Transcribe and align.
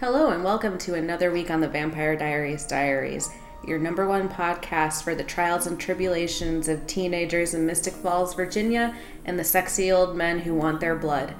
Hello, 0.00 0.30
and 0.30 0.42
welcome 0.42 0.78
to 0.78 0.94
another 0.94 1.30
week 1.30 1.50
on 1.50 1.60
the 1.60 1.68
Vampire 1.68 2.16
Diaries 2.16 2.64
Diaries, 2.64 3.28
your 3.66 3.78
number 3.78 4.08
one 4.08 4.30
podcast 4.30 5.02
for 5.02 5.14
the 5.14 5.22
trials 5.22 5.66
and 5.66 5.78
tribulations 5.78 6.68
of 6.68 6.86
teenagers 6.86 7.52
in 7.52 7.66
Mystic 7.66 7.92
Falls, 7.92 8.32
Virginia, 8.32 8.96
and 9.26 9.38
the 9.38 9.44
sexy 9.44 9.92
old 9.92 10.16
men 10.16 10.38
who 10.38 10.54
want 10.54 10.80
their 10.80 10.96
blood. 10.96 11.34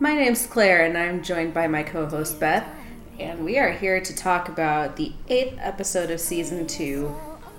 My 0.00 0.14
name's 0.14 0.46
Claire, 0.46 0.84
and 0.84 0.98
I'm 0.98 1.22
joined 1.22 1.54
by 1.54 1.66
my 1.66 1.82
co 1.82 2.04
host 2.04 2.38
Beth, 2.38 2.68
and 3.18 3.42
we 3.42 3.58
are 3.58 3.72
here 3.72 4.02
to 4.02 4.14
talk 4.14 4.50
about 4.50 4.96
the 4.96 5.14
eighth 5.28 5.56
episode 5.58 6.10
of 6.10 6.20
season 6.20 6.66
two 6.66 7.16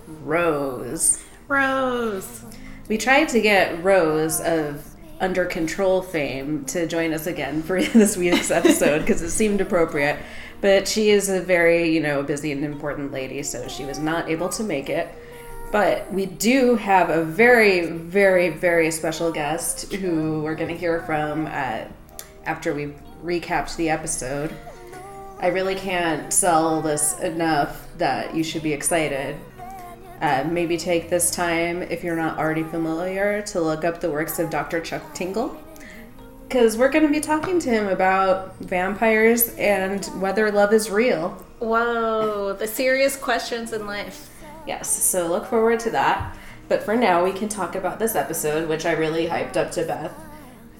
Rose. 0.07 1.23
Rose. 1.47 2.43
We 2.87 2.99
tried 2.99 3.29
to 3.29 3.41
get 3.41 3.83
Rose 3.83 4.39
of 4.41 4.94
Under 5.19 5.45
Control 5.45 6.01
fame 6.01 6.65
to 6.65 6.87
join 6.87 7.13
us 7.13 7.27
again 7.27 7.63
for 7.63 7.81
this 7.93 8.17
week's 8.17 8.51
episode 8.51 8.99
because 8.99 9.21
it 9.21 9.31
seemed 9.31 9.61
appropriate. 9.61 10.19
But 10.61 10.87
she 10.87 11.09
is 11.09 11.29
a 11.29 11.41
very, 11.41 11.89
you 11.89 12.01
know, 12.01 12.23
busy 12.23 12.51
and 12.51 12.63
important 12.63 13.11
lady, 13.11 13.43
so 13.43 13.67
she 13.67 13.85
was 13.85 13.99
not 13.99 14.29
able 14.29 14.49
to 14.49 14.63
make 14.63 14.89
it. 14.89 15.13
But 15.71 16.11
we 16.11 16.25
do 16.25 16.75
have 16.75 17.09
a 17.09 17.23
very, 17.23 17.87
very, 17.87 18.49
very 18.49 18.91
special 18.91 19.31
guest 19.31 19.91
who 19.93 20.41
we're 20.41 20.55
going 20.55 20.69
to 20.69 20.77
hear 20.77 21.01
from 21.01 21.47
uh, 21.47 21.85
after 22.45 22.73
we've 22.73 22.95
recapped 23.23 23.75
the 23.75 23.89
episode. 23.89 24.53
I 25.39 25.47
really 25.47 25.75
can't 25.75 26.31
sell 26.31 26.81
this 26.81 27.19
enough 27.19 27.87
that 27.97 28.33
you 28.33 28.43
should 28.43 28.63
be 28.63 28.73
excited. 28.73 29.35
Uh, 30.21 30.45
maybe 30.49 30.77
take 30.77 31.09
this 31.09 31.29
time, 31.29 31.81
if 31.83 32.03
you're 32.03 32.15
not 32.15 32.37
already 32.37 32.63
familiar, 32.63 33.41
to 33.43 33.61
look 33.61 33.83
up 33.83 33.99
the 33.99 34.09
works 34.09 34.39
of 34.39 34.49
Dr. 34.49 34.79
Chuck 34.79 35.13
Tingle. 35.13 35.57
Because 36.47 36.77
we're 36.77 36.89
going 36.89 37.05
to 37.05 37.11
be 37.11 37.19
talking 37.19 37.59
to 37.59 37.69
him 37.69 37.87
about 37.87 38.55
vampires 38.59 39.49
and 39.55 40.05
whether 40.21 40.51
love 40.51 40.73
is 40.73 40.89
real. 40.89 41.29
Whoa, 41.59 42.53
the 42.53 42.67
serious 42.67 43.17
questions 43.17 43.73
in 43.73 43.85
life. 43.85 44.29
Yes, 44.65 44.89
so 44.89 45.27
look 45.27 45.45
forward 45.45 45.79
to 45.81 45.91
that. 45.91 46.37
But 46.67 46.83
for 46.83 46.95
now, 46.95 47.23
we 47.23 47.31
can 47.31 47.49
talk 47.49 47.75
about 47.75 47.99
this 47.99 48.15
episode, 48.15 48.67
which 48.69 48.85
I 48.85 48.93
really 48.93 49.27
hyped 49.27 49.57
up 49.57 49.71
to 49.71 49.83
Beth 49.83 50.24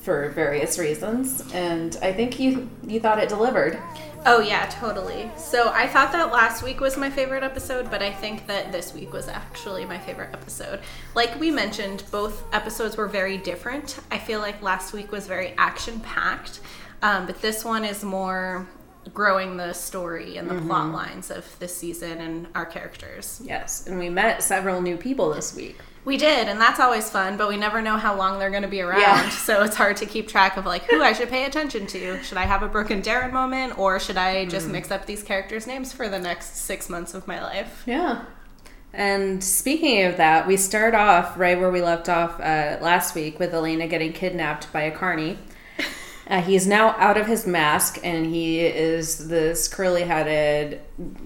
for 0.06 0.30
various 0.30 0.78
reasons, 0.78 1.44
and 1.52 1.98
I 2.02 2.14
think 2.14 2.40
you 2.40 2.70
you 2.86 3.00
thought 3.00 3.18
it 3.18 3.28
delivered. 3.28 3.82
Oh 4.28 4.40
yeah, 4.40 4.68
totally. 4.68 5.30
So 5.36 5.72
I 5.74 5.88
thought 5.88 6.12
that 6.12 6.32
last 6.32 6.64
week 6.64 6.80
was 6.80 6.96
my 6.96 7.10
favorite 7.10 7.44
episode, 7.44 7.90
but 7.90 8.04
I 8.04 8.12
think 8.12 8.46
that 8.46 8.72
this 8.72 8.94
week 8.94 9.12
was 9.12 9.28
actually 9.28 9.84
my 9.86 9.98
favorite 9.98 10.30
episode. 10.32 10.82
Like 11.16 11.40
we 11.40 11.50
mentioned, 11.50 12.04
both 12.12 12.44
episodes 12.54 12.98
were 12.98 13.08
very 13.08 13.38
different. 13.38 14.00
I 14.12 14.20
feel 14.20 14.40
like 14.40 14.62
last 14.62 14.94
week 14.94 15.12
was 15.12 15.26
very 15.26 15.56
action 15.58 16.00
packed, 16.00 16.60
um, 17.02 17.26
but 17.26 17.42
this 17.42 17.66
one 17.66 17.84
is 17.84 18.04
more 18.04 18.68
growing 19.14 19.58
the 19.58 19.74
story 19.74 20.38
and 20.38 20.50
the 20.50 20.56
mm-hmm. 20.56 20.68
plot 20.68 20.92
lines 20.92 21.32
of 21.32 21.46
this 21.60 21.76
season 21.76 22.22
and 22.22 22.48
our 22.54 22.66
characters. 22.66 23.42
Yes, 23.44 23.88
and 23.88 23.98
we 23.98 24.10
met 24.10 24.44
several 24.44 24.82
new 24.82 24.98
people 24.98 25.34
this 25.34 25.56
week. 25.56 25.78
We 26.06 26.18
did, 26.18 26.48
and 26.48 26.62
that's 26.62 26.80
always 26.80 27.10
fun, 27.10 27.36
but 27.36 27.50
we 27.50 27.58
never 27.58 27.82
know 27.82 27.98
how 27.98 28.16
long 28.16 28.38
they're 28.38 28.52
going 28.52 28.62
to 28.62 28.70
be 28.70 28.82
around. 28.82 29.02
Yeah. 29.02 29.30
So 29.46 29.64
it's 29.64 29.76
hard 29.76 29.98
to 29.98 30.06
keep 30.06 30.28
track 30.28 30.58
of 30.58 30.66
like 30.66 30.84
who 30.84 31.02
I 31.04 31.14
should 31.14 31.30
pay 31.30 31.46
attention 31.46 31.86
to. 31.88 32.22
Should 32.24 32.38
I 32.38 32.46
have 32.46 32.64
a 32.64 32.68
Brooke 32.68 32.90
and 32.90 33.04
Darren 33.04 33.32
moment, 33.32 33.78
or 33.78 34.00
should 34.00 34.18
I 34.18 34.46
just 34.46 34.68
mm. 34.68 34.72
mix 34.72 34.92
up 34.92 35.06
these 35.06 35.22
characters' 35.22 35.68
names 35.68 35.94
for 35.94 36.08
the 36.10 36.20
next 36.20 36.58
six 36.58 36.90
months 36.90 37.14
of 37.14 37.28
my 37.28 37.42
life? 37.42 37.84
Yeah. 37.86 38.26
And 38.94 39.44
speaking 39.44 40.04
of 40.04 40.18
that, 40.18 40.48
we 40.48 40.58
start 40.58 40.96
off 40.96 41.38
right 41.38 41.60
where 41.60 41.70
we 41.70 41.82
left 41.82 42.08
off 42.08 42.40
uh, 42.40 42.78
last 42.82 43.14
week 43.14 43.40
with 43.40 43.54
Elena 43.54 43.88
getting 43.88 44.14
kidnapped 44.14 44.72
by 44.72 44.84
a 44.84 44.92
carny. 44.92 45.38
Uh, 46.28 46.42
he's 46.42 46.66
now 46.66 46.96
out 46.98 47.18
of 47.18 47.28
his 47.28 47.46
mask, 47.46 48.00
and 48.04 48.26
he 48.26 48.62
is 48.62 49.28
this 49.28 49.68
curly-headed 49.68 50.82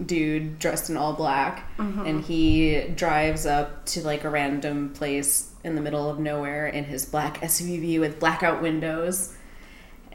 dude 0.05 0.59
dressed 0.59 0.89
in 0.89 0.97
all 0.97 1.13
black, 1.13 1.69
mm-hmm. 1.77 2.05
and 2.05 2.23
he 2.23 2.81
drives 2.95 3.45
up 3.45 3.85
to 3.85 4.01
like 4.01 4.25
a 4.25 4.29
random 4.29 4.89
place 4.89 5.51
in 5.63 5.75
the 5.75 5.81
middle 5.81 6.09
of 6.09 6.19
nowhere 6.19 6.67
in 6.67 6.83
his 6.83 7.05
black 7.05 7.39
SUV 7.41 7.99
with 7.99 8.19
blackout 8.19 8.61
windows. 8.61 9.35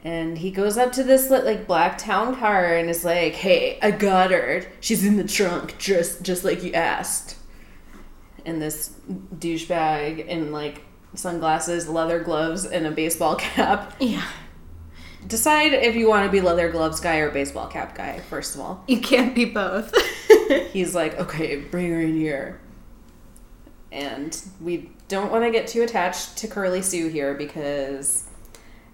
And 0.03 0.37
he 0.37 0.51
goes 0.51 0.77
up 0.77 0.91
to 0.93 1.03
this 1.03 1.31
like 1.31 1.65
black 1.65 1.97
town 1.97 2.35
car 2.35 2.75
and 2.75 2.87
is 2.87 3.03
like, 3.03 3.33
"Hey, 3.33 3.79
I 3.81 3.89
got 3.89 4.29
her. 4.29 4.63
She's 4.79 5.03
in 5.03 5.17
the 5.17 5.23
trunk, 5.23 5.79
just 5.79 6.21
just 6.21 6.43
like 6.43 6.61
you 6.61 6.73
asked." 6.73 7.37
And 8.45 8.61
this 8.61 8.93
douchebag 9.35 10.27
in 10.27 10.51
like 10.51 10.83
sunglasses, 11.15 11.89
leather 11.89 12.19
gloves, 12.19 12.65
and 12.65 12.85
a 12.85 12.91
baseball 12.91 13.35
cap. 13.39 13.95
Yeah 13.99 14.27
decide 15.27 15.73
if 15.73 15.95
you 15.95 16.07
want 16.07 16.25
to 16.25 16.31
be 16.31 16.41
leather 16.41 16.69
gloves 16.69 16.99
guy 16.99 17.17
or 17.17 17.31
baseball 17.31 17.67
cap 17.67 17.95
guy 17.95 18.19
first 18.19 18.55
of 18.55 18.61
all. 18.61 18.83
You 18.87 18.99
can't 18.99 19.35
be 19.35 19.45
both. 19.45 19.93
He's 20.71 20.95
like 20.95 21.19
okay 21.19 21.57
bring 21.57 21.91
her 21.91 22.01
in 22.01 22.17
here. 22.17 22.59
And 23.91 24.37
we 24.59 24.89
don't 25.07 25.31
want 25.31 25.43
to 25.45 25.51
get 25.51 25.67
too 25.67 25.83
attached 25.83 26.37
to 26.37 26.47
curly 26.47 26.81
sue 26.81 27.07
here 27.07 27.33
because 27.33 28.25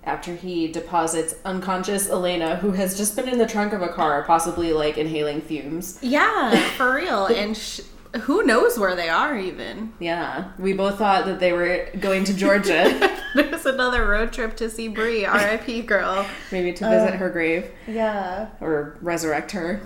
after 0.04 0.36
he 0.36 0.68
deposits 0.68 1.36
unconscious 1.46 2.10
elena 2.10 2.56
who 2.58 2.72
has 2.72 2.98
just 2.98 3.16
been 3.16 3.30
in 3.30 3.38
the 3.38 3.48
trunk 3.48 3.74
of 3.74 3.82
a 3.82 3.88
car 3.88 4.24
possibly 4.24 4.74
like 4.74 4.98
inhaling 4.98 5.42
fumes. 5.42 6.00
Yeah 6.02 6.56
for 6.72 6.96
real. 6.96 7.26
And 7.32 7.56
sh- 7.56 7.82
who 8.22 8.44
knows 8.44 8.78
where 8.78 8.96
they 8.96 9.10
are 9.10 9.38
even? 9.38 9.94
Yeah 10.00 10.52
we 10.58 10.74
both 10.74 10.98
thought 10.98 11.26
that 11.26 11.40
they 11.40 11.54
were 11.54 11.90
going 12.00 12.24
to 12.26 12.34
georgia. 12.34 13.10
There's 13.36 13.66
another 13.66 14.08
road 14.08 14.32
trip 14.32 14.56
to 14.58 14.70
see 14.70 14.88
Bree 14.88 15.26
rip 15.26 15.86
girl. 15.86 16.26
Maybe 16.52 16.74
to 16.74 16.90
visit 16.90 17.14
uh, 17.14 17.18
her 17.18 17.30
grave. 17.30 17.72
yeah. 17.88 18.50
Or 18.60 18.98
resurrect 19.02 19.52
her. 19.52 19.82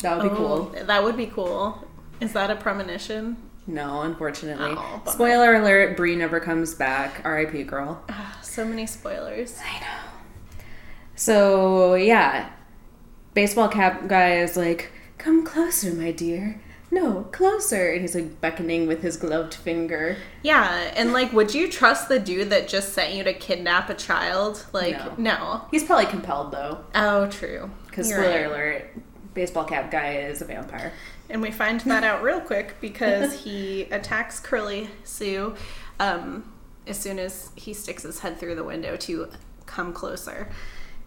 That 0.00 0.18
would 0.18 0.22
be 0.24 0.28
oh, 0.30 0.36
cool. 0.36 0.84
that 0.86 1.04
would 1.04 1.16
be 1.16 1.26
cool. 1.26 1.86
Is 2.20 2.32
that 2.32 2.50
a 2.50 2.56
premonition? 2.56 3.36
No 3.66 4.02
unfortunately. 4.02 4.74
Oh, 4.76 5.02
spoiler 5.06 5.54
alert 5.54 5.96
Bree 5.96 6.16
never 6.16 6.40
comes 6.40 6.74
back. 6.74 7.24
Rip 7.24 7.66
girl. 7.66 8.02
Ah, 8.08 8.38
so 8.42 8.64
many 8.64 8.86
spoilers. 8.86 9.58
I 9.64 9.80
know. 9.80 10.60
So 11.14 11.94
yeah. 11.94 12.50
Baseball 13.34 13.68
cap 13.68 14.08
guy 14.08 14.38
is 14.38 14.56
like 14.56 14.92
come 15.18 15.44
closer 15.44 15.92
my 15.92 16.10
dear 16.10 16.60
no, 16.96 17.22
closer. 17.32 17.92
And 17.92 18.00
he's 18.00 18.14
like 18.14 18.40
beckoning 18.40 18.86
with 18.86 19.02
his 19.02 19.16
gloved 19.16 19.54
finger. 19.54 20.16
Yeah, 20.42 20.92
and 20.96 21.12
like, 21.12 21.32
would 21.32 21.54
you 21.54 21.70
trust 21.70 22.08
the 22.08 22.18
dude 22.18 22.50
that 22.50 22.68
just 22.68 22.92
sent 22.92 23.14
you 23.14 23.22
to 23.24 23.34
kidnap 23.34 23.90
a 23.90 23.94
child? 23.94 24.64
Like, 24.72 25.18
no. 25.18 25.34
no. 25.34 25.62
He's 25.70 25.84
probably 25.84 26.06
compelled 26.06 26.52
though. 26.52 26.84
Oh, 26.94 27.26
true. 27.28 27.70
Because 27.86 28.08
spoiler 28.08 28.28
right. 28.28 28.46
alert, 28.46 28.90
baseball 29.34 29.64
cap 29.64 29.90
guy 29.90 30.16
is 30.16 30.40
a 30.40 30.46
vampire. 30.46 30.92
And 31.28 31.42
we 31.42 31.50
find 31.50 31.80
that 31.80 32.04
out 32.04 32.22
real 32.22 32.40
quick 32.40 32.80
because 32.80 33.44
he 33.44 33.82
attacks 33.90 34.40
Curly 34.40 34.88
Sue 35.04 35.54
um, 36.00 36.52
as 36.86 36.98
soon 36.98 37.18
as 37.18 37.50
he 37.56 37.74
sticks 37.74 38.04
his 38.04 38.20
head 38.20 38.38
through 38.38 38.54
the 38.54 38.64
window 38.64 38.96
to 38.96 39.28
come 39.66 39.92
closer. 39.92 40.48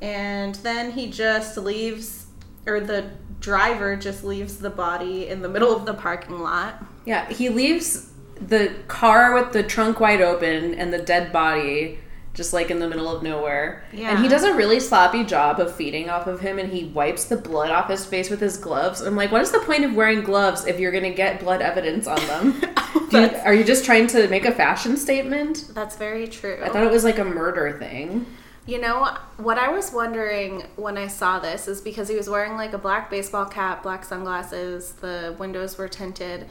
And 0.01 0.55
then 0.55 0.91
he 0.91 1.09
just 1.09 1.57
leaves 1.57 2.27
or 2.65 2.79
the 2.79 3.09
driver 3.39 3.95
just 3.95 4.23
leaves 4.23 4.57
the 4.57 4.69
body 4.69 5.27
in 5.27 5.41
the 5.41 5.49
middle 5.49 5.75
of 5.75 5.85
the 5.85 5.93
parking 5.93 6.39
lot. 6.39 6.83
Yeah, 7.05 7.27
he 7.29 7.49
leaves 7.49 8.11
the 8.39 8.73
car 8.87 9.33
with 9.33 9.51
the 9.51 9.63
trunk 9.63 9.99
wide 9.99 10.21
open 10.21 10.73
and 10.75 10.93
the 10.93 10.99
dead 10.99 11.31
body 11.31 11.99
just 12.39 12.53
like 12.53 12.71
in 12.71 12.79
the 12.79 12.87
middle 12.87 13.13
of 13.13 13.21
nowhere. 13.21 13.83
Yeah. 13.91 14.11
And 14.11 14.19
he 14.19 14.29
does 14.29 14.43
a 14.43 14.53
really 14.53 14.79
sloppy 14.79 15.25
job 15.25 15.59
of 15.59 15.75
feeding 15.75 16.09
off 16.09 16.25
of 16.25 16.39
him 16.39 16.57
and 16.57 16.71
he 16.71 16.85
wipes 16.85 17.25
the 17.25 17.35
blood 17.35 17.69
off 17.69 17.89
his 17.89 18.05
face 18.05 18.29
with 18.29 18.39
his 18.39 18.55
gloves. 18.55 19.01
I'm 19.01 19.17
like, 19.17 19.31
what 19.31 19.41
is 19.41 19.51
the 19.51 19.59
point 19.59 19.83
of 19.83 19.93
wearing 19.93 20.21
gloves 20.21 20.65
if 20.65 20.79
you're 20.79 20.91
going 20.91 21.03
to 21.03 21.13
get 21.13 21.41
blood 21.41 21.61
evidence 21.61 22.07
on 22.07 22.25
them? 22.27 22.61
oh, 22.77 23.09
you, 23.11 23.29
are 23.43 23.53
you 23.53 23.65
just 23.65 23.83
trying 23.83 24.07
to 24.07 24.27
make 24.29 24.45
a 24.45 24.53
fashion 24.53 24.95
statement? 24.95 25.71
That's 25.73 25.97
very 25.97 26.27
true. 26.27 26.59
I 26.63 26.69
thought 26.69 26.83
it 26.83 26.91
was 26.91 27.03
like 27.03 27.19
a 27.19 27.25
murder 27.25 27.77
thing. 27.77 28.25
You 28.69 28.79
know, 28.79 29.17
what 29.37 29.57
I 29.57 29.69
was 29.69 29.91
wondering 29.91 30.63
when 30.75 30.95
I 30.95 31.07
saw 31.07 31.39
this 31.39 31.67
is 31.67 31.81
because 31.81 32.07
he 32.07 32.15
was 32.15 32.29
wearing 32.29 32.53
like 32.53 32.71
a 32.73 32.77
black 32.77 33.09
baseball 33.09 33.45
cap, 33.45 33.81
black 33.81 34.05
sunglasses, 34.05 34.91
the 34.93 35.35
windows 35.39 35.75
were 35.75 35.87
tinted. 35.87 36.45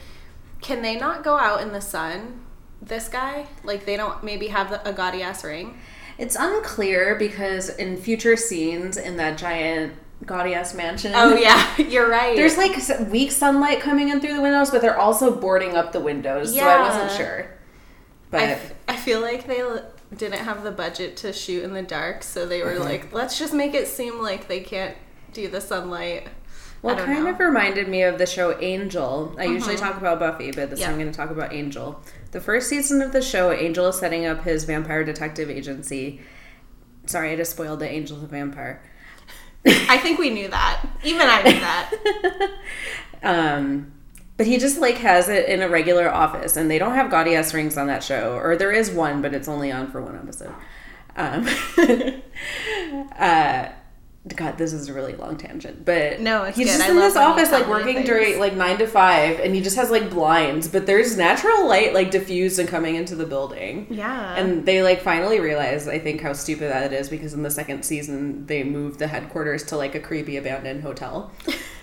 Can 0.60 0.82
they 0.82 0.96
not 0.96 1.22
go 1.22 1.38
out 1.38 1.60
in 1.60 1.70
the 1.70 1.80
sun? 1.80 2.40
This 2.82 3.08
guy? 3.08 3.46
Like, 3.62 3.86
they 3.86 3.96
don't 3.96 4.24
maybe 4.24 4.48
have 4.48 4.84
a 4.84 4.92
gaudy 4.92 5.22
ass 5.22 5.44
ring? 5.44 5.78
It's 6.18 6.34
unclear 6.34 7.14
because 7.14 7.68
in 7.68 7.96
future 7.96 8.36
scenes 8.36 8.96
in 8.96 9.16
that 9.18 9.38
giant 9.38 9.94
gaudy 10.26 10.54
ass 10.54 10.74
mansion. 10.74 11.12
Oh 11.14 11.36
yeah, 11.36 11.76
you're 11.78 12.08
right. 12.08 12.34
There's 12.34 12.56
like 12.56 12.76
weak 13.10 13.30
sunlight 13.30 13.80
coming 13.80 14.08
in 14.08 14.20
through 14.20 14.34
the 14.34 14.42
windows, 14.42 14.72
but 14.72 14.82
they're 14.82 14.98
also 14.98 15.36
boarding 15.36 15.76
up 15.76 15.92
the 15.92 16.00
windows, 16.00 16.52
yeah. 16.52 16.62
so 16.62 16.68
I 16.68 16.82
wasn't 16.82 17.16
sure. 17.16 17.50
But 18.32 18.40
I, 18.40 18.44
f- 18.46 18.74
I 18.88 18.96
feel 18.96 19.20
like 19.20 19.46
they 19.46 19.62
didn't 20.16 20.40
have 20.40 20.62
the 20.62 20.70
budget 20.70 21.16
to 21.18 21.32
shoot 21.32 21.64
in 21.64 21.74
the 21.74 21.82
dark, 21.82 22.22
so 22.22 22.46
they 22.46 22.62
were 22.62 22.78
like, 22.78 23.12
let's 23.12 23.38
just 23.38 23.52
make 23.52 23.74
it 23.74 23.88
seem 23.88 24.20
like 24.20 24.48
they 24.48 24.60
can't 24.60 24.96
do 25.32 25.48
the 25.48 25.60
sunlight. 25.60 26.28
Well, 26.80 26.96
it 26.96 27.04
kind 27.04 27.24
know. 27.24 27.30
of 27.30 27.40
reminded 27.40 27.88
me 27.88 28.02
of 28.02 28.18
the 28.18 28.26
show 28.26 28.58
Angel. 28.60 29.34
I 29.36 29.44
usually 29.44 29.74
mm-hmm. 29.74 29.84
talk 29.84 29.96
about 29.96 30.20
Buffy, 30.20 30.52
but 30.52 30.70
this 30.70 30.80
yeah. 30.80 30.86
time 30.86 30.94
I'm 30.94 31.00
going 31.00 31.12
to 31.12 31.16
talk 31.16 31.30
about 31.30 31.52
Angel. 31.52 32.00
The 32.30 32.40
first 32.40 32.68
season 32.68 33.02
of 33.02 33.12
the 33.12 33.20
show, 33.20 33.52
Angel 33.52 33.88
is 33.88 33.98
setting 33.98 34.26
up 34.26 34.44
his 34.44 34.64
vampire 34.64 35.02
detective 35.02 35.50
agency. 35.50 36.20
Sorry, 37.06 37.32
I 37.32 37.36
just 37.36 37.52
spoiled 37.52 37.80
the 37.80 37.88
Angel's 37.88 38.22
a 38.22 38.26
vampire. 38.26 38.82
I 39.66 39.98
think 39.98 40.18
we 40.18 40.30
knew 40.30 40.48
that. 40.48 40.86
Even 41.02 41.22
I 41.22 41.42
knew 41.42 41.60
that. 41.60 42.50
um, 43.22 43.92
but 44.38 44.46
he 44.46 44.56
just 44.56 44.78
like 44.78 44.96
has 44.98 45.28
it 45.28 45.46
in 45.48 45.60
a 45.60 45.68
regular 45.68 46.10
office, 46.10 46.56
and 46.56 46.70
they 46.70 46.78
don't 46.78 46.94
have 46.94 47.10
gaudy 47.10 47.34
ass 47.34 47.52
rings 47.52 47.76
on 47.76 47.88
that 47.88 48.02
show, 48.02 48.38
or 48.38 48.56
there 48.56 48.72
is 48.72 48.90
one, 48.90 49.20
but 49.20 49.34
it's 49.34 49.48
only 49.48 49.70
on 49.70 49.90
for 49.90 50.00
one 50.00 50.16
episode. 50.16 50.54
Um, 51.16 51.46
uh, 53.18 53.68
God, 54.36 54.58
this 54.58 54.72
is 54.72 54.88
a 54.88 54.92
really 54.92 55.14
long 55.14 55.36
tangent, 55.36 55.84
but 55.84 56.20
No, 56.20 56.44
it's 56.44 56.56
he's 56.56 56.66
good. 56.66 56.78
just 56.78 56.88
I 56.88 56.90
in 56.90 56.96
this 56.96 57.16
office, 57.16 57.50
like 57.50 57.66
working 57.68 57.96
things. 57.96 58.06
during 58.08 58.38
like 58.38 58.54
nine 58.54 58.78
to 58.78 58.86
five, 58.86 59.40
and 59.40 59.54
he 59.54 59.60
just 59.60 59.76
has 59.76 59.90
like 59.90 60.10
blinds, 60.10 60.68
but 60.68 60.86
there's 60.86 61.16
natural 61.16 61.66
light 61.66 61.94
like 61.94 62.10
diffused 62.10 62.58
and 62.58 62.68
coming 62.68 62.94
into 62.96 63.14
the 63.14 63.26
building. 63.26 63.86
Yeah. 63.90 64.34
And 64.36 64.64
they 64.66 64.82
like 64.82 65.00
finally 65.02 65.40
realize, 65.40 65.88
I 65.88 65.98
think, 65.98 66.20
how 66.20 66.32
stupid 66.32 66.70
that 66.70 66.92
is 66.92 67.08
because 67.08 67.34
in 67.34 67.42
the 67.42 67.50
second 67.50 67.84
season 67.84 68.46
they 68.46 68.64
moved 68.64 68.98
the 68.98 69.06
headquarters 69.08 69.62
to 69.64 69.76
like 69.76 69.94
a 69.94 70.00
creepy 70.00 70.36
abandoned 70.36 70.82
hotel. 70.82 71.32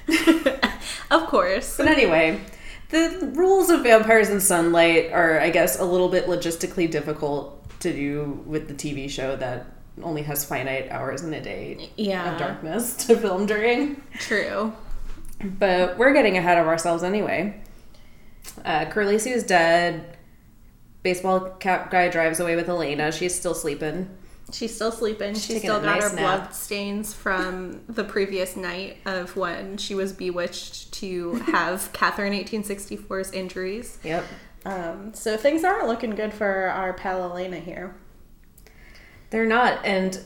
of 1.11 1.27
course. 1.27 1.77
But 1.77 1.87
anyway, 1.87 2.41
the 2.89 3.31
rules 3.35 3.69
of 3.69 3.83
vampires 3.83 4.29
and 4.29 4.41
sunlight 4.41 5.11
are, 5.11 5.39
I 5.39 5.49
guess, 5.49 5.79
a 5.79 5.85
little 5.85 6.09
bit 6.09 6.27
logistically 6.27 6.89
difficult 6.89 7.61
to 7.81 7.91
do 7.93 8.43
with 8.45 8.67
the 8.67 8.73
TV 8.73 9.09
show 9.09 9.35
that 9.35 9.65
only 10.03 10.23
has 10.23 10.43
finite 10.45 10.89
hours 10.91 11.21
in 11.23 11.33
a 11.33 11.41
day 11.41 11.89
Yeah. 11.95 12.33
of 12.33 12.39
darkness 12.39 12.95
to 13.07 13.15
film 13.17 13.45
during. 13.45 14.01
True. 14.19 14.73
But 15.43 15.97
we're 15.97 16.13
getting 16.13 16.37
ahead 16.37 16.57
of 16.57 16.67
ourselves 16.67 17.03
anyway. 17.03 17.61
Uh, 18.63 18.85
Curly 18.85 19.19
Sue's 19.19 19.43
dead. 19.43 20.17
Baseball 21.03 21.41
cap 21.59 21.91
guy 21.91 22.09
drives 22.09 22.39
away 22.39 22.55
with 22.55 22.67
Elena. 22.67 23.11
She's 23.11 23.35
still 23.35 23.53
sleeping. 23.53 24.09
She's 24.51 24.73
still 24.75 24.91
sleeping. 24.91 25.33
She's 25.33 25.47
taking 25.47 25.61
still 25.61 25.79
got 25.81 25.85
nice 25.99 26.09
her 26.09 26.15
nap. 26.15 26.39
blood 26.41 26.53
stains 26.53 27.13
from 27.13 27.81
the 27.87 28.03
previous 28.03 28.55
night 28.55 28.97
of 29.05 29.35
when 29.35 29.77
she 29.77 29.95
was 29.95 30.13
bewitched 30.13 30.91
to 30.93 31.33
have 31.51 31.89
Katherine 31.93 32.33
1864's 32.33 33.31
injuries. 33.31 33.97
Yep. 34.03 34.23
Um, 34.65 35.13
so 35.13 35.35
things 35.37 35.63
aren't 35.63 35.87
looking 35.87 36.11
good 36.11 36.33
for 36.33 36.69
our 36.69 36.93
pal 36.93 37.23
Elena 37.23 37.59
here. 37.59 37.95
They're 39.35 39.45
not. 39.45 39.83
And 39.83 40.17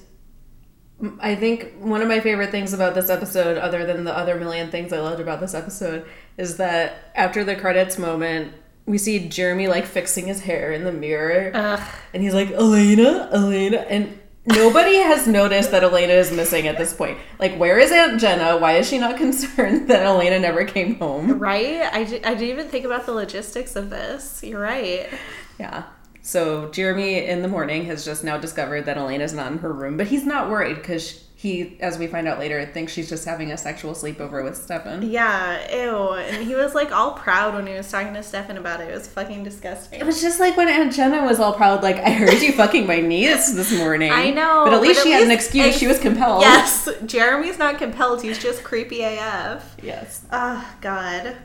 I 1.20 1.34
think 1.34 1.74
one 1.80 2.04
of 2.04 2.08
my 2.08 2.20
favorite 2.20 2.52
things 2.52 2.74
about 2.74 2.94
this 2.94 3.10
episode, 3.10 3.58
other 3.58 3.84
than 3.84 4.04
the 4.04 4.16
other 4.16 4.36
million 4.36 4.70
things 4.70 4.94
I 4.94 5.00
loved 5.00 5.20
about 5.20 5.40
this 5.40 5.56
episode, 5.56 6.06
is 6.38 6.58
that 6.58 7.12
after 7.16 7.44
the 7.44 7.56
credits 7.56 7.98
moment, 7.98 8.54
we 8.86 9.00
see 9.00 9.28
Jeremy 9.28 9.68
like 9.68 9.88
fixing 9.88 10.28
his 10.28 10.42
hair 10.42 10.72
in 10.72 10.84
the 10.84 10.92
mirror. 10.92 11.50
Ugh. 11.56 11.82
And 12.14 12.22
he's 12.22 12.36
like, 12.36 12.52
Elena, 12.52 13.32
Elena. 13.34 13.78
And 13.78 14.20
nobody 14.46 14.98
has 14.98 15.26
noticed 15.26 15.72
that 15.72 15.84
Elena 15.84 16.14
is 16.14 16.32
missing 16.32 16.68
at 16.68 16.78
this 16.78 16.94
point. 16.94 17.18
Like, 17.40 17.58
where 17.58 17.80
is 17.80 17.92
Aunt 17.92 18.22
Jenna? 18.22 18.58
Why 18.58 18.74
is 18.74 18.88
she 18.88 19.00
not 19.00 19.18
concerned 19.18 19.88
that 19.88 20.04
Elena 20.04 20.38
never 20.38 20.66
came 20.66 21.00
home? 21.00 21.40
Right? 21.40 21.82
I, 21.82 22.02
I 22.02 22.04
didn't 22.04 22.44
even 22.44 22.68
think 22.68 22.86
about 22.86 23.08
the 23.08 23.14
logistics 23.14 23.76
of 23.76 23.90
this. 23.90 24.44
You're 24.44 24.62
right. 24.62 25.10
Yeah. 25.60 25.86
So 26.30 26.70
Jeremy 26.70 27.26
in 27.26 27.42
the 27.42 27.48
morning 27.48 27.86
has 27.86 28.06
just 28.06 28.24
now 28.24 28.38
discovered 28.38 28.86
that 28.86 28.98
Elena's 28.98 29.34
not 29.34 29.52
in 29.52 29.58
her 29.58 29.74
room, 29.74 29.98
but 29.98 30.06
he's 30.06 30.28
not 30.28 30.48
worried 30.48 30.76
because 30.76 31.24
he, 31.34 31.76
as 31.80 31.98
we 31.98 32.06
find 32.06 32.28
out 32.28 32.38
later, 32.38 32.64
thinks 32.68 32.94
she's 32.94 33.10
just 33.10 33.26
having 33.26 33.52
a 33.52 33.58
sexual 33.58 33.94
sleepover 33.94 34.44
with 34.44 34.56
Stefan. 34.56 35.10
Yeah, 35.10 35.58
ew. 35.76 36.12
And 36.14 36.46
he 36.46 36.54
was 36.54 36.76
like 36.76 36.92
all 36.92 37.14
proud 37.14 37.56
when 37.56 37.66
he 37.66 37.74
was 37.74 37.90
talking 37.90 38.14
to 38.14 38.22
Stefan 38.22 38.58
about 38.58 38.80
it. 38.80 38.90
It 38.90 38.94
was 38.94 39.08
fucking 39.08 39.44
disgusting. 39.44 40.02
It 40.02 40.06
was 40.06 40.22
just 40.22 40.40
like 40.40 40.56
when 40.56 40.70
Aunt 40.70 40.94
Jenna 40.94 41.24
was 41.26 41.40
all 41.40 41.54
proud, 41.54 41.82
like, 41.82 41.96
I 41.96 42.12
heard 42.12 42.40
you 42.44 42.52
fucking 42.52 42.86
my 42.86 43.00
niece 43.00 43.52
this 43.54 43.76
morning. 43.76 44.12
I 44.12 44.30
know, 44.30 44.66
But 44.66 44.74
at 44.74 44.82
least 44.84 45.00
but 45.00 45.08
she 45.08 45.14
at 45.14 45.22
had 45.22 45.26
an 45.30 45.32
excuse. 45.32 45.66
ex- 45.66 45.78
she 45.80 45.88
was 45.88 45.98
compelled. 45.98 46.44
Yes, 46.44 46.88
Jeremy's 47.08 47.58
not 47.58 47.80
compelled. 47.80 48.22
He's 48.22 48.38
just 48.38 48.64
creepy 48.64 49.02
AF. 49.02 49.78
Yes. 49.82 50.28
Oh, 50.32 50.76
God. 50.80 51.36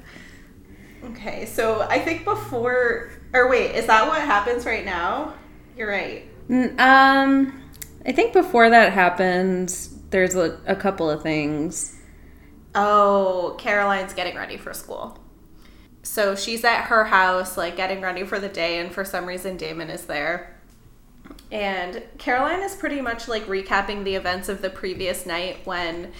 Okay, 1.04 1.46
so 1.46 1.80
I 1.88 2.00
think 2.00 2.24
before. 2.24 3.12
Or 3.34 3.48
wait, 3.48 3.74
is 3.74 3.86
that 3.86 4.06
what 4.06 4.22
happens 4.22 4.64
right 4.64 4.84
now? 4.84 5.34
You're 5.76 5.90
right. 5.90 6.22
Um, 6.48 7.60
I 8.06 8.12
think 8.12 8.32
before 8.32 8.70
that 8.70 8.92
happens, 8.92 9.98
there's 10.10 10.36
a, 10.36 10.58
a 10.66 10.76
couple 10.76 11.10
of 11.10 11.22
things. 11.22 12.00
Oh, 12.76 13.56
Caroline's 13.58 14.14
getting 14.14 14.36
ready 14.36 14.56
for 14.56 14.72
school. 14.72 15.18
So 16.04 16.36
she's 16.36 16.64
at 16.64 16.82
her 16.82 17.04
house, 17.04 17.56
like 17.56 17.76
getting 17.76 18.00
ready 18.02 18.24
for 18.24 18.38
the 18.38 18.48
day, 18.48 18.78
and 18.78 18.92
for 18.92 19.04
some 19.04 19.26
reason, 19.26 19.56
Damon 19.56 19.90
is 19.90 20.06
there. 20.06 20.56
And 21.50 22.02
Caroline 22.18 22.62
is 22.62 22.76
pretty 22.76 23.00
much 23.00 23.26
like 23.26 23.46
recapping 23.46 24.04
the 24.04 24.14
events 24.14 24.48
of 24.48 24.62
the 24.62 24.70
previous 24.70 25.26
night 25.26 25.58
when, 25.64 26.12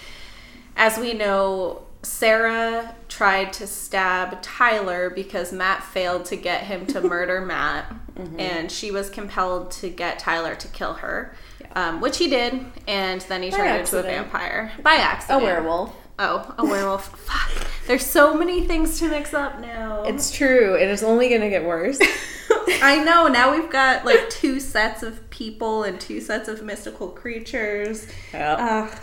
as 0.76 0.99
we 0.99 1.12
know, 1.12 1.83
Sarah 2.04 2.94
tried 3.08 3.52
to 3.54 3.66
stab 3.66 4.40
Tyler 4.42 5.10
because 5.10 5.52
Matt 5.52 5.82
failed 5.82 6.24
to 6.26 6.36
get 6.36 6.64
him 6.64 6.86
to 6.86 7.00
murder 7.14 7.40
Matt, 7.40 7.92
and 8.38 8.70
she 8.70 8.90
was 8.90 9.10
compelled 9.10 9.70
to 9.72 9.88
get 9.88 10.18
Tyler 10.18 10.54
to 10.54 10.68
kill 10.68 10.94
her, 10.94 11.34
um, 11.74 12.00
which 12.00 12.18
he 12.18 12.28
did, 12.28 12.64
and 12.86 13.20
then 13.22 13.42
he 13.42 13.50
turned 13.50 13.80
into 13.80 13.98
a 13.98 14.02
vampire 14.02 14.72
by 14.82 14.94
accident. 14.94 15.42
A 15.42 15.44
werewolf. 15.44 15.94
Oh, 16.18 16.54
a 16.58 16.64
werewolf. 16.64 17.06
Fuck. 17.26 17.68
There's 17.86 18.06
so 18.06 18.34
many 18.34 18.62
things 18.62 18.98
to 19.00 19.08
mix 19.08 19.34
up 19.34 19.58
now. 19.60 20.04
It's 20.04 20.30
true, 20.30 20.76
and 20.76 20.90
it's 20.90 21.02
only 21.02 21.28
gonna 21.28 21.50
get 21.50 21.64
worse. 21.64 21.98
I 22.82 23.02
know. 23.04 23.26
Now 23.28 23.50
we've 23.52 23.70
got 23.70 24.04
like 24.04 24.30
two 24.30 24.60
sets 24.60 25.02
of 25.02 25.28
people 25.30 25.82
and 25.82 26.00
two 26.00 26.20
sets 26.20 26.48
of 26.48 26.62
mystical 26.62 27.08
creatures. 27.08 28.06
yeah. 28.32 28.88
Ugh. 28.92 28.98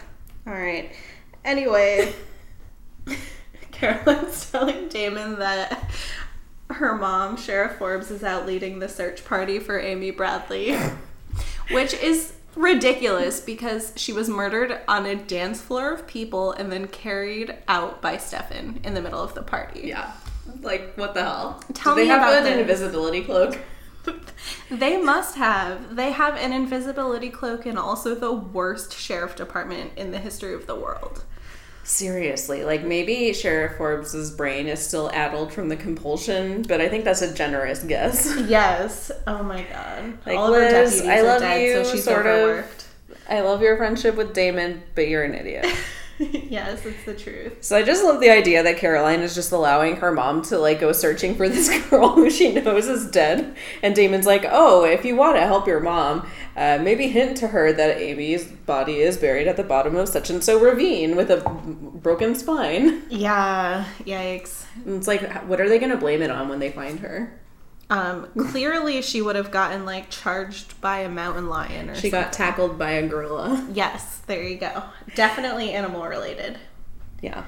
All 0.48 0.54
right. 0.54 0.92
Anyway, 1.44 2.14
Caroline's 3.72 4.50
telling 4.52 4.88
Damon 4.90 5.40
that 5.40 5.90
her 6.70 6.96
mom, 6.96 7.38
Sheriff 7.38 7.78
Forbes, 7.78 8.12
is 8.12 8.24
out 8.24 8.46
leading 8.46 8.80
the 8.80 8.88
search 8.90 9.26
party 9.26 9.60
for 9.60 9.80
Amy 9.80 10.12
Bradley, 10.12 10.76
which 11.72 11.94
is 11.96 12.34
ridiculous 12.56 13.40
because 13.40 13.94
she 13.96 14.12
was 14.14 14.30
murdered 14.30 14.80
on 14.88 15.06
a 15.06 15.16
dance 15.16 15.62
floor 15.62 15.94
of 15.94 16.06
people 16.06 16.52
and 16.52 16.72
then 16.72 16.88
carried 16.88 17.56
out 17.68 18.02
by 18.02 18.18
Stefan 18.18 18.80
in 18.84 18.94
the 18.94 19.02
middle 19.02 19.22
of 19.22 19.34
the 19.34 19.42
party. 19.42 19.82
Yeah. 19.86 20.12
Like, 20.62 20.94
what 20.96 21.14
the 21.14 21.24
hell? 21.24 21.64
Tell 21.74 21.96
Do 21.96 22.02
they 22.02 22.06
me 22.08 22.10
have 22.10 22.22
about 22.22 22.40
an 22.40 22.44
this. 22.44 22.60
invisibility 22.62 23.24
cloak? 23.24 23.58
They 24.72 25.00
must 25.00 25.36
have. 25.36 25.96
They 25.96 26.12
have 26.12 26.36
an 26.36 26.52
invisibility 26.54 27.30
cloak 27.30 27.66
and 27.68 27.78
also 27.78 28.16
the 28.16 28.32
worst 28.34 28.98
sheriff 28.98 29.36
department 29.36 29.92
in 29.96 30.10
the 30.12 30.18
history 30.18 30.56
of 30.56 30.66
the 30.66 30.76
world. 30.76 31.24
Seriously, 31.92 32.64
like 32.64 32.86
maybe 32.86 33.34
Sheriff 33.34 33.76
Forbes's 33.78 34.32
brain 34.32 34.68
is 34.68 34.80
still 34.80 35.12
addled 35.14 35.52
from 35.52 35.68
the 35.68 35.76
compulsion, 35.76 36.62
but 36.62 36.80
I 36.80 36.88
think 36.88 37.04
that's 37.04 37.22
a 37.22 37.34
generous 37.34 37.84
guess. 37.84 38.34
Yes. 38.48 39.12
Oh 39.28 39.44
my 39.44 39.64
god. 39.64 40.18
Like, 40.26 40.38
All 40.38 40.54
of 40.54 40.62
her 40.62 40.72
Liz, 40.72 41.02
deputies 41.02 41.10
I 41.10 41.20
are 41.20 41.24
love 41.24 41.42
dead, 41.42 41.62
you, 41.62 41.84
so 41.84 41.92
she's 41.92 42.04
sort 42.06 42.26
of. 42.26 42.32
overworked. 42.34 42.86
I 43.30 43.42
love 43.42 43.62
your 43.62 43.76
friendship 43.76 44.16
with 44.16 44.34
Damon, 44.34 44.82
but 44.96 45.10
you're 45.10 45.24
an 45.24 45.36
idiot. 45.36 45.66
yes, 46.50 46.86
it's 46.86 47.04
the 47.04 47.16
truth. 47.16 47.64
So 47.64 47.76
I 47.76 47.82
just 47.82 48.04
love 48.04 48.20
the 48.20 48.30
idea 48.30 48.62
that 48.62 48.78
Caroline 48.78 49.22
is 49.22 49.34
just 49.34 49.52
allowing 49.52 49.96
her 49.98 50.12
mom 50.12 50.44
to 50.44 50.60
like 50.60 50.80
go 50.80 50.92
searching 50.92 51.36
for 51.36 51.50
this 51.50 51.70
girl 51.90 52.10
who 52.10 52.30
she 52.30 52.54
knows 52.54 52.88
is 52.88 53.10
dead, 53.10 53.56
and 53.82 53.96
Damon's 53.96 54.28
like, 54.28 54.46
"Oh, 54.48 54.86
if 54.86 55.04
you 55.04 55.16
want 55.16 55.38
to 55.38 55.42
help 55.42 55.66
your 55.66 55.80
mom, 55.80 56.28
uh, 56.56 56.80
maybe 56.82 57.08
hint 57.08 57.38
to 57.38 57.48
her 57.48 57.74
that 57.74 57.98
Amy's 57.98 58.46
body 58.46 59.02
is 59.02 59.18
buried 59.18 59.48
at 59.48 59.58
the 59.58 59.64
bottom 59.64 59.96
of 59.96 60.10
such 60.10 60.30
and 60.30 60.44
so 60.44 60.60
ravine 60.60 61.16
with 61.16 61.32
a 61.32 61.38
broken 61.38 62.36
spine." 62.36 63.04
Yeah. 63.10 63.86
Yikes. 64.02 64.66
And 64.86 64.98
it's 64.98 65.08
like, 65.08 65.44
what 65.48 65.60
are 65.60 65.70
they 65.70 65.80
going 65.80 65.92
to 65.92 65.98
blame 65.98 66.22
it 66.22 66.32
on 66.32 66.50
when 66.50 66.60
they 66.60 66.72
find 66.72 67.00
her? 67.00 67.40
Um, 67.92 68.28
clearly 68.38 69.02
she 69.02 69.22
would 69.22 69.36
have 69.36 69.52
gotten 69.52 69.86
like 69.86 70.10
charged 70.10 70.80
by 70.82 71.00
a 71.00 71.10
mountain 71.10 71.50
lion 71.50 71.90
or 71.90 71.96
She 71.96 72.10
something. 72.10 72.22
got 72.22 72.34
tackled 72.34 72.80
by 72.80 72.92
a 72.92 73.08
gorilla. 73.08 73.68
Yes, 73.74 74.20
there 74.28 74.42
you 74.44 74.58
go. 74.58 74.84
Definitely 75.16 75.72
animal 75.74 76.06
related. 76.08 76.58
Yeah. 77.22 77.44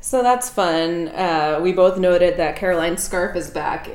So 0.00 0.22
that's 0.22 0.48
fun. 0.50 1.08
Uh, 1.08 1.58
we 1.62 1.72
both 1.72 1.98
noted 1.98 2.36
that 2.36 2.56
Caroline's 2.56 3.02
scarf 3.02 3.34
is 3.34 3.50
back. 3.50 3.88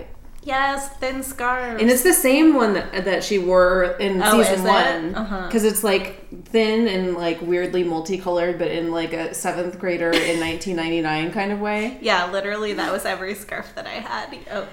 Yes, 0.45 0.89
thin 0.97 1.23
scarf. 1.23 1.79
And 1.79 1.89
it's 1.89 2.03
the 2.03 2.11
same 2.13 2.53
one 2.53 2.73
that, 2.73 3.05
that 3.05 3.23
she 3.23 3.37
wore 3.37 3.83
in 3.99 4.21
Oh, 4.21 4.43
season 4.43 4.63
one. 4.65 5.15
Uh-huh. 5.15 5.47
Because 5.47 5.63
it's 5.63 5.83
like 5.85 6.45
thin 6.47 6.87
and 6.89 7.13
like 7.15 7.41
weirdly 7.41 7.83
multicolored, 7.85 8.59
but 8.59 8.69
in 8.69 8.91
like 8.91 9.13
a 9.13 9.33
seventh 9.33 9.79
grader 9.79 10.09
in 10.11 10.39
1999 10.41 11.31
kind 11.31 11.51
of 11.53 11.61
way. 11.61 11.97
Yeah, 12.01 12.29
literally, 12.29 12.73
that 12.73 12.91
was 12.91 13.05
every 13.05 13.35
scarf 13.35 13.73
that 13.75 13.87
I 13.87 13.91
had. 14.01 14.37
Oh, 14.51 14.67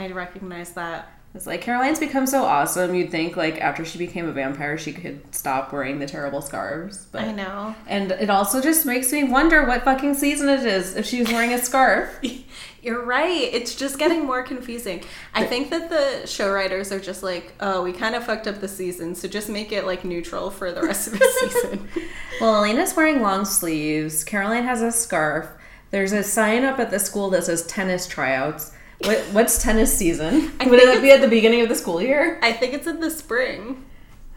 I 0.00 0.10
recognize 0.12 0.72
that. 0.72 1.12
It's 1.32 1.46
like 1.46 1.60
Caroline's 1.60 2.00
become 2.00 2.26
so 2.26 2.42
awesome. 2.42 2.92
You'd 2.92 3.12
think 3.12 3.36
like 3.36 3.60
after 3.60 3.84
she 3.84 3.98
became 3.98 4.28
a 4.28 4.32
vampire, 4.32 4.76
she 4.76 4.92
could 4.92 5.32
stop 5.32 5.72
wearing 5.72 6.00
the 6.00 6.06
terrible 6.06 6.42
scarves. 6.42 7.06
But 7.12 7.22
I 7.22 7.30
know. 7.32 7.72
and 7.86 8.10
it 8.10 8.30
also 8.30 8.60
just 8.60 8.84
makes 8.84 9.12
me 9.12 9.22
wonder 9.22 9.64
what 9.64 9.84
fucking 9.84 10.14
season 10.14 10.48
it 10.48 10.66
is 10.66 10.96
if 10.96 11.06
she's 11.06 11.30
wearing 11.30 11.52
a 11.52 11.58
scarf. 11.58 12.18
You're 12.82 13.04
right. 13.04 13.48
It's 13.52 13.76
just 13.76 13.96
getting 13.98 14.26
more 14.26 14.42
confusing. 14.42 15.04
I 15.32 15.44
think 15.44 15.70
that 15.70 15.88
the 15.88 16.26
show 16.26 16.50
writers 16.50 16.90
are 16.90 16.98
just 16.98 17.22
like, 17.22 17.52
oh, 17.60 17.82
we 17.84 17.92
kind 17.92 18.16
of 18.16 18.24
fucked 18.24 18.48
up 18.48 18.60
the 18.60 18.66
season, 18.68 19.14
so 19.14 19.28
just 19.28 19.48
make 19.48 19.70
it 19.70 19.86
like 19.86 20.04
neutral 20.04 20.50
for 20.50 20.72
the 20.72 20.82
rest 20.82 21.06
of 21.08 21.12
the 21.18 21.28
season. 21.50 21.88
well, 22.40 22.56
Elena's 22.56 22.96
wearing 22.96 23.20
long 23.22 23.44
sleeves. 23.44 24.24
Caroline 24.24 24.64
has 24.64 24.82
a 24.82 24.90
scarf. 24.90 25.48
There's 25.90 26.12
a 26.12 26.24
sign 26.24 26.64
up 26.64 26.80
at 26.80 26.90
the 26.90 26.98
school 26.98 27.30
that 27.30 27.44
says 27.44 27.64
tennis 27.66 28.08
tryouts. 28.08 28.72
What, 29.04 29.18
what's 29.32 29.62
tennis 29.62 29.96
season? 29.96 30.52
I 30.60 30.66
Would 30.66 30.78
it 30.78 31.00
be 31.02 31.10
at 31.10 31.20
the 31.20 31.28
beginning 31.28 31.62
of 31.62 31.68
the 31.68 31.74
school 31.74 32.02
year? 32.02 32.38
I 32.42 32.52
think 32.52 32.74
it's 32.74 32.86
in 32.86 33.00
the 33.00 33.10
spring. 33.10 33.84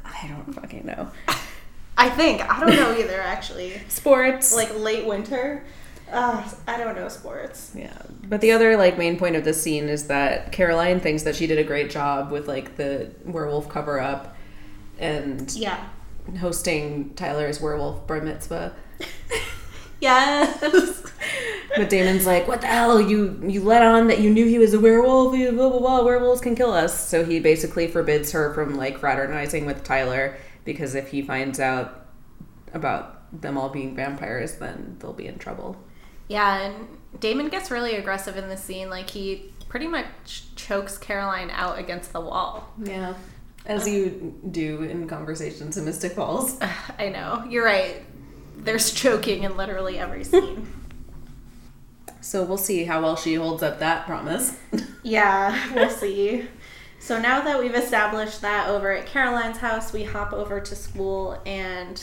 I 0.05 0.27
don't 0.27 0.53
fucking 0.53 0.86
know. 0.86 1.12
I 1.98 2.10
think. 2.10 2.41
I 2.50 2.60
don't 2.60 2.75
know 2.75 2.98
either, 2.98 3.20
actually. 3.22 3.82
Sports. 3.89 4.55
Like 4.55 4.74
late 4.77 5.05
winter. 5.05 5.63
Uh, 6.12 6.48
I 6.67 6.77
don't 6.77 6.96
know 6.96 7.10
sports. 7.10 7.72
Yeah, 7.75 7.91
but 8.25 8.39
the 8.41 8.51
other 8.51 8.77
like 8.77 8.98
main 8.98 9.17
point 9.17 9.36
of 9.36 9.43
this 9.43 9.62
scene 9.62 9.89
is 9.89 10.08
that 10.08 10.51
Caroline 10.51 11.00
thinks 11.00 11.24
that 11.24 11.36
she 11.36 11.48
did 11.48 11.58
a 11.58 11.63
great 11.63 11.89
job 11.89 12.29
with 12.32 12.48
like 12.48 12.77
the 12.77 13.12
werewolf 13.25 13.67
cover 13.67 14.00
up 14.00 14.36
and 15.00 15.51
Yeah. 15.55 15.84
hosting 16.39 17.13
Tyler's 17.15 17.60
werewolf 17.60 18.05
bar 18.05 18.22
mitzvah. 18.22 18.74
Yes. 20.03 21.00
But 21.75 21.89
Damon's 21.89 22.27
like, 22.27 22.48
"What 22.48 22.62
the 22.62 22.67
hell? 22.67 23.01
You 23.01 23.41
you 23.48 23.63
let 23.63 23.81
on 23.81 24.05
that 24.10 24.19
you 24.19 24.29
knew 24.29 24.45
he 24.45 24.60
was 24.60 24.75
a 24.75 24.79
werewolf? 24.79 25.31
Blah 25.33 25.69
blah 25.69 25.79
blah. 25.79 26.03
Werewolves 26.03 26.39
can 26.39 26.55
kill 26.55 26.72
us." 26.72 26.93
So 27.10 27.25
he 27.25 27.39
basically 27.39 27.88
forbids 27.88 28.31
her 28.33 28.53
from 28.53 28.75
like 28.75 29.00
fraternizing 29.00 29.65
with 29.65 29.83
Tyler 29.83 30.38
because 30.65 30.93
if 30.93 31.07
he 31.07 31.24
finds 31.24 31.60
out 31.60 32.05
about 32.75 33.41
them 33.41 33.57
all 33.57 33.69
being 33.69 33.95
vampires, 33.95 34.57
then 34.57 34.98
they'll 35.00 35.13
be 35.13 35.25
in 35.25 35.39
trouble. 35.39 35.75
yeah, 36.27 36.62
and 36.62 36.75
Damon 37.19 37.50
gets 37.50 37.72
really 37.72 37.95
aggressive 37.95 38.38
in 38.38 38.50
the 38.50 38.57
scene. 38.57 38.91
Like 38.91 39.10
he 39.10 39.51
pretty 39.67 39.88
much 39.88 40.53
chokes 40.55 40.98
Caroline 41.00 41.50
out 41.50 41.79
against 41.79 42.13
the 42.13 42.22
wall. 42.22 42.69
Yeah, 42.83 43.15
as 43.65 43.88
you 43.88 44.36
do 44.51 44.83
in 44.83 45.07
conversations 45.07 45.77
in 45.77 45.86
Mystic 45.86 46.12
Falls. 46.12 46.60
I 47.00 47.10
know. 47.10 47.43
You're 47.50 47.65
right. 47.65 48.03
There's 48.57 48.93
choking 48.93 49.43
in 49.43 49.57
literally 49.57 50.00
every 50.00 50.24
scene. 50.24 50.67
So 52.22 52.43
we'll 52.43 52.57
see 52.57 52.86
how 52.86 53.01
well 53.01 53.15
she 53.15 53.36
holds 53.36 53.62
up 53.63 53.79
that 53.79 54.05
promise. 54.05 54.57
yeah, 55.03 55.74
we'll 55.74 55.89
see. 55.89 56.48
So 57.00 57.19
now 57.19 57.41
that 57.41 57.60
we've 57.60 57.75
established 57.75 58.41
that 58.41 58.69
over 58.69 58.91
at 58.91 59.05
Caroline's 59.05 59.57
house, 59.57 59.91
we 59.91 60.03
hop 60.03 60.31
over 60.31 60.62
to 60.62 60.75
school 60.75 61.41
and 61.45 62.01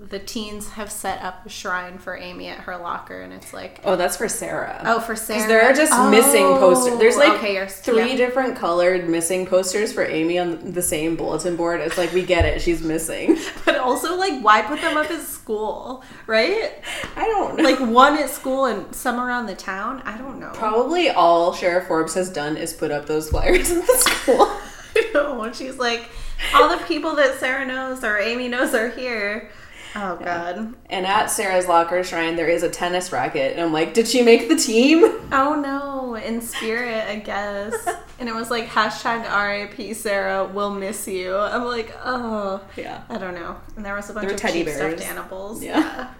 the 0.00 0.18
teens 0.18 0.70
have 0.70 0.92
set 0.92 1.22
up 1.22 1.44
a 1.44 1.48
shrine 1.48 1.98
for 1.98 2.16
Amy 2.16 2.46
at 2.46 2.60
her 2.60 2.76
locker 2.76 3.20
and 3.20 3.32
it's 3.32 3.52
like 3.52 3.80
Oh, 3.84 3.96
that's 3.96 4.16
for 4.16 4.28
Sarah. 4.28 4.80
Oh, 4.84 5.00
for 5.00 5.16
Sarah. 5.16 5.38
Because 5.38 5.48
there 5.48 5.62
are 5.62 5.72
just 5.72 6.10
missing 6.10 6.44
posters. 6.44 6.98
There's 6.98 7.16
oh, 7.16 7.18
like 7.18 7.38
okay, 7.38 7.66
three 7.66 8.10
yeah. 8.10 8.16
different 8.16 8.56
colored 8.56 9.08
missing 9.08 9.44
posters 9.44 9.92
for 9.92 10.04
Amy 10.04 10.38
on 10.38 10.72
the 10.72 10.82
same 10.82 11.16
bulletin 11.16 11.56
board. 11.56 11.80
It's 11.80 11.98
like 11.98 12.12
we 12.12 12.22
get 12.22 12.44
it, 12.44 12.60
she's 12.60 12.82
missing. 12.82 13.38
But 13.64 13.76
also, 13.76 14.16
like, 14.16 14.40
why 14.40 14.62
put 14.62 14.80
them 14.80 14.96
up 14.96 15.10
at 15.10 15.20
school, 15.20 16.02
right? 16.26 16.72
I 17.16 17.24
don't 17.26 17.56
know. 17.56 17.64
Like 17.64 17.80
one 17.80 18.16
at 18.16 18.30
school 18.30 18.64
and 18.64 18.94
some 18.94 19.20
around 19.20 19.46
the 19.46 19.54
town. 19.54 20.00
I 20.06 20.16
don't 20.16 20.38
know. 20.40 20.52
probably 20.54 21.10
all 21.10 21.52
Sheriff 21.52 21.86
Forbes 21.86 22.14
has 22.14 22.30
done 22.30 22.56
is 22.56 22.72
put 22.72 22.90
up 22.90 23.06
those 23.06 23.28
flyers 23.28 23.70
in 23.72 23.80
the 23.80 23.96
school. 23.98 24.40
I 24.96 25.10
know. 25.12 25.42
And 25.42 25.54
she's 25.54 25.76
like, 25.76 26.08
all 26.54 26.68
the 26.68 26.82
people 26.84 27.14
that 27.16 27.38
Sarah 27.38 27.66
knows 27.66 28.02
or 28.02 28.18
Amy 28.18 28.48
knows 28.48 28.74
are 28.74 28.88
here. 28.88 29.50
Oh 30.00 30.16
God. 30.16 30.74
and 30.90 31.06
at 31.06 31.26
Sarah's 31.26 31.66
locker 31.66 32.04
shrine, 32.04 32.36
there 32.36 32.48
is 32.48 32.62
a 32.62 32.70
tennis 32.70 33.10
racket, 33.10 33.52
and 33.52 33.60
I'm 33.60 33.72
like, 33.72 33.94
did 33.94 34.06
she 34.06 34.22
make 34.22 34.48
the 34.48 34.56
team? 34.56 35.04
Oh 35.32 35.54
no, 35.60 36.14
in 36.14 36.40
spirit, 36.40 37.04
I 37.08 37.16
guess. 37.16 37.74
And 38.20 38.28
it 38.28 38.34
was 38.34 38.50
like 38.50 38.66
hashtag 38.66 39.22
RIP 39.78 39.94
Sarah, 39.94 40.44
we'll 40.44 40.74
miss 40.74 41.06
you. 41.06 41.36
I'm 41.36 41.64
like, 41.64 41.94
oh, 42.04 42.60
Yeah, 42.76 43.02
I 43.08 43.16
don't 43.18 43.34
know. 43.34 43.56
And 43.76 43.84
there 43.84 43.94
was 43.94 44.10
a 44.10 44.12
bunch 44.12 44.26
There 44.26 44.34
of 44.34 44.40
teddy 44.40 44.64
cheap 44.64 44.66
bears. 44.66 44.98
stuffed 45.00 45.10
animals. 45.10 45.62
Yeah. 45.62 46.12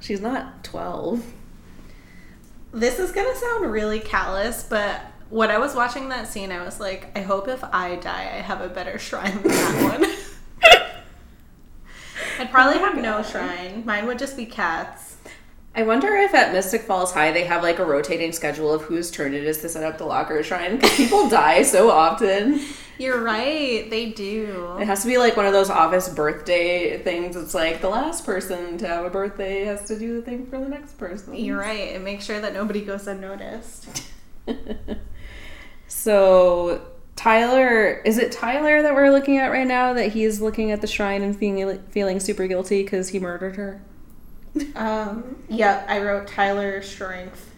she's 0.00 0.20
not 0.20 0.62
twelve. 0.62 1.24
This 2.72 2.98
is 2.98 3.10
gonna 3.12 3.34
sound 3.34 3.72
really 3.72 3.98
callous, 4.00 4.62
but 4.62 5.00
when 5.30 5.50
I 5.50 5.58
was 5.58 5.74
watching 5.74 6.08
that 6.10 6.28
scene, 6.28 6.52
I 6.52 6.62
was 6.64 6.78
like, 6.78 7.10
I 7.16 7.22
hope 7.22 7.48
if 7.48 7.62
I 7.64 7.96
die, 7.96 8.30
I 8.34 8.40
have 8.40 8.60
a 8.60 8.68
better 8.68 8.98
shrine 8.98 9.42
than 9.42 9.48
that 9.50 9.98
one. 10.00 10.10
I'd 12.38 12.50
probably 12.50 12.78
have 12.78 12.96
no 12.96 13.22
shrine. 13.22 13.84
Mine 13.84 14.06
would 14.06 14.18
just 14.18 14.36
be 14.36 14.46
cats. 14.46 15.16
I 15.74 15.82
wonder 15.82 16.14
if 16.14 16.34
at 16.34 16.52
Mystic 16.52 16.82
Falls 16.82 17.12
High 17.12 17.32
they 17.32 17.44
have 17.44 17.62
like 17.62 17.78
a 17.78 17.84
rotating 17.84 18.32
schedule 18.32 18.72
of 18.72 18.82
whose 18.82 19.10
turn 19.10 19.34
it 19.34 19.44
is 19.44 19.60
to 19.62 19.68
set 19.68 19.84
up 19.84 19.98
the 19.98 20.04
locker 20.04 20.42
shrine 20.42 20.76
because 20.76 20.96
people 20.96 21.28
die 21.30 21.62
so 21.62 21.90
often. 21.90 22.60
You're 22.98 23.22
right, 23.22 23.88
they 23.90 24.10
do. 24.10 24.76
It 24.80 24.86
has 24.86 25.02
to 25.02 25.08
be 25.08 25.18
like 25.18 25.36
one 25.36 25.46
of 25.46 25.52
those 25.52 25.70
office 25.70 26.08
birthday 26.08 27.00
things. 27.02 27.36
It's 27.36 27.54
like 27.54 27.80
the 27.80 27.88
last 27.88 28.26
person 28.26 28.76
to 28.78 28.88
have 28.88 29.04
a 29.04 29.10
birthday 29.10 29.64
has 29.64 29.86
to 29.86 29.98
do 29.98 30.16
the 30.16 30.22
thing 30.22 30.46
for 30.46 30.58
the 30.58 30.68
next 30.68 30.98
person. 30.98 31.36
You're 31.36 31.58
right, 31.58 31.94
and 31.94 32.04
make 32.04 32.22
sure 32.22 32.40
that 32.40 32.52
nobody 32.52 32.84
goes 32.84 33.06
unnoticed. 33.06 34.02
so 35.86 36.82
Tyler, 37.18 38.00
is 38.04 38.16
it 38.16 38.30
Tyler 38.30 38.80
that 38.80 38.94
we're 38.94 39.10
looking 39.10 39.38
at 39.38 39.48
right 39.48 39.66
now? 39.66 39.92
That 39.92 40.12
he's 40.12 40.40
looking 40.40 40.70
at 40.70 40.80
the 40.80 40.86
shrine 40.86 41.22
and 41.22 41.36
feeling 41.36 41.82
feeling 41.90 42.20
super 42.20 42.46
guilty 42.46 42.84
because 42.84 43.08
he 43.08 43.18
murdered 43.18 43.56
her. 43.56 43.82
Um, 44.76 45.42
yeah, 45.48 45.84
I 45.88 46.00
wrote 46.00 46.28
Tyler 46.28 46.80
Strength. 46.80 47.54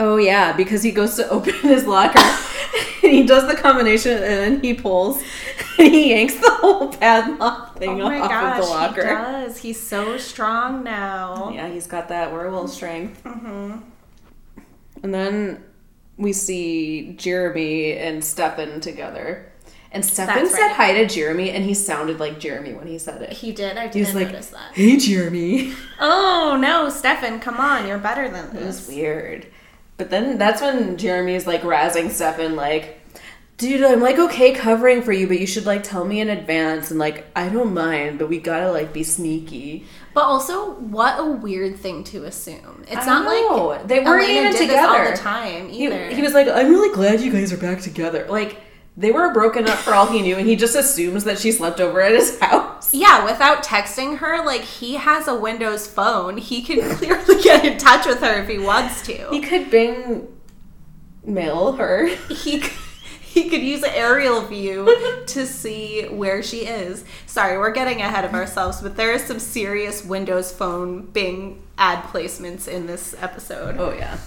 Oh 0.00 0.16
yeah, 0.16 0.56
because 0.56 0.82
he 0.82 0.90
goes 0.90 1.16
to 1.16 1.28
open 1.28 1.52
his 1.60 1.86
locker 1.86 2.18
and 3.02 3.12
he 3.12 3.24
does 3.26 3.46
the 3.46 3.54
combination 3.60 4.12
and 4.12 4.22
then 4.22 4.62
he 4.62 4.72
pulls 4.72 5.22
and 5.78 5.88
he 5.92 6.10
yanks 6.14 6.36
the 6.36 6.50
whole 6.50 6.88
padlock 6.88 7.76
thing 7.78 8.00
Oh 8.00 8.06
off 8.06 8.28
gosh, 8.30 8.58
of 8.58 8.64
the 8.64 8.70
locker. 8.70 9.02
he 9.02 9.08
does. 9.14 9.58
He's 9.58 9.78
so 9.78 10.16
strong 10.16 10.82
now. 10.82 11.50
Yeah, 11.54 11.68
he's 11.68 11.86
got 11.86 12.08
that 12.08 12.32
werewolf 12.32 12.70
strength. 12.70 13.20
hmm 13.22 13.76
And 15.02 15.12
then 15.12 15.62
we 16.16 16.32
see 16.32 17.14
Jeremy 17.18 17.96
and 17.96 18.24
Stefan 18.24 18.80
together. 18.80 19.48
And 19.90 20.04
Stefan 20.04 20.36
That's 20.36 20.52
said 20.52 20.66
right. 20.68 20.74
hi 20.76 20.92
to 20.94 21.06
Jeremy 21.06 21.50
and 21.50 21.64
he 21.64 21.74
sounded 21.74 22.18
like 22.18 22.40
Jeremy 22.40 22.72
when 22.72 22.86
he 22.86 22.98
said 22.98 23.20
it. 23.20 23.30
He 23.30 23.52
did. 23.52 23.76
I 23.76 23.88
didn't 23.88 24.14
like, 24.14 24.28
notice 24.28 24.48
that. 24.48 24.72
"Hey 24.74 24.96
Jeremy." 24.96 25.74
Oh 26.00 26.56
no, 26.60 26.88
Stefan, 26.88 27.38
come 27.40 27.58
on, 27.58 27.86
you're 27.86 27.98
better 27.98 28.28
than 28.28 28.52
this. 28.54 28.62
It 28.62 28.66
was 28.66 28.88
weird. 28.88 29.46
But 29.98 30.10
then 30.10 30.38
that's 30.38 30.60
when 30.62 30.96
Jeremy's 30.96 31.46
like 31.46 31.62
razzing 31.62 32.10
Stefan, 32.10 32.56
like, 32.56 32.98
dude, 33.58 33.82
I'm 33.84 34.00
like 34.00 34.18
okay 34.18 34.52
covering 34.52 35.02
for 35.02 35.12
you, 35.12 35.26
but 35.28 35.38
you 35.38 35.46
should 35.46 35.66
like 35.66 35.82
tell 35.82 36.04
me 36.04 36.20
in 36.20 36.28
advance. 36.28 36.90
And 36.90 36.98
like, 36.98 37.26
I 37.36 37.48
don't 37.48 37.72
mind, 37.74 38.18
but 38.18 38.28
we 38.28 38.38
gotta 38.38 38.70
like 38.72 38.92
be 38.92 39.04
sneaky. 39.04 39.84
But 40.14 40.24
also, 40.24 40.72
what 40.74 41.18
a 41.18 41.24
weird 41.24 41.76
thing 41.78 42.04
to 42.04 42.24
assume. 42.24 42.84
It's 42.88 43.06
I 43.06 43.06
not 43.06 43.24
know. 43.24 43.66
like 43.68 43.86
They 43.88 44.00
weren't 44.00 44.24
Elena 44.24 44.48
even 44.50 44.68
this 44.68 44.84
all 44.84 45.10
the 45.10 45.16
time 45.16 45.68
He, 45.70 45.86
either. 45.86 46.08
he 46.10 46.20
was 46.22 46.34
like, 46.34 46.48
I'm 46.48 46.68
really 46.70 46.94
glad 46.94 47.20
you 47.20 47.32
guys 47.32 47.52
are 47.52 47.56
back 47.56 47.80
together. 47.80 48.26
Like, 48.28 48.58
they 48.94 49.10
were 49.10 49.32
broken 49.32 49.66
up 49.68 49.78
for 49.78 49.94
all 49.94 50.06
he 50.06 50.20
knew, 50.20 50.36
and 50.36 50.46
he 50.46 50.54
just 50.54 50.76
assumes 50.76 51.24
that 51.24 51.38
she 51.38 51.50
slept 51.50 51.80
over 51.80 52.02
at 52.02 52.12
his 52.12 52.38
house. 52.40 52.92
yeah, 52.92 53.24
without 53.24 53.64
texting 53.64 54.18
her, 54.18 54.44
like 54.44 54.60
he 54.60 54.96
has 54.96 55.28
a 55.28 55.34
Windows 55.34 55.86
phone. 55.86 56.36
He 56.36 56.60
can 56.60 56.80
clearly 56.96 57.42
get 57.42 57.64
in 57.64 57.78
touch 57.78 58.04
with 58.06 58.20
her 58.20 58.42
if 58.42 58.48
he 58.50 58.58
wants 58.58 59.00
to. 59.06 59.30
He 59.30 59.40
could 59.40 59.70
bing 59.70 60.28
mail 61.24 61.72
her. 61.72 62.06
He 62.28 62.60
c- 62.60 62.72
he 63.42 63.48
could 63.48 63.62
use 63.62 63.82
aerial 63.82 64.42
view 64.42 65.24
to 65.26 65.46
see 65.46 66.04
where 66.04 66.42
she 66.42 66.66
is. 66.66 67.02
Sorry, 67.26 67.56
we're 67.56 67.72
getting 67.72 68.02
ahead 68.02 68.26
of 68.26 68.34
ourselves, 68.34 68.82
but 68.82 68.96
there 68.96 69.12
is 69.12 69.24
some 69.24 69.38
serious 69.38 70.04
Windows 70.04 70.52
Phone 70.52 71.06
Bing 71.06 71.62
ad 71.78 72.04
placements 72.04 72.68
in 72.68 72.86
this 72.86 73.14
episode. 73.22 73.76
Oh 73.78 73.92
yeah. 73.94 74.18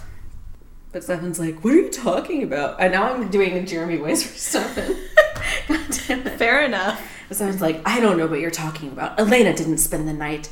But 0.92 1.04
Stefan's 1.04 1.40
like, 1.40 1.64
what 1.64 1.74
are 1.74 1.78
you 1.78 1.90
talking 1.90 2.42
about? 2.42 2.80
And 2.80 2.94
now 2.94 3.14
I'm 3.14 3.30
doing 3.30 3.54
a 3.54 3.64
Jeremy 3.64 3.98
voice 3.98 4.24
for 4.24 4.36
Stefan. 4.36 4.96
God 5.68 6.00
damn 6.08 6.26
it. 6.26 6.40
Fair 6.40 6.64
enough. 6.64 7.00
Stefan's 7.30 7.62
like, 7.62 7.82
I 7.86 8.00
don't 8.00 8.18
know 8.18 8.26
what 8.26 8.40
you're 8.40 8.50
talking 8.50 8.90
about. 8.90 9.20
Elena 9.20 9.56
didn't 9.56 9.78
spend 9.78 10.08
the 10.08 10.14
night. 10.14 10.50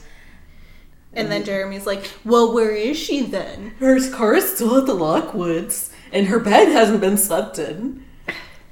And 1.15 1.31
then 1.31 1.43
Jeremy's 1.43 1.85
like, 1.85 2.09
"Well, 2.25 2.51
where 2.53 2.71
is 2.71 2.97
she 2.97 3.21
then?" 3.21 3.75
Her 3.79 3.99
car 4.09 4.33
is 4.33 4.55
still 4.55 4.79
at 4.79 4.87
the 4.87 4.95
Lockwoods, 4.95 5.91
and 6.11 6.25
her 6.25 6.39
bed 6.39 6.69
hasn't 6.69 7.01
been 7.01 7.17
slept 7.17 7.59
in. 7.59 8.03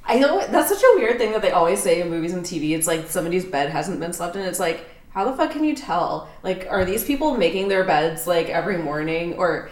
I 0.06 0.18
know 0.20 0.46
that's 0.48 0.70
such 0.70 0.82
a 0.84 0.98
weird 0.98 1.18
thing 1.18 1.32
that 1.32 1.42
they 1.42 1.52
always 1.52 1.82
say 1.82 2.02
in 2.02 2.10
movies 2.10 2.34
and 2.34 2.44
TV. 2.44 2.72
It's 2.72 2.88
like 2.88 3.08
somebody's 3.08 3.46
bed 3.46 3.70
hasn't 3.70 4.00
been 4.00 4.14
slept 4.14 4.36
in. 4.36 4.42
It's 4.42 4.60
like, 4.60 4.90
how 5.12 5.30
the 5.30 5.36
fuck 5.38 5.52
can 5.52 5.64
you 5.64 5.76
tell? 5.76 6.30
Like, 6.44 6.68
are 6.70 6.86
these 6.86 7.04
people 7.04 7.38
making 7.38 7.68
their 7.68 7.84
beds 7.84 8.26
like 8.28 8.50
every 8.50 8.78
morning 8.78 9.34
or 9.36 9.70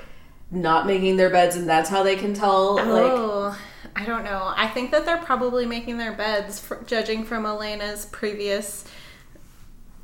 not 0.51 0.86
making 0.86 1.17
their 1.17 1.29
beds, 1.29 1.55
and 1.55 1.67
that's 1.67 1.89
how 1.89 2.03
they 2.03 2.15
can 2.15 2.33
tell? 2.33 2.75
Like, 2.75 2.86
Oh, 2.88 3.59
I 3.95 4.05
don't 4.05 4.24
know. 4.24 4.53
I 4.55 4.67
think 4.67 4.91
that 4.91 5.05
they're 5.05 5.17
probably 5.17 5.65
making 5.65 5.98
their 5.98 6.13
beds, 6.13 6.59
fr 6.59 6.75
judging 6.86 7.24
from 7.24 7.45
Elena's 7.45 8.05
previous 8.05 8.86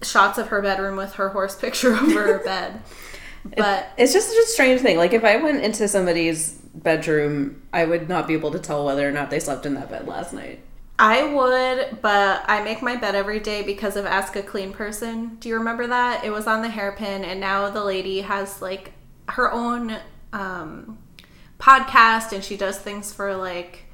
shots 0.02 0.38
of 0.38 0.48
her 0.50 0.62
bedroom 0.62 0.96
with 0.98 1.14
her 1.14 1.30
horse 1.30 1.56
picture 1.56 1.94
over 1.96 2.24
her 2.24 2.40
bed. 2.44 2.82
But 3.56 3.90
It's 3.98 4.14
just 4.14 4.30
such 4.30 4.38
a 4.38 4.48
strange 4.48 4.82
thing. 4.82 4.98
Like 4.98 5.14
if 5.14 5.24
I 5.24 5.38
went 5.38 5.64
into 5.64 5.88
somebody's 5.88 6.54
bedroom, 6.74 7.62
I 7.72 7.86
would 7.86 8.10
not 8.10 8.28
be 8.28 8.34
able 8.34 8.52
to 8.52 8.60
tell 8.60 8.86
whether 8.86 9.08
or 9.08 9.12
not 9.12 9.30
they 9.30 9.40
slept 9.40 9.66
in 9.66 9.76
that 9.76 9.90
bed 9.90 10.08
last 10.08 10.34
night. 10.34 10.62
I 10.98 11.24
would, 11.24 12.02
but 12.02 12.46
I 12.48 12.64
make 12.64 12.82
my 12.82 12.96
bed 12.96 13.16
every 13.16 13.40
day 13.40 13.64
because 13.64 13.98
of 13.98 14.06
Ask 14.06 14.36
a 14.38 14.42
Clean 14.42 14.72
Person. 14.72 15.36
Do 15.40 15.50
you 15.50 15.56
remember 15.58 15.88
that? 15.88 16.24
It 16.24 16.32
was 16.32 16.48
on 16.48 16.62
the 16.62 16.70
hairpin, 16.70 17.26
and 17.26 17.40
now 17.42 17.70
the 17.70 17.84
lady 17.84 18.22
has 18.22 18.62
like 18.62 18.94
her 19.28 19.52
own 19.52 19.98
um, 20.32 20.98
podcast 21.60 22.32
and 22.32 22.44
she 22.44 22.56
does 22.56 22.78
things 22.78 23.14
for 23.14 23.36
like 23.36 23.86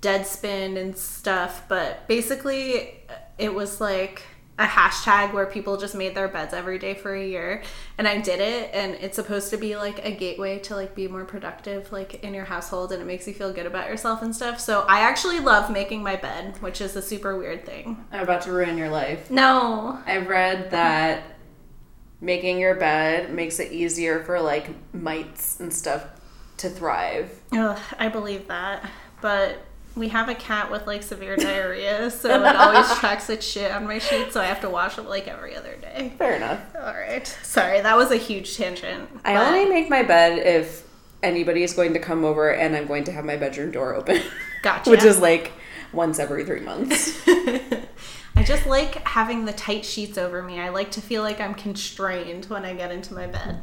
Deadspin 0.00 0.76
and 0.76 0.96
stuff. 0.96 1.64
But 1.68 2.06
basically, 2.08 3.04
it 3.38 3.54
was 3.54 3.80
like 3.80 4.22
a 4.58 4.66
hashtag 4.66 5.32
where 5.32 5.46
people 5.46 5.76
just 5.76 5.96
made 5.96 6.14
their 6.14 6.28
beds 6.28 6.54
every 6.54 6.78
day 6.78 6.94
for 6.94 7.12
a 7.14 7.26
year. 7.26 7.62
And 7.98 8.06
i 8.06 8.20
did 8.20 8.40
it 8.40 8.70
and 8.72 8.94
it's 8.94 9.16
supposed 9.16 9.50
to 9.50 9.56
be 9.56 9.76
like 9.76 10.04
a 10.04 10.12
gateway 10.12 10.58
to 10.60 10.76
like 10.76 10.94
be 10.94 11.08
more 11.08 11.24
productive 11.24 11.90
like 11.90 12.22
in 12.22 12.34
your 12.34 12.44
household 12.44 12.92
and 12.92 13.02
it 13.02 13.04
makes 13.04 13.26
you 13.26 13.34
feel 13.34 13.52
good 13.52 13.66
about 13.66 13.88
yourself 13.88 14.22
and 14.22 14.34
stuff. 14.34 14.60
So 14.60 14.84
i 14.88 15.00
actually 15.00 15.40
love 15.40 15.70
making 15.70 16.02
my 16.02 16.16
bed 16.16 16.56
which 16.62 16.80
is 16.80 16.94
a 16.94 17.02
super 17.02 17.36
weird 17.36 17.66
thing. 17.66 18.04
I'm 18.12 18.22
about 18.22 18.42
to 18.42 18.52
ruin 18.52 18.78
your 18.78 18.90
life. 18.90 19.30
no. 19.30 19.98
I've 20.06 20.28
read 20.28 20.70
that 20.70 21.22
making 22.20 22.58
your 22.58 22.76
bed 22.76 23.32
makes 23.32 23.58
it 23.58 23.72
easier 23.72 24.22
for 24.24 24.40
like 24.40 24.70
mites 24.94 25.60
and 25.60 25.72
stuff 25.72 26.06
to 26.58 26.70
thrive. 26.70 27.40
Ugh, 27.52 27.78
i 27.98 28.08
believe 28.08 28.46
that. 28.48 28.88
But 29.20 29.58
we 29.96 30.08
have 30.08 30.28
a 30.28 30.34
cat 30.34 30.70
with 30.70 30.86
like 30.86 31.02
severe 31.02 31.36
diarrhea 31.36 32.10
so 32.10 32.44
it 32.44 32.56
always 32.56 32.90
tracks 32.98 33.30
its 33.30 33.46
shit 33.46 33.70
on 33.70 33.86
my 33.86 33.98
sheets 33.98 34.32
so 34.34 34.40
i 34.40 34.44
have 34.46 34.60
to 34.60 34.68
wash 34.70 34.98
it 34.98 35.02
like 35.02 35.28
every 35.28 35.54
other 35.56 35.76
day 35.76 36.12
Fair 36.18 36.34
enough. 36.36 36.60
all 36.76 36.94
right 36.94 37.26
sorry 37.42 37.80
that 37.80 37.96
was 37.96 38.10
a 38.10 38.16
huge 38.16 38.56
tangent 38.56 39.08
I 39.24 39.34
but- 39.34 39.46
only 39.46 39.66
make 39.66 39.88
my 39.88 40.02
bed 40.02 40.38
if 40.38 40.84
anybody 41.22 41.62
is 41.62 41.72
going 41.72 41.94
to 41.94 41.98
come 41.98 42.22
over 42.22 42.50
and 42.52 42.76
I'm 42.76 42.86
going 42.86 43.04
to 43.04 43.12
have 43.12 43.24
my 43.24 43.38
bedroom 43.38 43.70
door 43.70 43.94
open. 43.94 44.20
Gotcha. 44.62 44.90
Which 44.90 45.04
is 45.04 45.18
like 45.20 45.52
once 45.90 46.18
every 46.18 46.44
three 46.44 46.60
months. 46.60 47.18
I 47.26 48.42
just 48.44 48.66
like 48.66 48.96
having 49.08 49.46
the 49.46 49.54
tight 49.54 49.86
sheets 49.86 50.18
over 50.18 50.42
me. 50.42 50.60
I 50.60 50.68
like 50.68 50.90
to 50.90 51.00
feel 51.00 51.22
like 51.22 51.40
I'm 51.40 51.54
constrained 51.54 52.44
when 52.46 52.66
I 52.66 52.74
get 52.74 52.90
into 52.90 53.14
my 53.14 53.26
bed. 53.26 53.62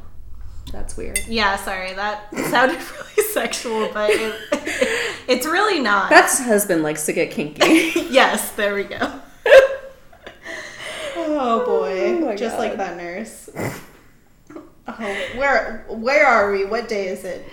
That's 0.71 0.95
weird. 0.95 1.19
Yeah, 1.27 1.57
sorry, 1.57 1.93
that 1.93 2.33
sounded 2.49 2.77
really 3.17 3.29
sexual, 3.33 3.89
but 3.93 4.09
it, 4.11 4.35
it's 5.27 5.45
really 5.45 5.79
not. 5.79 6.09
That's 6.09 6.39
husband 6.39 6.81
likes 6.83 7.05
to 7.07 7.13
get 7.13 7.31
kinky. 7.31 7.91
yes, 8.09 8.51
there 8.53 8.73
we 8.75 8.83
go. 8.85 9.19
Oh 11.17 11.65
boy, 11.65 12.25
Oh 12.25 12.35
just 12.35 12.55
God. 12.57 12.59
like 12.59 12.77
that 12.77 12.97
nurse. 12.97 13.49
Oh, 14.87 15.17
where 15.35 15.85
where 15.89 16.25
are 16.25 16.51
we? 16.51 16.65
What 16.65 16.87
day 16.89 17.07
is 17.07 17.23
it? 17.23 17.45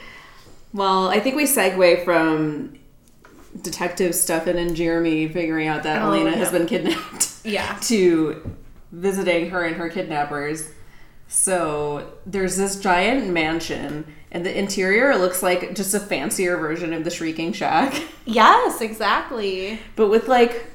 well, 0.72 1.08
I 1.08 1.18
think 1.18 1.34
we 1.36 1.44
segue 1.44 2.04
from 2.04 2.78
Detective 3.62 4.14
Stefan 4.14 4.56
and 4.58 4.76
Jeremy 4.76 5.28
figuring 5.28 5.66
out 5.66 5.82
that 5.84 6.02
Oh, 6.02 6.08
Elena 6.12 6.30
yeah. 6.30 6.36
has 6.36 6.50
been 6.52 6.66
kidnapped 6.66 7.30
Yeah. 7.44 7.78
to 7.82 8.56
visiting 8.92 9.50
her 9.50 9.64
and 9.64 9.76
her 9.76 9.88
kidnappers. 9.88 10.70
So 11.28 12.10
there's 12.24 12.56
this 12.56 12.80
giant 12.80 13.28
mansion, 13.28 14.06
and 14.32 14.44
the 14.44 14.58
interior 14.58 15.14
looks 15.16 15.42
like 15.42 15.74
just 15.74 15.94
a 15.94 16.00
fancier 16.00 16.56
version 16.56 16.92
of 16.94 17.04
the 17.04 17.10
Shrieking 17.10 17.52
Shack. 17.52 18.02
Yes, 18.24 18.82
exactly. 18.82 19.80
but 19.96 20.08
with 20.08 20.28
like 20.28 20.66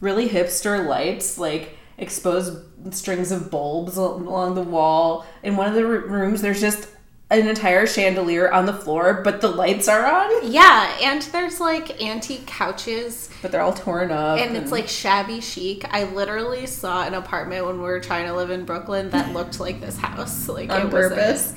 really 0.00 0.28
hipster 0.28 0.86
lights, 0.86 1.38
like 1.38 1.78
exposed 1.96 2.58
strings 2.94 3.32
of 3.32 3.50
bulbs 3.50 3.96
along 3.96 4.54
the 4.54 4.62
wall. 4.62 5.24
In 5.42 5.56
one 5.56 5.66
of 5.66 5.74
the 5.74 5.86
rooms, 5.86 6.42
there's 6.42 6.60
just 6.60 6.88
an 7.30 7.48
entire 7.48 7.86
chandelier 7.86 8.50
on 8.52 8.66
the 8.66 8.72
floor, 8.72 9.20
but 9.24 9.40
the 9.40 9.48
lights 9.48 9.88
are 9.88 10.04
on, 10.06 10.52
Yeah, 10.52 10.96
and 11.02 11.22
there's 11.22 11.58
like 11.58 12.00
antique 12.02 12.46
couches 12.46 13.30
but 13.42 13.50
they're 13.50 13.60
all 13.62 13.72
torn 13.72 14.10
up. 14.12 14.38
and 14.38 14.56
it's 14.56 14.70
like 14.70 14.88
shabby 14.88 15.40
chic. 15.40 15.84
I 15.92 16.04
literally 16.04 16.66
saw 16.66 17.04
an 17.06 17.14
apartment 17.14 17.66
when 17.66 17.76
we 17.76 17.82
were 17.84 18.00
trying 18.00 18.26
to 18.26 18.34
live 18.34 18.50
in 18.50 18.64
Brooklyn 18.64 19.10
that 19.10 19.32
looked 19.32 19.58
like 19.60 19.80
this 19.80 19.96
house. 19.96 20.48
Like 20.48 20.70
On 20.70 20.82
it 20.82 20.92
was 20.92 21.06
a- 21.06 21.08
purpose? 21.10 21.54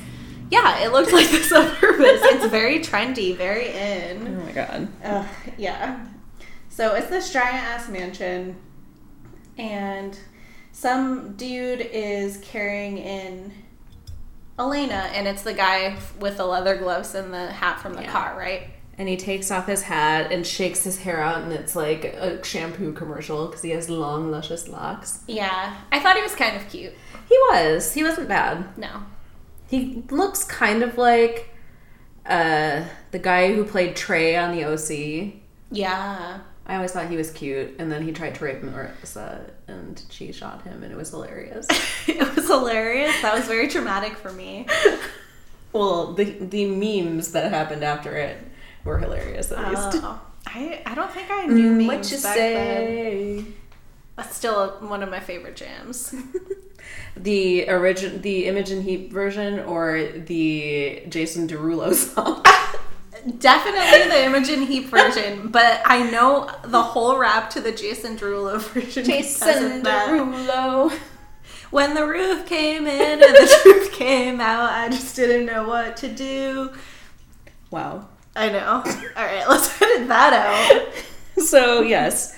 yeah, 0.49 0.79
it 0.85 0.91
looked 0.93 1.11
like 1.13 1.29
this 1.31 1.51
on 1.51 1.69
purpose. 1.75 2.21
It's 2.23 2.45
very 2.47 2.79
trendy, 2.79 3.35
very 3.35 3.67
in. 3.69 4.27
oh 4.39 4.45
my 4.45 4.51
god. 4.53 4.87
Ugh, 5.03 5.25
yeah. 5.57 6.05
So 6.69 6.95
it's 6.95 7.07
this 7.09 7.31
giant 7.33 7.55
ass 7.55 7.89
mansion, 7.89 8.55
and 9.57 10.17
some 10.71 11.33
dude 11.35 11.81
is 11.81 12.37
carrying 12.37 12.97
in 12.97 13.51
Elena, 14.59 15.09
and 15.13 15.27
it's 15.27 15.43
the 15.43 15.53
guy 15.53 15.95
with 16.19 16.37
the 16.37 16.45
leather 16.45 16.75
gloves 16.77 17.13
and 17.15 17.33
the 17.33 17.47
hat 17.51 17.79
from 17.79 17.93
the 17.93 18.01
Yeah. 18.03 18.11
car, 18.11 18.35
right? 18.37 18.69
And 18.97 19.07
he 19.07 19.15
takes 19.15 19.51
off 19.51 19.67
his 19.67 19.83
hat 19.83 20.31
and 20.31 20.45
shakes 20.45 20.83
his 20.83 20.99
hair 20.99 21.21
out, 21.21 21.43
and 21.43 21.51
it's 21.53 21.75
like 21.75 22.03
a 22.05 22.43
shampoo 22.43 22.93
commercial 22.93 23.45
because 23.45 23.61
he 23.61 23.69
has 23.69 23.89
long, 23.89 24.31
luscious 24.31 24.67
locks. 24.67 25.19
Yeah, 25.27 25.75
I 25.91 25.99
thought 25.99 26.15
he 26.15 26.23
was 26.23 26.33
kind 26.33 26.55
of 26.57 26.67
cute. 26.67 26.93
He 27.29 27.37
was. 27.51 27.93
He 27.93 28.03
wasn't 28.03 28.27
bad. 28.27 28.75
No. 28.77 29.03
He 29.67 30.03
looks 30.09 30.43
kind 30.43 30.81
of 30.81 30.97
like 30.97 31.53
uh, 32.25 32.85
the 33.11 33.19
guy 33.19 33.53
who 33.53 33.63
played 33.63 33.95
Trey 33.95 34.35
on 34.35 34.55
the 34.55 34.63
OC. 34.65 35.41
Yeah. 35.69 36.39
I 36.69 36.75
always 36.75 36.91
thought 36.91 37.09
he 37.09 37.15
was 37.15 37.31
cute, 37.31 37.75
and 37.79 37.89
then 37.91 38.03
he 38.03 38.11
tried 38.11 38.35
to 38.35 38.43
rape 38.45 38.61
Marissa, 38.61 39.49
and 39.69 40.01
she 40.09 40.31
shot 40.33 40.63
him, 40.63 40.83
and 40.83 40.91
it 40.91 40.97
was 40.97 41.09
hilarious. 41.11 41.65
it 42.07 42.35
was 42.35 42.45
hilarious. 42.47 43.19
That 43.21 43.33
was 43.33 43.45
very 43.45 43.67
traumatic 43.69 44.17
for 44.17 44.31
me. 44.33 44.67
well, 45.73 46.13
the 46.13 46.25
the 46.25 46.65
memes 46.65 47.31
that 47.31 47.51
happened 47.53 47.83
after 47.83 48.15
it 48.17 48.37
were 48.83 48.97
hilarious, 48.99 49.51
at 49.51 49.59
least. 49.69 50.03
Oh, 50.03 50.19
I, 50.45 50.81
I 50.85 50.93
don't 50.93 51.11
think 51.11 51.31
I 51.31 51.45
knew 51.45 51.71
memes 51.71 51.83
Mm, 51.83 51.87
what 51.87 52.11
you 52.11 52.17
back 52.21 52.35
then. 52.35 52.85
say? 52.85 53.45
That's 54.17 54.35
still 54.35 54.69
one 54.79 55.03
of 55.03 55.09
my 55.09 55.19
favorite 55.19 55.55
jams. 55.55 56.13
The 57.17 57.67
origin, 57.69 58.21
the 58.21 58.45
Imogen 58.45 58.81
Heap 58.83 59.11
version, 59.11 59.59
or 59.61 60.07
the 60.13 61.03
Jason 61.09 61.47
Derulo 61.47 61.93
song? 61.93 62.45
Definitely 63.39 64.09
the 64.09 64.25
Imogen 64.25 64.63
Heap 64.63 64.85
version, 64.85 65.49
but 65.49 65.81
I 65.85 66.09
know 66.09 66.49
the 66.65 66.81
whole 66.81 67.17
rap 67.17 67.49
to 67.51 67.61
the 67.61 67.71
Jason 67.71 68.17
Derulo 68.17 68.59
version. 68.61 69.03
Jason. 69.05 69.83
Derulo. 69.83 70.91
When 71.69 71.93
the 71.95 72.05
roof 72.07 72.45
came 72.45 72.87
in 72.87 73.11
and 73.11 73.21
the 73.21 73.59
truth 73.63 73.91
came 73.91 74.39
out, 74.39 74.71
I 74.71 74.87
just 74.89 75.15
didn't 75.15 75.45
know 75.45 75.67
what 75.67 75.97
to 75.97 76.07
do. 76.07 76.71
Wow. 77.71 78.07
I 78.35 78.49
know. 78.49 78.83
All 78.85 79.25
right, 79.25 79.45
let's 79.49 79.81
edit 79.81 80.07
that 80.07 80.33
out. 80.33 80.93
So 81.43 81.81
yes, 81.81 82.37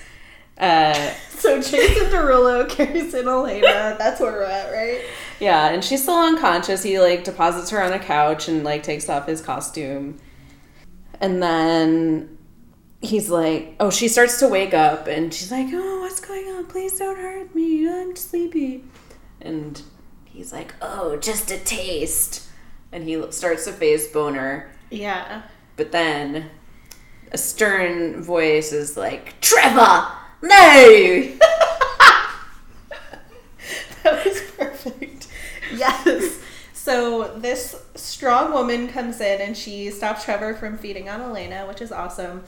uh, 0.58 1.12
So 1.30 1.60
Jason 1.60 2.10
Derulo 2.10 2.68
carries 2.68 3.14
in 3.14 3.28
Elena. 3.28 3.94
That's 3.98 4.20
where 4.20 4.32
we're 4.32 4.42
at, 4.44 4.70
right? 4.72 5.02
yeah, 5.38 5.68
and 5.70 5.82
she's 5.84 6.02
still 6.02 6.18
unconscious. 6.18 6.82
He 6.82 6.98
like 7.00 7.24
deposits 7.24 7.70
her 7.70 7.82
on 7.82 7.92
a 7.92 7.98
couch 7.98 8.48
and 8.48 8.62
like 8.64 8.82
takes 8.82 9.08
off 9.08 9.26
his 9.26 9.40
costume, 9.40 10.18
and 11.20 11.42
then 11.42 12.38
he's 13.00 13.30
like, 13.30 13.76
"Oh," 13.80 13.90
she 13.90 14.08
starts 14.08 14.38
to 14.40 14.48
wake 14.48 14.74
up, 14.74 15.06
and 15.06 15.32
she's 15.32 15.50
like, 15.50 15.68
"Oh, 15.72 16.00
what's 16.00 16.20
going 16.20 16.46
on? 16.48 16.66
Please 16.66 16.98
don't 16.98 17.16
hurt 17.16 17.54
me. 17.54 17.88
I'm 17.88 18.16
sleepy." 18.16 18.84
And 19.40 19.80
he's 20.24 20.52
like, 20.52 20.74
"Oh, 20.82 21.16
just 21.16 21.50
a 21.50 21.58
taste," 21.58 22.48
and 22.92 23.04
he 23.04 23.30
starts 23.30 23.64
to 23.64 23.72
face 23.72 24.08
boner. 24.08 24.70
Yeah. 24.90 25.42
But 25.76 25.92
then 25.92 26.50
a 27.32 27.38
stern 27.38 28.22
voice 28.22 28.72
is 28.72 28.96
like, 28.96 29.40
Trevor, 29.40 30.08
no! 30.42 31.28
That 34.02 34.24
was 34.24 34.40
perfect. 34.56 35.28
Yes. 35.72 36.39
So 36.90 37.38
this 37.38 37.80
strong 37.94 38.52
woman 38.52 38.88
comes 38.88 39.20
in 39.20 39.40
and 39.40 39.56
she 39.56 39.92
stops 39.92 40.24
Trevor 40.24 40.54
from 40.54 40.76
feeding 40.76 41.08
on 41.08 41.20
Elena, 41.20 41.64
which 41.68 41.80
is 41.80 41.92
awesome. 41.92 42.42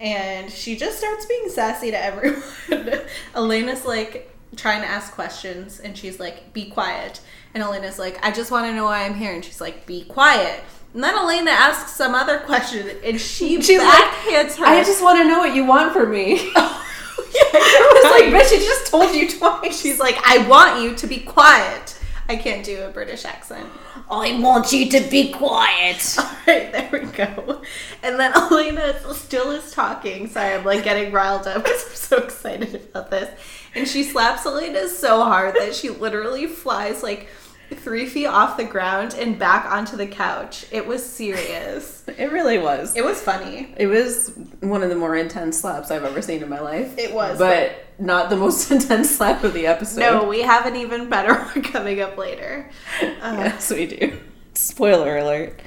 And 0.00 0.50
she 0.50 0.76
just 0.76 0.96
starts 0.96 1.26
being 1.26 1.50
sassy 1.50 1.90
to 1.90 2.02
everyone. 2.02 3.02
Elena's 3.34 3.84
like 3.84 4.34
trying 4.56 4.80
to 4.80 4.86
ask 4.86 5.12
questions 5.12 5.78
and 5.78 5.94
she's 5.94 6.18
like, 6.18 6.54
be 6.54 6.70
quiet. 6.70 7.20
And 7.52 7.62
Elena's 7.62 7.98
like, 7.98 8.18
I 8.24 8.30
just 8.30 8.50
want 8.50 8.64
to 8.64 8.74
know 8.74 8.84
why 8.84 9.04
I'm 9.04 9.14
here. 9.14 9.34
And 9.34 9.44
she's 9.44 9.60
like, 9.60 9.84
be 9.84 10.04
quiet. 10.04 10.64
And 10.94 11.04
then 11.04 11.14
Elena 11.14 11.50
asks 11.50 11.92
some 11.92 12.14
other 12.14 12.38
question 12.38 12.88
and 13.04 13.20
she 13.20 13.60
She's 13.62 13.78
like, 13.78 14.04
backhands 14.04 14.56
her. 14.56 14.64
I 14.64 14.82
just 14.84 15.02
want 15.02 15.18
to 15.18 15.28
know 15.28 15.40
what 15.40 15.54
you 15.54 15.66
want 15.66 15.92
from 15.92 16.12
me. 16.12 16.36
yeah, 16.54 16.62
I 16.64 18.00
was 18.02 18.22
like, 18.22 18.42
bitch, 18.42 18.48
she 18.48 18.56
just 18.56 18.86
told 18.86 19.14
you 19.14 19.28
twice. 19.28 19.78
She's 19.78 20.00
like, 20.00 20.16
I 20.24 20.48
want 20.48 20.82
you 20.82 20.94
to 20.94 21.06
be 21.06 21.18
quiet. 21.18 21.91
I 22.32 22.36
can't 22.36 22.64
do 22.64 22.82
a 22.82 22.88
British 22.88 23.26
accent. 23.26 23.68
I 24.10 24.40
want 24.40 24.72
you 24.72 24.88
to 24.88 25.00
be 25.10 25.32
quiet. 25.32 26.16
All 26.18 26.24
right, 26.46 26.72
there 26.72 26.88
we 26.90 27.00
go. 27.00 27.60
And 28.02 28.18
then 28.18 28.32
Elena 28.36 28.98
still 29.12 29.50
is 29.50 29.70
talking. 29.70 30.28
Sorry, 30.28 30.54
I'm 30.54 30.64
like 30.64 30.82
getting 30.82 31.12
riled 31.12 31.46
up 31.46 31.62
because 31.62 31.84
I'm 31.90 31.94
so 31.94 32.16
excited 32.16 32.74
about 32.74 33.10
this. 33.10 33.38
And 33.74 33.86
she 33.86 34.02
slaps 34.02 34.46
Elena 34.46 34.88
so 34.88 35.22
hard 35.22 35.56
that 35.56 35.74
she 35.74 35.90
literally 35.90 36.46
flies 36.46 37.02
like 37.02 37.28
three 37.74 38.06
feet 38.06 38.26
off 38.26 38.56
the 38.56 38.64
ground 38.64 39.14
and 39.14 39.38
back 39.38 39.64
onto 39.70 39.96
the 39.96 40.06
couch. 40.06 40.66
It 40.70 40.86
was 40.86 41.04
serious. 41.04 42.00
It 42.18 42.30
really 42.30 42.58
was. 42.58 42.94
It 42.96 43.04
was 43.04 43.20
funny. 43.22 43.72
It 43.76 43.86
was 43.86 44.32
one 44.60 44.82
of 44.82 44.90
the 44.90 44.96
more 44.96 45.16
intense 45.16 45.60
slaps 45.60 45.90
I've 45.90 46.04
ever 46.04 46.20
seen 46.20 46.42
in 46.42 46.48
my 46.48 46.60
life. 46.60 46.98
It 46.98 47.14
was, 47.14 47.38
But 47.38 47.86
not 47.98 48.28
the 48.28 48.36
most 48.36 48.70
intense 48.72 49.10
slap 49.16 49.44
of 49.44 49.54
the 49.54 49.66
episode. 49.66 50.00
No, 50.00 50.24
we 50.28 50.42
have 50.42 50.66
an 50.66 50.76
even 50.76 51.08
better 51.08 51.34
one 51.44 51.62
coming 51.62 52.00
up 52.00 52.18
later. 52.18 52.68
Uh, 53.00 53.34
Yes, 53.38 53.70
we 53.70 53.86
do. 53.86 54.18
Spoiler 54.54 55.16
alert. 55.18 55.60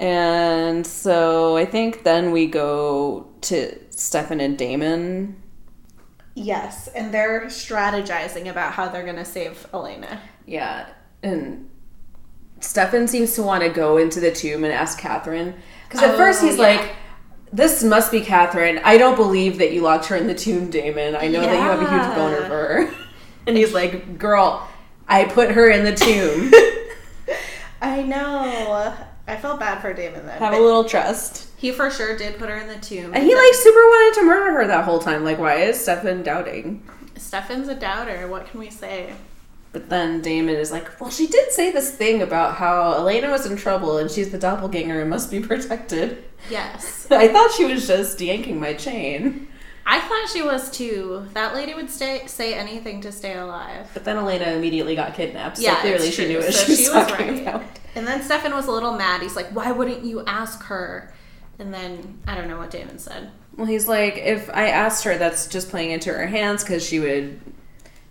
And 0.00 0.86
so 0.86 1.56
I 1.56 1.64
think 1.64 2.02
then 2.02 2.32
we 2.32 2.46
go 2.46 3.28
to 3.42 3.78
Stefan 3.90 4.40
and 4.40 4.58
Damon. 4.58 5.40
Yes, 6.34 6.88
and 6.88 7.12
they're 7.14 7.42
strategizing 7.46 8.48
about 8.48 8.72
how 8.72 8.88
they're 8.88 9.04
going 9.04 9.16
to 9.16 9.24
save 9.24 9.66
Elena. 9.72 10.20
Yeah. 10.46 10.88
And 11.22 11.68
Stefan 12.60 13.08
seems 13.08 13.34
to 13.34 13.42
want 13.42 13.62
to 13.62 13.68
go 13.68 13.96
into 13.96 14.20
the 14.20 14.30
tomb 14.32 14.64
and 14.64 14.72
ask 14.72 14.98
Katherine. 14.98 15.54
Because 15.88 16.02
at 16.02 16.14
Oh, 16.14 16.16
first 16.16 16.42
he's 16.42 16.56
yeah. 16.56 16.62
like, 16.62 16.92
this 17.52 17.82
must 17.84 18.10
be 18.10 18.20
Katherine. 18.22 18.80
I 18.84 18.96
don't 18.98 19.16
believe 19.16 19.58
that 19.58 19.72
you 19.72 19.82
locked 19.82 20.06
her 20.06 20.16
in 20.16 20.26
the 20.26 20.34
tomb, 20.34 20.70
Damon. 20.70 21.14
I 21.16 21.28
know 21.28 21.40
that 21.42 21.52
you 21.54 21.60
have 21.60 21.80
a 21.82 21.90
huge 21.90 22.16
boner 22.16 22.42
for 22.48 22.48
her. 22.48 22.94
And 23.44 23.56
he's 23.56 23.74
like, 23.74 24.18
girl, 24.20 24.68
I 25.08 25.24
put 25.24 25.50
her 25.50 25.68
in 25.68 25.82
the 25.84 25.92
tomb. 25.94 26.52
I 27.82 28.02
know. 28.02 28.94
I 29.26 29.36
felt 29.36 29.58
bad 29.58 29.80
for 29.80 29.92
Damon 29.92 30.26
then. 30.26 30.38
have 30.38 30.54
a 30.54 30.60
little 30.60 30.84
trust. 30.84 31.48
he 31.56 31.72
for 31.72 31.90
sure 31.90 32.16
did 32.16 32.38
put 32.38 32.48
her 32.48 32.56
in 32.58 32.68
the 32.68 32.76
tomb. 32.76 33.12
And 33.12 33.24
he 33.24 33.34
like 33.34 33.54
super 33.54 33.78
wanted 33.80 34.20
to 34.20 34.26
murder 34.26 34.52
her 34.60 34.66
that 34.68 34.84
whole 34.84 35.00
time. 35.00 35.24
Like, 35.24 35.38
why 35.40 35.54
is 35.56 35.80
Stefan 35.80 36.22
doubting? 36.22 36.88
Stefan's 37.16 37.66
a 37.66 37.74
doubter. 37.74 38.28
What 38.28 38.46
can 38.46 38.60
we 38.60 38.70
say? 38.70 39.12
But 39.72 39.88
then 39.88 40.20
Damon 40.20 40.56
is 40.56 40.70
like, 40.70 41.00
well, 41.00 41.10
she 41.10 41.26
did 41.26 41.50
say 41.50 41.72
this 41.72 41.90
thing 41.90 42.20
about 42.20 42.56
how 42.56 42.92
Elena 42.94 43.30
was 43.30 43.46
in 43.46 43.56
trouble 43.56 43.96
and 43.96 44.10
she's 44.10 44.30
the 44.30 44.38
doppelganger 44.38 45.00
and 45.00 45.08
must 45.08 45.30
be 45.30 45.40
protected. 45.40 46.24
Yes. 46.50 47.06
I 47.10 47.28
thought 47.28 47.52
she 47.52 47.64
was 47.64 47.86
just 47.86 48.20
yanking 48.20 48.60
my 48.60 48.74
chain. 48.74 49.48
I 49.86 49.98
thought 50.00 50.28
she 50.32 50.42
was 50.42 50.70
too. 50.70 51.26
That 51.32 51.54
lady 51.54 51.74
would 51.74 51.90
stay 51.90 52.26
say 52.26 52.54
anything 52.54 53.00
to 53.00 53.10
stay 53.10 53.34
alive. 53.34 53.90
But 53.94 54.04
then 54.04 54.16
Elena 54.16 54.52
immediately 54.52 54.94
got 54.94 55.14
kidnapped. 55.14 55.56
So 55.56 55.64
Yeah, 55.64 55.80
clearly 55.80 56.10
she 56.10 56.28
knew 56.28 56.38
what 56.38 56.52
So 56.52 56.64
she 56.66 56.70
was 56.72 56.80
she 56.80 56.88
was 56.90 57.06
talking 57.06 57.28
right. 57.28 57.42
about. 57.42 57.64
And 57.94 58.06
then 58.06 58.22
Stefan 58.22 58.54
was 58.54 58.66
a 58.66 58.70
little 58.70 58.92
mad. 58.94 59.22
He's 59.22 59.36
like, 59.36 59.48
"Why 59.48 59.72
wouldn't 59.72 60.04
you 60.04 60.24
ask 60.26 60.62
her?" 60.64 61.12
And 61.58 61.74
then 61.74 62.20
I 62.26 62.34
don't 62.34 62.48
know 62.48 62.58
what 62.58 62.70
Damon 62.70 62.98
said. 62.98 63.30
Well, 63.56 63.66
he's 63.66 63.86
like, 63.86 64.16
if 64.16 64.48
I 64.50 64.68
asked 64.68 65.04
her, 65.04 65.18
that's 65.18 65.46
just 65.46 65.68
playing 65.68 65.90
into 65.90 66.10
her 66.12 66.26
hands 66.26 66.64
because 66.64 66.86
she 66.86 67.00
would, 67.00 67.38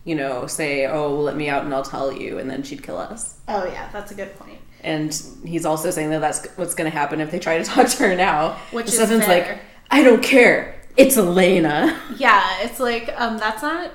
you 0.04 0.16
know, 0.16 0.48
say, 0.48 0.88
oh, 0.88 1.14
let 1.16 1.36
me 1.36 1.48
out 1.50 1.64
and 1.64 1.74
I'll 1.74 1.84
tell 1.84 2.12
you. 2.12 2.38
And 2.40 2.50
then 2.50 2.64
she'd 2.64 2.84
kill 2.84 2.98
us. 2.98 3.40
Oh 3.48 3.66
yeah, 3.66 3.90
that's 3.92 4.12
a 4.12 4.16
good 4.16 4.36
point. 4.38 4.60
And 4.84 5.14
he's 5.46 5.66
also 5.66 5.92
saying 5.92 6.10
that 6.10 6.22
that's 6.22 6.48
what's 6.56 6.74
going 6.74 6.90
to 6.90 6.98
happen 6.98 7.22
if 7.22 7.30
they 7.30 7.38
try 7.40 7.58
to 7.58 7.64
talk 7.74 7.88
to 7.88 7.98
her 8.04 8.16
now. 8.16 8.54
Which 8.72 8.88
is 8.88 8.96
Stefan's 8.96 9.26
fair. 9.26 9.48
like, 9.54 9.60
I 9.92 10.04
don't 10.04 10.24
care. 10.24 10.82
It's 10.98 11.18
Elena. 11.18 12.00
Yeah, 12.18 12.62
it's 12.62 12.80
like 12.80 13.10
um, 13.20 13.38
that's 13.38 13.62
not 13.62 13.92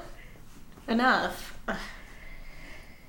enough. 0.88 1.58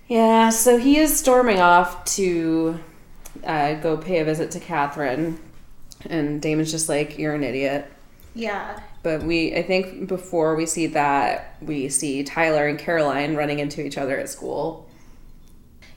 Yeah, 0.07 0.49
so 0.51 0.77
he 0.77 0.97
is 0.99 1.17
storming 1.17 1.59
off 1.59 2.05
to 2.15 2.79
uh, 3.43 3.73
go 3.75 3.97
pay 3.97 4.19
a 4.19 4.25
visit 4.25 4.51
to 4.51 4.59
Katherine. 4.59 5.39
And 6.09 6.41
Damon's 6.41 6.71
just 6.71 6.87
like, 6.87 7.17
you're 7.17 7.33
an 7.35 7.43
idiot. 7.43 7.91
Yeah, 8.35 8.79
But 9.03 9.23
we, 9.23 9.55
I 9.55 9.63
think 9.63 10.07
before 10.07 10.55
we 10.55 10.65
see 10.65 10.87
that, 10.87 11.55
we 11.61 11.89
see 11.89 12.23
Tyler 12.23 12.67
and 12.67 12.77
Caroline 12.77 13.35
running 13.35 13.59
into 13.59 13.85
each 13.85 13.97
other 13.97 14.19
at 14.19 14.29
school. 14.29 14.89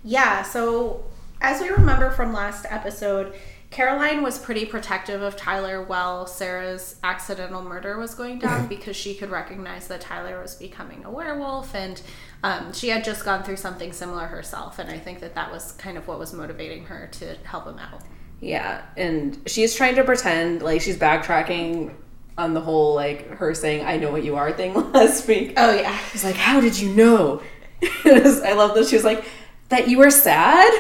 Yeah, 0.04 0.42
so 0.42 1.04
as 1.40 1.60
we 1.60 1.68
remember 1.70 2.10
from 2.10 2.32
last 2.32 2.66
episode, 2.68 3.34
Caroline 3.70 4.22
was 4.22 4.36
pretty 4.36 4.66
protective 4.66 5.22
of 5.22 5.36
Tyler 5.36 5.82
while 5.82 6.26
Sarah's 6.26 6.96
accidental 7.04 7.62
murder 7.62 7.98
was 7.98 8.14
going 8.14 8.40
down 8.40 8.66
because 8.68 8.96
she 8.96 9.14
could 9.14 9.30
recognize 9.30 9.86
that 9.88 10.00
Tyler 10.00 10.40
was 10.42 10.56
becoming 10.56 11.04
a 11.04 11.10
werewolf 11.10 11.74
and 11.74 12.02
um, 12.42 12.72
she 12.72 12.88
had 12.88 13.04
just 13.04 13.24
gone 13.24 13.44
through 13.44 13.56
something 13.56 13.92
similar 13.92 14.26
herself. 14.26 14.78
And 14.78 14.90
I 14.90 14.98
think 14.98 15.20
that 15.20 15.34
that 15.36 15.52
was 15.52 15.72
kind 15.72 15.96
of 15.96 16.08
what 16.08 16.18
was 16.18 16.32
motivating 16.32 16.86
her 16.86 17.08
to 17.12 17.36
help 17.44 17.66
him 17.66 17.78
out. 17.78 18.02
Yeah, 18.40 18.82
and 18.96 19.38
she's 19.46 19.74
trying 19.74 19.94
to 19.96 20.04
pretend 20.04 20.62
like 20.62 20.80
she's 20.80 20.96
backtracking 20.96 21.94
on 22.40 22.54
the 22.54 22.60
whole 22.60 22.94
like 22.94 23.28
her 23.38 23.54
saying 23.54 23.84
"I 23.86 23.96
know 23.98 24.10
what 24.10 24.24
you 24.24 24.36
are" 24.36 24.52
thing 24.52 24.74
last 24.92 25.26
week. 25.28 25.54
Oh, 25.56 25.72
yeah. 25.74 25.96
He's 26.12 26.24
like, 26.24 26.36
"How 26.36 26.60
did 26.60 26.78
you 26.78 26.90
know?" 26.94 27.42
Was- 28.04 28.42
I 28.42 28.52
love 28.52 28.74
that 28.74 28.86
she 28.88 28.96
was 28.96 29.04
like, 29.04 29.24
"That 29.68 29.88
you 29.88 29.98
were 29.98 30.10
sad." 30.10 30.70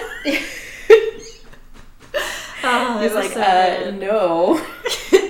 Oh, 2.62 2.98
He's 3.02 3.14
like, 3.14 3.36
uh, 3.36 3.90
"No." 3.92 4.54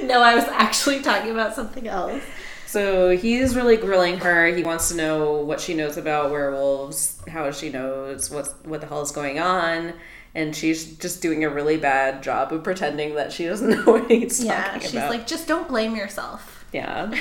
no, 0.04 0.20
I 0.22 0.34
was 0.34 0.44
actually 0.44 1.00
talking 1.00 1.30
about 1.30 1.54
something 1.54 1.86
else. 1.86 2.22
So 2.66 3.16
he's 3.16 3.56
really 3.56 3.76
grilling 3.76 4.18
her. 4.18 4.46
He 4.46 4.62
wants 4.62 4.88
to 4.90 4.96
know 4.96 5.34
what 5.34 5.60
she 5.60 5.74
knows 5.74 5.96
about 5.96 6.30
werewolves, 6.30 7.20
how 7.28 7.50
she 7.50 7.68
knows 7.68 8.30
what's 8.30 8.50
what 8.64 8.80
the 8.80 8.86
hell 8.86 9.02
is 9.02 9.10
going 9.10 9.40
on, 9.40 9.94
and 10.34 10.54
she's 10.54 10.96
just 10.98 11.20
doing 11.22 11.44
a 11.44 11.50
really 11.50 11.76
bad 11.76 12.22
job 12.22 12.52
of 12.52 12.62
pretending 12.62 13.14
that 13.16 13.32
she 13.32 13.46
doesn't 13.46 13.70
know 13.86 13.92
what 13.92 14.10
he's 14.10 14.42
Yeah, 14.44 14.56
talking 14.56 14.70
about. 14.70 14.82
Yeah, 14.82 14.88
she's 15.02 15.10
like, 15.10 15.26
just 15.26 15.46
don't 15.48 15.68
blame 15.68 15.96
yourself. 15.96 16.64
yeah. 16.72 17.12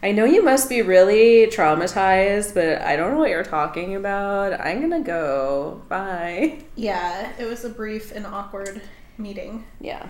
I 0.00 0.12
know 0.12 0.24
you 0.24 0.44
must 0.44 0.68
be 0.68 0.80
really 0.80 1.48
traumatized, 1.48 2.54
but 2.54 2.80
I 2.82 2.94
don't 2.94 3.14
know 3.14 3.18
what 3.18 3.30
you're 3.30 3.42
talking 3.42 3.96
about. 3.96 4.60
I'm 4.60 4.80
gonna 4.80 5.00
go. 5.02 5.82
Bye. 5.88 6.60
Yeah, 6.76 7.32
it 7.36 7.46
was 7.46 7.64
a 7.64 7.68
brief 7.68 8.12
and 8.12 8.24
awkward 8.24 8.80
meeting. 9.16 9.64
Yeah. 9.80 10.06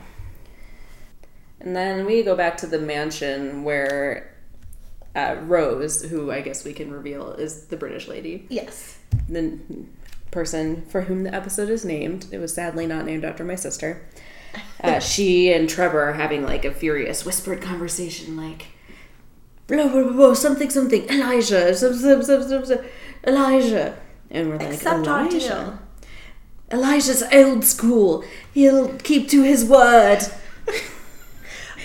And 1.60 1.74
then 1.74 2.04
we 2.04 2.22
go 2.22 2.36
back 2.36 2.58
to 2.58 2.66
the 2.66 2.78
mansion 2.78 3.64
where 3.64 4.34
uh, 5.16 5.36
Rose, 5.44 6.02
who 6.02 6.30
I 6.30 6.42
guess 6.42 6.64
we 6.66 6.74
can 6.74 6.92
reveal 6.92 7.32
is 7.32 7.66
the 7.68 7.76
British 7.78 8.08
lady, 8.08 8.46
Yes. 8.50 8.98
the 9.28 9.58
person 10.30 10.82
for 10.86 11.02
whom 11.02 11.24
the 11.24 11.34
episode 11.34 11.68
is 11.68 11.84
named. 11.84 12.26
It 12.32 12.38
was 12.38 12.54
sadly 12.54 12.86
not 12.86 13.04
named 13.04 13.24
after 13.24 13.44
my 13.44 13.56
sister. 13.56 14.06
Uh, 14.82 15.00
she 15.00 15.52
and 15.52 15.68
Trevor 15.68 16.00
are 16.00 16.12
having 16.12 16.44
like 16.44 16.64
a 16.64 16.72
furious 16.72 17.24
whispered 17.24 17.60
conversation, 17.60 18.36
like 18.36 18.66
blah 19.66 19.88
blah 19.88 20.02
blah, 20.04 20.12
blah 20.12 20.34
something 20.34 20.70
something 20.70 21.02
Elijah, 21.10 21.74
Elijah, 23.26 23.98
and 24.30 24.48
we're 24.48 24.56
like 24.56 24.74
Except 24.74 25.06
Elijah. 25.06 25.78
Elijah's 26.70 27.22
old 27.32 27.64
school. 27.64 28.24
He'll 28.54 28.94
keep 28.98 29.28
to 29.30 29.42
his 29.42 29.64
word. 29.64 30.20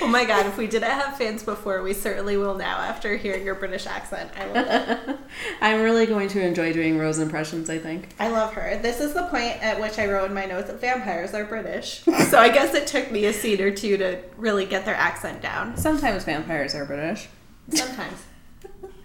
Oh 0.01 0.07
my 0.07 0.25
god, 0.25 0.45
if 0.45 0.57
we 0.57 0.67
didn't 0.67 0.89
have 0.89 1.17
fans 1.17 1.43
before, 1.43 1.81
we 1.83 1.93
certainly 1.93 2.37
will 2.37 2.55
now 2.55 2.77
after 2.79 3.15
hearing 3.15 3.45
your 3.45 3.55
British 3.55 3.85
accent. 3.85 4.31
I 4.37 4.45
love 4.47 4.67
it. 4.67 5.17
I'm 5.61 5.81
really 5.81 6.05
going 6.05 6.29
to 6.29 6.41
enjoy 6.41 6.73
doing 6.73 6.97
Rose 6.97 7.19
impressions, 7.19 7.69
I 7.69 7.77
think. 7.77 8.09
I 8.19 8.29
love 8.29 8.53
her. 8.53 8.79
This 8.81 8.99
is 8.99 9.13
the 9.13 9.23
point 9.23 9.61
at 9.63 9.79
which 9.79 9.99
I 9.99 10.07
wrote 10.07 10.29
in 10.29 10.33
my 10.33 10.45
notes 10.45 10.67
that 10.67 10.81
vampires 10.81 11.33
are 11.33 11.45
British. 11.45 12.03
so 12.29 12.39
I 12.39 12.49
guess 12.49 12.73
it 12.73 12.87
took 12.87 13.11
me 13.11 13.25
a 13.25 13.33
scene 13.33 13.61
or 13.61 13.71
two 13.71 13.97
to 13.97 14.19
really 14.37 14.65
get 14.65 14.85
their 14.85 14.95
accent 14.95 15.41
down. 15.41 15.77
Sometimes 15.77 16.23
vampires 16.23 16.75
are 16.75 16.85
British. 16.85 17.27
Sometimes. 17.69 18.23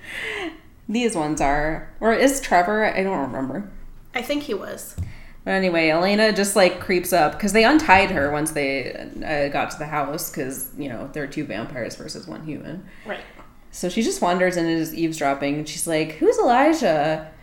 These 0.89 1.15
ones 1.15 1.41
are. 1.41 1.91
Or 2.01 2.15
is 2.15 2.41
Trevor? 2.41 2.85
I 2.87 3.03
don't 3.03 3.19
remember. 3.19 3.71
I 4.15 4.23
think 4.23 4.45
he 4.45 4.55
was. 4.55 4.97
But 5.45 5.53
anyway, 5.53 5.89
Elena 5.89 6.33
just 6.33 6.57
like 6.57 6.81
creeps 6.81 7.13
up 7.13 7.33
because 7.33 7.53
they 7.53 7.65
untied 7.65 8.11
her 8.11 8.31
once 8.31 8.51
they 8.51 8.93
uh, 8.93 9.49
got 9.49 9.71
to 9.71 9.79
the 9.79 9.87
house 9.87 10.31
because, 10.31 10.71
you 10.77 10.89
know, 10.89 11.09
there 11.13 11.23
are 11.23 11.29
two 11.29 11.45
vampires 11.45 11.97
versus 11.97 12.27
one 12.27 12.45
human. 12.45 12.85
Right. 13.07 13.21
So 13.71 13.89
she 13.89 14.03
just 14.03 14.21
wanders 14.21 14.57
and 14.57 14.69
is 14.69 14.95
eavesdropping 14.95 15.57
and 15.57 15.69
she's 15.69 15.87
like, 15.87 16.13
Who's 16.13 16.39
Elijah? 16.39 17.31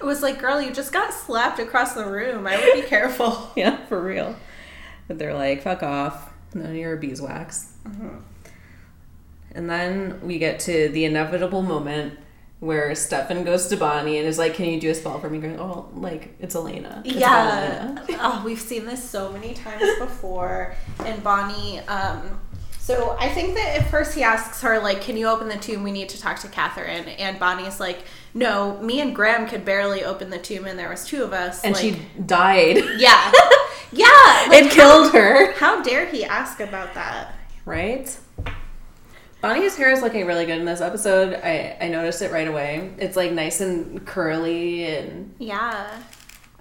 It 0.00 0.04
was 0.04 0.22
like, 0.22 0.38
girl, 0.38 0.62
you 0.62 0.72
just 0.72 0.92
got 0.92 1.12
slapped 1.12 1.58
across 1.58 1.94
the 1.94 2.06
room. 2.06 2.46
I 2.46 2.56
would 2.56 2.82
be 2.82 2.88
careful. 2.88 3.50
yeah, 3.56 3.84
for 3.86 4.00
real. 4.00 4.36
But 5.08 5.18
they're 5.18 5.34
like, 5.34 5.62
Fuck 5.62 5.82
off. 5.82 6.32
No, 6.54 6.70
you're 6.70 6.94
a 6.94 6.96
beeswax. 6.96 7.72
And 9.52 9.68
then 9.68 10.20
we 10.22 10.38
get 10.38 10.60
to 10.60 10.88
the 10.88 11.04
inevitable 11.04 11.62
moment 11.62 12.18
where 12.60 12.94
Stefan 12.94 13.44
goes 13.44 13.68
to 13.68 13.76
Bonnie 13.76 14.18
and 14.18 14.26
is 14.26 14.38
like, 14.38 14.54
"Can 14.54 14.66
you 14.66 14.80
do 14.80 14.90
a 14.90 14.94
spell 14.94 15.18
for 15.20 15.30
me?" 15.30 15.38
Going, 15.38 15.58
"Oh, 15.60 15.88
like 15.94 16.34
it's 16.40 16.54
Elena." 16.54 17.02
It's 17.04 17.14
yeah. 17.14 17.94
Elena." 17.96 18.04
Oh, 18.20 18.42
we've 18.44 18.60
seen 18.60 18.84
this 18.84 19.02
so 19.02 19.30
many 19.32 19.54
times 19.54 19.98
before. 19.98 20.74
And 21.04 21.22
Bonnie 21.22 21.78
um, 21.80 22.40
So 22.78 23.16
I 23.20 23.28
think 23.28 23.54
that 23.54 23.80
at 23.80 23.90
first 23.90 24.14
he 24.14 24.22
asks 24.22 24.62
her, 24.62 24.80
like, 24.80 25.02
can 25.02 25.16
you 25.16 25.28
open 25.28 25.48
the 25.48 25.58
tomb? 25.58 25.82
We 25.82 25.92
need 25.92 26.08
to 26.08 26.20
talk 26.20 26.38
to 26.40 26.48
Katherine. 26.48 27.06
And 27.06 27.38
Bonnie's 27.38 27.78
like, 27.78 27.98
no, 28.34 28.80
me 28.80 29.00
and 29.00 29.14
Grams 29.14 29.50
could 29.50 29.64
barely 29.64 30.04
open 30.04 30.30
the 30.30 30.38
tomb 30.38 30.64
and 30.64 30.78
there 30.78 30.88
was 30.88 31.04
two 31.04 31.22
of 31.22 31.32
us. 31.34 31.62
And 31.62 31.74
like, 31.74 31.82
she 31.82 32.02
died. 32.24 32.78
Yeah. 32.98 33.30
yeah. 33.92 34.46
like, 34.48 34.64
it 34.64 34.70
killed 34.72 35.12
her. 35.12 35.52
How 35.52 35.82
dare 35.82 36.06
he 36.06 36.24
ask 36.24 36.60
about 36.60 36.94
that? 36.94 37.34
Right? 37.64 38.18
Bonnie's 39.40 39.76
hair 39.76 39.90
is 39.90 40.02
looking 40.02 40.26
really 40.26 40.46
good 40.46 40.58
in 40.58 40.64
this 40.64 40.80
episode. 40.80 41.34
I, 41.34 41.76
I 41.80 41.88
noticed 41.88 42.22
it 42.22 42.32
right 42.32 42.48
away. 42.48 42.92
It's 42.98 43.16
like 43.16 43.30
nice 43.32 43.60
and 43.60 44.04
curly, 44.04 44.84
and 44.86 45.34
Yeah. 45.38 46.02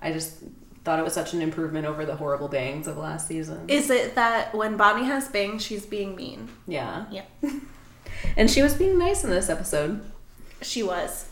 I 0.01 0.11
just 0.13 0.35
thought 0.83 0.99
it 0.99 1.03
was 1.03 1.13
such 1.13 1.33
an 1.33 1.41
improvement 1.41 1.85
over 1.87 2.05
the 2.05 2.15
horrible 2.15 2.47
bangs 2.47 2.87
of 2.87 2.97
last 2.97 3.27
season. 3.27 3.67
Is 3.67 3.89
it 3.89 4.15
that 4.15 4.53
when 4.53 4.77
Bonnie 4.77 5.05
has 5.05 5.27
bangs, 5.27 5.63
she's 5.63 5.85
being 5.85 6.15
mean? 6.15 6.49
yeah. 6.67 7.05
Yeah. 7.11 7.23
And 8.35 8.49
she 8.49 8.63
was 8.63 8.73
being 8.73 8.97
nice 8.97 9.23
in 9.23 9.29
this 9.29 9.47
episode. 9.47 10.01
She 10.63 10.81
was. 10.81 11.27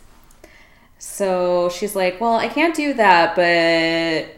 So 0.99 1.69
she's 1.69 1.95
like, 1.95 2.21
Well, 2.21 2.35
I 2.35 2.47
can't 2.47 2.75
do 2.75 2.93
that, 2.93 3.35
but 3.35 4.35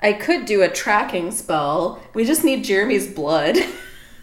I 0.00 0.12
could 0.14 0.46
do 0.46 0.62
a 0.62 0.68
tracking 0.68 1.30
spell. 1.32 2.02
We 2.14 2.24
just 2.24 2.44
need 2.44 2.64
Jeremy's 2.64 3.06
blood. 3.12 3.58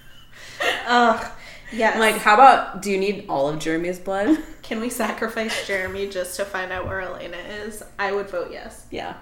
Ugh. 0.87 1.31
Yes. 1.73 1.95
I'm 1.95 1.99
like, 1.99 2.15
How 2.15 2.35
about 2.35 2.81
do 2.81 2.91
you 2.91 2.97
need 2.97 3.25
all 3.27 3.49
of 3.49 3.59
Jeremy's 3.59 3.99
blood? 3.99 4.37
can 4.61 4.79
we 4.79 4.89
sacrifice 4.89 5.67
Jeremy 5.67 6.07
just 6.07 6.35
to 6.37 6.45
find 6.45 6.71
out 6.71 6.85
where 6.85 7.01
Elena 7.01 7.37
is? 7.37 7.83
I 7.97 8.11
would 8.11 8.29
vote 8.29 8.49
yes. 8.51 8.85
Yeah. 8.91 9.15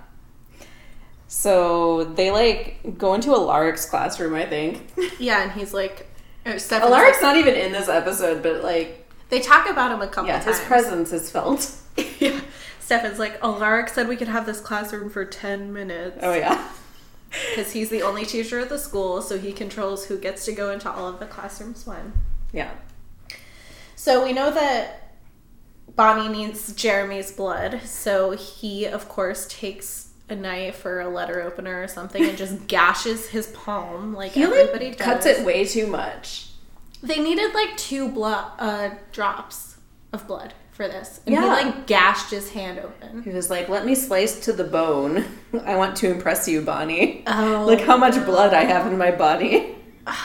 So 1.27 2.03
they 2.03 2.29
like 2.31 2.97
go 2.97 3.13
into 3.13 3.29
Alaric's 3.33 3.85
classroom, 3.85 4.35
I 4.35 4.45
think. 4.45 4.91
Yeah, 5.19 5.43
and 5.43 5.51
he's 5.51 5.73
like, 5.73 6.07
uh, 6.45 6.51
or 6.51 6.55
Alaric's 6.55 7.21
like- 7.21 7.21
not 7.21 7.37
even 7.37 7.53
in 7.53 7.71
this 7.71 7.87
episode, 7.87 8.41
but 8.43 8.63
like, 8.63 9.07
they 9.29 9.39
talk 9.39 9.69
about 9.69 9.91
him 9.91 10.01
a 10.01 10.07
couple 10.07 10.27
yeah, 10.29 10.39
times. 10.41 10.57
his 10.57 10.67
presence 10.67 11.13
is 11.13 11.31
felt. 11.31 11.73
yeah. 12.19 12.41
Stefan's 12.79 13.19
like, 13.19 13.41
Alaric 13.41 13.87
said 13.87 14.07
we 14.09 14.17
could 14.17 14.27
have 14.27 14.45
this 14.45 14.59
classroom 14.59 15.09
for 15.09 15.23
10 15.23 15.71
minutes. 15.71 16.19
Oh 16.21 16.33
yeah. 16.33 16.67
Because 17.29 17.71
he's 17.71 17.89
the 17.89 18.01
only 18.01 18.25
teacher 18.25 18.59
at 18.59 18.67
the 18.67 18.77
school, 18.77 19.21
so 19.21 19.37
he 19.37 19.53
controls 19.53 20.07
who 20.07 20.17
gets 20.17 20.43
to 20.45 20.51
go 20.51 20.69
into 20.71 20.91
all 20.91 21.07
of 21.07 21.19
the 21.19 21.25
classrooms 21.25 21.87
when. 21.87 22.11
Yeah. 22.53 22.71
So 23.95 24.23
we 24.25 24.33
know 24.33 24.51
that 24.51 25.15
Bonnie 25.95 26.29
needs 26.29 26.73
Jeremy's 26.73 27.31
blood, 27.31 27.81
so 27.85 28.31
he, 28.31 28.85
of 28.85 29.07
course, 29.07 29.45
takes 29.49 30.09
a 30.29 30.35
knife 30.35 30.85
or 30.85 31.01
a 31.01 31.09
letter 31.09 31.41
opener 31.41 31.83
or 31.83 31.87
something 31.87 32.23
and 32.23 32.37
just 32.37 32.67
gashes 32.67 33.27
his 33.29 33.47
palm 33.47 34.13
like 34.13 34.31
He 34.31 34.43
everybody 34.43 34.87
like 34.89 34.97
does. 34.97 35.05
cuts 35.05 35.25
it 35.25 35.45
way 35.45 35.65
too 35.65 35.87
much. 35.87 36.47
They 37.03 37.19
needed 37.21 37.53
like 37.53 37.75
two 37.77 38.07
blood 38.09 38.51
uh, 38.57 38.91
drops 39.11 39.77
of 40.13 40.25
blood 40.27 40.53
for 40.71 40.87
this, 40.87 41.19
and 41.25 41.35
he 41.35 41.41
like 41.41 41.85
gashed 41.85 42.31
his 42.31 42.51
hand 42.51 42.79
open. 42.79 43.23
He 43.23 43.31
was 43.31 43.49
like, 43.49 43.67
"Let 43.69 43.85
me 43.85 43.93
slice 43.95 44.39
to 44.45 44.53
the 44.53 44.63
bone. 44.63 45.25
I 45.65 45.75
want 45.75 45.95
to 45.97 46.09
impress 46.09 46.47
you, 46.47 46.61
Bonnie. 46.61 47.23
Oh, 47.27 47.65
Look 47.67 47.81
how 47.81 47.97
much 47.97 48.13
blood 48.25 48.53
I 48.53 48.63
have 48.63 48.87
in 48.91 48.97
my 48.97 49.11
body." 49.11 49.75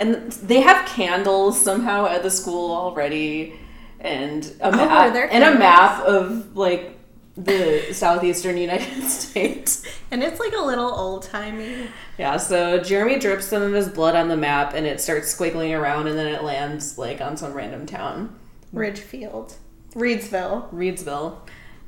and 0.00 0.32
they 0.32 0.60
have 0.60 0.86
candles 0.88 1.62
somehow 1.62 2.06
at 2.06 2.22
the 2.22 2.30
school 2.30 2.72
already, 2.72 3.54
and 4.00 4.44
a 4.60 4.68
oh, 4.68 4.70
map 4.72 5.12
there 5.12 5.30
and 5.30 5.44
a 5.44 5.58
map 5.58 6.02
of 6.04 6.56
like 6.56 6.98
the 7.36 7.92
southeastern 7.92 8.56
United 8.56 9.04
States. 9.08 9.86
And 10.10 10.22
it's 10.22 10.40
like 10.40 10.54
a 10.54 10.62
little 10.64 10.90
old 10.90 11.22
timey. 11.22 11.88
Yeah, 12.18 12.38
so 12.38 12.80
Jeremy 12.82 13.18
drips 13.18 13.46
some 13.46 13.62
of 13.62 13.72
his 13.72 13.88
blood 13.88 14.16
on 14.16 14.28
the 14.28 14.36
map, 14.36 14.74
and 14.74 14.86
it 14.86 15.00
starts 15.00 15.34
squiggling 15.34 15.78
around, 15.78 16.08
and 16.08 16.18
then 16.18 16.26
it 16.26 16.42
lands 16.42 16.98
like 16.98 17.20
on 17.20 17.36
some 17.36 17.52
random 17.52 17.86
town. 17.86 18.36
Ridgefield, 18.72 19.56
Reedsville. 19.92 20.72
Reedsville. 20.72 21.38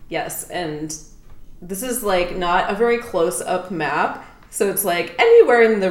Yes, 0.09 0.51
and 0.51 0.95
this 1.63 1.83
is 1.83 2.03
like 2.03 2.37
not 2.37 2.71
a 2.71 2.75
very 2.75 2.99
close 2.99 3.41
up 3.41 3.71
map, 3.71 4.27
so 4.51 4.69
it's 4.69 4.85
like 4.85 5.15
anywhere 5.19 5.63
in 5.63 5.81
the 5.81 5.91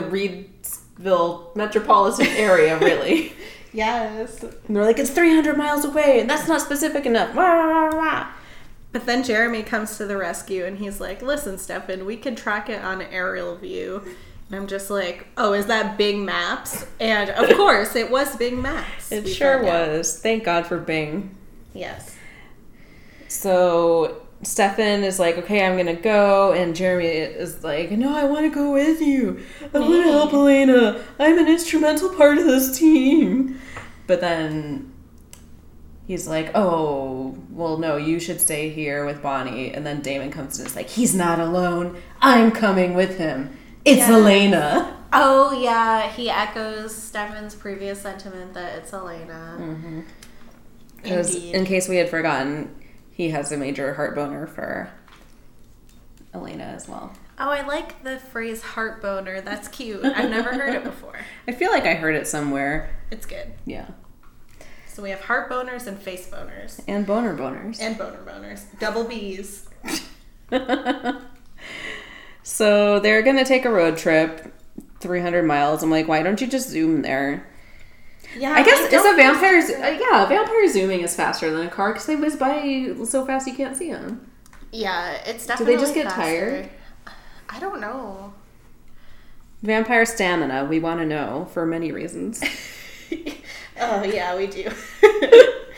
Reedsville 1.02 1.56
metropolitan 1.56 2.28
area, 2.28 2.78
really. 2.80 3.34
Yes. 3.74 4.44
and 4.44 4.76
they're 4.76 4.84
like, 4.84 5.00
it's 5.00 5.12
300 5.12 5.56
miles 5.58 5.86
away, 5.86 6.20
and 6.20 6.30
that's 6.30 6.46
not 6.46 6.60
specific 6.60 7.06
enough. 7.06 7.34
Wah, 7.34 7.42
wah, 7.56 7.90
wah, 7.90 7.96
wah. 7.96 8.28
But 8.92 9.06
then 9.06 9.24
Jeremy 9.24 9.64
comes 9.64 9.96
to 9.96 10.06
the 10.06 10.18
rescue 10.18 10.66
and 10.66 10.78
he's 10.78 11.00
like, 11.00 11.22
"Listen, 11.22 11.58
Stefan, 11.58 12.06
we 12.06 12.18
can 12.18 12.36
track 12.36 12.68
it 12.70 12.84
on 12.84 13.02
aerial 13.02 13.56
view." 13.56 14.04
And 14.50 14.60
I'm 14.60 14.68
just 14.68 14.90
like, 14.90 15.26
"Oh, 15.38 15.54
is 15.54 15.68
that 15.68 15.98
Bing 15.98 16.26
Maps?" 16.26 16.86
And 17.00 17.30
of 17.30 17.50
course, 17.58 17.96
it 17.96 18.12
was 18.12 18.36
Bing 18.36 18.62
Maps. 18.62 19.10
It 19.10 19.26
sure 19.26 19.60
found 19.60 19.70
out. 19.70 19.88
was. 20.00 20.20
Thank 20.20 20.44
God 20.44 20.68
for 20.68 20.78
Bing. 20.78 21.34
Yes. 21.74 22.14
So 23.30 24.22
Stefan 24.44 25.04
is 25.04 25.20
like, 25.20 25.38
okay, 25.38 25.66
I'm 25.66 25.78
gonna 25.78 25.94
go, 25.94 26.52
and 26.52 26.76
Jeremy 26.76 27.08
is 27.08 27.64
like, 27.64 27.92
no, 27.92 28.16
I 28.16 28.24
want 28.24 28.46
to 28.46 28.50
go 28.50 28.72
with 28.72 29.02
you. 29.02 29.40
I 29.74 29.80
want 29.80 29.94
to 29.94 30.00
mm. 30.00 30.12
help 30.12 30.34
Elena. 30.34 31.04
I'm 31.20 31.38
an 31.38 31.48
instrumental 31.48 32.10
part 32.16 32.38
of 32.38 32.46
this 32.46 32.78
team. 32.78 33.62
But 34.08 34.20
then 34.20 34.92
he's 36.08 36.28
like, 36.28 36.52
oh, 36.56 37.38
well, 37.52 37.78
no, 37.78 37.98
you 37.98 38.20
should 38.20 38.42
stay 38.42 38.70
here 38.70 39.06
with 39.06 39.22
Bonnie. 39.22 39.74
And 39.74 39.86
then 39.86 40.02
Damon 40.02 40.32
comes 40.32 40.60
and 40.60 40.68
is 40.68 40.76
like, 40.76 40.90
he's 40.90 41.14
not 41.16 41.40
alone. 41.40 42.02
I'm 42.20 42.52
coming 42.52 42.94
with 42.94 43.18
him. 43.18 43.56
It's 43.86 44.00
Yes. 44.00 44.10
Elena. 44.10 44.98
Oh 45.14 45.60
yeah, 45.60 46.10
he 46.10 46.30
echoes 46.30 46.96
Stefan's 46.96 47.54
previous 47.54 48.02
sentiment 48.02 48.54
that 48.54 48.78
it's 48.80 48.94
Elena. 48.94 50.04
Because 50.96 51.36
Indeed. 51.36 51.56
in 51.56 51.66
case 51.66 51.90
we 51.90 51.98
had 51.98 52.10
forgotten, 52.10 52.74
he 53.22 53.30
has 53.30 53.52
a 53.52 53.58
major 53.58 53.94
heart 53.94 54.16
boner 54.16 54.48
for 54.48 54.90
Elena 56.34 56.64
as 56.64 56.88
well. 56.90 57.14
Oh, 57.38 57.50
I 57.52 57.62
like 57.68 58.04
the 58.04 58.18
phrase 58.18 58.64
heart 58.64 59.00
boner. 59.00 59.42
That's 59.42 59.68
cute. 59.68 60.04
I've 60.04 60.32
never 60.32 60.52
heard 60.52 60.74
it 60.74 60.84
before. 60.84 61.20
I 61.48 61.52
feel 61.52 61.70
like 61.70 61.86
I 61.86 61.94
heard 61.94 62.16
it 62.16 62.28
somewhere. 62.28 62.90
It's 63.12 63.28
good. 63.28 63.54
Yeah. 63.64 63.86
So 64.88 65.04
we 65.04 65.12
have 65.12 65.22
heart 65.22 65.52
boners 65.52 65.86
and 65.86 66.00
face 66.00 66.28
boners. 66.32 66.82
And 66.88 67.06
boner 67.06 67.36
boners. 67.38 67.80
And 67.80 67.96
boner 67.96 68.24
boners. 68.26 68.64
Double 68.80 69.04
B's. 69.04 69.70
so 72.42 73.00
they're 73.02 73.22
gonna 73.22 73.46
take 73.46 73.66
a 73.66 73.72
road 73.72 73.98
trip, 73.98 74.52
300 75.00 75.44
miles. 75.44 75.84
I'm 75.84 75.92
like, 75.92 76.08
why 76.08 76.24
don't 76.24 76.42
you 76.42 76.48
just 76.48 76.70
zoom 76.70 77.04
there? 77.04 77.48
Yeah. 78.38 78.54
I 78.54 78.64
guess 78.64 78.92
it's 78.92 79.06
a 79.06 79.16
vampire. 79.16 79.58
Uh, 79.58 79.98
yeah, 80.00 80.26
a 80.26 80.28
vampire 80.28 80.68
zooming 80.70 81.02
is 81.02 81.16
faster 81.16 81.52
than 81.52 81.68
a 81.68 81.70
car 81.70 81.92
because 81.92 82.06
they 82.06 82.16
whiz 82.16 82.36
by 82.36 82.94
so 83.06 83.26
fast 83.26 83.48
you 83.48 83.54
can't 83.54 83.76
see 83.76 83.92
them. 83.92 84.30
Yeah, 84.72 85.22
it's 85.26 85.46
definitely. 85.46 85.74
Do 85.74 85.80
they 85.80 85.84
just 85.84 85.96
get 85.96 86.06
faster. 86.06 86.22
tired? 86.22 86.70
I 87.50 87.60
don't 87.60 87.82
know. 87.82 88.34
Vampire 89.62 90.06
stamina, 90.06 90.66
we 90.66 90.80
want 90.80 91.00
to 91.02 91.06
know 91.06 91.48
for 91.52 91.66
many 91.66 91.92
reasons. 91.92 92.42
oh 93.80 94.04
yeah, 94.04 94.36
we 94.36 94.48
do. 94.48 94.72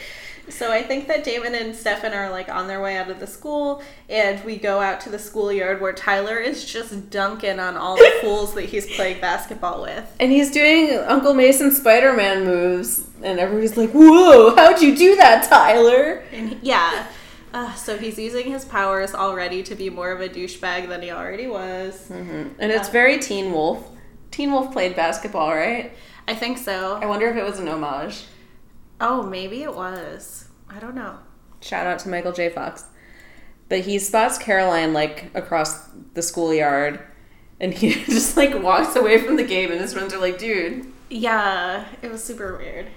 so 0.49 0.71
I 0.71 0.83
think 0.83 1.07
that 1.07 1.23
Damon 1.23 1.55
and 1.55 1.75
Stefan 1.75 2.13
are 2.13 2.29
like 2.29 2.49
on 2.49 2.67
their 2.67 2.81
way 2.81 2.97
out 2.97 3.09
of 3.09 3.19
the 3.19 3.27
school, 3.27 3.81
and 4.09 4.43
we 4.43 4.57
go 4.57 4.81
out 4.81 4.99
to 5.01 5.09
the 5.09 5.19
schoolyard 5.19 5.79
where 5.81 5.93
Tyler 5.93 6.37
is 6.37 6.65
just 6.65 7.09
dunking 7.09 7.59
on 7.59 7.77
all 7.77 7.95
the 7.95 8.11
fools 8.21 8.53
that 8.55 8.65
he's 8.65 8.85
playing 8.95 9.21
basketball 9.21 9.81
with. 9.81 10.05
And 10.19 10.31
he's 10.31 10.51
doing 10.51 10.97
Uncle 10.99 11.33
Mason 11.33 11.71
Spider 11.71 12.13
Man 12.13 12.43
moves, 12.43 13.07
and 13.21 13.39
everybody's 13.39 13.77
like, 13.77 13.91
whoa, 13.91 14.55
how'd 14.55 14.81
you 14.81 14.95
do 14.95 15.15
that, 15.15 15.47
Tyler? 15.49 16.23
And 16.31 16.59
yeah. 16.61 17.07
Uh, 17.53 17.71
so 17.75 17.97
he's 17.97 18.17
using 18.17 18.51
his 18.51 18.65
powers 18.65 19.13
already 19.13 19.61
to 19.61 19.75
be 19.75 19.89
more 19.89 20.11
of 20.11 20.19
a 20.21 20.27
douchebag 20.27 20.89
than 20.89 21.03
he 21.03 21.11
already 21.11 21.45
was. 21.47 22.09
And 22.09 22.71
it's 22.71 22.89
very 22.89 23.19
Teen 23.19 23.51
Wolf. 23.51 23.87
Teen 24.31 24.51
Wolf 24.51 24.71
played 24.73 24.95
basketball, 24.95 25.51
right? 25.51 25.91
I 26.27 26.33
think 26.33 26.57
so. 26.57 26.97
I 26.99 27.05
wonder 27.05 27.27
if 27.27 27.37
it 27.37 27.43
was 27.43 27.59
an 27.59 27.67
homage. 27.67 28.23
Oh, 28.99 29.23
maybe 29.23 29.63
it 29.63 29.75
was. 29.75 30.49
I 30.69 30.79
don't 30.79 30.95
know. 30.95 31.19
Shout 31.61 31.87
out 31.87 31.99
to 31.99 32.09
Michael 32.09 32.31
J. 32.31 32.49
Fox. 32.49 32.85
But 33.69 33.81
he 33.81 33.97
spots 33.99 34.37
Caroline 34.37 34.93
like 34.93 35.31
across 35.33 35.87
the 36.13 36.21
schoolyard, 36.21 36.99
and 37.59 37.73
he 37.73 37.93
just 38.05 38.37
like 38.37 38.61
walks 38.61 38.95
away 38.95 39.17
from 39.19 39.35
the 39.35 39.43
game, 39.43 39.71
and 39.71 39.79
his 39.79 39.93
friends 39.93 40.13
are 40.13 40.19
like, 40.19 40.37
"Dude." 40.37 40.91
Yeah, 41.09 41.85
it 42.01 42.11
was 42.11 42.23
super 42.23 42.57
weird. 42.57 42.87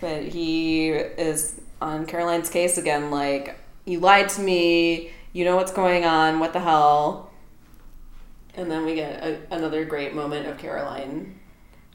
But 0.00 0.22
he 0.24 0.90
is 0.90 1.60
on 1.80 2.06
Caroline's 2.06 2.48
case 2.48 2.78
again, 2.78 3.10
like, 3.10 3.58
"You 3.84 4.00
lied 4.00 4.28
to 4.30 4.40
me. 4.40 5.10
You 5.32 5.44
know 5.44 5.56
what's 5.56 5.72
going 5.72 6.04
on. 6.04 6.38
What 6.40 6.52
the 6.52 6.60
hell?" 6.60 7.30
And 8.54 8.70
then 8.70 8.84
we 8.84 8.94
get 8.94 9.22
a, 9.22 9.38
another 9.50 9.84
great 9.84 10.14
moment 10.14 10.46
of 10.46 10.58
Caroline. 10.58 11.38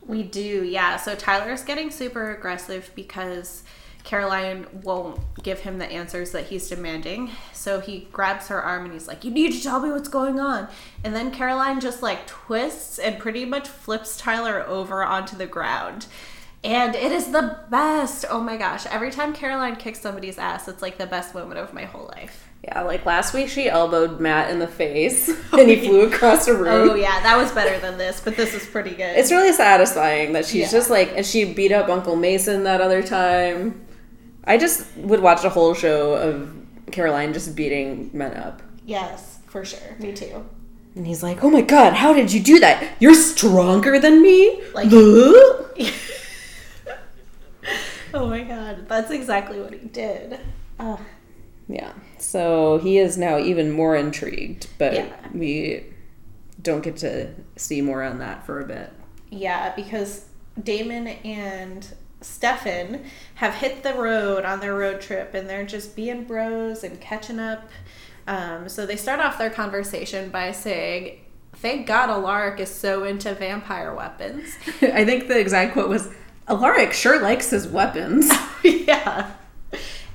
We 0.07 0.23
do, 0.23 0.63
yeah. 0.63 0.97
So 0.97 1.15
Tyler's 1.15 1.63
getting 1.63 1.91
super 1.91 2.31
aggressive 2.31 2.91
because 2.95 3.63
Caroline 4.05 4.67
won't 4.83 5.19
give 5.43 5.59
him 5.59 5.79
the 5.79 5.85
answers 5.85 6.31
that 6.31 6.45
he's 6.45 6.69
demanding. 6.69 7.29
So 7.51 7.81
he 7.81 8.07
grabs 8.13 8.47
her 8.47 8.61
arm 8.61 8.85
and 8.85 8.93
he's 8.93 9.07
like, 9.07 9.25
You 9.25 9.31
need 9.31 9.51
to 9.51 9.61
tell 9.61 9.81
me 9.81 9.91
what's 9.91 10.07
going 10.07 10.39
on. 10.39 10.69
And 11.03 11.13
then 11.13 11.29
Caroline 11.29 11.81
just 11.81 12.01
like 12.01 12.25
twists 12.25 12.99
and 12.99 13.19
pretty 13.19 13.43
much 13.43 13.67
flips 13.67 14.15
Tyler 14.15 14.65
over 14.65 15.03
onto 15.03 15.35
the 15.35 15.45
ground. 15.45 16.07
And 16.63 16.95
it 16.95 17.11
is 17.11 17.31
the 17.31 17.59
best. 17.69 18.23
Oh 18.29 18.39
my 18.39 18.55
gosh. 18.55 18.85
Every 18.85 19.11
time 19.11 19.33
Caroline 19.33 19.75
kicks 19.75 19.99
somebody's 19.99 20.37
ass, 20.37 20.69
it's 20.69 20.81
like 20.81 20.97
the 20.97 21.05
best 21.05 21.35
moment 21.35 21.59
of 21.59 21.73
my 21.73 21.83
whole 21.83 22.07
life. 22.15 22.46
Yeah, 22.67 22.81
like 22.81 23.05
last 23.05 23.33
week 23.33 23.47
she 23.49 23.69
elbowed 23.69 24.19
Matt 24.19 24.51
in 24.51 24.59
the 24.59 24.67
face 24.67 25.29
and 25.53 25.69
he 25.69 25.87
flew 25.87 26.01
across 26.01 26.45
the 26.45 26.53
room. 26.53 26.89
Oh 26.89 26.95
yeah, 26.95 27.21
that 27.23 27.37
was 27.37 27.51
better 27.51 27.79
than 27.79 27.97
this, 27.97 28.19
but 28.19 28.35
this 28.35 28.53
is 28.53 28.65
pretty 28.65 28.89
good. 28.91 29.17
It's 29.17 29.31
really 29.31 29.53
satisfying 29.53 30.33
that 30.33 30.45
she's 30.45 30.63
Yeah. 30.71 30.71
just 30.79 30.89
like, 30.89 31.13
and 31.15 31.25
she 31.25 31.45
beat 31.53 31.71
up 31.71 31.87
Uncle 31.89 32.15
Mason 32.17 32.63
that 32.65 32.81
other 32.81 33.01
time. 33.01 33.85
I 34.43 34.57
just 34.57 34.85
would 34.97 35.21
watch 35.21 35.43
a 35.45 35.49
whole 35.49 35.73
show 35.73 36.13
of 36.13 36.53
Caroline 36.91 37.33
just 37.33 37.55
beating 37.55 38.09
men 38.13 38.33
up. 38.35 38.61
yes, 38.85 39.39
for 39.47 39.63
sure. 39.65 39.95
Me 39.99 40.11
too. 40.13 40.45
And 40.95 41.05
he's 41.07 41.21
like, 41.23 41.43
oh 41.43 41.49
my 41.49 41.61
god, 41.61 41.93
how 41.93 42.11
did 42.13 42.33
you 42.33 42.41
do 42.41 42.59
that? 42.59 42.83
You're 42.99 43.13
stronger 43.13 43.99
than 43.99 44.21
me? 44.21 44.61
Like- 44.73 44.89
Oh 48.13 48.27
my 48.27 48.41
god, 48.41 48.87
that's 48.87 49.11
exactly 49.11 49.59
what 49.59 49.73
he 49.73 49.79
did. 49.79 50.39
Ugh. 50.79 50.99
Yeah. 51.67 51.91
So 52.17 52.79
he 52.79 52.97
is 52.97 53.17
now 53.17 53.37
even 53.39 53.71
more 53.71 53.95
intrigued, 53.95 54.67
but 54.77 54.93
Yeah. 54.93 55.05
we 55.33 55.83
don't 56.61 56.81
get 56.83 56.97
to 56.97 57.29
see 57.55 57.81
more 57.81 58.03
on 58.03 58.19
that 58.19 58.45
for 58.45 58.59
a 58.59 58.65
bit. 58.65 58.91
Yeah, 59.29 59.73
because 59.75 60.25
Damon 60.61 61.07
and 61.07 61.87
Stefan 62.21 63.03
have 63.35 63.53
hit 63.55 63.83
the 63.83 63.93
road 63.93 64.43
on 64.45 64.59
their 64.59 64.73
road 64.75 65.01
trip 65.01 65.33
and 65.33 65.47
they're 65.49 65.65
just 65.65 65.95
being 65.95 66.23
bros 66.23 66.83
and 66.83 66.99
catching 66.99 67.39
up. 67.39 67.69
Um, 68.27 68.67
so 68.67 68.85
they 68.85 68.95
start 68.95 69.19
off 69.19 69.37
their 69.37 69.49
conversation 69.49 70.29
by 70.29 70.51
saying, 70.51 71.19
Thank 71.57 71.87
God 71.87 72.09
Alaric 72.09 72.59
is 72.59 72.69
so 72.73 73.03
into 73.03 73.33
vampire 73.33 73.93
weapons. 73.93 74.55
I 74.81 75.05
think 75.05 75.27
the 75.27 75.39
exact 75.39 75.73
quote 75.73 75.89
was 75.89 76.09
Alaric 76.47 76.93
sure 76.93 77.19
likes 77.21 77.49
his 77.49 77.67
weapons. 77.67 78.31
yeah. 78.63 79.31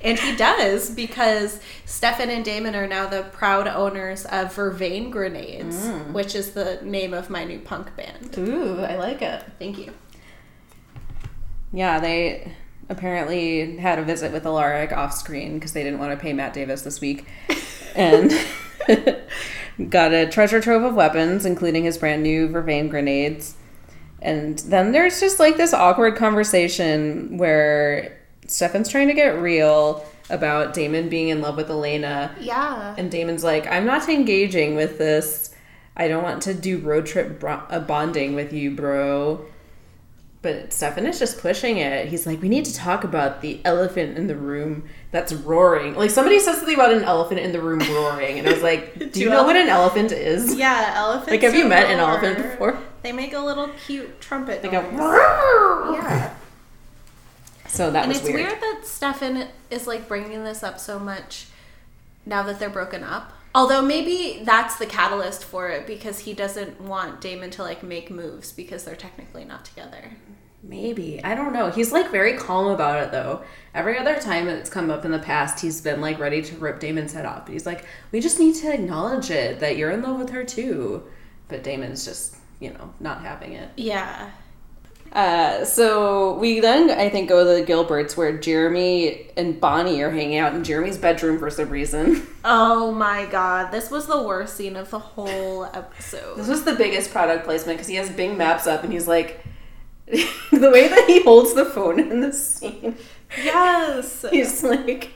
And 0.03 0.19
he 0.19 0.35
does 0.35 0.89
because 0.89 1.61
Stefan 1.85 2.29
and 2.29 2.43
Damon 2.43 2.75
are 2.75 2.87
now 2.87 3.07
the 3.07 3.23
proud 3.23 3.67
owners 3.67 4.25
of 4.25 4.53
Vervain 4.53 5.09
Grenades, 5.09 5.87
mm. 5.87 6.11
which 6.11 6.35
is 6.35 6.51
the 6.51 6.79
name 6.83 7.13
of 7.13 7.29
my 7.29 7.45
new 7.45 7.59
punk 7.59 7.95
band. 7.95 8.37
Ooh, 8.37 8.81
I 8.81 8.95
like 8.95 9.21
it. 9.21 9.43
Thank 9.59 9.77
you. 9.77 9.93
Yeah, 11.71 11.99
they 11.99 12.53
apparently 12.89 13.77
had 13.77 13.97
a 13.97 14.03
visit 14.03 14.33
with 14.33 14.45
Alaric 14.45 14.91
off 14.91 15.13
screen 15.13 15.53
because 15.53 15.71
they 15.71 15.83
didn't 15.83 15.99
want 15.99 16.11
to 16.11 16.17
pay 16.17 16.33
Matt 16.33 16.53
Davis 16.53 16.81
this 16.81 16.99
week. 16.99 17.25
and 17.95 18.31
got 19.89 20.13
a 20.13 20.27
treasure 20.27 20.59
trove 20.59 20.83
of 20.83 20.95
weapons, 20.95 21.45
including 21.45 21.85
his 21.85 21.97
brand 21.97 22.23
new 22.23 22.49
Vervain 22.49 22.89
grenades. 22.89 23.55
And 24.21 24.59
then 24.59 24.91
there's 24.91 25.19
just 25.19 25.39
like 25.39 25.57
this 25.57 25.73
awkward 25.73 26.15
conversation 26.15 27.37
where 27.37 28.19
Stefan's 28.53 28.87
trying 28.89 29.07
to 29.07 29.13
get 29.13 29.39
real 29.41 30.05
about 30.29 30.73
Damon 30.73 31.09
being 31.09 31.29
in 31.29 31.41
love 31.41 31.57
with 31.57 31.69
Elena. 31.69 32.35
Yeah. 32.39 32.95
And 32.97 33.09
Damon's 33.09 33.43
like, 33.43 33.67
I'm 33.67 33.85
not 33.85 34.07
engaging 34.07 34.75
with 34.75 34.97
this. 34.97 35.53
I 35.97 36.07
don't 36.07 36.23
want 36.23 36.41
to 36.43 36.53
do 36.53 36.77
road 36.79 37.05
trip 37.05 37.39
bro- 37.39 37.63
uh, 37.69 37.79
bonding 37.79 38.35
with 38.35 38.53
you, 38.53 38.71
bro. 38.71 39.45
But 40.43 40.73
Stefan 40.73 41.05
is 41.07 41.19
just 41.19 41.39
pushing 41.39 41.77
it. 41.77 42.09
He's 42.09 42.27
like, 42.27 42.41
we 42.41 42.49
need 42.49 42.65
to 42.65 42.73
talk 42.75 43.03
about 43.03 43.41
the 43.41 43.61
elephant 43.63 44.17
in 44.17 44.27
the 44.27 44.35
room 44.35 44.83
that's 45.11 45.31
roaring. 45.33 45.95
Like 45.95 46.09
somebody 46.09 46.37
says 46.39 46.57
something 46.57 46.75
about 46.75 46.91
an 46.91 47.03
elephant 47.03 47.39
in 47.39 47.53
the 47.53 47.61
room 47.61 47.79
roaring, 47.79 48.39
and 48.39 48.47
I 48.47 48.53
was 48.53 48.61
like, 48.61 48.93
do 48.99 49.05
you 49.05 49.11
Do 49.11 49.29
know 49.29 49.43
what 49.45 49.55
an 49.55 49.69
elephant 49.69 50.11
is? 50.11 50.55
Yeah, 50.55 50.93
elephants. 50.95 51.31
Like, 51.31 51.41
have 51.43 51.55
you 51.55 51.65
met 51.65 51.89
an 51.89 51.99
elephant 51.99 52.37
before? 52.37 52.77
They 53.03 53.13
make 53.13 53.33
a 53.33 53.39
little 53.39 53.69
cute 53.85 54.19
trumpet. 54.19 54.61
They 54.61 54.69
go, 54.69 54.81
"Roar." 54.81 55.93
Yeah. 55.95 56.33
So 57.73 57.91
that 57.91 58.03
And 58.03 58.09
was 58.09 58.17
it's 58.19 58.27
weird. 58.27 58.47
weird. 58.49 58.61
that 58.61 58.81
Stefan 58.85 59.47
is 59.69 59.87
like 59.87 60.07
bringing 60.07 60.43
this 60.43 60.63
up 60.63 60.79
so 60.79 60.99
much 60.99 61.47
now 62.25 62.43
that 62.43 62.59
they're 62.59 62.69
broken 62.69 63.03
up. 63.03 63.33
Although 63.55 63.81
maybe 63.83 64.41
that's 64.43 64.77
the 64.77 64.85
catalyst 64.85 65.43
for 65.43 65.69
it 65.69 65.85
because 65.85 66.19
he 66.19 66.33
doesn't 66.33 66.81
want 66.81 67.21
Damon 67.21 67.51
to 67.51 67.61
like 67.63 67.83
make 67.83 68.09
moves 68.09 68.51
because 68.51 68.83
they're 68.83 68.95
technically 68.95 69.45
not 69.45 69.65
together. 69.65 70.11
Maybe. 70.63 71.21
I 71.23 71.35
don't 71.35 71.51
know. 71.53 71.69
He's 71.69 71.91
like 71.91 72.09
very 72.09 72.37
calm 72.37 72.67
about 72.67 73.03
it 73.03 73.11
though. 73.11 73.41
Every 73.75 73.97
other 73.97 74.15
time 74.19 74.47
it's 74.47 74.69
come 74.69 74.89
up 74.89 75.03
in 75.05 75.11
the 75.11 75.19
past, 75.19 75.59
he's 75.59 75.81
been 75.81 75.99
like 76.01 76.19
ready 76.19 76.41
to 76.41 76.55
rip 76.57 76.79
Damon's 76.79 77.13
head 77.13 77.25
off. 77.25 77.45
But 77.45 77.53
he's 77.53 77.65
like, 77.65 77.85
we 78.11 78.21
just 78.21 78.39
need 78.39 78.55
to 78.55 78.73
acknowledge 78.73 79.29
it 79.29 79.59
that 79.59 79.77
you're 79.77 79.91
in 79.91 80.01
love 80.01 80.17
with 80.19 80.29
her 80.29 80.43
too. 80.43 81.03
But 81.47 81.63
Damon's 81.63 82.05
just, 82.05 82.37
you 82.59 82.71
know, 82.71 82.93
not 82.99 83.21
having 83.21 83.53
it. 83.53 83.69
Yeah. 83.75 84.31
Uh, 85.13 85.63
so 85.63 86.33
we 86.39 86.59
then, 86.59 86.89
I 86.89 87.07
think, 87.07 87.29
go 87.29 87.43
to 87.43 87.61
the 87.61 87.71
Gilberts 87.71 88.17
where 88.17 88.35
Jeremy 88.35 89.27
and 89.37 89.61
Bonnie 89.61 90.01
are 90.01 90.09
hanging 90.09 90.37
out 90.39 90.55
in 90.55 90.63
Jeremy's 90.63 90.97
bedroom 90.97 91.37
for 91.37 91.49
some 91.49 91.69
reason. 91.69 92.27
Oh 92.45 92.91
my 92.91 93.25
god, 93.27 93.71
this 93.71 93.89
was 93.89 94.05
the 94.05 94.21
worst 94.21 94.57
scene 94.57 94.75
of 94.75 94.89
the 94.89 94.99
whole 94.99 95.63
episode. 95.63 96.35
This 96.35 96.49
was 96.49 96.65
the 96.65 96.75
biggest 96.75 97.09
product 97.11 97.45
placement 97.45 97.77
because 97.77 97.87
he 97.87 97.95
has 97.95 98.09
Bing 98.09 98.37
Maps 98.37 98.67
up 98.67 98.83
and 98.83 98.91
he's 98.91 99.07
like, 99.07 99.41
the 100.07 100.69
way 100.69 100.89
that 100.89 101.05
he 101.07 101.23
holds 101.23 101.53
the 101.53 101.63
phone 101.63 102.01
in 102.01 102.19
this 102.19 102.55
scene. 102.55 102.97
yes. 103.37 104.25
He's 104.31 104.61
like 104.61 105.11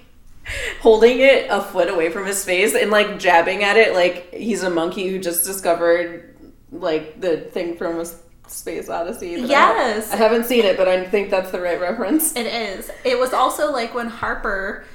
holding 0.79 1.19
it 1.19 1.47
a 1.49 1.61
foot 1.61 1.89
away 1.89 2.09
from 2.09 2.25
his 2.25 2.45
face 2.45 2.73
and 2.73 2.89
like 2.91 3.19
jabbing 3.19 3.63
at 3.63 3.75
it 3.75 3.93
like 3.93 4.33
he's 4.33 4.63
a 4.63 4.69
monkey 4.69 5.09
who 5.09 5.19
just 5.19 5.43
discovered 5.43 6.37
like 6.71 7.19
the 7.19 7.37
thing 7.37 7.75
from 7.75 7.99
a 7.99 8.05
space 8.51 8.89
odyssey. 8.89 9.35
that 9.35 9.45
I 9.45 9.47
Yes. 9.47 10.11
I 10.11 10.15
haven't 10.17 10.45
seen 10.45 10.63
it, 10.65 10.77
but 10.77 10.87
I 10.87 11.03
think 11.05 11.29
that's 11.29 11.51
the 11.51 11.61
right 11.61 11.79
reference. 11.79 12.35
It 12.35 12.45
is. 12.47 12.89
It 13.03 13.17
was 13.19 13.33
also 13.33 13.71
like 13.71 13.93
when 13.93 14.07
Harper 14.07 14.85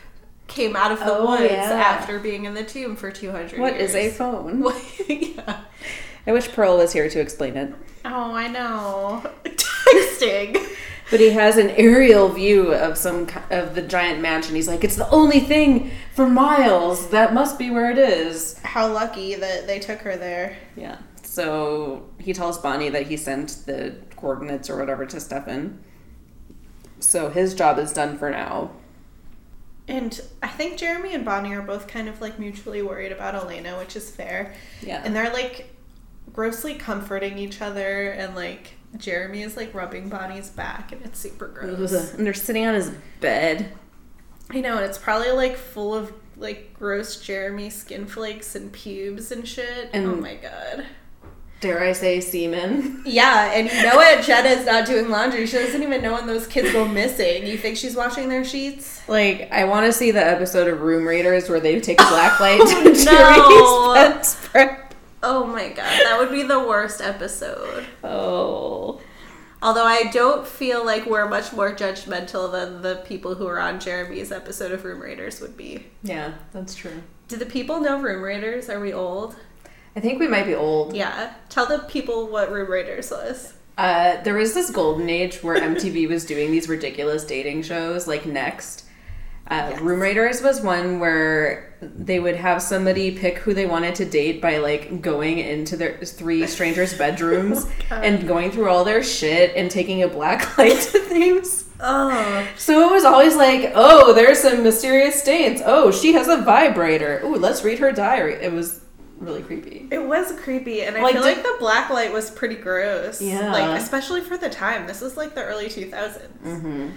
came 0.48 0.76
out 0.76 0.92
of 0.92 0.98
the 1.00 1.14
Oh, 1.16 1.26
woods 1.30 1.52
yeah. 1.52 1.72
after 1.72 2.18
being 2.18 2.44
in 2.44 2.54
the 2.54 2.64
tomb 2.64 2.96
for 2.96 3.10
200 3.10 3.58
What 3.60 3.74
years. 3.76 3.94
is 3.94 3.96
a 3.96 4.10
phone? 4.10 4.64
yeah. 5.08 5.60
I 6.26 6.32
wish 6.32 6.48
Pearl 6.52 6.76
was 6.78 6.92
here 6.92 7.08
to 7.08 7.20
explain 7.20 7.56
it. 7.56 7.74
Oh, 8.04 8.34
I 8.34 8.48
know. 8.48 9.22
Texting. 9.44 10.56
But 11.10 11.20
he 11.20 11.30
has 11.30 11.58
an 11.58 11.70
aerial 11.70 12.28
view 12.30 12.72
of 12.72 12.96
some 12.96 13.26
of 13.50 13.74
the 13.74 13.82
giant 13.82 14.20
mansion. 14.20 14.54
He's 14.54 14.66
like, 14.68 14.82
"It's 14.82 14.96
the 14.96 15.08
only 15.10 15.40
thing 15.40 15.90
for 16.14 16.26
miles. 16.26 17.08
That 17.10 17.34
must 17.34 17.58
be 17.58 17.70
where 17.70 17.90
it 17.90 17.98
is." 17.98 18.58
How 18.62 18.90
lucky 18.90 19.34
that 19.34 19.66
they 19.66 19.78
took 19.78 19.98
her 20.00 20.16
there. 20.16 20.56
Yeah. 20.74 20.96
So 21.32 22.10
he 22.18 22.34
tells 22.34 22.58
Bonnie 22.58 22.90
that 22.90 23.06
he 23.06 23.16
sent 23.16 23.64
the 23.64 23.94
coordinates 24.16 24.68
or 24.68 24.76
whatever 24.76 25.06
to 25.06 25.18
Stefan. 25.18 25.82
So 27.00 27.30
his 27.30 27.54
job 27.54 27.78
is 27.78 27.90
done 27.90 28.18
for 28.18 28.28
now. 28.28 28.72
And 29.88 30.20
I 30.42 30.48
think 30.48 30.76
Jeremy 30.76 31.14
and 31.14 31.24
Bonnie 31.24 31.54
are 31.54 31.62
both 31.62 31.88
kind 31.88 32.06
of 32.10 32.20
like 32.20 32.38
mutually 32.38 32.82
worried 32.82 33.12
about 33.12 33.34
Elena, 33.34 33.78
which 33.78 33.96
is 33.96 34.10
fair. 34.10 34.52
Yeah. 34.82 35.00
And 35.02 35.16
they're 35.16 35.32
like 35.32 35.74
grossly 36.34 36.74
comforting 36.74 37.38
each 37.38 37.62
other, 37.62 38.10
and 38.10 38.34
like 38.34 38.74
Jeremy 38.98 39.40
is 39.40 39.56
like 39.56 39.72
rubbing 39.72 40.10
Bonnie's 40.10 40.50
back, 40.50 40.92
and 40.92 41.00
it's 41.02 41.18
super 41.18 41.48
gross. 41.48 42.12
and 42.12 42.26
they're 42.26 42.34
sitting 42.34 42.66
on 42.66 42.74
his 42.74 42.92
bed. 43.20 43.72
I 44.50 44.60
know, 44.60 44.76
and 44.76 44.84
it's 44.84 44.98
probably 44.98 45.30
like 45.32 45.56
full 45.56 45.94
of 45.94 46.12
like 46.36 46.74
gross 46.74 47.22
Jeremy 47.22 47.70
skin 47.70 48.04
flakes 48.04 48.54
and 48.54 48.70
pubes 48.70 49.32
and 49.32 49.48
shit. 49.48 49.88
And- 49.94 50.06
oh 50.06 50.16
my 50.16 50.34
god. 50.34 50.84
Dare 51.62 51.80
I 51.82 51.92
say 51.92 52.20
semen? 52.20 53.02
Yeah, 53.06 53.52
and 53.54 53.70
you 53.70 53.82
know 53.84 53.94
what? 53.96 54.22
Jenna's 54.24 54.66
not 54.66 54.84
doing 54.84 55.08
laundry. 55.08 55.46
She 55.46 55.56
doesn't 55.56 55.82
even 55.82 56.02
know 56.02 56.12
when 56.12 56.26
those 56.26 56.46
kids 56.46 56.72
go 56.72 56.86
missing. 56.86 57.46
You 57.46 57.56
think 57.56 57.76
she's 57.76 57.94
washing 57.96 58.28
their 58.28 58.44
sheets? 58.44 59.00
Like, 59.08 59.48
I 59.52 59.64
want 59.64 59.86
to 59.86 59.92
see 59.92 60.10
the 60.10 60.22
episode 60.24 60.66
of 60.68 60.80
Room 60.82 61.06
Raiders 61.06 61.48
where 61.48 61.60
they 61.60 61.80
take 61.80 62.00
a 62.00 62.06
black 62.08 62.38
light 62.40 62.58
Oh, 62.62 62.92
to 62.94 63.04
no. 63.04 63.94
Bedspread. 63.94 64.78
Oh 65.22 65.46
my 65.46 65.68
god, 65.68 65.76
that 66.04 66.16
would 66.18 66.32
be 66.32 66.42
the 66.42 66.58
worst 66.58 67.00
episode. 67.00 67.86
Oh. 68.02 69.00
Although 69.62 69.84
I 69.86 70.10
don't 70.12 70.44
feel 70.44 70.84
like 70.84 71.06
we're 71.06 71.28
much 71.28 71.52
more 71.52 71.72
judgmental 71.72 72.50
than 72.50 72.82
the 72.82 72.96
people 73.06 73.36
who 73.36 73.46
are 73.46 73.60
on 73.60 73.78
Jeremy's 73.78 74.32
episode 74.32 74.72
of 74.72 74.84
Room 74.84 75.00
Raiders 75.00 75.40
would 75.40 75.56
be. 75.56 75.86
Yeah, 76.02 76.32
that's 76.52 76.74
true. 76.74 77.04
Do 77.28 77.36
the 77.36 77.46
people 77.46 77.78
know 77.78 78.00
Room 78.00 78.20
Raiders? 78.22 78.68
Are 78.68 78.80
we 78.80 78.92
old? 78.92 79.36
I 79.96 80.00
think 80.00 80.18
we 80.20 80.28
might 80.28 80.46
be 80.46 80.54
old. 80.54 80.94
Yeah. 80.96 81.34
Tell 81.48 81.66
the 81.66 81.80
people 81.80 82.28
what 82.28 82.50
Room 82.50 82.70
Raiders 82.70 83.10
was. 83.10 83.52
Uh, 83.76 84.20
there 84.22 84.34
was 84.34 84.54
this 84.54 84.70
golden 84.70 85.08
age 85.10 85.42
where 85.42 85.56
MTV 85.56 86.08
was 86.08 86.24
doing 86.24 86.50
these 86.50 86.68
ridiculous 86.68 87.24
dating 87.24 87.62
shows 87.62 88.06
like 88.06 88.26
Next. 88.26 88.84
Uh, 89.48 89.68
Yes. 89.72 89.80
Room 89.80 90.00
Raiders 90.00 90.40
was 90.40 90.60
one 90.62 90.98
where 91.00 91.74
they 91.82 92.20
would 92.20 92.36
have 92.36 92.62
somebody 92.62 93.10
pick 93.10 93.38
who 93.38 93.52
they 93.52 93.66
wanted 93.66 93.94
to 93.96 94.04
date 94.04 94.40
by 94.40 94.58
like 94.58 95.02
going 95.02 95.38
into 95.40 95.76
their 95.76 95.98
three 95.98 96.46
strangers' 96.54 96.96
bedrooms 96.96 97.66
and 97.90 98.26
going 98.26 98.50
through 98.50 98.68
all 98.70 98.84
their 98.84 99.02
shit 99.02 99.54
and 99.56 99.70
taking 99.70 100.02
a 100.04 100.08
black 100.08 100.56
light 100.58 100.78
to 100.78 100.98
things. 101.00 101.68
Oh. 101.80 102.46
So 102.56 102.88
it 102.88 102.92
was 102.92 103.04
always 103.04 103.34
like, 103.34 103.72
oh, 103.74 104.12
there's 104.14 104.38
some 104.38 104.62
mysterious 104.62 105.20
stains. 105.20 105.60
Oh, 105.64 105.90
she 105.90 106.12
has 106.12 106.28
a 106.28 106.38
vibrator. 106.38 107.20
Ooh, 107.24 107.34
let's 107.36 107.64
read 107.64 107.80
her 107.80 107.90
diary. 107.90 108.34
It 108.34 108.52
was 108.52 108.80
really 109.24 109.42
creepy. 109.42 109.88
It 109.90 110.02
was 110.04 110.32
creepy, 110.40 110.82
and 110.82 110.96
I 110.96 111.02
Like, 111.02 111.14
feel 111.14 111.22
did- 111.22 111.36
like 111.38 111.42
the 111.44 111.56
black 111.58 111.90
light 111.90 112.12
was 112.12 112.30
pretty 112.30 112.56
gross. 112.56 113.20
Yeah. 113.22 113.52
Like, 113.52 113.80
especially 113.80 114.20
for 114.20 114.36
the 114.36 114.48
time. 114.50 114.86
This 114.86 115.00
was 115.00 115.16
like 115.16 115.34
the 115.34 115.42
early 115.44 115.68
2000s. 115.68 116.28
hmm 116.42 116.88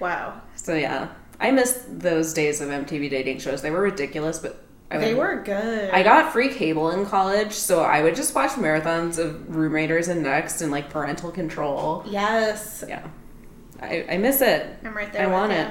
Wow. 0.00 0.40
So 0.56 0.74
yeah, 0.74 1.08
I 1.40 1.50
missed 1.50 2.00
those 2.00 2.32
days 2.32 2.60
of 2.60 2.68
MTV 2.70 3.08
dating 3.10 3.38
shows. 3.38 3.62
They 3.62 3.70
were 3.70 3.80
ridiculous, 3.82 4.38
but 4.38 4.62
I 4.90 4.98
They 4.98 5.14
were 5.14 5.42
good. 5.42 5.90
I 5.90 6.02
got 6.02 6.32
free 6.32 6.48
cable 6.52 6.90
in 6.90 7.06
college, 7.06 7.52
so 7.52 7.82
I 7.82 8.02
would 8.02 8.14
just 8.14 8.34
watch 8.34 8.50
marathons 8.52 9.18
of 9.18 9.54
Room 9.54 9.72
Raiders 9.72 10.08
and 10.08 10.22
Next 10.22 10.60
and 10.60 10.70
like 10.70 10.90
Parental 10.90 11.30
Control. 11.30 12.04
Yes. 12.06 12.84
Yeah, 12.86 13.06
I, 13.80 14.04
I 14.10 14.18
miss 14.18 14.40
it. 14.40 14.66
I'm 14.84 14.94
right 14.96 15.12
there. 15.12 15.22
I 15.22 15.26
want 15.32 15.52
ya. 15.52 15.58
it. 15.58 15.70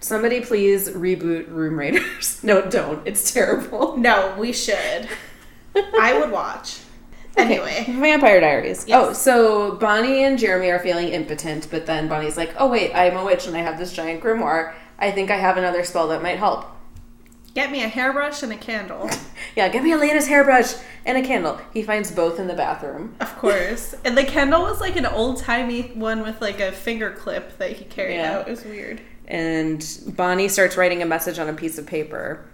Somebody 0.00 0.40
please 0.40 0.88
reboot 0.90 1.48
Room 1.50 1.78
Raiders. 1.78 2.40
no, 2.44 2.62
don't. 2.68 3.06
It's 3.06 3.32
terrible. 3.32 3.96
No, 3.96 4.34
we 4.38 4.52
should. 4.52 5.08
I 5.74 6.18
would 6.18 6.30
watch. 6.30 6.80
Anyway. 7.38 7.80
Okay, 7.82 7.92
Vampire 7.92 8.40
Diaries. 8.40 8.86
Yes. 8.88 8.96
Oh, 8.98 9.12
so 9.12 9.72
Bonnie 9.76 10.24
and 10.24 10.38
Jeremy 10.38 10.70
are 10.70 10.78
feeling 10.78 11.08
impotent, 11.08 11.68
but 11.70 11.84
then 11.84 12.08
Bonnie's 12.08 12.38
like, 12.38 12.54
"Oh 12.58 12.66
wait, 12.66 12.94
I'm 12.94 13.14
a 13.14 13.22
witch 13.26 13.46
and 13.46 13.54
I 13.54 13.60
have 13.60 13.78
this 13.78 13.92
giant 13.92 14.22
grimoire. 14.22 14.72
I 14.98 15.10
think 15.10 15.30
I 15.30 15.36
have 15.36 15.58
another 15.58 15.84
spell 15.84 16.08
that 16.08 16.22
might 16.22 16.38
help." 16.38 16.64
Get 17.54 17.70
me 17.70 17.82
a 17.84 17.88
hairbrush 17.88 18.42
and 18.42 18.52
a 18.52 18.56
candle. 18.56 19.10
Yeah, 19.54 19.68
get 19.68 19.82
me 19.82 19.92
Elena's 19.92 20.26
hairbrush 20.28 20.72
and 21.04 21.18
a 21.18 21.22
candle. 21.26 21.60
He 21.74 21.82
finds 21.82 22.10
both 22.10 22.38
in 22.40 22.46
the 22.46 22.54
bathroom. 22.54 23.14
Of 23.20 23.36
course. 23.38 23.94
And 24.04 24.16
the 24.16 24.24
candle 24.24 24.62
was 24.62 24.80
like 24.80 24.96
an 24.96 25.04
old 25.06 25.38
timey 25.38 25.82
one 25.94 26.22
with 26.22 26.40
like 26.40 26.60
a 26.60 26.72
finger 26.72 27.10
clip 27.10 27.56
that 27.58 27.72
he 27.72 27.84
carried 27.84 28.16
Yeah. 28.16 28.38
out. 28.38 28.48
It 28.48 28.50
was 28.50 28.64
weird. 28.64 29.02
And 29.26 29.84
Bonnie 30.06 30.48
starts 30.48 30.76
writing 30.76 31.02
a 31.02 31.06
message 31.06 31.38
on 31.38 31.48
a 31.48 31.52
piece 31.52 31.78
of 31.78 31.86
paper, 31.86 32.44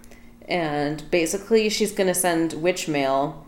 and 0.49 1.09
basically 1.11 1.69
she's 1.69 1.93
gonna 1.93 2.15
send 2.15 2.55
witch 2.55 2.89
mail. 2.89 3.47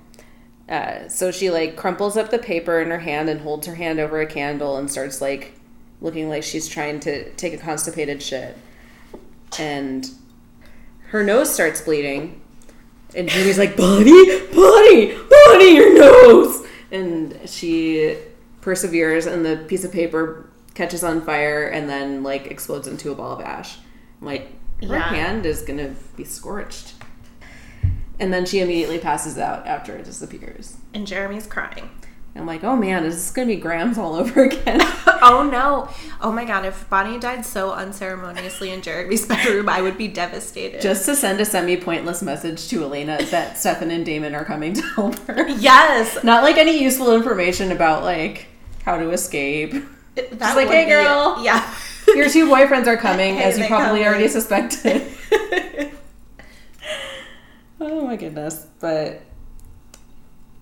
Uh, 0.69 1.09
so 1.09 1.31
she 1.31 1.51
like 1.51 1.77
crumples 1.77 2.17
up 2.17 2.31
the 2.31 2.39
paper 2.39 2.81
in 2.81 2.91
her 2.91 3.01
hand 3.01 3.29
and 3.29 3.41
holds 3.41 3.67
her 3.67 3.75
hand 3.75 3.99
over 3.99 4.21
a 4.21 4.27
candle 4.27 4.77
and 4.77 4.91
starts 4.91 5.21
like 5.21 5.53
looking 6.01 6.29
like 6.29 6.43
she's 6.43 6.67
trying 6.69 7.01
to 7.01 7.31
take 7.33 7.53
a 7.53 7.59
constipated 7.59 8.23
shit, 8.23 8.57
and 9.59 10.11
her 11.09 11.23
nose 11.25 11.53
starts 11.53 11.81
bleeding, 11.81 12.41
and 13.15 13.29
Judy's 13.29 13.59
like, 13.59 13.77
"Bonnie, 13.77 14.41
Bonnie, 14.53 15.15
Bonnie, 15.31 15.75
your 15.75 15.95
nose!" 15.95 16.67
And 16.91 17.39
she 17.47 18.17
perseveres, 18.61 19.27
and 19.27 19.45
the 19.45 19.65
piece 19.69 19.85
of 19.85 19.93
paper 19.93 20.47
catches 20.75 21.05
on 21.05 21.23
fire 21.23 21.67
and 21.67 21.89
then 21.89 22.23
like 22.23 22.47
explodes 22.47 22.87
into 22.89 23.11
a 23.13 23.15
ball 23.15 23.33
of 23.33 23.41
ash. 23.41 23.79
I'm 24.21 24.27
like, 24.27 24.49
her 24.83 24.95
Yeah. 24.95 25.09
hand 25.09 25.47
is 25.47 25.63
gonna 25.63 25.95
be 26.17 26.25
scorched. 26.25 26.95
And 28.21 28.33
then 28.33 28.47
she 28.47 28.61
immediately 28.61 28.99
passes 28.99 29.39
out 29.39 29.67
after 29.67 29.97
it 29.97 30.05
disappears. 30.05 30.77
And 30.93 31.07
Jeremy's 31.07 31.47
crying. 31.47 31.91
I'm 32.37 32.47
like, 32.47 32.65
oh 32.65 32.75
man, 32.75 33.05
is 33.05 33.15
this 33.15 33.31
gonna 33.31 33.47
be 33.47 33.57
Grams 33.57 33.97
all 33.99 34.15
over 34.21 34.45
again? 34.45 34.81
oh 35.23 35.49
no. 35.51 35.89
Oh 36.21 36.33
my 36.33 36.45
god, 36.45 36.65
if 36.65 36.89
Bonnie 36.91 37.19
died 37.21 37.47
so 37.47 37.73
unceremoniously 37.73 38.71
in 38.71 38.83
Jeremy's 38.83 39.25
bedroom, 39.29 39.69
I 39.69 39.81
would 39.81 39.97
be 39.97 40.09
devastated. 40.09 40.81
Just 40.81 41.05
to 41.07 41.15
send 41.15 41.41
a 41.41 41.45
semi 41.45 41.77
pointless 41.77 42.23
message 42.23 42.69
to 42.69 42.83
Elena 42.83 43.19
that 43.31 43.57
Stefan 43.59 43.93
and 43.93 44.05
Damon 44.05 44.35
are 44.35 44.45
coming 44.45 44.75
to 44.75 44.83
help 44.83 45.17
her. 45.27 45.49
yes. 45.51 46.23
Not 46.25 46.43
like 46.43 46.57
any 46.57 46.83
useful 46.83 47.15
information 47.15 47.71
about 47.71 48.03
like 48.03 48.47
how 48.85 48.97
to 48.97 49.11
escape. 49.11 49.75
That 50.15 50.57
like, 50.57 50.69
"Hey, 50.69 50.85
be- 50.85 50.91
girl." 50.91 51.39
Yeah. 51.45 51.75
Your 52.09 52.29
two 52.29 52.47
boyfriends 52.49 52.87
are 52.87 52.97
coming, 52.99 53.35
Hey, 53.39 53.45
as 53.45 53.59
you 53.59 53.67
probably 53.67 54.01
coming. 54.01 54.07
already 54.07 54.29
suspected. 54.29 55.11
oh 57.81 58.07
my 58.07 58.17
goodness. 58.17 58.67
But 58.81 59.23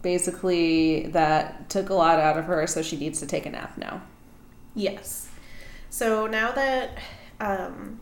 basically, 0.02 1.06
that 1.08 1.68
took 1.68 1.90
a 1.90 1.94
lot 1.94 2.18
out 2.20 2.38
of 2.38 2.44
her, 2.44 2.66
so 2.66 2.82
she 2.82 2.96
needs 2.96 3.18
to 3.20 3.26
take 3.26 3.44
a 3.46 3.50
nap 3.50 3.76
now. 3.76 4.02
Yes. 4.74 5.28
So 5.90 6.26
now 6.26 6.52
that 6.52 6.98
um, 7.40 8.00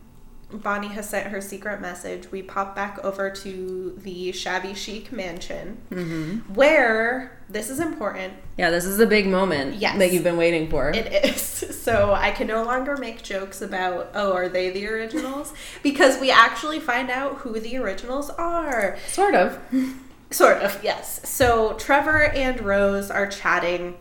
Bonnie 0.53 0.87
has 0.89 1.09
sent 1.09 1.27
her 1.27 1.41
secret 1.41 1.81
message, 1.81 2.31
we 2.31 2.41
pop 2.41 2.75
back 2.75 2.99
over 3.03 3.29
to 3.29 3.97
the 4.03 4.31
shabby 4.31 4.73
chic 4.73 5.11
mansion 5.11 5.77
Mm-hmm. 5.91 6.53
where 6.53 7.37
this 7.49 7.69
is 7.69 7.79
important. 7.79 8.33
Yeah, 8.57 8.69
this 8.69 8.85
is 8.85 8.99
a 8.99 9.05
big 9.05 9.27
moment 9.27 9.75
Yes. 9.75 9.97
that 9.97 10.11
you've 10.13 10.23
been 10.23 10.37
waiting 10.37 10.69
for. 10.69 10.89
It 10.91 11.25
is. 11.25 11.49
So 11.81 12.13
I 12.13 12.29
can 12.29 12.45
no 12.45 12.63
longer 12.63 12.95
make 12.95 13.23
jokes 13.23 13.59
about, 13.61 14.11
oh, 14.13 14.33
are 14.33 14.47
they 14.47 14.69
the 14.69 14.85
originals? 14.87 15.51
Because 15.83 16.19
we 16.21 16.29
actually 16.29 16.79
find 16.79 17.09
out 17.09 17.37
who 17.37 17.59
the 17.59 17.75
originals 17.77 18.29
are. 18.31 18.97
sort 19.07 19.33
of. 19.35 19.57
Sort 20.31 20.59
of, 20.61 20.81
yes. 20.81 21.27
So 21.27 21.73
Trevor 21.73 22.23
and 22.23 22.61
Rose 22.61 23.11
are 23.11 23.27
chatting 23.27 23.97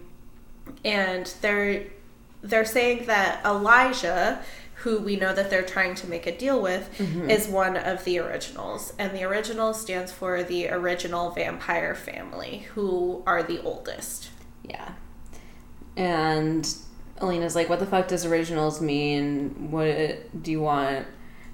and 0.85 1.27
they're 1.41 1.87
they're 2.43 2.65
saying 2.65 3.07
that 3.07 3.45
Elijah, 3.45 4.41
who 4.81 4.99
we 4.99 5.17
know 5.17 5.35
that 5.35 5.51
they're 5.51 5.63
trying 5.63 5.95
to 5.95 6.07
make 6.09 6.27
a 6.27 6.37
deal 6.37 6.61
with, 6.61 6.91
mm-hmm. 6.99 7.29
is 7.29 7.47
one 7.49 7.77
of 7.77 8.03
the 8.05 8.19
originals. 8.19 8.95
And 8.99 9.15
the 9.17 9.25
original 9.25 9.75
stands 9.75 10.11
for 10.11 10.43
the 10.43 10.69
original 10.71 11.31
vampire 11.31 11.95
family, 11.95 12.67
who 12.75 13.23
are 13.27 13.43
the 13.43 13.61
oldest. 13.63 14.31
Yeah. 14.65 14.93
And 15.97 16.67
Elena's 17.21 17.55
like, 17.55 17.69
what 17.69 17.79
the 17.79 17.87
fuck 17.87 18.09
does 18.09 18.25
originals 18.25 18.81
mean? 18.81 19.71
What 19.71 20.43
do 20.43 20.51
you 20.51 20.61
want? 20.61 21.07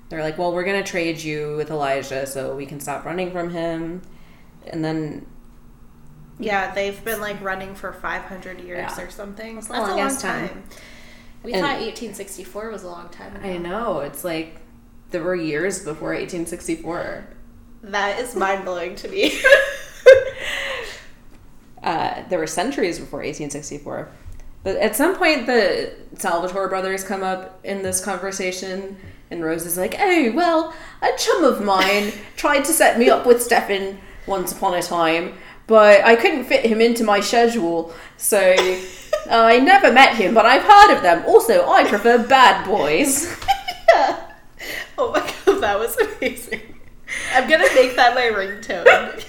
They're 0.09 0.23
like, 0.23 0.39
well, 0.39 0.53
we're 0.53 0.65
going 0.65 0.83
to 0.83 0.89
trade 0.89 1.21
you 1.21 1.57
with 1.57 1.71
Elijah 1.71 2.27
so 2.27 2.55
we 2.55 2.65
can 2.65 2.79
stop 2.79 3.05
running 3.05 3.33
from 3.33 3.51
him. 3.51 4.03
And 4.69 4.85
then, 4.85 5.27
Yeah, 6.39 6.73
they've 6.73 7.03
been 7.05 7.21
like 7.21 7.43
running 7.43 7.75
for 7.75 7.93
500 7.93 8.61
years 8.61 8.93
Yeah. 8.97 9.05
or 9.05 9.11
something. 9.11 9.57
That's 9.57 9.67
That's, 9.67 9.81
a 9.81 9.85
a 9.85 9.97
long 9.97 9.99
long 9.99 10.17
time. 10.17 10.49
time. 10.49 10.63
We 11.47 11.53
And- 11.53 11.63
thought 11.63 11.79
1864 11.81 12.71
was 12.71 12.83
a 12.83 12.89
long 12.89 13.09
time 13.09 13.37
ago. 13.37 13.49
I 13.49 13.57
know, 13.57 14.01
it's 14.01 14.25
like 14.25 14.57
there 15.13 15.23
were 15.23 15.37
years 15.37 15.79
before 15.79 16.09
1864. 16.13 17.25
That 17.85 18.19
is 18.19 18.35
mind 18.35 18.65
blowing 18.65 18.97
to 18.97 19.09
me. 19.09 19.41
Uh, 21.83 22.25
there 22.31 22.39
were 22.41 22.49
centuries 22.49 22.99
before 22.99 23.21
1864. 23.21 24.09
But 24.65 24.75
at 24.79 24.97
some 24.97 25.15
point, 25.15 25.47
the 25.47 25.93
Salvatore 26.17 26.69
brothers 26.69 27.05
come 27.05 27.23
up 27.23 27.61
in 27.65 27.83
this 27.83 28.05
conversation, 28.05 28.97
and 29.31 29.45
Rose 29.45 29.65
is 29.65 29.77
like, 29.77 29.95
"Oh, 30.01 30.33
well, 30.35 30.75
a 31.01 31.17
chum 31.17 31.45
of 31.45 31.63
mine 31.63 32.13
tried 32.37 32.65
to 32.65 32.73
set 32.73 32.99
me 32.99 33.09
up 33.09 33.25
with 33.25 33.41
Stefan 33.41 33.99
once 34.27 34.51
upon 34.51 34.75
a 34.75 34.83
time, 34.83 35.35
but 35.69 36.05
I 36.05 36.17
couldn't 36.17 36.45
fit 36.47 36.67
him 36.67 36.81
into 36.81 37.05
my 37.05 37.21
schedule, 37.21 37.95
so 38.17 38.57
I 39.31 39.59
never 39.59 39.93
met 39.93 40.15
him, 40.17 40.35
but 40.35 40.47
I've 40.47 40.63
heard 40.63 40.97
of 40.97 41.03
them. 41.03 41.25
Also, 41.27 41.67
I 41.69 41.85
prefer 41.89 42.19
bad 42.27 42.67
boys." 42.67 43.27
yeah. 43.95 44.21
Oh 44.99 45.13
my 45.13 45.21
god, 45.45 45.61
that 45.63 45.79
was 45.79 45.97
amazing. 45.97 46.61
I'm 47.35 47.49
gonna 47.49 47.69
make 47.75 47.97
that 47.97 48.15
my 48.15 48.23
ringtone. 48.23 49.25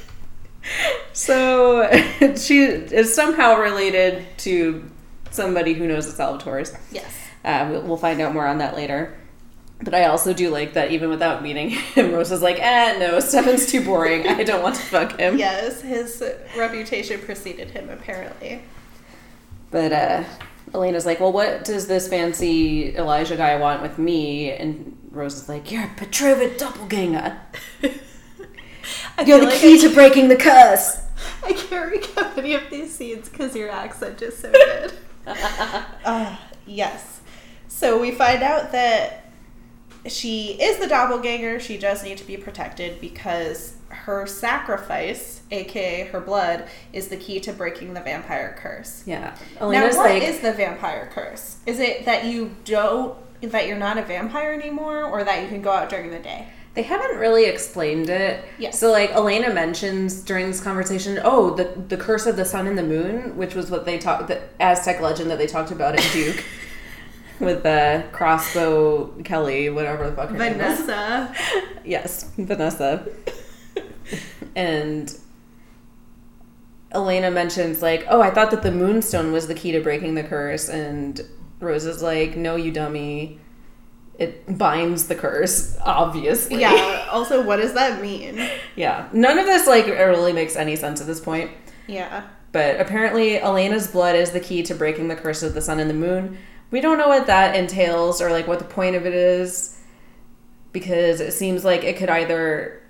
So 1.13 1.87
she 2.37 2.59
is 2.63 3.13
somehow 3.13 3.57
related 3.59 4.25
to 4.39 4.89
somebody 5.31 5.73
who 5.73 5.87
knows 5.87 6.13
the 6.13 6.23
Salvatores. 6.23 6.77
Yes. 6.91 7.13
Uh, 7.45 7.67
we'll- 7.71 7.81
we'll 7.83 7.97
find 7.97 8.19
out 8.21 8.33
more 8.33 8.45
on 8.47 8.57
that 8.59 8.75
later. 8.75 9.13
But 9.79 9.93
I 9.93 10.05
also 10.05 10.33
do 10.33 10.49
like 10.49 10.73
that 10.73 10.91
even 10.91 11.09
without 11.09 11.43
meeting 11.43 11.69
him, 11.69 12.11
Rose 12.15 12.31
is 12.31 12.41
like, 12.41 12.57
eh, 12.59 12.97
no, 12.97 13.19
Stefan's 13.19 13.67
too 13.71 13.85
boring. 13.85 14.27
I 14.27 14.43
don't 14.43 14.63
want 14.63 14.73
to 14.75 14.81
fuck 14.81 15.19
him. 15.19 15.37
Yes, 15.37 15.81
his 15.81 16.23
reputation 16.57 17.19
preceded 17.21 17.69
him 17.69 17.87
apparently. 17.89 18.63
But 19.69 19.91
uh, 19.91 20.23
Elena's 20.73 21.05
like, 21.05 21.19
well, 21.19 21.33
what 21.33 21.65
does 21.65 21.87
this 21.87 22.07
fancy 22.07 22.95
Elijah 22.95 23.35
guy 23.35 23.55
want 23.57 23.81
with 23.81 23.97
me? 23.97 24.51
And 24.51 24.97
Rose 25.11 25.35
is 25.35 25.49
like, 25.49 25.71
you're 25.71 25.83
a 25.83 25.87
Petrova 25.87 26.57
doppelganger. 26.57 27.39
You're 29.25 29.39
the 29.39 29.47
like 29.47 29.59
key 29.59 29.75
I, 29.75 29.87
to 29.87 29.93
breaking 29.93 30.27
the 30.27 30.35
curse. 30.35 31.01
I 31.43 31.53
can't 31.53 31.93
recap 31.93 32.37
any 32.37 32.53
of 32.53 32.69
these 32.69 32.93
scenes 32.93 33.29
because 33.29 33.55
your 33.55 33.69
accent 33.69 34.21
is 34.21 34.37
so 34.37 34.51
good. 34.51 34.93
uh, 35.25 36.37
yes. 36.65 37.21
So 37.67 37.99
we 37.99 38.11
find 38.11 38.43
out 38.43 38.71
that 38.71 39.31
she 40.05 40.51
is 40.61 40.77
the 40.77 40.87
doppelganger. 40.87 41.59
She 41.59 41.77
does 41.77 42.03
need 42.03 42.17
to 42.19 42.25
be 42.25 42.37
protected 42.37 43.01
because 43.01 43.76
her 43.89 44.25
sacrifice, 44.25 45.41
aka 45.51 46.05
her 46.07 46.19
blood, 46.19 46.67
is 46.93 47.07
the 47.07 47.17
key 47.17 47.39
to 47.41 47.53
breaking 47.53 47.93
the 47.93 48.01
vampire 48.01 48.55
curse. 48.57 49.03
Yeah. 49.05 49.35
Now, 49.55 49.61
Elena's 49.61 49.95
what 49.95 50.11
like, 50.11 50.23
is 50.23 50.39
the 50.39 50.53
vampire 50.53 51.09
curse? 51.13 51.57
Is 51.65 51.79
it 51.79 52.05
that 52.05 52.25
you 52.25 52.55
don't 52.65 53.17
that 53.41 53.67
you're 53.67 53.77
not 53.77 53.97
a 53.97 54.01
vampire 54.01 54.51
anymore, 54.51 55.03
or 55.03 55.23
that 55.23 55.43
you 55.43 55.47
can 55.47 55.61
go 55.61 55.71
out 55.71 55.89
during 55.89 56.09
the 56.11 56.19
day. 56.19 56.47
They 56.73 56.83
haven't 56.83 57.17
really 57.17 57.45
explained 57.45 58.09
it. 58.09 58.43
Yes. 58.59 58.79
So 58.79 58.91
like 58.91 59.11
Elena 59.11 59.51
mentions 59.51 60.21
during 60.21 60.47
this 60.47 60.61
conversation, 60.61 61.19
oh, 61.23 61.55
the 61.55 61.65
the 61.87 61.97
curse 61.97 62.25
of 62.27 62.35
the 62.35 62.45
sun 62.45 62.67
and 62.67 62.77
the 62.77 62.83
moon, 62.83 63.35
which 63.35 63.55
was 63.55 63.71
what 63.71 63.85
they 63.85 63.97
talked 63.97 64.27
the 64.27 64.41
Aztec 64.59 65.01
legend 65.01 65.31
that 65.31 65.37
they 65.37 65.47
talked 65.47 65.71
about 65.71 65.95
at 65.95 66.13
Duke. 66.13 66.43
With 67.39 67.61
the 67.61 68.03
crossbow 68.13 69.13
Kelly, 69.23 69.69
whatever 69.69 70.09
the 70.09 70.15
fuck 70.15 70.29
her 70.31 70.37
name 70.37 70.59
is. 70.59 70.79
Vanessa. 70.81 71.35
Yes, 71.85 72.31
Vanessa. 72.35 73.07
And 74.57 75.15
Elena 76.91 77.29
mentions 77.29 77.81
like, 77.81 78.05
"Oh, 78.09 78.21
I 78.21 78.31
thought 78.31 78.49
that 78.51 78.63
the 78.63 78.71
moonstone 78.71 79.31
was 79.31 79.47
the 79.47 79.53
key 79.53 79.71
to 79.71 79.79
breaking 79.79 80.15
the 80.15 80.23
curse." 80.23 80.67
And 80.67 81.21
Rose 81.59 81.85
is 81.85 82.01
like, 82.01 82.35
"No, 82.35 82.55
you 82.55 82.71
dummy. 82.71 83.39
It 84.17 84.57
binds 84.57 85.07
the 85.07 85.15
curse, 85.15 85.77
obviously." 85.85 86.59
Yeah. 86.59 86.95
Also, 87.07 87.41
what 87.41 87.55
does 87.55 87.73
that 87.73 88.01
mean? 88.01 88.37
yeah. 88.75 89.07
None 89.13 89.39
of 89.39 89.45
this 89.45 89.65
like 89.65 89.87
really 89.87 90.33
makes 90.33 90.57
any 90.57 90.75
sense 90.75 90.99
at 90.99 91.07
this 91.07 91.21
point. 91.21 91.51
Yeah. 91.87 92.23
But 92.51 92.81
apparently, 92.81 93.39
Elena's 93.39 93.87
blood 93.87 94.15
is 94.17 94.31
the 94.31 94.41
key 94.41 94.61
to 94.63 94.75
breaking 94.75 95.07
the 95.07 95.15
curse 95.15 95.41
of 95.41 95.53
the 95.53 95.61
sun 95.61 95.79
and 95.79 95.89
the 95.89 95.93
moon. 95.93 96.37
We 96.69 96.81
don't 96.81 96.97
know 96.97 97.07
what 97.07 97.27
that 97.27 97.55
entails 97.55 98.21
or 98.21 98.29
like 98.29 98.45
what 98.45 98.59
the 98.59 98.65
point 98.65 98.97
of 98.97 99.05
it 99.05 99.13
is 99.13 99.79
because 100.73 101.21
it 101.21 101.31
seems 101.31 101.63
like 101.63 101.85
it 101.85 101.95
could 101.95 102.09
either 102.09 102.81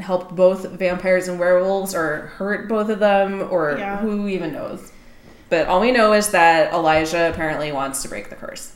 help 0.00 0.34
both 0.34 0.68
vampires 0.70 1.28
and 1.28 1.38
werewolves 1.38 1.94
or 1.94 2.26
hurt 2.36 2.68
both 2.68 2.88
of 2.88 2.98
them 2.98 3.46
or 3.50 3.76
Yeah. 3.78 3.98
who 3.98 4.26
even 4.28 4.52
knows. 4.52 4.90
But 5.50 5.68
all 5.68 5.80
we 5.80 5.92
know 5.92 6.12
is 6.12 6.30
that 6.30 6.72
Elijah 6.72 7.30
apparently 7.30 7.70
wants 7.70 8.02
to 8.02 8.08
break 8.08 8.28
the 8.30 8.36
curse. 8.36 8.72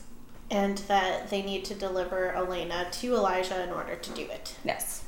And 0.51 0.77
that 0.87 1.29
they 1.29 1.41
need 1.41 1.65
to 1.65 1.75
deliver 1.75 2.31
Elena 2.33 2.87
to 2.91 3.13
Elijah 3.15 3.61
in 3.63 3.69
order 3.71 3.95
to 3.95 4.09
do 4.11 4.21
it. 4.21 4.53
Yes. 4.63 5.03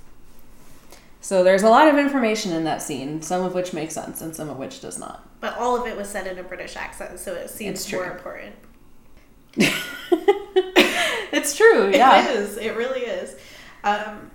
So 1.22 1.44
there's 1.44 1.64
a 1.64 1.70
lot 1.70 1.88
of 1.88 1.98
information 1.98 2.52
in 2.52 2.64
that 2.66 2.82
scene, 2.82 3.22
some 3.22 3.44
of 3.46 3.54
which 3.54 3.74
makes 3.74 3.94
sense 3.94 4.22
and 4.22 4.36
some 4.36 4.50
of 4.50 4.58
which 4.58 4.82
does 4.82 4.98
not. 5.00 5.24
But 5.40 5.56
all 5.58 5.80
of 5.80 5.88
it 5.88 5.96
was 5.96 6.10
said 6.10 6.28
in 6.28 6.38
a 6.40 6.44
British 6.44 6.76
accent, 6.76 7.20
so 7.20 7.34
it 7.34 7.50
seems 7.50 7.92
more 7.94 8.06
important. 8.06 8.56
it's 11.32 11.56
true, 11.56 11.92
yeah. 11.94 12.28
It 12.30 12.36
is. 12.38 12.58
It 12.58 12.76
really 12.76 13.02
is. 13.02 13.36
Um, 13.84 14.31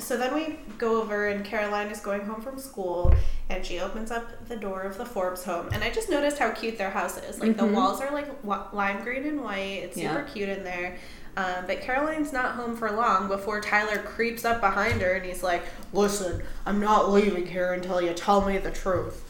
so 0.00 0.16
then 0.16 0.34
we 0.34 0.56
go 0.78 1.00
over, 1.00 1.28
and 1.28 1.44
Caroline 1.44 1.88
is 1.88 2.00
going 2.00 2.22
home 2.22 2.40
from 2.40 2.58
school, 2.58 3.14
and 3.48 3.64
she 3.64 3.78
opens 3.80 4.10
up 4.10 4.48
the 4.48 4.56
door 4.56 4.82
of 4.82 4.96
the 4.98 5.04
Forbes 5.06 5.44
home. 5.44 5.68
And 5.72 5.82
I 5.84 5.90
just 5.90 6.08
noticed 6.10 6.38
how 6.38 6.50
cute 6.50 6.78
their 6.78 6.90
house 6.90 7.18
is. 7.18 7.38
Like 7.40 7.56
the 7.56 7.64
Mhm. 7.64 7.74
walls 7.74 8.00
are 8.00 8.10
like 8.12 8.26
lime 8.72 9.02
green 9.02 9.24
and 9.26 9.42
white. 9.42 9.82
It's 9.84 9.96
super 9.96 10.22
cute 10.22 10.48
in 10.48 10.64
there. 10.64 10.96
Um, 11.36 11.64
but 11.66 11.80
Caroline's 11.80 12.32
not 12.32 12.56
home 12.56 12.76
for 12.76 12.90
long 12.90 13.28
before 13.28 13.60
Tyler 13.60 13.98
creeps 13.98 14.44
up 14.44 14.60
behind 14.60 15.00
her 15.00 15.12
and 15.12 15.24
he's 15.24 15.42
like, 15.44 15.62
Listen, 15.92 16.42
I'm 16.66 16.80
not 16.80 17.10
leaving 17.12 17.46
here 17.46 17.72
until 17.72 18.00
you 18.02 18.12
tell 18.14 18.44
me 18.44 18.58
the 18.58 18.70
truth. 18.72 19.22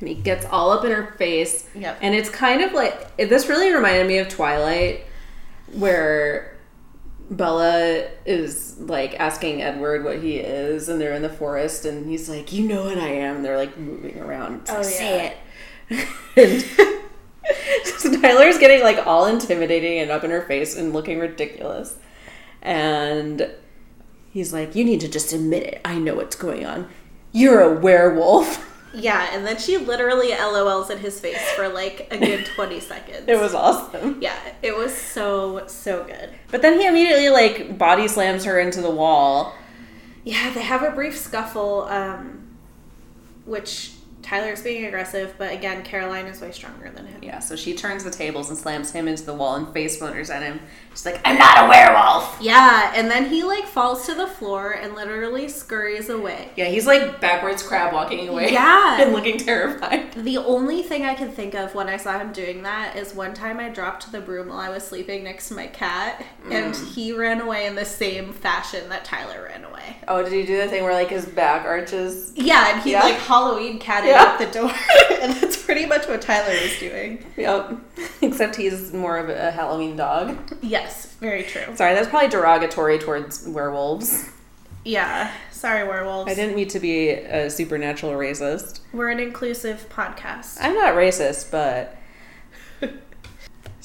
And 0.00 0.08
he 0.08 0.14
gets 0.14 0.46
all 0.46 0.70
up 0.70 0.84
in 0.84 0.90
her 0.90 1.12
face. 1.18 1.68
Yep. 1.74 1.98
And 2.00 2.14
it's 2.14 2.30
kind 2.30 2.62
of 2.62 2.72
like 2.72 3.16
this 3.18 3.48
really 3.48 3.72
reminded 3.72 4.06
me 4.06 4.16
of 4.18 4.28
Twilight, 4.28 5.04
where 5.74 6.51
Bella 7.32 8.08
is 8.26 8.78
like 8.78 9.18
asking 9.18 9.62
Edward 9.62 10.04
what 10.04 10.22
he 10.22 10.36
is, 10.36 10.88
and 10.88 11.00
they're 11.00 11.14
in 11.14 11.22
the 11.22 11.30
forest, 11.30 11.86
and 11.86 12.06
he's 12.06 12.28
like, 12.28 12.52
"You 12.52 12.68
know 12.68 12.84
what 12.84 12.98
I 12.98 13.08
am." 13.08 13.36
And 13.36 13.44
they're 13.44 13.56
like 13.56 13.78
moving 13.78 14.18
around. 14.18 14.66
Oh, 14.68 14.74
like, 14.74 14.84
yeah. 14.84 14.90
Say 14.90 15.34
it. 15.88 16.08
and 16.36 16.62
so 17.84 18.12
Tyler's 18.20 18.58
getting 18.58 18.82
like 18.82 19.06
all 19.06 19.26
intimidating 19.26 19.98
and 19.98 20.10
up 20.10 20.24
in 20.24 20.30
her 20.30 20.42
face 20.42 20.76
and 20.76 20.92
looking 20.92 21.18
ridiculous, 21.18 21.96
and 22.60 23.50
he's 24.30 24.52
like, 24.52 24.74
"You 24.74 24.84
need 24.84 25.00
to 25.00 25.08
just 25.08 25.32
admit 25.32 25.62
it. 25.62 25.80
I 25.84 25.98
know 25.98 26.16
what's 26.16 26.36
going 26.36 26.66
on. 26.66 26.88
You're 27.32 27.60
a 27.60 27.72
werewolf." 27.72 28.68
Yeah, 28.94 29.28
and 29.32 29.46
then 29.46 29.58
she 29.58 29.78
literally 29.78 30.32
LOLs 30.32 30.90
in 30.90 30.98
his 30.98 31.18
face 31.18 31.40
for 31.52 31.68
like 31.68 32.08
a 32.10 32.18
good 32.18 32.46
20 32.54 32.80
seconds. 32.80 33.24
It 33.26 33.38
was 33.40 33.54
awesome. 33.54 34.18
Yeah, 34.20 34.36
it 34.62 34.76
was 34.76 34.94
so, 34.94 35.66
so 35.66 36.04
good. 36.04 36.30
But 36.50 36.62
then 36.62 36.78
he 36.78 36.86
immediately 36.86 37.28
like 37.28 37.78
body 37.78 38.08
slams 38.08 38.44
her 38.44 38.58
into 38.60 38.82
the 38.82 38.90
wall. 38.90 39.54
Yeah, 40.24 40.52
they 40.52 40.62
have 40.62 40.82
a 40.82 40.90
brief 40.90 41.18
scuffle, 41.18 41.82
um, 41.84 42.56
which 43.44 43.92
Tyler's 44.22 44.62
being 44.62 44.86
aggressive, 44.86 45.34
but 45.36 45.52
again, 45.52 45.82
Caroline 45.82 46.26
is 46.26 46.40
way 46.40 46.52
stronger 46.52 46.90
than 46.90 47.06
him. 47.06 47.22
Yeah, 47.22 47.40
so 47.40 47.56
she 47.56 47.74
turns 47.74 48.04
the 48.04 48.10
tables 48.10 48.48
and 48.48 48.58
slams 48.58 48.92
him 48.92 49.08
into 49.08 49.24
the 49.24 49.34
wall 49.34 49.56
and 49.56 49.72
face 49.72 49.96
splinters 49.96 50.30
at 50.30 50.42
him. 50.42 50.60
She's 50.90 51.06
like, 51.06 51.20
I'm 51.24 51.38
not 51.38 51.64
a 51.64 51.68
werewolf! 51.68 52.38
Yeah, 52.40 52.92
and 52.94 53.10
then 53.10 53.28
he 53.28 53.42
like 53.42 53.66
falls 53.66 54.06
to 54.06 54.14
the 54.14 54.26
floor 54.26 54.72
and 54.72 54.94
literally 54.94 55.48
scurries 55.48 56.08
away. 56.08 56.50
Yeah, 56.54 56.66
he's 56.66 56.86
like 56.86 57.20
backwards 57.20 57.62
crab 57.62 57.92
walking 57.92 58.28
away. 58.28 58.52
Yeah. 58.52 59.00
and 59.02 59.12
looking 59.12 59.38
terrified. 59.38 60.12
The 60.12 60.38
only 60.38 60.82
thing 60.82 61.04
I 61.04 61.14
can 61.14 61.30
think 61.30 61.54
of 61.54 61.74
when 61.74 61.88
I 61.88 61.96
saw 61.96 62.18
him 62.18 62.32
doing 62.32 62.62
that 62.62 62.96
is 62.96 63.14
one 63.14 63.34
time 63.34 63.58
I 63.58 63.70
dropped 63.70 64.12
the 64.12 64.20
broom 64.20 64.48
while 64.48 64.58
I 64.58 64.68
was 64.68 64.82
sleeping 64.84 65.24
next 65.24 65.48
to 65.48 65.54
my 65.54 65.66
cat, 65.66 66.24
and 66.50 66.74
mm. 66.74 66.94
he 66.94 67.12
ran 67.12 67.40
away 67.40 67.66
in 67.66 67.74
the 67.74 67.84
same 67.84 68.32
fashion 68.32 68.88
that 68.90 69.04
Tyler 69.04 69.48
ran 69.48 69.64
away. 69.64 69.96
Oh, 70.08 70.22
did 70.22 70.32
he 70.32 70.44
do 70.44 70.58
the 70.58 70.68
thing 70.68 70.84
where 70.84 70.94
like 70.94 71.08
his 71.10 71.26
back 71.26 71.64
arches? 71.64 72.32
Yeah, 72.36 72.74
and 72.74 72.82
he 72.82 72.92
Yeah. 72.92 73.02
like 73.02 73.16
Halloween 73.16 73.78
catted 73.80 74.11
Yeah. 74.12 74.22
out 74.22 74.38
the 74.38 74.46
door, 74.46 74.72
and 75.20 75.32
that's 75.34 75.62
pretty 75.62 75.86
much 75.86 76.06
what 76.08 76.22
Tyler 76.22 76.52
was 76.60 76.78
doing. 76.78 77.24
Yep. 77.36 77.72
Except 78.22 78.56
he's 78.56 78.92
more 78.92 79.18
of 79.18 79.28
a 79.28 79.50
Halloween 79.50 79.96
dog. 79.96 80.38
Yes, 80.62 81.06
very 81.20 81.42
true. 81.42 81.74
Sorry, 81.76 81.94
that's 81.94 82.08
probably 82.08 82.28
derogatory 82.28 82.98
towards 82.98 83.46
werewolves. 83.48 84.30
Yeah, 84.84 85.30
sorry, 85.52 85.86
werewolves. 85.86 86.30
I 86.30 86.34
didn't 86.34 86.56
mean 86.56 86.68
to 86.68 86.80
be 86.80 87.10
a 87.10 87.48
supernatural 87.50 88.12
racist. 88.14 88.80
We're 88.92 89.10
an 89.10 89.20
inclusive 89.20 89.86
podcast. 89.90 90.58
I'm 90.60 90.74
not 90.74 90.94
racist, 90.94 91.50
but. 91.50 91.96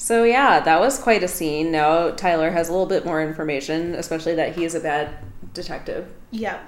So, 0.00 0.22
yeah, 0.22 0.60
that 0.60 0.78
was 0.78 0.96
quite 0.98 1.24
a 1.24 1.28
scene. 1.28 1.72
Now 1.72 2.10
Tyler 2.12 2.50
has 2.52 2.68
a 2.68 2.72
little 2.72 2.86
bit 2.86 3.04
more 3.04 3.20
information, 3.20 3.96
especially 3.96 4.36
that 4.36 4.54
he 4.54 4.64
is 4.64 4.76
a 4.76 4.80
bad 4.80 5.10
detective. 5.52 6.06
Yep. 6.30 6.60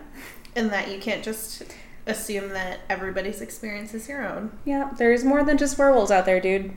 and 0.56 0.70
that 0.72 0.90
you 0.90 0.98
can't 0.98 1.22
just 1.22 1.62
assume 2.11 2.50
that 2.50 2.80
everybody's 2.88 3.40
experience 3.40 3.94
is 3.94 4.08
your 4.08 4.26
own. 4.26 4.58
Yeah, 4.64 4.90
there's 4.96 5.24
more 5.24 5.44
than 5.44 5.58
just 5.58 5.78
werewolves 5.78 6.11
out 6.11 6.26
there, 6.26 6.40
dude. 6.40 6.72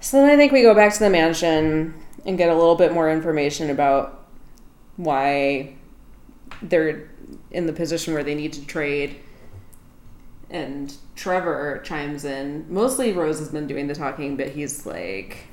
So 0.00 0.20
then 0.20 0.30
I 0.30 0.36
think 0.36 0.52
we 0.52 0.62
go 0.62 0.74
back 0.74 0.92
to 0.94 0.98
the 0.98 1.10
mansion 1.10 1.94
and 2.24 2.36
get 2.36 2.50
a 2.50 2.54
little 2.54 2.74
bit 2.74 2.92
more 2.92 3.10
information 3.10 3.70
about 3.70 4.26
why 4.96 5.74
they're 6.62 7.08
in 7.50 7.66
the 7.66 7.72
position 7.72 8.14
where 8.14 8.24
they 8.24 8.34
need 8.34 8.52
to 8.54 8.66
trade. 8.66 9.16
And 10.50 10.94
Trevor 11.16 11.80
chimes 11.84 12.24
in. 12.24 12.66
Mostly 12.68 13.12
Rose 13.12 13.38
has 13.38 13.48
been 13.48 13.66
doing 13.66 13.86
the 13.86 13.94
talking, 13.94 14.36
but 14.36 14.48
he's 14.48 14.86
like, 14.86 15.48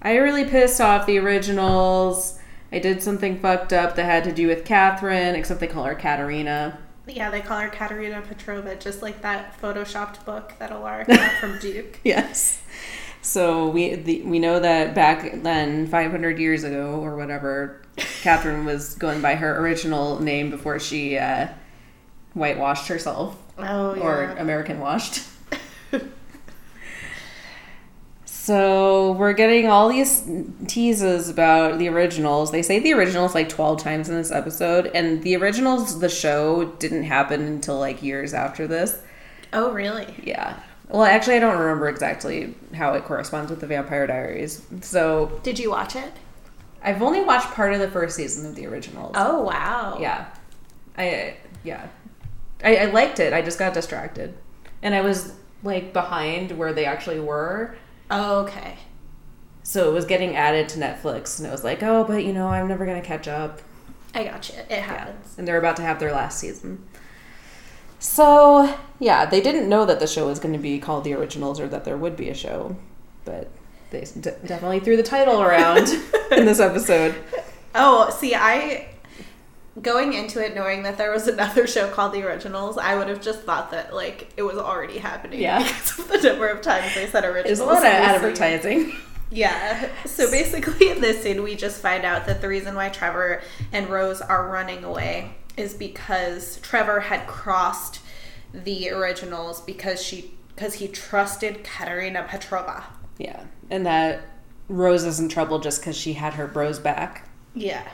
I 0.00 0.16
really 0.16 0.44
pissed 0.44 0.80
off 0.80 1.06
the 1.06 1.18
originals. 1.18 2.38
I 2.72 2.78
did 2.78 3.02
something 3.02 3.38
fucked 3.38 3.72
up 3.72 3.94
that 3.96 4.04
had 4.04 4.24
to 4.24 4.32
do 4.32 4.48
with 4.48 4.64
Katherine, 4.64 5.34
except 5.34 5.60
they 5.60 5.66
call 5.66 5.84
her 5.84 5.94
Katerina. 5.94 6.78
Yeah, 7.06 7.30
they 7.30 7.40
call 7.40 7.58
her 7.58 7.68
Katerina 7.68 8.22
Petrova, 8.22 8.78
just 8.78 9.02
like 9.02 9.22
that 9.22 9.60
photoshopped 9.60 10.24
book 10.24 10.52
that 10.58 10.70
Alara 10.70 11.06
got 11.08 11.32
from 11.40 11.58
Duke. 11.58 11.98
Yes. 12.04 12.62
So 13.22 13.68
we 13.68 13.94
the, 13.96 14.22
we 14.22 14.38
know 14.38 14.60
that 14.60 14.94
back 14.94 15.42
then, 15.42 15.86
500 15.86 16.38
years 16.38 16.64
ago 16.64 17.00
or 17.00 17.16
whatever, 17.16 17.82
Katherine 18.22 18.64
was 18.64 18.94
going 18.94 19.20
by 19.20 19.34
her 19.36 19.58
original 19.60 20.20
name 20.20 20.50
before 20.50 20.78
she 20.78 21.18
uh, 21.18 21.48
whitewashed 22.34 22.88
herself 22.88 23.36
Oh, 23.58 23.94
yeah. 23.94 24.02
or 24.02 24.22
American 24.38 24.80
washed. 24.80 25.22
so 28.42 29.12
we're 29.12 29.34
getting 29.34 29.68
all 29.68 29.88
these 29.88 30.28
teases 30.66 31.28
about 31.28 31.78
the 31.78 31.86
originals. 31.86 32.50
They 32.50 32.62
say 32.62 32.80
the 32.80 32.92
originals 32.92 33.36
like 33.36 33.48
12 33.48 33.80
times 33.80 34.08
in 34.08 34.16
this 34.16 34.32
episode, 34.32 34.90
and 34.96 35.22
the 35.22 35.36
originals, 35.36 36.00
the 36.00 36.08
show, 36.08 36.64
didn't 36.80 37.04
happen 37.04 37.42
until 37.42 37.78
like 37.78 38.02
years 38.02 38.34
after 38.34 38.66
this. 38.66 39.00
oh, 39.52 39.70
really? 39.70 40.12
Yeah. 40.24 40.58
Well, 40.88 41.04
actually, 41.04 41.36
I 41.36 41.38
don't 41.38 41.56
remember 41.56 41.88
exactly 41.88 42.56
how 42.74 42.94
it 42.94 43.04
corresponds 43.04 43.48
with 43.48 43.60
the 43.60 43.68
Vampire 43.68 44.08
Diaries. 44.08 44.66
So 44.80 45.40
Did 45.44 45.60
you 45.60 45.70
watch 45.70 45.94
it? 45.94 46.12
I've 46.82 47.00
only 47.00 47.22
watched 47.22 47.46
part 47.52 47.72
of 47.72 47.78
the 47.78 47.92
first 47.92 48.16
season 48.16 48.44
of 48.44 48.56
the 48.56 48.66
originals. 48.66 49.12
Oh, 49.14 49.42
wow. 49.42 49.98
Yeah. 50.00 50.26
I 50.98 51.36
yeah. 51.62 51.86
I, 52.64 52.74
I 52.74 52.84
liked 52.86 53.20
it. 53.20 53.32
I 53.32 53.40
just 53.40 53.60
got 53.60 53.72
distracted, 53.72 54.34
and 54.82 54.96
I 54.96 55.00
was 55.00 55.32
like 55.62 55.92
behind 55.92 56.58
where 56.58 56.72
they 56.72 56.86
actually 56.86 57.20
were. 57.20 57.76
Oh, 58.12 58.40
okay. 58.42 58.76
So 59.62 59.88
it 59.88 59.92
was 59.92 60.04
getting 60.04 60.36
added 60.36 60.68
to 60.70 60.78
Netflix, 60.78 61.38
and 61.38 61.48
it 61.48 61.50
was 61.50 61.64
like, 61.64 61.82
oh, 61.82 62.04
but 62.04 62.24
you 62.24 62.32
know, 62.32 62.48
I'm 62.48 62.68
never 62.68 62.86
gonna 62.86 63.02
catch 63.02 63.26
up. 63.26 63.60
I 64.14 64.24
got 64.24 64.48
you. 64.48 64.56
It 64.56 64.70
Yeah. 64.70 65.12
And 65.38 65.48
they're 65.48 65.58
about 65.58 65.76
to 65.76 65.82
have 65.82 65.98
their 65.98 66.12
last 66.12 66.38
season. 66.38 66.84
So, 67.98 68.78
yeah, 68.98 69.24
they 69.24 69.40
didn't 69.40 69.68
know 69.68 69.86
that 69.86 70.00
the 70.00 70.06
show 70.06 70.26
was 70.26 70.38
going 70.38 70.52
to 70.52 70.58
be 70.58 70.80
called 70.80 71.04
The 71.04 71.14
Originals 71.14 71.60
or 71.60 71.68
that 71.68 71.84
there 71.84 71.96
would 71.96 72.16
be 72.16 72.28
a 72.28 72.34
show, 72.34 72.76
but 73.24 73.48
they 73.90 74.00
d- 74.00 74.32
definitely 74.44 74.80
threw 74.80 74.96
the 74.96 75.04
title 75.04 75.40
around. 75.40 75.88
in 76.32 76.46
this 76.46 76.60
episode. 76.60 77.14
Oh, 77.74 78.10
see, 78.10 78.34
I 78.34 78.88
going 79.80 80.12
into 80.12 80.44
it 80.44 80.54
knowing 80.54 80.82
that 80.82 80.98
there 80.98 81.10
was 81.10 81.26
another 81.28 81.66
show 81.66 81.88
called 81.88 82.12
The 82.12 82.22
Originals, 82.26 82.76
I 82.78 82.94
would 82.96 83.08
have 83.08 83.22
just 83.22 83.40
thought 83.42 83.70
that 83.70 83.94
like 83.94 84.32
it 84.36 84.42
was 84.42 84.58
already 84.58 84.98
happening 84.98 85.40
Yeah. 85.40 85.62
because 85.62 85.98
of 85.98 86.08
the 86.08 86.18
number 86.28 86.48
of 86.48 86.60
times 86.60 86.94
they 86.94 87.06
said 87.06 87.24
originals. 87.24 87.58
There's 87.58 87.60
a 87.60 87.64
lot 87.64 87.78
of 87.78 87.84
in 87.84 87.90
this 87.90 88.00
scene. 88.00 88.14
advertising. 88.14 88.96
Yeah. 89.30 89.88
So 90.04 90.30
basically, 90.30 90.90
in 90.90 91.00
this 91.00 91.22
scene, 91.22 91.42
we 91.42 91.54
just 91.54 91.80
find 91.80 92.04
out 92.04 92.26
that 92.26 92.42
the 92.42 92.48
reason 92.48 92.74
why 92.74 92.90
Trevor 92.90 93.40
and 93.72 93.88
Rose 93.88 94.20
are 94.20 94.46
running 94.50 94.84
away 94.84 95.32
is 95.56 95.72
because 95.72 96.58
Trevor 96.60 97.00
had 97.00 97.26
crossed 97.26 98.00
the 98.52 98.90
originals 98.90 99.62
because 99.62 100.02
she 100.02 100.34
because 100.54 100.74
he 100.74 100.86
trusted 100.88 101.64
Katerina 101.64 102.26
Petrova. 102.28 102.84
Yeah, 103.16 103.44
and 103.70 103.86
that 103.86 104.20
Rose 104.68 105.04
is 105.04 105.18
in 105.18 105.30
trouble 105.30 105.60
just 105.60 105.80
because 105.80 105.96
she 105.96 106.12
had 106.12 106.34
her 106.34 106.46
bros 106.46 106.78
back. 106.78 107.26
Yeah. 107.54 107.88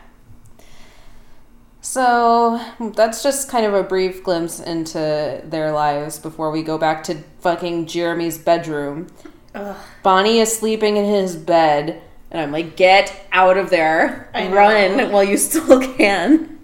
So 1.89 2.61
that's 2.95 3.23
just 3.23 3.49
kind 3.49 3.65
of 3.65 3.73
a 3.73 3.83
brief 3.83 4.23
glimpse 4.23 4.61
into 4.61 5.41
their 5.43 5.73
lives 5.73 6.19
before 6.19 6.51
we 6.51 6.63
go 6.63 6.77
back 6.77 7.03
to 7.05 7.23
fucking 7.41 7.87
Jeremy's 7.87 8.37
bedroom. 8.37 9.07
Ugh. 9.55 9.75
Bonnie 10.03 10.39
is 10.41 10.55
sleeping 10.55 10.99
in 10.99 11.07
his 11.07 11.35
bed, 11.35 12.03
and 12.31 12.43
I'm 12.43 12.53
like, 12.53 12.77
get 12.77 13.27
out 13.33 13.57
of 13.57 13.71
there. 13.71 14.31
I 14.35 14.49
know. 14.49 14.55
Run 14.55 15.13
while 15.13 15.25
you 15.25 15.39
still 15.39 15.81
can. 15.97 16.59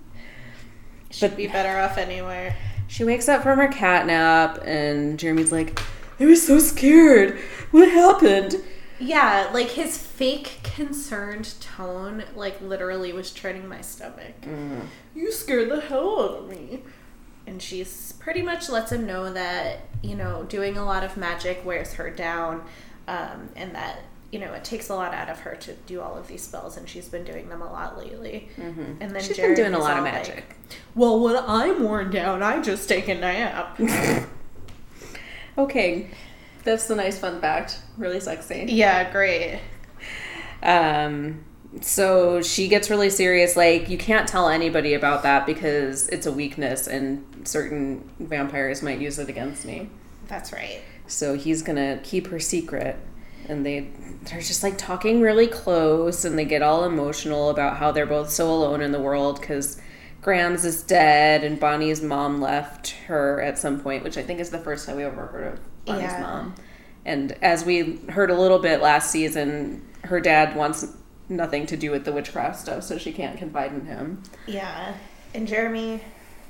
Should 1.11 1.39
be 1.39 1.47
better 1.47 1.81
off 1.81 1.97
anywhere. 1.97 2.55
She 2.89 3.03
wakes 3.05 3.27
up 3.27 3.43
from 3.43 3.59
her 3.59 3.69
cat 3.69 4.07
nap, 4.07 4.59
and 4.63 5.19
Jeremy's 5.19 5.51
like, 5.51 5.81
I 6.21 6.27
was 6.27 6.47
so 6.47 6.59
scared. 6.59 7.39
What 7.71 7.89
happened? 7.91 8.63
Yeah, 9.01 9.51
like 9.53 9.71
his 9.71 9.99
fake 9.99 10.61
concerned 10.63 11.55
tone, 11.61 12.25
like 12.37 12.61
literally 12.61 13.13
was 13.13 13.31
turning 13.33 13.67
my 13.69 13.81
stomach. 13.81 14.35
You 15.15 15.33
scared 15.33 15.71
the 15.71 15.81
hell 15.81 16.21
out 16.23 16.39
of 16.43 16.49
me. 16.49 16.83
And 17.47 17.61
she's 17.61 18.13
pretty 18.21 18.41
much 18.41 18.71
lets 18.71 18.91
him 18.93 19.05
know 19.07 19.31
that, 19.33 19.81
you 20.03 20.15
know, 20.15 20.45
doing 20.45 20.79
a 20.79 20.85
lot 20.85 21.05
of 21.05 21.17
magic 21.17 21.63
wears 21.65 21.93
her 21.95 22.09
down, 22.09 22.65
um, 23.07 23.51
and 23.55 23.75
that, 23.75 23.99
you 24.33 24.39
know, 24.39 24.55
it 24.55 24.65
takes 24.65 24.89
a 24.89 24.95
lot 24.95 25.13
out 25.13 25.29
of 25.29 25.41
her 25.41 25.55
to 25.57 25.75
do 25.87 26.01
all 26.01 26.17
of 26.17 26.27
these 26.27 26.43
spells, 26.43 26.79
and 26.79 26.89
she's 26.89 27.07
been 27.07 27.23
doing 27.25 27.51
them 27.51 27.61
a 27.61 27.71
lot 27.71 27.99
lately. 27.99 28.49
And 28.57 28.99
then 29.15 29.21
She's 29.23 29.37
been 29.37 29.55
doing 29.55 29.75
a 29.75 29.79
lot 29.79 29.99
of 29.99 30.05
magic. 30.05 30.37
like, 30.37 30.57
well, 30.95 31.21
when 31.21 31.37
I'm 31.37 31.83
worn 31.83 32.11
down, 32.11 32.43
I 32.43 32.63
just 32.63 32.89
take 32.89 33.09
a 33.09 33.15
nap. 33.15 33.79
Okay, 35.57 36.09
that's 36.65 36.87
the 36.87 36.97
nice 36.97 37.19
fun 37.19 37.41
fact. 37.41 37.79
Really 37.97 38.21
sexy. 38.21 38.67
yeah, 38.69 39.11
great. 39.11 39.61
Um, 40.63 41.45
so 41.81 42.41
she 42.43 42.69
gets 42.69 42.91
really 42.91 43.11
serious. 43.11 43.57
Like, 43.57 43.89
you 43.89 43.99
can't 43.99 44.29
tell 44.29 44.49
anybody 44.49 44.95
about 44.95 45.23
that 45.25 45.47
because 45.47 46.09
it's 46.09 46.27
a 46.27 46.33
weakness 46.33 46.87
and 46.87 47.25
certain 47.45 48.11
vampires 48.19 48.83
might 48.83 49.01
use 49.01 49.19
it 49.19 49.29
against 49.29 49.65
me. 49.65 49.91
That's 50.29 50.53
right. 50.53 50.81
So 51.07 51.35
he's 51.35 51.63
gonna 51.63 52.01
keep 52.03 52.29
her 52.29 52.41
secret. 52.41 52.97
And 53.47 53.67
they 53.67 53.91
they're 54.23 54.41
just 54.41 54.63
like 54.63 54.79
talking 54.79 55.21
really 55.21 55.47
close 55.47 56.25
and 56.25 56.39
they 56.39 56.47
get 56.47 56.63
all 56.63 56.85
emotional 56.85 57.51
about 57.51 57.77
how 57.77 57.93
they're 57.93 58.07
both 58.07 58.31
so 58.31 58.51
alone 58.51 58.81
in 58.81 58.91
the 58.91 59.01
world 59.01 59.39
because 59.39 59.79
Grams 60.23 60.65
is 60.65 60.83
dead 60.83 61.45
and 61.45 61.61
Bonnie's 61.61 62.01
mom 62.01 62.41
left 62.41 62.93
her 63.07 63.43
at 63.43 63.59
some 63.59 63.81
point, 63.81 64.03
which 64.03 64.17
I 64.17 64.23
think 64.23 64.41
is 64.41 64.49
the 64.49 64.59
first 64.59 64.87
time 64.87 64.97
we 64.97 65.05
ever 65.05 65.27
heard 65.27 65.53
of 65.53 65.61
Yeah. 65.87 66.21
mom. 66.21 66.55
And 67.05 67.33
as 67.43 67.65
we 67.65 67.97
heard 68.09 68.31
a 68.31 68.35
little 68.35 68.59
bit 68.59 68.81
last 68.81 69.11
season, 69.11 69.87
her 70.05 70.21
dad 70.21 70.57
wants 70.57 70.87
nothing 71.29 71.67
to 71.67 71.77
do 71.77 71.91
with 71.91 72.05
the 72.05 72.13
witchcraft 72.13 72.61
stuff, 72.61 72.83
so 72.85 72.99
she 72.99 73.13
can't 73.13 73.39
confide 73.39 73.73
in 73.73 73.87
him. 73.87 74.23
Yeah. 74.47 74.95
And 75.35 75.47
Jeremy 75.47 76.01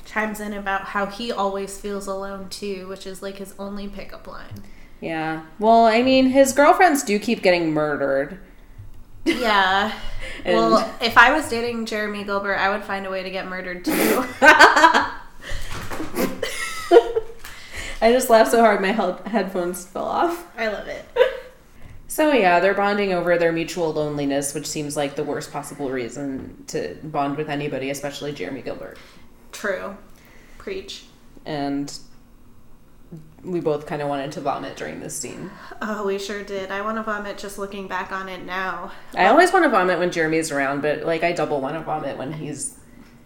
chimes 0.05 0.41
in 0.41 0.53
about 0.53 0.83
how 0.83 1.07
he 1.07 1.33
always 1.33 1.79
feels 1.79 2.07
alone 2.07 2.49
too, 2.51 2.87
which 2.89 3.07
is 3.07 3.23
like 3.23 3.39
his 3.39 3.55
only 3.59 3.89
pickup 3.89 4.27
line. 4.27 4.63
Yeah. 5.01 5.43
Well, 5.59 5.87
I 5.87 6.03
mean, 6.03 6.27
his 6.27 6.53
girlfriends 6.53 7.03
do 7.03 7.19
keep 7.19 7.43
getting 7.43 7.73
murdered. 7.73 8.39
Yeah. 9.25 9.93
And- 10.45 10.57
well, 10.57 10.95
if 11.01 11.17
I 11.17 11.33
was 11.33 11.49
dating 11.49 11.87
Jeremy 11.87 12.25
Gilbert, 12.25 12.57
I 12.57 12.69
would 12.71 12.83
find 12.85 13.07
a 13.07 13.11
way 13.11 13.23
to 13.23 13.31
get 13.31 13.47
murdered 13.47 13.85
too. 13.85 14.25
I 18.05 18.13
just 18.13 18.29
laughed 18.29 18.51
so 18.51 18.61
hard 18.61 18.83
my 18.83 18.93
hel- 18.93 19.23
headphones 19.25 19.87
fell 19.87 20.05
off. 20.05 20.47
I 20.59 20.69
love 20.69 20.87
it. 20.89 21.07
So 22.07 22.33
yeah, 22.33 22.61
they're 22.61 22.75
bonding 22.75 23.15
over 23.15 23.39
their 23.39 23.51
mutual 23.51 23.95
loneliness, 23.95 24.53
which 24.53 24.67
seems 24.67 24.95
like 24.95 25.17
the 25.17 25.25
worst 25.25 25.51
possible 25.51 25.91
reason 25.91 26.65
to 26.67 26.99
bond 27.03 27.39
with 27.39 27.49
anybody, 27.49 27.89
especially 27.89 28.35
Jeremy 28.35 28.61
Gilbert. 28.61 28.99
True. 29.53 29.97
Preach. 30.59 31.05
And 31.47 31.99
we 33.43 33.61
both 33.61 33.87
kind 33.87 34.03
of 34.03 34.09
wanted 34.09 34.33
to 34.33 34.43
vomit 34.43 34.77
during 34.77 35.01
this 35.01 35.17
scene. 35.17 35.51
Oh, 35.81 36.07
we 36.07 36.19
sure 36.19 36.45
did. 36.45 36.71
I 36.71 36.83
want 36.83 36.99
to 36.99 37.03
vomit 37.03 37.39
just 37.39 37.59
looking 37.59 37.89
back 37.89 38.13
on 38.13 38.29
it 38.29 38.45
now. 38.45 38.93
I 39.17 39.29
always 39.29 39.51
want 39.51 39.65
to 39.65 39.71
vomit 39.71 39.99
when 39.99 40.13
Jeremy's 40.13 40.51
around, 40.53 40.83
but 40.83 41.05
like 41.05 41.23
I 41.23 41.33
double 41.33 41.63
want 41.63 41.75
to 41.77 41.81
vomit 41.81 42.19
when 42.19 42.35
he's 42.35 42.79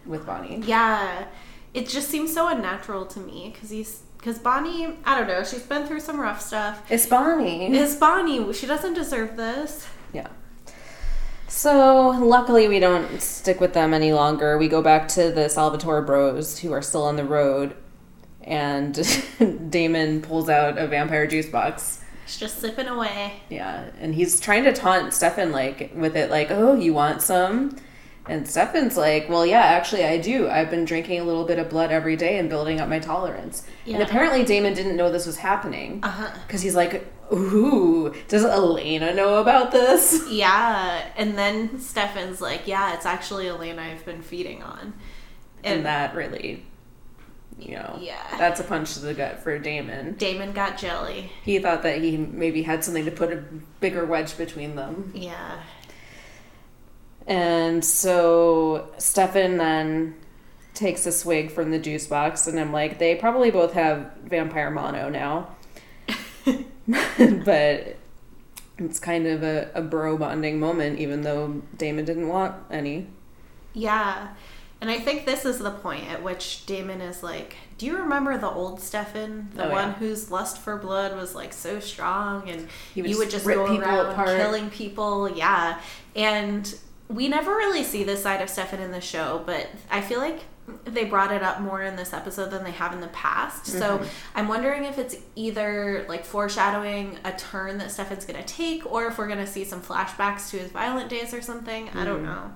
with 0.05 0.25
Bonnie. 0.25 0.61
Yeah. 0.65 1.25
It 1.73 1.89
just 1.89 2.07
seems 2.07 2.33
so 2.33 2.47
unnatural 2.47 3.05
to 3.07 3.19
me 3.19 3.51
because 3.53 3.71
he's 3.71 4.03
because 4.19 4.37
Bonnie, 4.37 4.97
I 5.05 5.17
don't 5.17 5.29
know, 5.29 5.45
she's 5.45 5.63
been 5.63 5.87
through 5.87 6.01
some 6.01 6.19
rough 6.19 6.41
stuff. 6.41 6.83
It's 6.91 7.05
Bonnie. 7.05 7.67
It's 7.73 7.95
Bonnie? 7.95 8.51
She 8.51 8.67
doesn't 8.67 8.93
deserve 8.93 9.37
this. 9.37 9.87
Yeah. 10.11 10.27
So 11.47 12.09
luckily 12.09 12.67
we 12.67 12.79
don't 12.79 13.21
stick 13.21 13.61
with 13.61 13.73
them 13.73 13.93
any 13.93 14.11
longer. 14.11 14.57
We 14.57 14.67
go 14.67 14.81
back 14.81 15.07
to 15.09 15.31
the 15.31 15.47
Salvatore 15.47 16.01
Bros 16.01 16.59
who 16.59 16.73
are 16.73 16.81
still 16.81 17.03
on 17.03 17.15
the 17.15 17.23
road, 17.23 17.75
and 18.43 18.93
Damon 19.69 20.21
pulls 20.21 20.49
out 20.49 20.77
a 20.77 20.85
vampire 20.85 21.25
juice 21.25 21.47
box. 21.47 22.03
It's 22.25 22.37
just 22.37 22.59
sipping 22.59 22.87
away. 22.87 23.41
Yeah, 23.49 23.89
and 23.99 24.13
he's 24.13 24.39
trying 24.41 24.65
to 24.65 24.73
taunt 24.73 25.13
Stefan 25.13 25.51
like 25.53 25.91
with 25.95 26.17
it, 26.17 26.29
like, 26.29 26.51
"Oh, 26.51 26.75
you 26.75 26.93
want 26.93 27.21
some?" 27.21 27.77
And 28.29 28.47
Stefan's 28.47 28.95
like, 28.95 29.27
"Well, 29.27 29.45
yeah, 29.45 29.61
actually, 29.63 30.05
I 30.05 30.17
do. 30.17 30.47
I've 30.47 30.69
been 30.69 30.85
drinking 30.85 31.19
a 31.19 31.23
little 31.23 31.45
bit 31.45 31.57
of 31.57 31.69
blood 31.69 31.91
every 31.91 32.15
day 32.15 32.37
and 32.37 32.47
building 32.47 32.79
up 32.79 32.87
my 32.87 32.99
tolerance." 32.99 33.63
And 33.87 34.03
apparently, 34.03 34.45
Damon 34.45 34.75
didn't 34.75 34.95
know 34.95 35.11
this 35.11 35.25
was 35.25 35.37
happening 35.37 35.99
uh-huh. 36.03 36.29
because 36.45 36.61
he's 36.61 36.75
like, 36.75 37.11
"Ooh, 37.33 38.13
does 38.27 38.45
Elena 38.45 39.15
know 39.15 39.41
about 39.41 39.71
this?" 39.71 40.25
Yeah, 40.29 41.05
and 41.17 41.35
then 41.37 41.79
Stefan's 41.79 42.39
like, 42.39 42.67
"Yeah, 42.67 42.93
it's 42.93 43.05
actually 43.07 43.47
Elena 43.49 43.81
I've 43.81 44.05
been 44.05 44.21
feeding 44.21 44.61
on," 44.61 44.93
and 45.63 45.85
that 45.85 46.13
really 46.13 46.65
you 47.59 47.75
know 47.75 47.97
Yeah. 48.01 48.37
that's 48.37 48.59
a 48.59 48.63
punch 48.63 48.93
to 48.93 48.99
the 49.01 49.13
gut 49.13 49.39
for 49.39 49.59
damon 49.59 50.13
Damon 50.13 50.53
got 50.53 50.77
jelly. 50.77 51.31
he 51.43 51.59
thought 51.59 51.83
that 51.83 52.01
he 52.01 52.15
maybe 52.15 52.63
had 52.63 52.83
something 52.83 53.05
to 53.05 53.11
put 53.11 53.33
a 53.33 53.43
bigger 53.79 54.05
wedge 54.05 54.37
between 54.37 54.75
them 54.75 55.11
Yeah, 55.13 55.59
and 57.29 57.85
so 57.85 58.89
stefan 58.97 59.57
then 59.57 60.15
takes 60.73 61.05
a 61.05 61.11
swig 61.11 61.51
from 61.51 61.71
the 61.71 61.79
juice 61.79 62.07
box 62.07 62.47
and 62.47 62.59
i'm 62.59 62.73
like 62.73 62.99
they 62.99 63.15
probably 63.15 63.51
both 63.51 63.73
have 63.73 64.11
vampire 64.25 64.71
mono 64.71 65.09
now 65.09 65.47
but 67.45 67.97
it's 68.77 68.99
kind 68.99 69.27
of 69.27 69.43
a, 69.43 69.69
a 69.75 69.81
bro 69.81 70.17
bonding 70.17 70.59
moment 70.59 70.99
even 70.99 71.21
though 71.21 71.61
damon 71.77 72.05
didn't 72.05 72.27
want 72.27 72.55
any 72.71 73.07
yeah, 73.73 74.29
and 74.81 74.89
I 74.89 74.97
think 74.99 75.25
this 75.27 75.45
is 75.45 75.59
the 75.59 75.69
point 75.71 76.09
at 76.09 76.23
which 76.23 76.65
Damon 76.65 77.01
is 77.01 77.21
like, 77.21 77.55
"Do 77.77 77.85
you 77.85 77.97
remember 77.97 78.35
the 78.37 78.49
old 78.49 78.81
Stefan, 78.81 79.51
the 79.53 79.65
Oh, 79.65 79.69
one 79.69 79.89
yeah. 79.89 79.93
whose 79.93 80.31
lust 80.31 80.57
for 80.57 80.75
blood 80.77 81.15
was 81.15 81.35
like 81.35 81.53
so 81.53 81.79
strong, 81.79 82.49
and 82.49 82.67
He 82.95 83.03
would 83.03 83.09
you 83.09 83.15
just 83.15 83.19
would 83.19 83.29
just 83.29 83.45
rip 83.45 83.57
go 83.57 83.67
people 83.67 83.83
around 83.87 84.07
apart. 84.07 84.37
killing 84.37 84.69
people?" 84.71 85.29
Yeah, 85.29 85.79
and 86.15 86.75
we 87.09 87.27
never 87.27 87.51
really 87.51 87.83
see 87.83 88.03
this 88.03 88.21
side 88.23 88.41
of 88.41 88.49
Stefan 88.49 88.79
in 88.79 88.91
the 88.91 89.01
show, 89.01 89.41
but 89.45 89.67
I 89.91 89.99
feel 90.01 90.19
like 90.19 90.41
they 90.85 91.03
brought 91.05 91.31
it 91.31 91.41
up 91.41 91.59
more 91.59 91.81
in 91.81 91.95
this 91.95 92.13
episode 92.13 92.51
than 92.51 92.63
they 92.63 92.69
have 92.71 92.93
in 92.93 93.01
the 93.01 93.07
past. 93.07 93.65
So 93.65 93.97
Mm-hmm. 93.97 94.07
I'm 94.35 94.47
wondering 94.47 94.83
if 94.85 94.99
it's 94.99 95.15
either 95.35 96.05
like 96.07 96.23
foreshadowing 96.23 97.17
a 97.25 97.31
turn 97.33 97.79
that 97.79 97.91
Stefan's 97.91 98.25
gonna 98.25 98.43
take, 98.43 98.85
or 98.85 99.07
if 99.07 99.17
we're 99.17 99.27
gonna 99.27 99.47
see 99.47 99.63
some 99.65 99.81
flashbacks 99.81 100.51
to 100.51 100.59
his 100.59 100.71
violent 100.71 101.09
days 101.09 101.33
or 101.33 101.41
something. 101.41 101.89
I 101.89 102.03
Mm. 102.03 102.05
don't 102.05 102.23
know. 102.23 102.51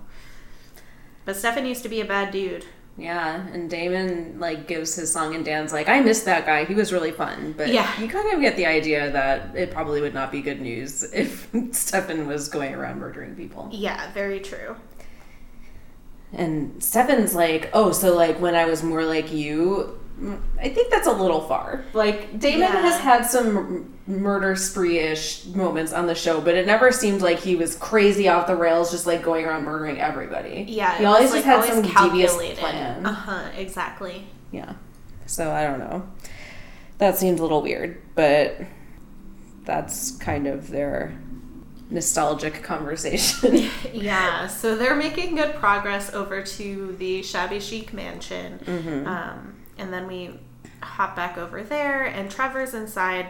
But 1.26 1.36
Stefan 1.38 1.66
used 1.66 1.82
to 1.84 1.90
be 1.90 2.02
a 2.02 2.06
bad 2.06 2.32
dude. 2.32 2.66
Yeah, 2.96 3.48
and 3.48 3.70
Damon 3.72 4.40
like 4.40 4.68
gives 4.68 4.94
his 4.96 5.12
song 5.12 5.34
and 5.34 5.44
dance 5.44 5.74
like 5.74 5.90
I 5.90 6.00
miss 6.02 6.22
that 6.24 6.46
guy. 6.46 6.66
He 6.66 6.76
was 6.76 6.94
really 6.94 7.12
fun, 7.12 7.54
but 7.58 7.70
Yeah. 7.70 7.90
you 8.00 8.08
kind 8.08 8.32
of 8.34 8.40
get 8.40 8.56
the 8.56 8.68
idea 8.68 9.10
that 9.12 9.56
it 9.56 9.72
probably 9.72 10.00
would 10.00 10.14
not 10.14 10.32
be 10.32 10.42
good 10.42 10.62
news 10.62 11.02
if 11.14 11.50
Stefan 11.72 12.28
was 12.28 12.50
going 12.50 12.76
around 12.76 13.00
murdering 13.00 13.36
people. 13.36 13.68
Yeah, 13.72 14.12
very 14.14 14.40
true. 14.40 14.76
And 16.32 16.84
Stefan's 16.84 17.36
like, 17.36 17.70
"Oh, 17.74 17.92
so 17.92 18.16
like 18.16 18.40
when 18.40 18.56
I 18.56 18.66
was 18.66 18.84
more 18.84 19.04
like 19.06 19.32
you, 19.32 20.00
I 20.60 20.70
think 20.70 20.90
that's 20.92 21.08
a 21.08 21.12
little 21.12 21.42
far. 21.42 21.84
Like 21.94 22.40
Damon 22.40 22.60
Yeah. 22.62 22.82
has 22.82 23.00
had 23.00 23.26
some 23.26 23.94
murder 24.08 24.56
spree-ish 24.56 25.46
moments 25.48 25.92
on 25.94 26.08
the 26.08 26.16
show, 26.16 26.40
but 26.40 26.56
it 26.56 26.66
never 26.66 26.92
seemed 26.92 27.22
like 27.22 27.40
he 27.40 27.56
was 27.56 27.76
crazy 27.76 28.28
off 28.30 28.48
the 28.48 28.56
rails, 28.56 28.92
just 28.92 29.06
like 29.08 29.22
going 29.24 29.46
around 29.46 29.64
murdering 29.64 30.00
everybody. 30.00 30.66
Yeah, 30.70 30.98
he 30.98 31.06
always 31.06 31.32
was, 31.32 31.44
just 31.44 31.48
like, 31.48 31.66
had 31.66 31.66
some 31.94 32.10
devious 32.12 32.36
plan. 32.60 33.06
Uh 33.06 33.12
huh. 33.14 33.50
Exactly. 33.58 34.28
Yeah. 34.52 34.74
So 35.26 35.52
I 35.52 35.64
don't 35.64 35.80
know. 35.80 36.08
That 37.00 37.18
seems 37.18 37.40
a 37.40 37.44
little 37.44 37.62
weird, 37.62 38.02
but 38.16 38.58
that's 39.66 40.12
kind 40.12 40.48
of 40.48 40.70
their 40.70 41.18
nostalgic 41.90 42.62
conversation. 42.64 43.70
Yeah, 43.94 44.48
so 44.48 44.76
they're 44.76 44.96
making 44.96 45.36
good 45.36 45.56
progress 45.56 46.14
over 46.14 46.42
to 46.42 46.96
the 46.98 47.22
shabby 47.24 47.60
chic 47.60 47.94
mansion. 47.94 48.60
Mm-hmm. 48.66 49.08
Um, 49.08 49.53
and 49.78 49.92
then 49.92 50.08
we 50.08 50.40
hop 50.82 51.16
back 51.16 51.38
over 51.38 51.64
there, 51.64 52.04
and 52.04 52.30
Trevor's 52.30 52.74
inside, 52.74 53.28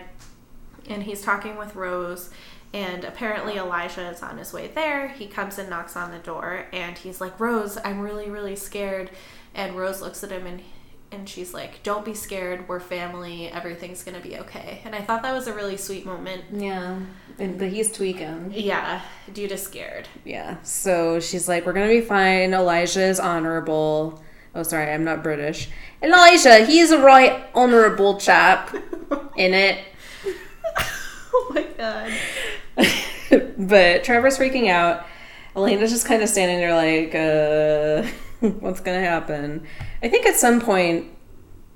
and 0.90 1.04
he's 1.04 1.22
talking 1.22 1.58
with 1.58 1.76
Rose. 1.76 2.30
And 2.74 3.04
apparently, 3.04 3.58
Elijah 3.58 4.10
is 4.10 4.24
on 4.24 4.40
his 4.40 4.52
way 4.52 4.68
there. 4.68 5.08
He 5.10 5.28
comes 5.28 5.60
and 5.60 5.70
knocks 5.70 5.96
on 5.96 6.10
the 6.10 6.18
door, 6.18 6.66
and 6.74 6.98
he's 6.98 7.22
like, 7.22 7.40
Rose, 7.40 7.78
I'm 7.86 8.00
really, 8.02 8.32
really 8.32 8.56
scared. 8.56 9.12
And 9.54 9.76
Rose 9.78 10.02
looks 10.02 10.24
at 10.24 10.32
him 10.32 10.48
and 10.48 10.62
and 11.12 11.30
she's 11.30 11.54
like, 11.54 11.84
"Don't 11.84 12.04
be 12.04 12.16
scared. 12.16 12.68
We're 12.68 12.80
family. 12.80 13.48
Everything's 13.48 14.04
gonna 14.04 14.20
be 14.20 14.38
okay." 14.40 14.82
And 14.84 14.96
I 14.96 15.02
thought 15.02 15.22
that 15.22 15.32
was 15.34 15.46
a 15.48 15.54
really 15.54 15.78
sweet 15.78 16.06
moment. 16.08 16.44
yeah. 16.52 17.00
And, 17.40 17.58
but 17.58 17.70
he's 17.70 17.92
tweaking. 17.92 18.52
Yeah, 18.56 19.02
due 19.32 19.48
to 19.48 19.58
scared. 19.58 20.08
Yeah. 20.24 20.58
So 20.64 21.20
she's 21.20 21.48
like, 21.48 21.66
We're 21.66 21.74
gonna 21.74 21.88
be 21.88 22.02
fine. 22.02 22.54
Elijah 22.54 23.04
is 23.04 23.20
honorable. 23.20 24.24
Oh 24.56 24.64
sorry, 24.64 24.92
I'm 24.92 25.04
not 25.04 25.24
British. 25.24 25.70
Elijah, 26.02 26.66
he's 26.66 26.92
a 26.92 27.00
right 27.02 27.44
honorable 27.56 28.20
chap 28.20 28.76
in 29.36 29.54
it. 29.54 29.84
oh 31.34 31.52
my 31.54 31.64
god. 31.78 32.14
but 33.58 34.04
Trevor's 34.04 34.38
freaking 34.38 34.70
out. 34.70 35.06
Elena's 35.56 35.92
just 35.92 36.06
kind 36.06 36.22
of 36.22 36.30
standing 36.30 36.58
there 36.58 36.76
like, 36.76 37.16
uh, 37.16 38.48
what's 38.60 38.80
gonna 38.80 39.00
happen? 39.00 39.66
I 40.02 40.10
think 40.10 40.26
at 40.26 40.36
some 40.36 40.60
point 40.62 41.10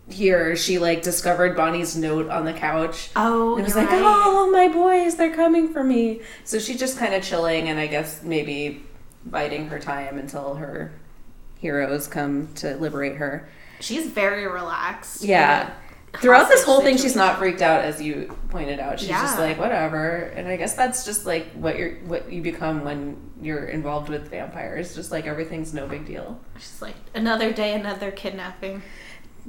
here 0.09 0.55
she 0.55 0.79
like 0.79 1.01
discovered 1.01 1.55
Bonnie's 1.55 1.95
note 1.95 2.29
on 2.29 2.45
the 2.45 2.53
couch. 2.53 3.09
Oh, 3.15 3.55
And 3.55 3.63
was 3.65 3.75
like, 3.75 3.89
right. 3.89 4.01
oh, 4.03 4.49
my 4.51 4.67
boys, 4.67 5.15
they're 5.15 5.35
coming 5.35 5.73
for 5.73 5.83
me. 5.83 6.21
So 6.43 6.59
she's 6.59 6.79
just 6.79 6.97
kind 6.97 7.13
of 7.13 7.23
chilling 7.23 7.69
and 7.69 7.79
I 7.79 7.87
guess 7.87 8.23
maybe 8.23 8.83
biding 9.25 9.67
her 9.69 9.79
time 9.79 10.17
until 10.17 10.55
her 10.55 10.93
heroes 11.59 12.07
come 12.07 12.53
to 12.55 12.75
liberate 12.77 13.15
her. 13.17 13.49
She's 13.79 14.07
very 14.07 14.47
relaxed. 14.47 15.23
Yeah. 15.23 15.73
Throughout 16.13 16.49
this 16.49 16.63
whole 16.63 16.81
thing, 16.81 16.97
she's 16.97 17.15
not 17.15 17.37
freaked 17.37 17.61
out, 17.61 17.81
as 17.81 18.01
you 18.01 18.35
pointed 18.49 18.79
out. 18.79 18.99
She's 18.99 19.09
just 19.09 19.37
like, 19.37 19.59
whatever. 19.59 20.31
And 20.35 20.47
I 20.47 20.55
guess 20.55 20.73
that's 20.73 21.05
just 21.05 21.25
like 21.25 21.51
what 21.51 21.77
you're, 21.77 21.95
what 22.05 22.31
you 22.31 22.41
become 22.41 22.83
when 22.83 23.29
you're 23.39 23.65
involved 23.65 24.09
with 24.09 24.29
vampires. 24.29 24.95
Just 24.95 25.11
like 25.11 25.27
everything's 25.27 25.73
no 25.73 25.85
big 25.87 26.05
deal. 26.05 26.39
She's 26.55 26.81
like 26.81 26.95
another 27.13 27.53
day, 27.53 27.73
another 27.73 28.09
kidnapping. 28.09 28.81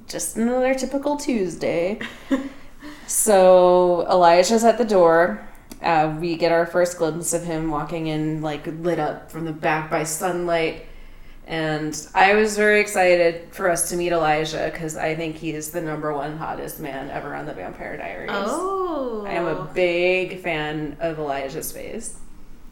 Just 0.07 0.37
another 0.37 0.75
typical 0.75 1.17
Tuesday. 1.17 2.01
so 3.07 4.07
Elijah's 4.11 4.65
at 4.65 4.77
the 4.79 4.85
door. 4.85 5.49
Uh, 5.81 6.17
we 6.21 6.37
get 6.37 6.53
our 6.53 6.67
first 6.67 6.99
glimpse 6.99 7.33
of 7.33 7.45
him 7.45 7.71
walking 7.71 8.09
in, 8.09 8.43
like 8.43 8.67
lit 8.67 8.99
up 8.99 9.31
from 9.31 9.45
the 9.45 9.53
back 9.53 9.91
by 9.91 10.05
sunlight. 10.05 10.88
And 11.49 11.97
I 12.15 12.35
was 12.35 12.57
very 12.57 12.79
excited 12.81 13.49
for 13.53 13.71
us 13.71 13.89
to 13.89 13.97
meet 13.97 14.13
Elijah 14.13 14.69
because 14.71 14.99
I 14.99 15.15
think 15.15 15.37
he 15.37 15.53
is 15.53 15.71
the 15.71 15.81
number 15.81 16.13
one 16.13 16.37
hottest 16.37 16.79
man 16.79 17.09
ever 17.11 17.35
on 17.35 17.47
the 17.47 17.55
Vampire 17.55 17.97
Diaries. 17.97 18.31
Oh, 18.35 19.25
I 19.27 19.33
am 19.33 19.47
a 19.47 19.65
big 19.73 20.41
fan 20.43 20.99
of 21.01 21.19
Elijah's 21.19 21.73
face. 21.73 22.19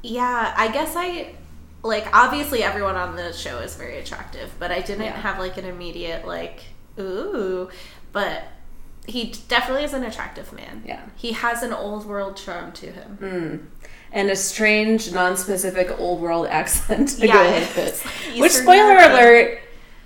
yeah. 0.03 0.53
I 0.57 0.69
guess 0.71 0.93
I 0.95 1.35
like. 1.83 2.07
Obviously, 2.15 2.63
everyone 2.63 2.97
on 2.97 3.17
the 3.17 3.33
show 3.33 3.61
is 3.61 3.77
very 3.77 3.97
attractive, 3.99 4.53
but 4.59 4.71
I 4.71 4.81
didn't 4.83 5.05
Yeah. 5.07 5.17
have 5.21 5.39
like 5.39 5.57
an 5.57 5.65
immediate 5.65 6.27
like 6.27 6.61
ooh. 6.99 7.71
But 8.13 8.45
he 9.07 9.33
definitely 9.49 9.85
is 9.85 9.95
an 9.95 10.03
attractive 10.05 10.53
man. 10.53 10.83
Yeah. 10.85 11.01
He 11.15 11.33
has 11.33 11.63
an 11.63 11.73
old 11.73 12.05
world 12.07 12.37
charm 12.37 12.73
to 12.73 12.87
him. 12.93 13.19
Mm. 13.23 13.67
And 14.17 14.31
a 14.31 14.37
strange, 14.37 15.13
non-specific 15.13 16.01
old 16.01 16.21
world 16.21 16.47
accent 16.47 17.09
to 17.21 17.27
Yeah, 17.27 17.35
go 17.35 17.53
with 17.53 17.79
it. 17.79 18.41
Which, 18.41 18.53
spoiler 18.53 18.97
alert, 18.97 19.61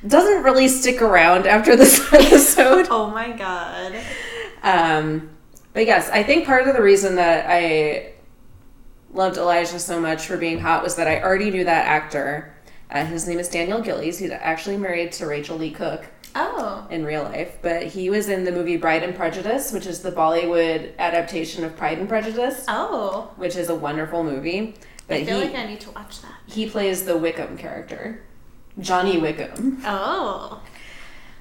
doesn't 0.07 0.43
really 0.43 0.67
stick 0.69 1.01
around 1.01 1.47
after 1.47 1.77
this 1.77 2.01
episode. 2.13 2.89
Oh 2.91 3.09
my 3.11 3.31
god. 3.31 3.95
Um, 4.63 5.31
but 5.73 5.87
yes, 5.87 6.11
I 6.11 6.23
think 6.25 6.45
part 6.45 6.67
of 6.67 6.75
the 6.75 6.83
reason 6.83 7.15
that 7.15 7.47
I 7.49 8.13
loved 9.13 9.37
Elijah 9.37 9.79
so 9.79 10.01
much 10.01 10.27
for 10.27 10.37
being 10.37 10.59
hot 10.59 10.83
was 10.83 10.97
that 10.97 11.07
I 11.07 11.23
already 11.23 11.51
knew 11.51 11.65
that 11.65 11.87
actor. 11.87 12.55
Uh, 12.91 13.05
his 13.05 13.29
name 13.29 13.39
is 13.39 13.49
Daniel 13.49 13.81
Gillies. 13.81 14.19
He's 14.19 14.33
actually 14.33 14.77
married 14.77 15.13
to 15.13 15.27
Rachael 15.27 15.57
Leigh 15.57 15.71
Cook 15.71 16.07
Oh. 16.35 16.87
in 16.91 17.05
real 17.05 17.23
life, 17.25 17.59
but 17.63 17.85
he 17.87 18.11
was 18.11 18.29
in 18.29 18.45
the 18.45 18.53
movie 18.53 18.77
Bride 18.77 19.03
and 19.03 19.15
Prejudice, 19.15 19.73
which 19.73 19.87
is 19.87 20.01
the 20.03 20.13
Bollywood 20.13 20.97
adaptation 20.99 21.65
of 21.65 21.77
Pride 21.77 21.99
and 21.99 22.09
Prejudice, 22.09 22.65
Oh. 22.69 23.31
which 23.37 23.57
is 23.57 23.69
a 23.69 23.75
wonderful 23.75 24.23
movie. 24.23 24.75
But 25.09 25.19
I 25.19 25.25
feel 25.25 25.39
he 25.41 25.47
like 25.47 25.55
I 25.57 25.67
need 25.67 25.81
to 25.81 25.91
watch 25.91 26.21
that. 26.23 26.35
he 26.47 26.69
plays 26.69 27.05
the 27.05 27.17
Wickham 27.17 27.57
character, 27.57 28.23
Johnny 28.79 29.19
Wickham. 29.19 29.83
Oh. 29.85 30.61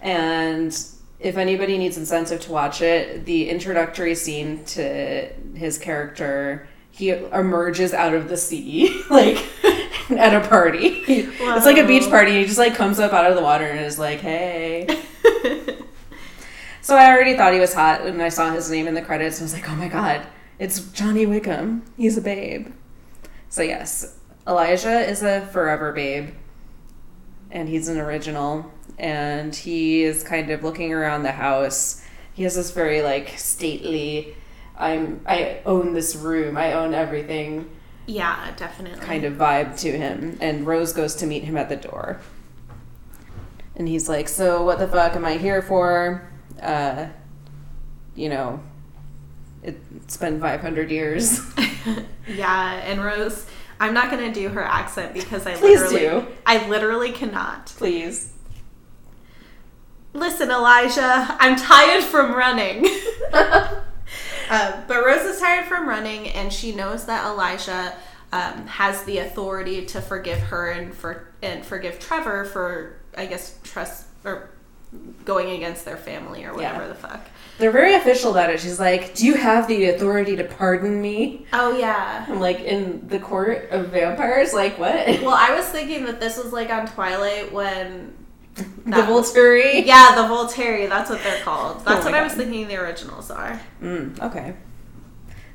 And 0.01 0.75
if 1.19 1.35
anybody 1.37 1.77
needs 1.77 1.97
incentive 1.97 2.39
to 2.41 2.51
watch 2.51 2.81
it, 2.81 3.25
the 3.25 3.49
introductory 3.49 4.15
scene 4.15 4.63
to 4.65 5.27
his 5.53 5.77
character, 5.77 6.68
he 6.99 7.11
emerges 7.11 7.93
out 7.93 8.13
of 8.13 8.27
the 8.27 8.35
sea, 8.35 9.01
like 9.09 9.37
at 10.11 10.35
a 10.35 10.45
party. 10.47 11.03
It's 11.07 11.65
like 11.65 11.77
a 11.77 11.87
beach 11.87 12.09
party. 12.09 12.33
He 12.39 12.45
just 12.45 12.57
like 12.57 12.75
comes 12.75 12.99
up 12.99 13.13
out 13.13 13.29
of 13.29 13.37
the 13.37 13.41
water 13.41 13.65
and 13.65 13.79
is 13.79 13.97
like, 13.97 14.19
"Hey." 14.19 14.85
So 16.81 16.95
I 16.95 17.11
already 17.11 17.37
thought 17.37 17.53
he 17.53 17.59
was 17.59 17.73
hot 17.73 18.03
when 18.03 18.19
I 18.19 18.29
saw 18.29 18.51
his 18.51 18.71
name 18.71 18.87
in 18.87 18.95
the 18.95 19.01
credits. 19.01 19.37
and 19.39 19.43
I 19.43 19.45
was 19.45 19.53
like, 19.53 19.69
"Oh 19.69 19.75
my 19.75 19.87
god, 19.87 20.25
it's 20.57 20.79
Johnny 20.91 21.25
Wickham. 21.25 21.83
He's 21.95 22.17
a 22.17 22.21
babe." 22.21 22.73
So 23.47 23.61
yes, 23.61 24.17
Elijah 24.47 24.99
is 25.07 25.21
a 25.21 25.45
forever 25.53 25.91
babe, 25.93 26.31
and 27.51 27.69
he's 27.69 27.87
an 27.87 27.99
original. 27.99 28.71
And 28.97 29.55
he 29.55 30.03
is 30.03 30.23
kind 30.23 30.49
of 30.49 30.63
looking 30.63 30.91
around 30.91 31.23
the 31.23 31.31
house. 31.31 32.03
He 32.33 32.43
has 32.43 32.55
this 32.55 32.71
very 32.71 33.01
like 33.03 33.37
stately, 33.37 34.35
"I'm 34.79 35.21
I 35.25 35.59
own 35.65 35.93
this 35.93 36.15
room. 36.15 36.57
I 36.57 36.73
own 36.73 36.93
everything." 36.93 37.69
yeah, 38.09 38.53
definitely. 38.55 39.05
kind 39.05 39.23
of 39.23 39.33
vibe 39.33 39.79
to 39.81 39.91
him. 39.95 40.37
And 40.41 40.65
Rose 40.65 40.93
goes 40.93 41.15
to 41.15 41.27
meet 41.27 41.43
him 41.43 41.55
at 41.57 41.69
the 41.69 41.75
door. 41.75 42.19
And 43.75 43.87
he's 43.87 44.09
like, 44.09 44.27
So, 44.27 44.63
what 44.63 44.79
the 44.79 44.87
fuck 44.87 45.15
am 45.15 45.25
I 45.25 45.37
here 45.37 45.61
for? 45.61 46.27
Uh, 46.61 47.07
you 48.15 48.29
know, 48.29 48.61
it, 49.63 49.79
it's 49.95 50.17
been 50.17 50.41
500 50.41 50.91
years. 50.91 51.39
yeah, 52.27 52.81
and 52.85 53.03
Rose, 53.03 53.45
I'm 53.79 53.93
not 53.93 54.11
gonna 54.11 54.33
do 54.33 54.49
her 54.49 54.63
accent 54.63 55.13
because 55.13 55.45
I 55.45 55.55
Please 55.55 55.79
literally, 55.79 56.25
do. 56.25 56.27
I 56.45 56.67
literally 56.67 57.11
cannot. 57.11 57.67
Please. 57.67 58.33
Listen, 60.11 60.49
Elijah, 60.49 61.37
I'm 61.39 61.55
tired 61.55 62.03
from 62.03 62.33
running. 62.33 62.87
uh, 64.49 64.81
but 64.87 65.05
Rose 65.05 65.21
is 65.25 65.39
tired 65.39 65.65
from 65.65 65.87
running, 65.87 66.29
and 66.29 66.51
she 66.51 66.73
knows 66.73 67.05
that 67.05 67.25
Elijah 67.25 67.93
um, 68.31 68.67
has 68.67 69.03
the 69.03 69.19
authority 69.19 69.85
to 69.87 70.01
forgive 70.01 70.39
her 70.39 70.69
and 70.71 70.93
for 70.93 71.27
and 71.41 71.65
forgive 71.65 71.99
Trevor 71.99 72.45
for, 72.45 72.97
I 73.17 73.25
guess, 73.25 73.57
trust 73.63 74.05
or 74.25 74.49
going 75.23 75.51
against 75.51 75.85
their 75.85 75.97
family 75.97 76.43
or 76.43 76.53
whatever 76.53 76.81
Yeah. 76.81 76.87
the 76.87 76.95
fuck. 76.95 77.21
They're 77.59 77.71
very 77.71 77.93
official 77.93 78.31
about 78.31 78.49
it. 78.49 78.59
She's 78.59 78.79
like, 78.79 79.13
Do 79.15 79.25
you 79.27 79.35
have 79.35 79.67
the 79.67 79.85
authority 79.89 80.35
to 80.37 80.43
pardon 80.43 80.99
me? 81.01 81.45
Oh 81.53 81.77
yeah. 81.77 82.25
I'm 82.27 82.39
like, 82.39 82.59
In 82.61 83.07
the 83.07 83.19
court 83.19 83.69
of 83.69 83.89
vampires? 83.89 84.51
Like, 84.53 84.79
what? 84.79 84.93
Well, 85.21 85.29
I 85.37 85.53
was 85.55 85.65
thinking 85.67 86.05
that 86.05 86.19
this 86.19 86.37
was 86.43 86.51
like 86.51 86.71
on 86.71 86.87
Twilight 86.87 87.51
when 87.53 88.13
the 88.85 89.01
Volturi? 89.03 89.85
Yeah, 89.85 90.13
the 90.15 90.21
Volturi. 90.33 90.87
That's 90.89 91.09
what 91.09 91.21
they're 91.23 91.41
called. 91.43 91.85
That's 91.85 92.01
Oh 92.05 92.09
what 92.09 92.13
I 92.13 92.23
was 92.23 92.33
God. 92.33 92.39
thinking 92.43 92.67
the 92.67 92.77
originals 92.77 93.29
are. 93.31 93.59
Mm, 93.81 94.19
okay. 94.21 94.55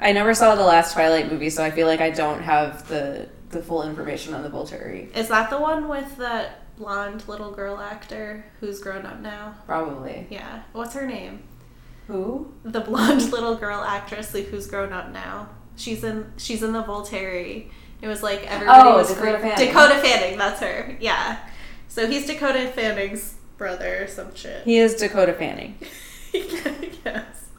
I 0.00 0.12
never 0.12 0.34
saw 0.34 0.54
the 0.54 0.64
last 0.64 0.92
Twilight 0.94 1.30
movie, 1.30 1.50
so 1.50 1.64
I 1.64 1.70
feel 1.70 1.86
like 1.86 2.00
I 2.00 2.10
don't 2.10 2.42
have 2.42 2.86
the, 2.88 3.28
the 3.50 3.62
full 3.62 3.82
information 3.88 4.34
on 4.34 4.42
the 4.42 4.50
Volturi. 4.50 5.14
Is 5.16 5.28
that 5.28 5.50
the 5.50 5.58
one 5.60 5.88
with 5.88 6.16
that 6.18 6.76
blonde 6.76 7.26
little 7.28 7.52
girl 7.52 7.78
actor 7.78 8.44
who's 8.60 8.80
grown 8.80 9.06
up 9.06 9.20
now? 9.20 9.54
Probably. 9.66 10.26
Yeah. 10.30 10.62
What's 10.72 10.94
her 10.94 11.06
name? 11.06 11.44
Who? 12.08 12.52
The 12.64 12.80
blonde 12.80 13.22
little 13.32 13.54
girl 13.56 13.80
actress 13.82 14.32
who's 14.32 14.66
grown 14.66 14.92
up 14.92 15.10
now. 15.10 15.48
She's 15.76 16.04
in 16.04 16.32
she's 16.36 16.62
in 16.62 16.72
the 16.72 16.82
Volturi. 16.82 17.70
It 18.02 18.08
was 18.08 18.22
like 18.22 18.44
everybody 18.50 18.88
Oh, 18.90 18.96
was 18.96 19.08
Dakota 19.08 19.38
Fanning. 19.38 19.66
Dakota 19.68 19.94
Fanning, 20.00 20.38
that's 20.38 20.60
her. 20.60 20.96
Yeah. 21.00 21.38
So 21.88 22.06
he's 22.06 22.26
Dakota 22.26 22.68
Fanning's 22.68 23.34
brother 23.56 24.04
or 24.04 24.06
some 24.08 24.34
shit. 24.34 24.64
He 24.64 24.78
is 24.78 24.94
Dakota 24.94 25.32
Fanning. 25.32 25.78
yes. 26.32 27.50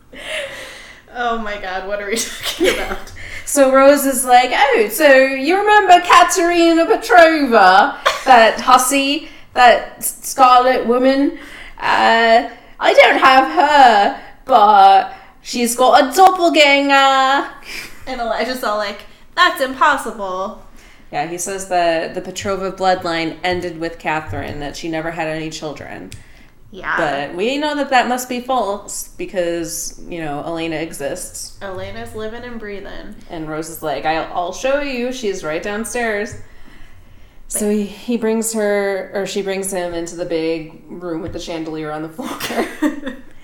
Oh 1.14 1.38
my 1.38 1.60
god, 1.62 1.88
what 1.88 2.02
are 2.02 2.10
we 2.10 2.18
talking 2.18 2.74
about? 2.74 3.14
So 3.46 3.72
Rose 3.72 4.06
is 4.06 4.26
like, 4.26 4.50
oh, 4.54 4.90
so 4.92 5.08
you 5.08 5.58
remember 5.58 6.06
Katerina 6.06 6.86
Petrova, 6.86 8.04
that 8.26 8.60
hussy, 8.60 9.30
that 9.54 10.04
scarlet 10.04 10.86
woman? 10.86 11.38
Uh, 11.78 12.50
I 12.80 12.94
don't 12.94 13.20
have 13.20 13.52
her, 13.52 14.24
but 14.46 15.14
she's 15.42 15.76
got 15.76 16.04
a 16.04 16.16
doppelganger. 16.16 17.50
And 18.08 18.20
Elijah's 18.20 18.64
all 18.64 18.78
like, 18.78 19.02
that's 19.36 19.62
impossible. 19.62 20.65
Yeah, 21.16 21.28
he 21.28 21.38
says 21.38 21.70
that 21.70 22.14
the 22.14 22.22
Petrova 22.22 22.76
bloodline 22.76 23.38
ended 23.42 23.80
with 23.80 24.00
Katherine, 24.00 24.60
that 24.60 24.76
she 24.76 24.90
never 24.90 25.12
had 25.12 25.30
any 25.30 25.50
children. 25.50 26.12
Yeah. 26.72 26.98
But 26.98 27.38
we 27.38 27.58
know 27.58 27.74
that 27.74 27.90
that 27.92 28.10
must 28.10 28.28
be 28.28 28.42
false 28.42 29.08
because, 29.18 29.98
you 30.10 30.20
know, 30.20 30.44
Elena 30.44 30.76
exists. 30.76 31.58
Elena's 31.62 32.16
living 32.16 32.44
and 32.44 32.60
breathing. 32.60 33.16
And 33.30 33.48
Rose 33.48 33.70
is 33.70 33.82
like, 33.82 34.04
I'll, 34.04 34.30
I'll 34.34 34.52
show 34.52 34.82
you. 34.82 35.14
She's 35.14 35.42
right 35.42 35.64
downstairs. 35.64 36.36
So 37.48 37.70
he, 37.70 37.86
he 37.86 38.18
brings 38.18 38.52
her, 38.52 39.10
or 39.14 39.26
she 39.26 39.42
brings 39.42 39.72
him 39.72 39.94
into 39.94 40.18
the 40.18 40.26
big 40.26 40.84
room 40.90 41.22
with 41.22 41.32
the 41.32 41.40
chandelier 41.40 41.92
on 41.92 42.02
the 42.02 42.10
floor. 42.10 43.16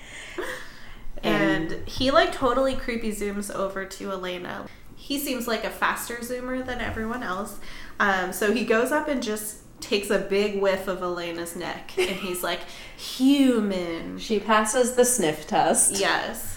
And 1.22 1.86
he 1.86 2.10
like 2.10 2.32
totally 2.32 2.74
creepy 2.74 3.12
zooms 3.12 3.54
over 3.54 3.84
to 3.84 4.10
Elena. 4.10 4.66
He 5.02 5.18
seems 5.18 5.48
like 5.48 5.64
a 5.64 5.70
faster 5.70 6.16
zoomer 6.18 6.64
than 6.64 6.80
everyone 6.80 7.24
else. 7.24 7.58
Um, 7.98 8.32
so 8.32 8.52
he 8.52 8.64
goes 8.64 8.92
up 8.92 9.08
and 9.08 9.20
just 9.22 9.58
takes 9.80 10.10
a 10.10 10.18
big 10.20 10.60
whiff 10.60 10.86
of 10.86 11.02
Elena's 11.02 11.56
neck 11.56 11.92
and 11.98 12.08
he's 12.10 12.42
like, 12.50 12.60
human. 12.96 14.16
she 14.18 14.38
passes 14.38 14.94
the 14.94 15.04
sniff 15.04 15.46
test. 15.48 15.98
Yes. 15.98 16.56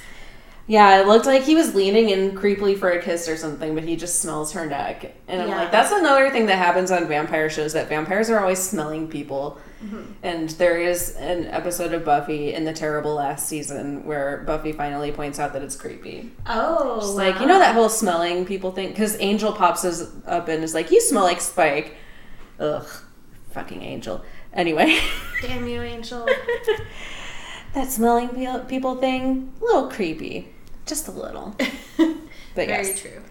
Yeah, 0.67 0.99
it 1.01 1.07
looked 1.07 1.25
like 1.25 1.43
he 1.43 1.53
was 1.55 1.75
leaning 1.75 2.09
in 2.09 2.31
creepily 2.35 2.77
for 2.77 2.89
a 2.91 3.01
kiss 3.01 3.27
or 3.27 3.35
something, 3.37 3.75
but 3.75 3.83
he 3.83 3.95
just 3.95 4.19
smells 4.19 4.53
her 4.53 4.65
neck. 4.65 5.15
And 5.27 5.41
I'm 5.41 5.49
Yeah. 5.49 5.57
like, 5.57 5.71
that's 5.71 5.91
another 5.91 6.29
thing 6.31 6.45
that 6.47 6.57
happens 6.57 6.89
on 6.91 7.07
vampire 7.07 7.49
shows 7.49 7.73
that 7.73 7.87
vampires 7.89 8.29
are 8.29 8.39
always 8.39 8.59
smelling 8.59 9.07
people. 9.07 9.59
Mm-hmm. 9.85 10.11
And 10.23 10.49
there 10.51 10.79
is 10.81 11.15
an 11.17 11.45
episode 11.47 11.93
of 11.93 12.03
Buffy 12.03 12.53
in 12.53 12.65
the 12.65 12.73
terrible 12.73 13.13
last 13.15 13.47
season 13.47 14.05
where 14.05 14.43
Buffy 14.45 14.71
finally 14.71 15.11
points 15.11 15.39
out 15.39 15.53
that 15.53 15.61
it's 15.61 15.75
creepy. 15.75 16.31
Oh. 16.47 16.99
She's 17.01 17.09
like, 17.11 17.39
you 17.39 17.45
know 17.45 17.59
that 17.59 17.75
whole 17.75 17.89
smelling 17.89 18.45
people 18.45 18.71
thing? 18.71 18.89
Because 18.89 19.15
Angel 19.19 19.51
pops 19.51 19.85
us 19.85 20.09
up 20.25 20.47
and 20.47 20.63
is 20.63 20.73
like, 20.73 20.91
you 20.91 20.99
smell 21.01 21.23
like 21.23 21.41
Spike. 21.41 21.95
Ugh, 22.59 22.87
fucking 23.51 23.81
Angel. 23.81 24.23
Anyway, 24.53 24.97
Damn 25.41 25.67
you, 25.67 25.81
Angel. 25.81 26.27
that 27.73 27.91
smelling 27.91 28.29
people 28.67 28.95
thing, 28.95 29.53
a 29.61 29.65
little 29.65 29.89
creepy. 29.89 30.49
Just 30.85 31.07
a 31.07 31.11
little. 31.11 31.55
But 32.55 32.67
Very 32.67 32.87
yes. 32.87 33.01
true. 33.01 33.21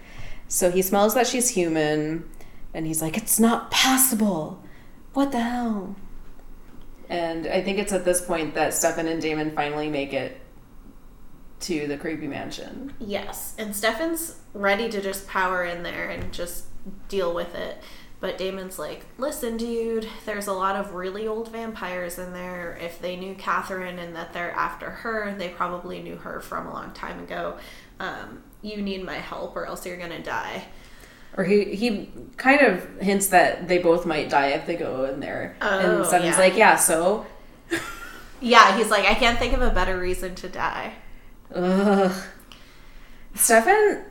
So 0.47 0.69
he 0.69 0.83
smells 0.83 1.15
that 1.15 1.25
she's 1.25 1.49
human, 1.49 2.29
and 2.75 2.85
he's 2.85 3.01
like, 3.01 3.17
"It's 3.17 3.39
not 3.39 3.71
possible. 3.71 4.63
What 5.13 5.31
the 5.31 5.39
hell?" 5.39 5.95
And 7.09 7.47
I 7.47 7.61
think 7.61 7.77
it's 7.77 7.93
at 7.93 8.05
this 8.05 8.21
point 8.21 8.55
that 8.55 8.73
Stefan 8.73 9.07
and 9.07 9.21
Damon 9.21 9.55
finally 9.55 9.89
make 9.89 10.13
it 10.13 10.39
to 11.61 11.87
the 11.87 11.97
creepy 11.97 12.27
mansion. 12.27 12.93
Yes, 12.99 13.55
and 13.57 13.75
Stefan's 13.75 14.39
ready 14.53 14.89
to 14.89 15.01
just 15.01 15.27
power 15.27 15.63
in 15.63 15.83
there 15.83 16.09
and 16.09 16.31
just 16.33 16.65
deal 17.07 17.33
with 17.33 17.55
it. 17.55 17.81
But 18.19 18.37
Damon's 18.37 18.79
like, 18.79 19.05
listen, 19.17 19.57
dude, 19.57 20.07
there's 20.25 20.47
a 20.47 20.53
lot 20.53 20.75
of 20.75 20.93
really 20.93 21.27
old 21.27 21.51
vampires 21.51 22.17
in 22.17 22.33
there. 22.33 22.77
If 22.81 22.99
they 22.99 23.15
knew 23.15 23.35
Katherine 23.35 23.99
and 23.99 24.15
that 24.15 24.33
they're 24.33 24.51
after 24.51 24.89
her, 24.89 25.35
they 25.37 25.49
probably 25.49 26.01
knew 26.01 26.15
her 26.15 26.39
from 26.39 26.67
a 26.67 26.73
long 26.73 26.91
time 26.91 27.19
ago. 27.19 27.57
Um, 27.99 28.43
you 28.61 28.81
need 28.81 29.03
my 29.03 29.15
help 29.15 29.55
or 29.55 29.65
else 29.65 29.85
you're 29.85 29.97
gonna 29.97 30.23
die. 30.23 30.65
Or 31.37 31.43
he 31.43 31.75
he 31.75 32.09
kind 32.37 32.61
of 32.61 32.87
hints 33.01 33.27
that 33.27 33.67
they 33.67 33.77
both 33.77 34.05
might 34.05 34.29
die 34.29 34.47
if 34.49 34.65
they 34.65 34.75
go 34.75 35.05
in 35.05 35.19
there. 35.19 35.57
Oh, 35.61 35.79
and 35.79 36.05
Stefan's 36.05 36.35
yeah. 36.35 36.39
like, 36.39 36.55
"Yeah, 36.57 36.75
so." 36.75 37.25
Yeah, 38.41 38.77
he's 38.77 38.91
like, 38.91 39.05
I 39.05 39.15
can't 39.15 39.39
think 39.39 39.53
of 39.53 39.61
a 39.61 39.69
better 39.71 39.97
reason 39.97 40.35
to 40.35 40.49
die. 40.49 40.93
Ugh. 41.53 42.11
Stefan 43.33 44.03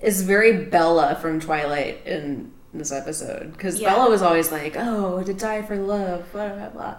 is 0.00 0.22
very 0.22 0.64
Bella 0.64 1.16
from 1.20 1.40
Twilight 1.40 2.06
in 2.06 2.52
this 2.72 2.92
episode 2.92 3.52
because 3.52 3.80
Yeah. 3.80 3.94
Bella 3.94 4.10
was 4.10 4.22
always 4.22 4.52
like, 4.52 4.76
"Oh, 4.76 5.22
to 5.22 5.34
die 5.34 5.62
for 5.62 5.76
love," 5.76 6.30
blah 6.32 6.50
blah 6.50 6.68
blah. 6.68 6.96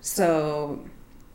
So, 0.00 0.80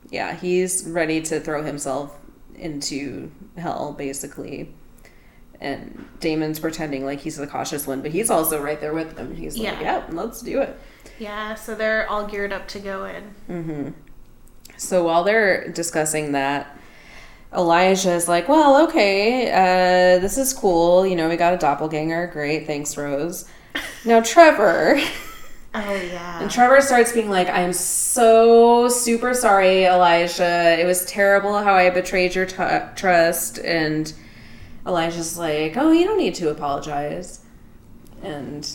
yeah, 0.10 0.34
he's 0.34 0.86
ready 0.88 1.22
to 1.22 1.40
throw 1.40 1.64
himself 1.64 2.18
into 2.56 3.32
hell, 3.58 3.94
basically. 3.98 4.74
And 5.66 6.06
Damon's 6.20 6.60
pretending 6.60 7.06
like 7.06 7.20
he's 7.20 7.38
the 7.38 7.48
cautious 7.48 7.88
one, 7.88 8.02
but 8.02 8.12
he's 8.12 8.30
also 8.30 8.62
right 8.62 8.80
there 8.80 8.94
with 8.94 9.16
them. 9.16 9.36
He's 9.36 9.58
like, 9.58 9.64
Yeah. 9.64 9.82
"Yeah, 9.82 10.04
let's 10.12 10.42
do 10.42 10.62
it." 10.62 10.78
Yeah, 11.18 11.56
so 11.56 11.74
they're 11.76 12.08
all 12.10 12.28
geared 12.28 12.54
up 12.54 12.68
to 12.70 12.80
go 12.80 13.06
in. 13.06 13.96
So 14.78 15.04
while 15.06 15.24
they're 15.24 15.70
discussing 15.72 16.34
that, 16.34 16.78
Elijah 17.54 18.12
is 18.14 18.28
like, 18.28 18.48
"Well, 18.50 18.84
okay, 18.88 19.50
uh, 19.52 20.20
this 20.20 20.38
is 20.38 20.54
cool. 20.54 21.06
You 21.08 21.16
know, 21.16 21.30
we 21.30 21.38
got 21.38 21.54
a 21.54 21.58
doppelganger. 21.58 22.28
Great, 22.28 22.68
thanks, 22.68 22.96
Rose." 22.98 23.46
Now 24.06 24.22
Trevor, 24.22 25.00
Oh 25.74 25.94
yeah. 25.96 26.42
and 26.42 26.50
Trevor 26.52 26.80
starts 26.82 27.12
being 27.12 27.30
like, 27.30 27.50
"I'm 27.50 27.74
so 27.74 28.88
super 28.88 29.34
sorry, 29.34 29.86
Elijah. 29.86 30.78
It 30.80 30.86
was 30.86 31.06
terrible 31.06 31.58
how 31.58 31.74
I 31.74 31.90
betrayed 31.90 32.36
your 32.36 32.46
t- 32.46 32.56
trust." 32.96 33.58
And 33.60 34.14
Elijah's 34.86 35.38
like, 35.38 35.78
"Oh, 35.78 35.92
you 35.92 36.06
don't 36.06 36.18
need 36.18 36.36
to 36.36 36.50
apologize." 36.50 37.42
And 38.22 38.70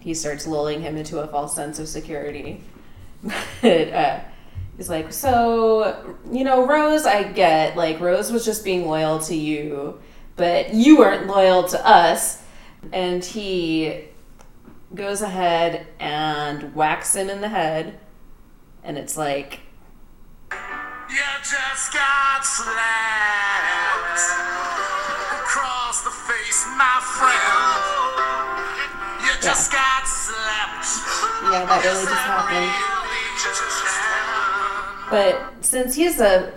he 0.00 0.14
starts 0.14 0.46
lulling 0.46 0.82
him 0.82 0.96
into 0.96 1.20
a 1.20 1.26
false 1.26 1.54
sense 1.54 1.78
of 1.78 1.88
security. 1.88 2.62
but 3.62 3.92
uh, 3.92 4.20
he's 4.76 4.88
like, 4.88 5.12
"So, 5.12 6.16
you 6.30 6.44
know, 6.44 6.66
Rose, 6.66 7.06
I 7.06 7.24
get 7.24 7.76
like 7.76 8.00
Rose 8.00 8.30
was 8.30 8.44
just 8.44 8.64
being 8.64 8.86
loyal 8.86 9.18
to 9.20 9.34
you, 9.34 10.00
but 10.36 10.74
you 10.74 10.98
weren't 10.98 11.26
loyal 11.26 11.64
to 11.64 11.86
us." 11.86 12.42
And 12.92 13.24
he 13.24 14.04
goes 14.94 15.22
ahead 15.22 15.86
and 15.98 16.74
whacks 16.74 17.16
him 17.16 17.28
in 17.28 17.40
the 17.40 17.48
head, 17.48 17.98
and 18.84 18.96
it's 18.96 19.16
like, 19.16 19.60
You 20.50 21.22
just 21.42 21.92
got 21.92 22.44
slapped 22.44 24.55
my 26.64 26.96
friend. 27.02 28.16
You 29.20 29.32
just 29.42 29.72
got 29.72 30.06
slapped. 30.06 30.86
yeah, 31.44 31.66
that 31.66 31.84
really 31.84 32.06
just 32.06 32.24
happened. 32.24 32.72
Really 33.04 33.26
just 33.36 33.60
happened. 33.84 35.10
But 35.10 35.64
since 35.64 35.94
he's 35.94 36.20
a 36.20 36.52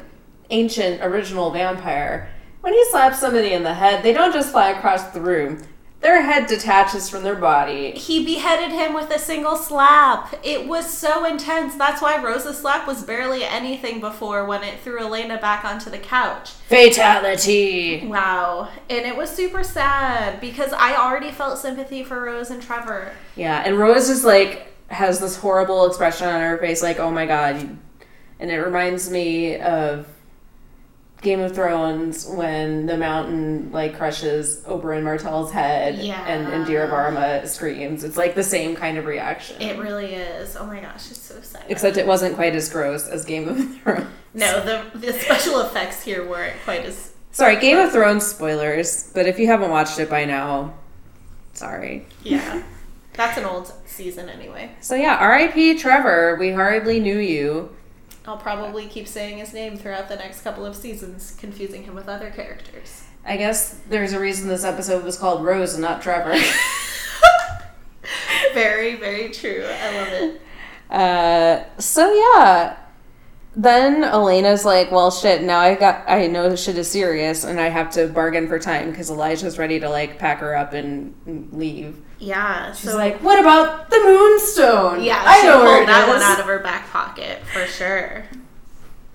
ancient 0.50 1.02
original 1.02 1.52
vampire, 1.52 2.30
when 2.62 2.74
he 2.74 2.86
slaps 2.92 3.20
somebody 3.20 3.54
in 3.54 3.64
the 3.64 3.74
head, 3.74 4.04
they 4.04 4.14
don't 4.14 4.34
just 4.34 4.52
fly 4.52 4.70
across 4.70 5.10
the 5.10 5.22
room. 5.22 5.62
Their 6.02 6.22
head 6.22 6.48
detaches 6.48 7.10
from 7.10 7.24
their 7.24 7.36
body. 7.36 7.92
He 7.92 8.24
beheaded 8.24 8.72
him 8.72 8.94
with 8.94 9.12
a 9.12 9.20
single 9.20 9.58
slap. 9.58 10.34
It 10.44 10.66
was 10.66 10.90
so 10.90 11.26
intense. 11.26 11.76
That's 11.76 12.02
why 12.02 12.24
Rose's 12.24 12.58
slap 12.58 12.88
was 12.88 13.04
barely 13.04 13.44
anything 13.44 14.00
before 14.00 14.46
when 14.46 14.64
it 14.64 14.80
threw 14.80 15.00
Elena 15.00 15.38
back 15.38 15.66
onto 15.66 15.90
the 15.90 15.98
couch. 15.98 16.52
Fatality. 16.52 18.08
Wow. 18.08 18.70
And 18.90 19.06
it 19.06 19.18
was 19.18 19.30
super 19.30 19.62
sad 19.62 20.40
because 20.40 20.72
I 20.72 20.96
already 20.96 21.32
felt 21.32 21.60
sympathy 21.60 22.04
for 22.06 22.24
Rose 22.24 22.50
and 22.50 22.62
Trevor. 22.62 23.12
Yeah, 23.36 23.62
and 23.66 23.78
Rose 23.78 24.10
is 24.10 24.24
like 24.24 24.68
has 24.88 25.20
this 25.20 25.36
horrible 25.36 25.86
expression 25.86 26.28
on 26.28 26.42
her 26.42 26.58
face, 26.58 26.82
like 26.82 27.00
"Oh 27.00 27.12
my 27.12 27.26
god," 27.26 27.78
and 28.40 28.52
it 28.52 28.58
reminds 28.58 29.10
me 29.12 29.58
of 29.60 30.08
Game 31.22 31.42
of 31.42 31.54
Thrones 31.54 32.26
when 32.28 32.86
the 32.86 32.96
mountain 32.98 33.72
like 33.74 33.98
crushes 33.98 34.62
Oberyn 34.66 35.04
Martell's 35.04 35.52
head, 35.52 35.96
Yeah. 36.00 36.26
and 36.26 36.48
Indira 36.48 36.90
Varma 36.90 37.46
screams. 37.48 38.04
It's 38.06 38.16
like 38.16 38.36
the 38.36 38.44
same 38.44 38.76
kind 38.76 38.98
of 38.98 39.06
reaction. 39.06 39.62
It 39.62 39.78
really 39.80 40.14
is. 40.16 40.56
Oh 40.56 40.66
my 40.66 40.80
gosh, 40.80 41.12
it's 41.12 41.20
so 41.22 41.40
sad. 41.42 41.66
Except 41.68 41.98
it 41.98 42.08
wasn't 42.08 42.36
quite 42.36 42.56
as 42.56 42.70
gross 42.70 43.08
as 43.08 43.26
Game 43.26 43.48
of 43.50 43.58
Thrones. 43.82 44.08
no, 44.34 44.64
the 44.64 44.98
the 44.98 45.12
special 45.14 45.60
effects 45.62 46.04
here 46.04 46.28
weren't 46.28 46.56
quite 46.64 46.86
as 46.86 47.12
Sorry, 47.32 47.58
Game 47.60 47.78
of 47.78 47.92
Thrones 47.92 48.26
spoilers, 48.26 49.12
but 49.14 49.26
if 49.28 49.38
you 49.38 49.48
haven't 49.48 49.70
watched 49.72 50.00
it 50.00 50.10
by 50.10 50.26
now, 50.26 50.74
sorry. 51.54 52.06
yeah. 52.24 52.64
That's 53.14 53.38
an 53.38 53.44
old 53.44 53.72
season 53.86 54.30
anyway. 54.30 54.72
So 54.80 54.96
yeah, 54.96 55.18
R.I.P. 55.18 55.78
Trevor. 55.78 56.38
We 56.40 56.54
hardly 56.54 57.02
knew 57.02 57.18
you. 57.18 57.76
I'll 58.30 58.38
probably 58.38 58.86
keep 58.86 59.08
saying 59.08 59.40
his 59.40 59.56
name 59.56 59.76
throughout 59.76 60.08
the 60.08 60.16
next 60.16 60.42
couple 60.42 60.64
of 60.64 60.76
seasons, 60.76 61.36
confusing 61.40 61.82
him 61.82 61.96
with 61.96 62.08
other 62.08 62.30
characters. 62.30 63.02
I 63.26 63.38
guess 63.38 63.80
there's 63.90 64.14
a 64.14 64.20
reason 64.20 64.48
this 64.48 64.64
episode 64.64 65.04
was 65.04 65.18
called 65.18 65.44
Rose 65.44 65.74
and 65.74 65.82
not 65.82 66.04
Trevor. 66.04 66.38
very, 68.54 68.98
very 68.98 69.30
true. 69.30 69.66
I 69.68 69.98
love 69.98 70.08
it. 70.10 70.42
Uh, 70.92 71.64
so 71.80 72.14
yeah. 72.14 72.78
Then 73.56 74.04
Elena's 74.04 74.64
like, 74.64 74.92
"Well, 74.92 75.10
shit. 75.10 75.42
Now 75.42 75.58
I 75.58 75.74
got. 75.74 76.08
I 76.08 76.28
know 76.28 76.56
shit 76.56 76.78
is 76.78 76.88
serious, 76.88 77.44
and 77.44 77.60
I 77.60 77.70
have 77.70 77.90
to 77.94 78.08
bargain 78.08 78.48
for 78.48 78.60
time 78.60 78.92
because 78.92 79.10
Elijah's 79.10 79.58
ready 79.58 79.80
to 79.80 79.90
like 79.90 80.20
pack 80.20 80.42
her 80.42 80.56
up 80.56 80.74
and 80.74 81.16
and 81.26 81.52
leave." 81.52 82.00
Yeah. 82.20 82.74
She's 82.74 82.92
so 82.92 82.98
like, 82.98 83.22
"What 83.24 83.40
about 83.40 83.90
the 83.90 83.98
Moonstone? 84.00 85.02
yeah, 85.04 85.24
I 85.26 85.40
she 85.42 85.48
know 85.48 85.64
where 85.64 85.78
pulled 85.78 85.84
it 85.84 85.88
that 85.88 86.08
one 86.08 86.22
out 86.22 86.40
of 86.40 86.46
her 86.46 86.60
back 86.60 86.90
pocket 86.90 87.40
for 87.54 87.66
sure. 87.66 88.26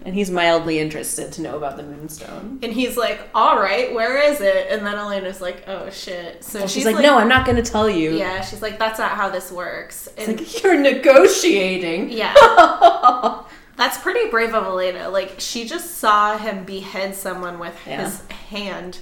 And 0.07 0.15
he's 0.15 0.31
mildly 0.31 0.79
interested 0.81 1.33
to 1.33 1.41
know 1.43 1.57
about 1.57 1.79
the 1.79 1.83
Moonstone. 1.83 2.59
And 2.63 2.73
he's 2.75 2.95
like, 2.97 3.21
"All 3.35 3.57
right, 3.59 3.95
where 3.95 4.19
is 4.19 4.41
it?" 4.43 4.67
And 4.71 4.85
then 4.87 4.97
Elena's 4.97 5.41
like, 5.41 5.65
"Oh 5.67 5.89
shit!" 5.91 6.45
So 6.45 6.61
And 6.61 6.71
she's, 6.71 6.85
like, 6.85 6.99
"No, 7.03 7.17
I'm 7.19 7.29
not 7.29 7.47
going 7.47 7.57
to 7.57 7.63
tell 7.71 7.89
you." 7.89 8.11
Yeah, 8.13 8.43
she's 8.43 8.61
like, 8.61 8.79
"That's 8.79 8.99
not 8.99 9.13
how 9.13 9.31
this 9.31 9.51
works." 9.51 10.09
It's 10.19 10.29
like 10.29 10.63
you're 10.63 10.79
negotiating. 10.79 12.11
yeah, 12.11 12.35
that's 13.77 13.97
pretty 13.99 14.29
brave 14.31 14.55
of 14.55 14.65
Elena. 14.65 15.09
Like 15.09 15.37
she 15.39 15.67
just 15.67 15.97
saw 15.99 16.37
him 16.37 16.65
behead 16.65 17.15
someone 17.15 17.59
with 17.59 17.75
Yeah. 17.87 18.05
his 18.05 18.23
hand. 18.51 18.99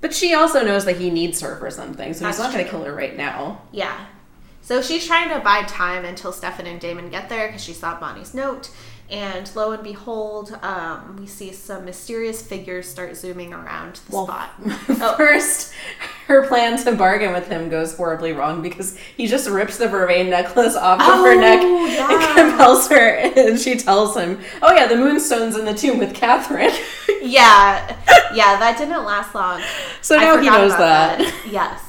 But 0.00 0.14
she 0.14 0.34
also 0.34 0.64
knows 0.64 0.84
that 0.84 0.98
he 0.98 1.10
needs 1.10 1.40
her 1.40 1.56
for 1.56 1.70
something, 1.70 2.14
so 2.14 2.24
That's 2.24 2.36
he's 2.36 2.44
not 2.44 2.52
going 2.52 2.64
to 2.64 2.70
kill 2.70 2.84
her 2.84 2.94
right 2.94 3.16
now. 3.16 3.62
Yeah. 3.72 4.06
So 4.62 4.82
she's 4.82 5.06
trying 5.06 5.30
to 5.30 5.40
buy 5.40 5.62
time 5.62 6.04
until 6.04 6.32
Stefan 6.32 6.66
and 6.66 6.80
Damon 6.80 7.08
get 7.08 7.28
there 7.28 7.48
because 7.48 7.64
she 7.64 7.72
saw 7.72 7.98
Bonnie's 7.98 8.34
note. 8.34 8.70
And 9.10 9.50
lo 9.56 9.72
and 9.72 9.82
behold, 9.82 10.58
um, 10.62 11.16
we 11.18 11.26
see 11.26 11.52
some 11.52 11.86
mysterious 11.86 12.42
figures 12.42 12.86
start 12.86 13.16
zooming 13.16 13.54
around 13.54 14.00
the 14.10 14.22
spot. 14.24 14.50
Oh. 15.00 15.14
First, 15.16 15.72
her 16.26 16.46
plan 16.46 16.76
to 16.84 16.92
bargain 16.92 17.32
with 17.32 17.48
him 17.48 17.68
goes 17.70 17.96
horribly 17.96 18.32
wrong 18.32 18.60
because 18.62 18.98
he 19.16 19.26
just 19.26 19.48
rips 19.48 19.78
the 19.78 19.86
vervain 19.86 20.28
necklace 20.28 20.74
off 20.76 21.00
of 21.00 21.06
her 21.06 21.32
Oh, 21.32 21.40
neck 21.40 21.60
yeah. 21.62 22.08
and 22.10 22.50
compels 22.50 22.88
her, 22.88 23.08
and 23.16 23.58
she 23.58 23.76
tells 23.76 24.16
him, 24.16 24.40
"Oh 24.60 24.72
yeah, 24.74 24.86
the 24.88 24.96
moonstone's 24.96 25.56
in 25.56 25.64
the 25.64 25.72
tomb 25.74 25.98
with 25.98 26.14
Katherine." 26.14 26.72
Yeah, 27.22 27.96
yeah, 28.34 28.58
that 28.58 28.76
didn't 28.78 29.04
last 29.04 29.34
long. 29.34 29.62
So 30.02 30.16
now 30.16 30.38
he 30.38 30.46
knows 30.48 30.72
about 30.74 31.18
that. 31.18 31.34
Yes. 31.50 31.87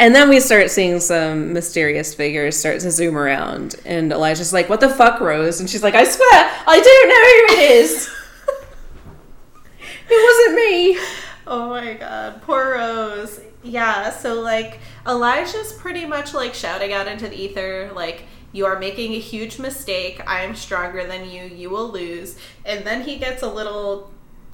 And 0.00 0.14
then 0.14 0.30
we 0.30 0.40
start 0.40 0.70
seeing 0.70 0.98
some 0.98 1.52
mysterious 1.52 2.14
figures 2.14 2.58
start 2.58 2.80
to 2.80 2.90
zoom 2.90 3.18
around, 3.18 3.76
and 3.84 4.10
Elijah's 4.12 4.50
like, 4.50 4.70
"What 4.70 4.80
the 4.80 4.88
fuck, 4.88 5.20
Rose?" 5.20 5.60
And 5.60 5.68
she's 5.68 5.82
like, 5.82 5.94
"I 5.94 6.04
swear, 6.04 6.50
I 6.66 6.80
don't 6.80 7.08
know 7.08 7.56
who 7.56 7.62
it 7.62 7.70
is. 7.82 8.08
it 10.08 10.48
wasn't 10.48 10.56
me." 10.56 10.98
Oh 11.46 11.68
my 11.68 11.94
god, 11.94 12.40
poor 12.42 12.72
Rose. 12.72 13.40
Yeah, 13.62 14.08
so 14.10 14.40
like 14.40 14.78
Elijah's 15.06 15.74
pretty 15.74 16.06
much 16.06 16.32
like 16.32 16.54
shouting 16.54 16.94
out 16.94 17.06
into 17.06 17.28
the 17.28 17.36
ether, 17.36 17.90
like, 17.94 18.24
you 18.52 18.64
are 18.64 18.78
making 18.78 19.12
a 19.12 19.18
huge 19.18 19.58
mistake. 19.58 20.22
I 20.26 20.40
am 20.44 20.54
stronger 20.56 21.06
than 21.06 21.28
you. 21.28 21.44
You 21.44 21.68
will 21.68 21.90
lose. 21.90 22.38
And 22.64 22.86
then 22.86 23.02
he 23.02 23.16
gets 23.16 23.42
a 23.42 23.52
little 23.52 24.10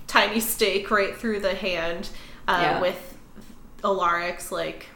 tiny 0.09 0.41
stake 0.41 0.91
right 0.91 1.17
through 1.17 1.39
the 1.41 1.55
hand 1.55 2.09
uh, 2.49 2.59
Yeah. 2.63 2.81
with 2.81 3.17
Alaric's 3.85 4.51
like. 4.51 4.87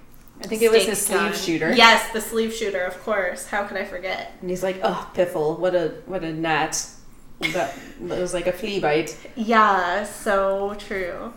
I 0.43 0.47
think 0.47 0.63
it 0.63 0.71
was 0.71 0.87
his 0.87 1.05
sleeve 1.05 1.19
gun. 1.19 1.35
shooter. 1.35 1.73
Yes, 1.73 2.13
the 2.13 2.21
sleeve 2.21 2.53
shooter, 2.53 2.83
of 2.85 3.03
course. 3.03 3.47
How 3.47 3.65
could 3.65 3.77
I 3.77 3.85
forget? 3.85 4.33
And 4.41 4.49
he's 4.49 4.63
like, 4.63 4.81
"Oh, 4.83 5.11
piffle! 5.15 5.59
What 5.59 5.75
a 5.75 5.95
what 6.07 6.25
a 6.25 6.33
gnat! 6.33 6.87
That, 7.53 7.75
was 8.01 8.33
like 8.35 8.47
a 8.47 8.53
flea 8.53 8.81
bite." 8.81 9.17
Yeah, 9.37 10.05
so 10.05 10.75
true. 10.79 11.33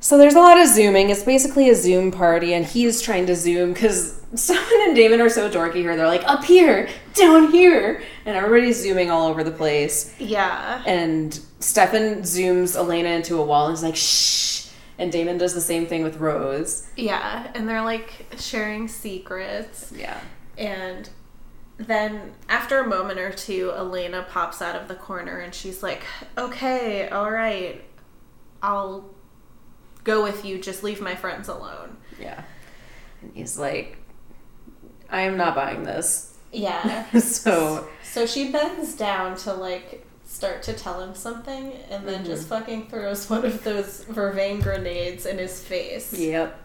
So 0.00 0.18
there's 0.18 0.34
a 0.34 0.40
lot 0.40 0.60
of 0.60 0.68
zooming. 0.68 1.08
It's 1.08 1.22
basically 1.22 1.70
a 1.70 1.74
Zoom 1.74 2.12
party, 2.12 2.52
and 2.52 2.66
he's 2.66 3.00
trying 3.00 3.24
to 3.24 3.34
zoom 3.34 3.72
because 3.72 4.20
Stefan 4.34 4.80
and 4.82 4.94
Damon 4.94 5.22
are 5.22 5.30
so 5.30 5.48
dorky 5.50 5.76
here. 5.76 5.96
They're 5.96 6.06
like, 6.06 6.28
"Up 6.28 6.44
here, 6.44 6.90
down 7.14 7.50
here," 7.50 8.02
and 8.26 8.36
everybody's 8.36 8.82
zooming 8.82 9.10
all 9.10 9.26
over 9.26 9.42
the 9.42 9.50
place. 9.50 10.14
Yeah. 10.18 10.82
And 10.84 11.40
Stefan 11.60 12.16
zooms 12.20 12.76
Elena 12.76 13.08
into 13.08 13.38
a 13.38 13.42
wall 13.42 13.68
and 13.68 13.74
is 13.74 13.82
like, 13.82 13.96
"Shh." 13.96 14.53
And 14.98 15.10
Damon 15.10 15.38
does 15.38 15.54
the 15.54 15.60
same 15.60 15.86
thing 15.86 16.02
with 16.02 16.18
Rose. 16.18 16.86
Yeah, 16.96 17.50
and 17.54 17.68
they're 17.68 17.82
like 17.82 18.26
sharing 18.38 18.86
secrets. 18.86 19.92
Yeah. 19.94 20.20
And 20.56 21.08
then 21.76 22.34
after 22.48 22.78
a 22.78 22.86
moment 22.86 23.18
or 23.18 23.32
two, 23.32 23.72
Elena 23.72 24.24
pops 24.28 24.62
out 24.62 24.76
of 24.76 24.86
the 24.86 24.94
corner 24.94 25.40
and 25.40 25.54
she's 25.54 25.82
like, 25.82 26.04
okay, 26.38 27.08
all 27.08 27.30
right, 27.30 27.84
I'll 28.62 29.10
go 30.04 30.22
with 30.22 30.44
you. 30.44 30.60
Just 30.60 30.84
leave 30.84 31.00
my 31.00 31.16
friends 31.16 31.48
alone. 31.48 31.96
Yeah. 32.20 32.42
And 33.22 33.32
he's 33.34 33.58
like, 33.58 33.98
I 35.10 35.22
am 35.22 35.36
not 35.36 35.54
buying 35.54 35.82
this. 35.82 36.36
Yeah. 36.52 37.10
so, 37.18 37.88
so 38.04 38.26
she 38.26 38.52
bends 38.52 38.94
down 38.94 39.36
to 39.38 39.52
like 39.54 40.03
start 40.34 40.62
to 40.64 40.72
tell 40.72 41.00
him 41.00 41.14
something 41.14 41.72
and 41.90 42.08
then 42.08 42.24
just 42.24 42.48
mm-hmm. 42.48 42.54
fucking 42.54 42.88
throws 42.88 43.30
one 43.30 43.44
of 43.44 43.62
those 43.62 44.04
vervain 44.06 44.60
grenades 44.60 45.26
in 45.26 45.38
his 45.38 45.62
face. 45.62 46.12
yep. 46.12 46.60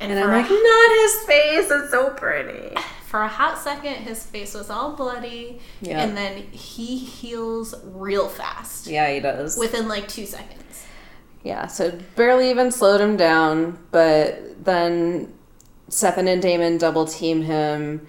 And, 0.00 0.12
And 0.12 0.20
I'm 0.20 0.30
a, 0.30 0.32
like, 0.32 0.48
not 0.48 0.90
his 1.00 1.20
face. 1.26 1.70
It's 1.70 1.90
so 1.90 2.10
pretty. 2.10 2.76
for 3.06 3.22
a 3.22 3.28
hot 3.28 3.58
second, 3.58 3.94
his 3.94 4.24
face 4.24 4.54
was 4.54 4.70
all 4.70 4.94
bloody. 4.94 5.58
Yeah. 5.80 6.04
And 6.04 6.16
then 6.16 6.44
he 6.52 6.96
heals 6.98 7.74
real 7.84 8.28
fast. 8.28 8.86
Yeah, 8.86 9.12
he 9.12 9.18
does. 9.18 9.58
Within 9.58 9.88
like 9.88 10.06
two 10.06 10.24
seconds. 10.24 10.86
Yeah, 11.42 11.66
so 11.66 11.98
barely 12.14 12.50
even 12.50 12.70
slowed 12.70 13.00
him 13.00 13.16
down, 13.16 13.78
but 13.90 14.64
then 14.64 15.32
Stefan 15.88 16.28
and 16.28 16.40
Damon 16.40 16.78
double 16.78 17.06
team 17.06 17.42
him 17.42 18.06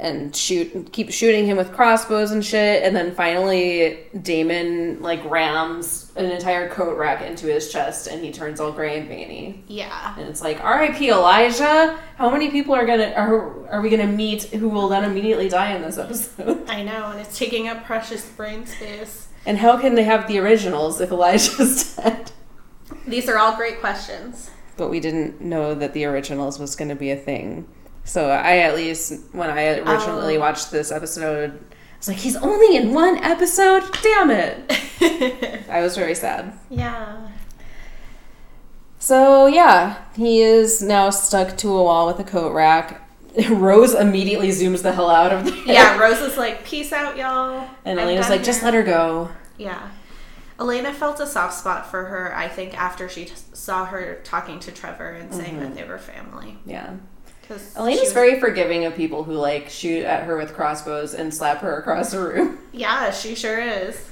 and 0.00 0.34
shoot 0.34 0.92
keep 0.92 1.10
shooting 1.10 1.44
him 1.44 1.56
with 1.56 1.72
crossbows 1.72 2.30
and 2.30 2.44
shit, 2.44 2.84
and 2.84 2.94
then 2.94 3.14
finally 3.14 3.98
Damon 4.22 5.02
like 5.02 5.22
rams 5.28 6.12
an 6.16 6.26
entire 6.26 6.68
coat 6.68 6.96
rack 6.96 7.22
into 7.22 7.46
his 7.46 7.70
chest 7.72 8.06
and 8.06 8.24
he 8.24 8.32
turns 8.32 8.60
all 8.60 8.72
gray 8.72 8.98
and 8.98 9.08
veiny. 9.08 9.62
Yeah. 9.68 10.14
And 10.18 10.28
it's 10.28 10.40
like, 10.42 10.60
R.I.P. 10.62 11.10
Elijah. 11.10 11.98
How 12.16 12.30
many 12.30 12.50
people 12.50 12.74
are 12.74 12.86
gonna 12.86 13.12
are 13.16 13.68
are 13.68 13.80
we 13.82 13.90
gonna 13.90 14.06
meet 14.06 14.44
who 14.44 14.68
will 14.68 14.88
then 14.88 15.04
immediately 15.04 15.48
die 15.48 15.74
in 15.74 15.82
this 15.82 15.98
episode? 15.98 16.64
I 16.70 16.82
know, 16.82 17.10
and 17.10 17.20
it's 17.20 17.36
taking 17.38 17.68
up 17.68 17.84
precious 17.84 18.24
brain 18.30 18.66
space. 18.66 19.28
And 19.46 19.58
how 19.58 19.78
can 19.78 19.94
they 19.94 20.04
have 20.04 20.28
the 20.28 20.38
originals 20.38 21.00
if 21.00 21.10
Elijah's 21.10 21.96
dead? 22.02 22.30
These 23.06 23.28
are 23.28 23.38
all 23.38 23.56
great 23.56 23.80
questions. 23.80 24.50
but 24.76 24.90
we 24.90 25.00
didn't 25.00 25.40
know 25.40 25.74
that 25.74 25.92
the 25.94 26.04
originals 26.04 26.58
was 26.58 26.76
going 26.76 26.88
to 26.88 26.94
be 26.94 27.10
a 27.10 27.16
thing. 27.16 27.66
So 28.08 28.30
I 28.30 28.58
at 28.58 28.74
least 28.74 29.12
when 29.32 29.50
I 29.50 29.80
originally 29.80 30.38
Oh. 30.38 30.40
watched 30.40 30.70
this 30.70 30.90
episode, 30.90 31.50
I 31.50 31.96
was 31.98 32.08
like, 32.08 32.16
he's 32.16 32.36
only 32.36 32.74
in 32.74 32.94
one 32.94 33.18
episode. 33.18 33.82
Damn 34.02 34.30
it! 34.30 35.66
I 35.68 35.82
was 35.82 35.94
very 35.94 36.14
sad. 36.14 36.58
Yeah. 36.70 37.28
So 38.98 39.46
yeah, 39.46 39.98
he 40.16 40.40
is 40.40 40.80
now 40.80 41.10
stuck 41.10 41.58
to 41.58 41.76
a 41.76 41.82
wall 41.82 42.06
with 42.06 42.18
a 42.18 42.24
coat 42.24 42.54
rack. 42.54 43.06
Rose 43.50 43.94
immediately 43.94 44.48
zooms 44.48 44.82
the 44.82 44.92
hell 44.92 45.10
out 45.10 45.30
of 45.30 45.44
there. 45.44 45.54
Yeah, 45.66 45.98
Rose 45.98 46.20
is 46.20 46.38
like, 46.38 46.64
peace 46.64 46.92
out, 46.94 47.18
y'all. 47.18 47.68
and 47.84 48.00
Elena's 48.00 48.30
like, 48.30 48.42
just 48.42 48.62
let 48.62 48.72
her 48.72 48.82
go. 48.82 49.28
Yeah. 49.58 49.90
Elena 50.58 50.94
felt 50.94 51.20
a 51.20 51.26
soft 51.26 51.54
spot 51.54 51.88
for 51.90 52.06
her, 52.06 52.34
I 52.34 52.48
think, 52.48 52.76
after 52.80 53.06
she 53.08 53.26
t- 53.26 53.34
saw 53.52 53.84
her 53.84 54.20
talking 54.24 54.58
to 54.60 54.72
Trevor 54.72 55.10
and 55.10 55.32
saying 55.32 55.56
mm-hmm. 55.56 55.60
that 55.60 55.74
they 55.76 55.84
were 55.84 55.98
family. 55.98 56.58
Yeah. 56.66 56.96
Elena's 57.76 58.12
very 58.12 58.38
forgiving 58.40 58.84
of 58.84 58.94
people 58.94 59.24
who 59.24 59.32
like 59.32 59.68
shoot 59.68 60.04
at 60.04 60.24
her 60.24 60.36
with 60.36 60.54
crossbows 60.54 61.14
and 61.14 61.32
slap 61.32 61.58
her 61.58 61.78
across 61.78 62.12
the 62.12 62.20
room. 62.20 62.58
Yeah, 62.72 63.10
she 63.10 63.34
sure 63.34 63.60
is. 63.60 64.08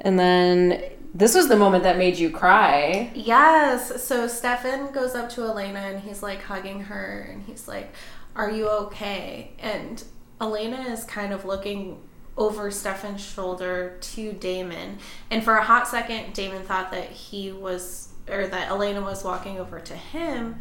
And 0.00 0.18
then 0.18 0.82
this 1.12 1.34
was 1.34 1.48
the 1.48 1.56
moment 1.56 1.82
that 1.84 1.98
made 1.98 2.16
you 2.16 2.30
cry. 2.30 3.10
Yes. 3.14 4.02
So 4.02 4.26
Stefan 4.28 4.92
goes 4.92 5.14
up 5.14 5.28
to 5.30 5.42
Elena 5.42 5.80
and 5.80 6.00
he's 6.00 6.22
like 6.22 6.42
hugging 6.42 6.82
her 6.84 7.28
and 7.30 7.42
he's 7.42 7.68
like, 7.68 7.92
Are 8.34 8.50
you 8.50 8.68
okay? 8.68 9.52
And 9.58 10.02
Elena 10.40 10.80
is 10.90 11.04
kind 11.04 11.32
of 11.32 11.44
looking 11.44 12.00
over 12.36 12.70
Stefan's 12.70 13.24
shoulder 13.24 13.96
to 14.00 14.32
Damon. 14.32 14.98
And 15.30 15.42
for 15.42 15.56
a 15.56 15.62
hot 15.62 15.88
second, 15.88 16.34
Damon 16.34 16.62
thought 16.62 16.90
that 16.92 17.10
he 17.10 17.50
was, 17.52 18.08
or 18.28 18.46
that 18.46 18.70
Elena 18.70 19.00
was 19.00 19.22
walking 19.24 19.58
over 19.58 19.78
to 19.80 19.94
him, 19.94 20.56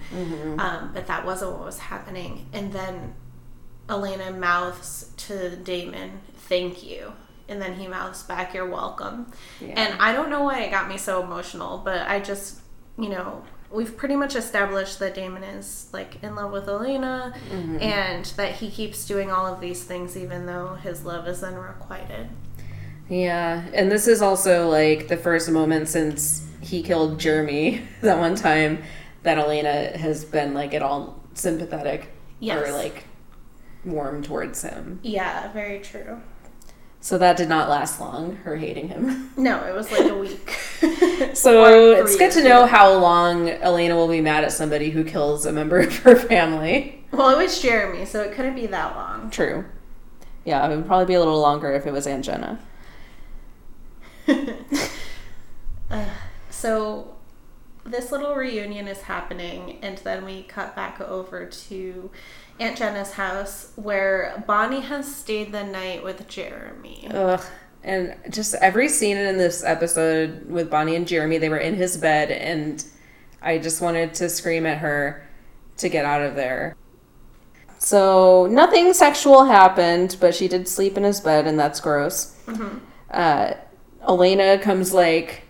um, 0.59 0.91
but 0.93 1.07
that 1.07 1.25
wasn't 1.25 1.51
what 1.53 1.65
was 1.65 1.79
happening. 1.79 2.47
And 2.53 2.71
then 2.71 3.15
Elena 3.89 4.31
mouths 4.31 5.11
to 5.17 5.55
Damon, 5.55 6.21
Thank 6.47 6.83
you. 6.83 7.13
And 7.47 7.59
then 7.61 7.75
he 7.75 7.87
mouths 7.87 8.23
back, 8.23 8.53
You're 8.53 8.69
welcome. 8.69 9.31
Yeah. 9.59 9.73
And 9.77 10.01
I 10.01 10.13
don't 10.13 10.29
know 10.29 10.43
why 10.43 10.61
it 10.61 10.71
got 10.71 10.87
me 10.87 10.97
so 10.97 11.23
emotional, 11.23 11.79
but 11.79 12.07
I 12.07 12.19
just, 12.19 12.59
you 12.97 13.09
know, 13.09 13.43
we've 13.71 13.97
pretty 13.97 14.15
much 14.15 14.35
established 14.35 14.99
that 14.99 15.15
Damon 15.15 15.43
is 15.43 15.89
like 15.91 16.23
in 16.23 16.35
love 16.35 16.51
with 16.51 16.67
Elena 16.67 17.33
and 17.81 18.25
that 18.37 18.53
he 18.53 18.69
keeps 18.69 19.05
doing 19.05 19.31
all 19.31 19.45
of 19.45 19.59
these 19.59 19.83
things 19.83 20.15
even 20.15 20.45
though 20.45 20.75
his 20.75 21.03
love 21.03 21.27
is 21.27 21.43
unrequited. 21.43 22.29
Yeah, 23.09 23.63
and 23.73 23.91
this 23.91 24.07
is 24.07 24.21
also 24.21 24.69
like 24.69 25.07
the 25.07 25.17
first 25.17 25.49
moment 25.49 25.89
since 25.89 26.44
he 26.65 26.81
killed 26.81 27.19
Jeremy 27.19 27.87
that 28.01 28.17
one 28.19 28.35
time 28.35 28.83
that 29.23 29.37
Elena 29.37 29.97
has 29.97 30.25
been 30.25 30.53
like 30.53 30.73
at 30.73 30.81
all 30.81 31.21
sympathetic 31.33 32.09
Yes. 32.39 32.67
or 32.67 32.73
like 32.73 33.05
warm 33.85 34.21
towards 34.23 34.61
him. 34.61 34.99
Yeah, 35.03 35.51
very 35.51 35.79
true. 35.79 36.21
So 36.99 37.17
that 37.19 37.37
did 37.37 37.47
not 37.49 37.69
last 37.69 37.99
long, 37.99 38.37
her 38.37 38.57
hating 38.57 38.87
him. 38.89 39.31
No, 39.37 39.63
it 39.65 39.75
was 39.75 39.91
like 39.91 40.09
a 40.09 40.15
week. 40.17 40.57
So 41.33 41.91
it's 41.93 42.15
good 42.17 42.31
to 42.33 42.43
know 42.43 42.65
how 42.65 42.97
long 42.97 43.47
Elena 43.49 43.95
will 43.95 44.07
be 44.09 44.19
mad 44.21 44.43
at 44.43 44.51
somebody 44.51 44.89
who 44.89 45.03
kills 45.03 45.45
a 45.45 45.51
member 45.51 45.79
of 45.79 45.95
her 45.99 46.15
family. 46.15 47.03
Well, 47.11 47.29
it 47.29 47.37
was 47.41 47.61
Jeremy, 47.61 48.05
so 48.05 48.21
it 48.21 48.33
couldn't 48.33 48.55
be 48.55 48.67
that 48.67 48.95
long. 48.95 49.29
True. 49.29 49.63
Yeah, 50.43 50.65
it 50.69 50.75
would 50.75 50.85
probably 50.85 51.05
be 51.05 51.13
a 51.13 51.19
little 51.19 51.39
longer 51.39 51.71
if 51.73 51.85
it 51.85 51.93
was 51.93 52.05
Aunt 52.07 52.25
Jenna. 52.25 52.59
Uh, 54.27 56.05
so 56.65 57.13
this 57.83 58.11
little 58.11 58.33
reunion 58.33 58.87
is 58.87 59.01
happening, 59.01 59.77
and 59.83 59.99
then 59.99 60.25
we 60.25 60.41
cut 60.41 60.75
back 60.75 60.99
over 60.99 61.45
to 61.45 62.09
Aunt 62.59 62.75
Jenna's 62.75 63.11
house 63.11 63.71
where 63.75 64.43
Bonnie 64.47 64.79
has 64.79 65.15
stayed 65.15 65.51
the 65.51 65.63
night 65.63 66.03
with 66.03 66.27
Jeremy. 66.27 67.07
Ugh. 67.11 67.43
And 67.83 68.15
just 68.31 68.55
every 68.55 68.89
scene 68.89 69.15
in 69.15 69.37
this 69.37 69.63
episode 69.63 70.49
with 70.49 70.71
Bonnie 70.71 70.95
and 70.95 71.07
Jeremy, 71.07 71.37
they 71.37 71.49
were 71.49 71.59
in 71.59 71.75
his 71.75 71.97
bed, 71.97 72.31
and 72.31 72.83
I 73.43 73.59
just 73.59 73.79
wanted 73.79 74.15
to 74.15 74.27
scream 74.27 74.65
at 74.65 74.79
her 74.79 75.29
to 75.77 75.87
get 75.87 76.03
out 76.03 76.23
of 76.23 76.33
there. 76.33 76.75
So 77.77 78.47
nothing 78.47 78.91
sexual 78.93 79.45
happened, 79.45 80.17
but 80.19 80.33
she 80.33 80.47
did 80.47 80.67
sleep 80.67 80.97
in 80.97 81.03
his 81.03 81.19
bed, 81.19 81.45
and 81.45 81.59
that's 81.59 81.79
gross. 81.79 82.35
Uh, 83.11 83.53
Elena 84.07 84.57
comes 84.57 84.93
like 84.95 85.44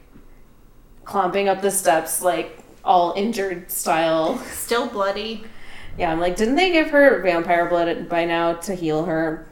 clomping 1.05 1.47
up 1.47 1.61
the 1.61 1.71
steps, 1.71 2.21
like 2.21 2.59
all 2.83 3.13
injured 3.15 3.71
style. 3.71 4.37
Still 4.39 4.87
bloody. 4.87 5.43
Yeah, 5.97 6.11
I'm 6.11 6.19
like, 6.19 6.35
didn't 6.35 6.55
they 6.55 6.71
give 6.71 6.89
her 6.89 7.21
vampire 7.21 7.69
blood 7.69 8.09
by 8.09 8.25
now 8.25 8.53
to 8.53 8.75
heal 8.75 9.05
her? 9.05 9.47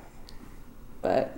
But 1.01 1.37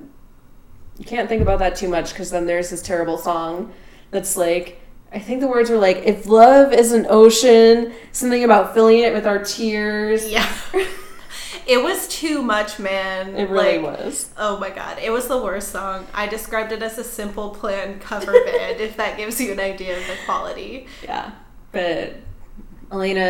you 0.98 1.06
can't 1.06 1.30
think 1.30 1.42
about 1.42 1.60
that 1.60 1.76
too 1.76 1.90
much 1.90 2.12
because 2.12 2.32
then 2.32 2.46
there's 2.46 2.70
this 2.70 2.82
terrible 2.82 3.18
song 3.18 3.74
that's 4.12 4.36
like, 4.36 4.82
I 5.12 5.20
think 5.20 5.42
the 5.42 5.48
words 5.48 5.70
were 5.70 5.78
like, 5.78 5.98
if 5.98 6.26
love 6.26 6.74
is 6.74 6.92
an 6.92 7.06
ocean, 7.10 7.94
something 8.12 8.44
about 8.44 8.74
filling 8.74 9.00
it 9.00 9.14
with 9.14 9.28
our 9.28 9.44
tears. 9.44 10.30
Yeah. 10.30 10.52
it 11.68 11.84
was 11.84 12.08
too 12.08 12.42
much, 12.42 12.80
man. 12.80 13.36
It 13.36 13.50
really 13.50 13.80
Like, 13.80 14.00
was. 14.00 14.30
Oh 14.38 14.58
my 14.60 14.70
god, 14.70 15.00
it 15.02 15.10
was 15.12 15.28
the 15.28 15.38
worst 15.42 15.70
song. 15.72 16.08
I 16.14 16.28
described 16.28 16.72
it 16.72 16.82
as 16.82 16.98
a 16.98 17.04
simple 17.04 17.50
plan 17.52 18.00
cover 18.00 18.32
band, 18.46 18.80
if 18.82 18.98
that 18.98 19.18
gives 19.18 19.40
you 19.42 19.52
an 19.52 19.60
idea 19.60 19.98
of 19.98 20.06
the 20.08 20.16
quality. 20.26 20.88
Yeah. 21.04 21.32
But 21.72 22.16
Elena 22.92 23.24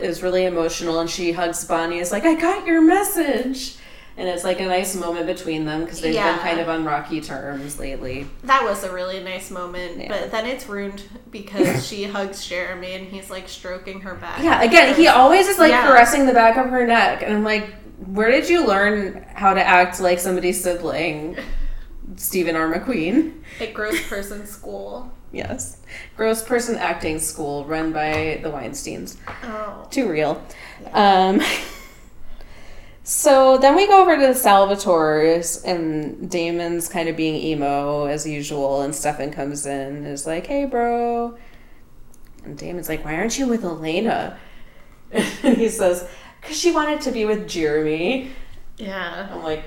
is 0.00 0.22
really 0.22 0.44
emotional 0.44 1.00
and 1.00 1.08
she 1.10 1.32
hugs 1.32 1.64
Bonnie. 1.64 1.98
It's 1.98 2.12
like, 2.12 2.24
I 2.24 2.34
got 2.34 2.66
your 2.66 2.82
message. 2.82 3.76
And 4.18 4.28
it's 4.28 4.42
like 4.42 4.58
a 4.60 4.66
nice 4.66 4.96
moment 4.96 5.26
between 5.26 5.64
them 5.64 5.84
because 5.84 6.00
they've 6.00 6.12
Yeah. 6.12 6.32
been 6.32 6.40
kind 6.40 6.58
of 6.60 6.68
on 6.68 6.84
rocky 6.84 7.20
terms 7.20 7.78
lately. 7.78 8.26
That 8.42 8.64
was 8.64 8.82
a 8.82 8.92
really 8.92 9.22
nice 9.22 9.48
moment, 9.50 9.96
Yeah. 10.00 10.08
but 10.08 10.32
then 10.32 10.44
it's 10.44 10.66
ruined 10.66 11.04
because 11.30 11.86
she 11.88 12.02
hugs 12.04 12.44
Jeremy 12.46 12.94
and 12.94 13.06
he's 13.06 13.30
like 13.30 13.48
stroking 13.48 14.00
her 14.00 14.14
back. 14.16 14.42
Yeah, 14.42 14.60
again, 14.62 14.96
he 14.96 15.06
always 15.06 15.46
is 15.46 15.58
like 15.58 15.70
Yeah. 15.70 15.86
caressing 15.86 16.26
the 16.26 16.32
back 16.34 16.56
of 16.56 16.68
her 16.68 16.84
neck, 16.84 17.22
and 17.22 17.32
I'm 17.32 17.44
like, 17.44 17.72
where 18.06 18.30
did 18.32 18.48
you 18.48 18.66
learn 18.66 19.24
how 19.34 19.54
to 19.54 19.62
act 19.62 20.00
like 20.00 20.18
somebody's 20.18 20.60
sibling, 20.62 21.36
Steven 22.16 22.56
R. 22.56 22.68
McQueen? 22.72 23.34
At 23.60 23.72
Gross 23.72 24.02
Person 24.08 24.46
School. 24.46 25.12
Yes, 25.30 25.76
gross 26.16 26.42
person 26.42 26.76
acting 26.76 27.18
school 27.18 27.66
run 27.66 27.92
by 27.92 28.40
the 28.42 28.48
Weinstein's. 28.50 29.18
Oh. 29.44 29.86
Too 29.90 30.08
real. 30.08 30.42
Um, 30.94 31.42
so 33.08 33.56
then 33.56 33.74
we 33.74 33.86
go 33.86 34.02
over 34.02 34.16
to 34.16 34.26
the 34.26 34.34
Salvatores, 34.34 35.64
and 35.64 36.30
Damon's 36.30 36.88
kind 36.88 37.08
of 37.08 37.16
being 37.16 37.36
emo 37.36 38.04
as 38.04 38.26
usual, 38.26 38.82
and 38.82 38.94
Stefan 38.94 39.30
comes 39.30 39.64
in 39.64 39.96
and 39.96 40.06
is 40.06 40.26
like, 40.26 40.46
"Hey, 40.46 40.66
bro," 40.66 41.38
and 42.44 42.58
Damon's 42.58 42.88
like, 42.90 43.04
"Why 43.06 43.14
aren't 43.14 43.38
you 43.38 43.46
with 43.46 43.64
Elena?" 43.64 44.38
And 45.10 45.56
he 45.56 45.70
says, 45.70 46.06
"Cause 46.42 46.58
she 46.58 46.70
wanted 46.70 47.00
to 47.00 47.10
be 47.10 47.24
with 47.24 47.48
Jeremy." 47.48 48.32
Yeah. 48.76 49.28
I'm 49.32 49.42
like, 49.42 49.64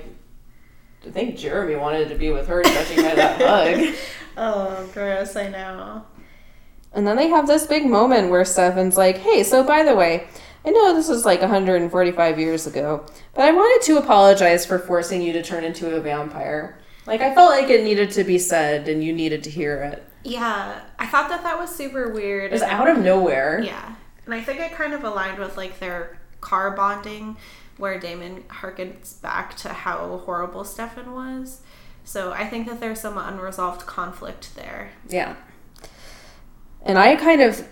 I 1.04 1.10
think 1.10 1.36
Jeremy 1.36 1.74
wanted 1.74 2.10
to 2.10 2.14
be 2.14 2.30
with 2.30 2.46
her, 2.46 2.62
judging 2.62 3.02
by 3.02 3.14
that 3.14 3.40
hug. 3.40 3.94
Oh, 4.34 4.88
gross, 4.94 5.36
I 5.36 5.48
know. 5.48 6.06
And 6.94 7.06
then 7.06 7.16
they 7.16 7.28
have 7.28 7.46
this 7.46 7.66
big 7.66 7.84
moment 7.84 8.30
where 8.30 8.46
Stefan's 8.46 8.96
like, 8.96 9.18
hey, 9.18 9.42
so 9.42 9.62
by 9.62 9.82
the 9.82 9.94
way, 9.94 10.26
I 10.64 10.70
know 10.70 10.94
this 10.94 11.08
was 11.08 11.24
like 11.24 11.40
145 11.40 12.38
years 12.38 12.66
ago, 12.66 13.04
but 13.34 13.44
I 13.44 13.52
wanted 13.52 13.84
to 13.86 13.98
apologize 13.98 14.64
for 14.64 14.78
forcing 14.78 15.22
you 15.22 15.32
to 15.32 15.42
turn 15.42 15.64
into 15.64 15.96
a 15.96 16.00
vampire. 16.00 16.78
Like, 17.06 17.20
I 17.20 17.34
felt 17.34 17.50
like 17.50 17.68
it 17.68 17.82
needed 17.82 18.12
to 18.12 18.24
be 18.24 18.38
said 18.38 18.88
and 18.88 19.02
you 19.02 19.12
needed 19.12 19.42
to 19.44 19.50
hear 19.50 19.82
it. 19.82 20.06
Yeah, 20.24 20.82
I 20.98 21.06
thought 21.06 21.28
that 21.30 21.42
that 21.42 21.58
was 21.58 21.74
super 21.74 22.12
weird. 22.12 22.46
It 22.46 22.52
was 22.52 22.62
out 22.62 22.88
of 22.88 22.98
nowhere. 22.98 23.60
Yeah. 23.60 23.96
And 24.24 24.34
I 24.34 24.40
think 24.40 24.60
it 24.60 24.72
kind 24.72 24.92
of 24.92 25.02
aligned 25.02 25.38
with 25.38 25.56
like 25.56 25.80
their 25.80 26.20
car 26.40 26.70
bonding 26.70 27.36
where 27.76 27.98
Damon 27.98 28.44
harkens 28.48 29.20
back 29.20 29.56
to 29.56 29.70
how 29.70 30.18
horrible 30.18 30.62
Stefan 30.62 31.12
was. 31.12 31.62
So 32.04 32.32
I 32.32 32.46
think 32.46 32.68
that 32.68 32.78
there's 32.78 33.00
some 33.00 33.18
unresolved 33.18 33.86
conflict 33.86 34.54
there. 34.54 34.92
Yeah. 35.08 35.34
And 36.82 36.98
I 36.98 37.16
kind 37.16 37.40
of 37.40 37.66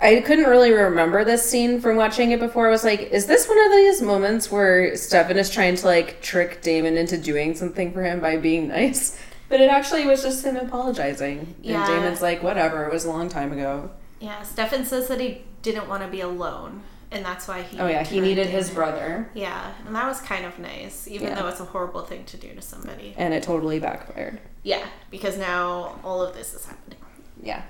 I 0.00 0.20
couldn't 0.20 0.44
really 0.48 0.70
remember 0.72 1.24
this 1.24 1.48
scene 1.48 1.80
from 1.80 1.96
watching 1.96 2.30
it 2.30 2.38
before. 2.38 2.68
I 2.68 2.70
was 2.70 2.84
like, 2.84 3.00
is 3.00 3.26
this 3.26 3.48
one 3.48 3.58
of 3.66 3.72
these 3.72 4.00
moments 4.00 4.50
where 4.50 4.96
Stefan 4.96 5.36
is 5.38 5.50
trying 5.50 5.74
to 5.76 5.86
like 5.86 6.22
trick 6.22 6.62
Damon 6.62 6.96
into 6.96 7.18
doing 7.18 7.54
something 7.56 7.92
for 7.92 8.02
him 8.04 8.20
by 8.20 8.36
being 8.36 8.68
nice? 8.68 9.20
But 9.48 9.60
it 9.60 9.70
actually 9.70 10.06
was 10.06 10.22
just 10.22 10.44
him 10.44 10.56
apologizing. 10.56 11.54
Yeah. 11.62 11.78
And 11.78 11.86
Damon's 11.88 12.22
like, 12.22 12.42
whatever, 12.42 12.84
it 12.84 12.92
was 12.92 13.06
a 13.06 13.10
long 13.10 13.28
time 13.28 13.50
ago. 13.52 13.90
Yeah, 14.20 14.42
Stefan 14.42 14.84
says 14.84 15.08
that 15.08 15.20
he 15.20 15.42
didn't 15.62 15.88
want 15.88 16.02
to 16.02 16.08
be 16.08 16.20
alone, 16.20 16.82
and 17.10 17.24
that's 17.24 17.48
why 17.48 17.62
he. 17.62 17.78
Oh 17.78 17.86
yeah, 17.86 18.02
he 18.04 18.20
needed 18.20 18.48
his 18.48 18.68
brother. 18.70 19.30
Yeah, 19.34 19.72
and 19.86 19.94
that 19.96 20.06
was 20.06 20.20
kind 20.20 20.44
of 20.44 20.58
nice, 20.58 21.08
even 21.08 21.28
Yeah. 21.28 21.34
though 21.36 21.48
it's 21.48 21.60
a 21.60 21.64
horrible 21.64 22.02
thing 22.02 22.24
to 22.26 22.36
do 22.36 22.52
to 22.54 22.60
somebody. 22.62 23.14
And 23.16 23.32
it 23.32 23.42
totally 23.42 23.78
backfired. 23.78 24.40
Yeah, 24.64 24.84
because 25.10 25.38
now 25.38 25.98
all 26.04 26.20
of 26.20 26.34
this 26.34 26.52
is 26.52 26.66
happening. 26.66 26.98
Yeah. 27.42 27.62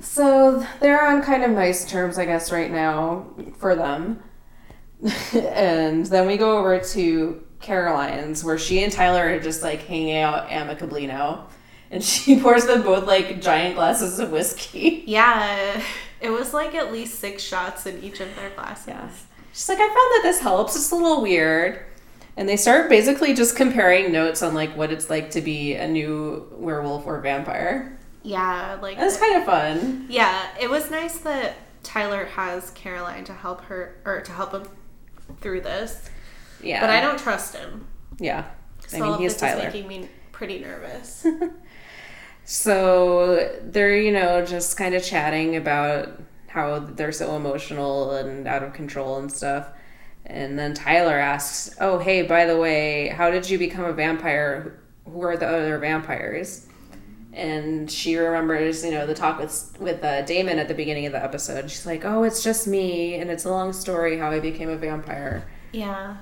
So 0.00 0.64
they're 0.80 1.04
on 1.04 1.22
kind 1.22 1.42
of 1.42 1.50
nice 1.50 1.88
terms, 1.88 2.18
I 2.18 2.24
guess, 2.24 2.52
right 2.52 2.70
now 2.70 3.26
for 3.58 3.74
them. 3.74 4.22
and 5.34 6.06
then 6.06 6.26
we 6.26 6.36
go 6.36 6.58
over 6.58 6.80
to 6.80 7.44
Caroline's, 7.60 8.44
where 8.44 8.58
she 8.58 8.82
and 8.82 8.92
Tyler 8.92 9.34
are 9.34 9.40
just 9.40 9.62
like 9.62 9.82
hanging 9.82 10.16
out 10.16 10.50
amicably 10.50 11.06
now. 11.06 11.48
And 11.90 12.02
she 12.04 12.40
pours 12.40 12.66
them 12.66 12.82
both 12.82 13.06
like 13.06 13.40
giant 13.40 13.76
glasses 13.76 14.18
of 14.18 14.30
whiskey. 14.30 15.04
Yeah, 15.06 15.82
it 16.20 16.30
was 16.30 16.52
like 16.52 16.74
at 16.74 16.92
least 16.92 17.18
six 17.18 17.42
shots 17.42 17.86
in 17.86 18.02
each 18.02 18.20
of 18.20 18.34
their 18.36 18.50
glasses. 18.50 18.88
Yeah. 18.88 19.08
She's 19.52 19.68
like, 19.68 19.78
I 19.78 19.86
found 19.86 19.96
that 19.96 20.20
this 20.22 20.40
helps. 20.40 20.76
It's 20.76 20.90
a 20.92 20.96
little 20.96 21.22
weird. 21.22 21.84
And 22.36 22.48
they 22.48 22.56
start 22.56 22.88
basically 22.88 23.34
just 23.34 23.56
comparing 23.56 24.12
notes 24.12 24.42
on 24.42 24.54
like 24.54 24.76
what 24.76 24.92
it's 24.92 25.10
like 25.10 25.32
to 25.32 25.40
be 25.40 25.74
a 25.74 25.88
new 25.88 26.46
werewolf 26.52 27.06
or 27.06 27.20
vampire. 27.20 27.97
Yeah, 28.28 28.78
like 28.82 28.98
That's 28.98 29.16
kind 29.16 29.36
of 29.36 29.44
fun. 29.44 30.06
Yeah, 30.08 30.46
it 30.60 30.68
was 30.68 30.90
nice 30.90 31.18
that 31.20 31.54
Tyler 31.82 32.26
has 32.26 32.70
Caroline 32.72 33.24
to 33.24 33.32
help 33.32 33.62
her 33.62 33.96
or 34.04 34.20
to 34.20 34.32
help 34.32 34.52
him 34.52 34.64
through 35.40 35.62
this, 35.62 36.10
Yeah. 36.62 36.80
but 36.80 36.90
I 36.90 37.00
don't 37.00 37.18
trust 37.18 37.56
him. 37.56 37.86
Yeah. 38.18 38.44
I 38.84 38.86
So 38.86 39.02
all 39.04 39.10
mean, 39.12 39.20
he's 39.20 39.36
Tyler. 39.36 39.66
is 39.68 39.74
making 39.74 39.88
me 39.88 40.08
pretty 40.32 40.58
nervous. 40.58 41.26
So 42.44 43.58
they're, 43.62 43.96
you 44.00 44.10
know, 44.12 44.44
just 44.44 44.76
kind 44.78 44.94
of 44.94 45.04
chatting 45.04 45.56
about 45.56 46.18
how 46.46 46.78
they're 46.78 47.12
so 47.12 47.36
emotional 47.36 48.12
and 48.12 48.46
out 48.48 48.62
of 48.62 48.72
control 48.72 49.18
and 49.18 49.30
stuff. 49.30 49.68
And 50.24 50.58
then 50.58 50.72
Tyler 50.72 51.18
asks, 51.18 51.76
Oh, 51.80 51.98
hey, 51.98 52.22
by 52.22 52.46
the 52.46 52.56
way, 52.56 53.08
how 53.08 53.30
did 53.30 53.48
you 53.50 53.58
become 53.58 53.84
a 53.84 53.92
vampire? 53.92 54.80
Who 55.04 55.20
are 55.22 55.36
the 55.36 55.46
other 55.46 55.76
vampires? 55.78 56.66
And 57.32 57.90
she 57.90 58.16
remembers, 58.16 58.84
you 58.84 58.90
know, 58.90 59.06
the 59.06 59.14
talk 59.14 59.38
with 59.38 59.76
with 59.78 60.02
uh, 60.02 60.22
Damon 60.22 60.58
at 60.58 60.66
the 60.68 60.74
beginning 60.74 61.06
of 61.06 61.12
the 61.12 61.22
episode. 61.22 61.70
She's 61.70 61.84
like, 61.86 62.04
"Oh, 62.04 62.22
it's 62.22 62.42
just 62.42 62.66
me, 62.66 63.14
and 63.16 63.30
it's 63.30 63.44
a 63.44 63.50
long 63.50 63.72
story 63.72 64.16
how 64.18 64.30
I 64.30 64.40
became 64.40 64.70
a 64.70 64.76
vampire." 64.76 65.46
yeah, 65.72 66.16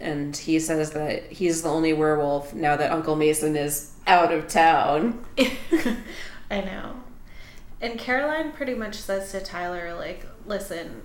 And 0.00 0.36
he 0.36 0.58
says 0.58 0.90
that 0.90 1.30
he's 1.30 1.62
the 1.62 1.68
only 1.68 1.92
werewolf 1.92 2.52
now 2.52 2.76
that 2.76 2.90
Uncle 2.90 3.14
Mason 3.14 3.54
is 3.56 3.92
out 4.08 4.32
of 4.32 4.48
town. 4.48 5.24
I 6.50 6.60
know. 6.62 6.94
And 7.80 7.96
Caroline 7.98 8.50
pretty 8.52 8.74
much 8.74 8.96
says 8.96 9.30
to 9.30 9.40
Tyler, 9.40 9.94
like, 9.94 10.26
listen, 10.44 11.02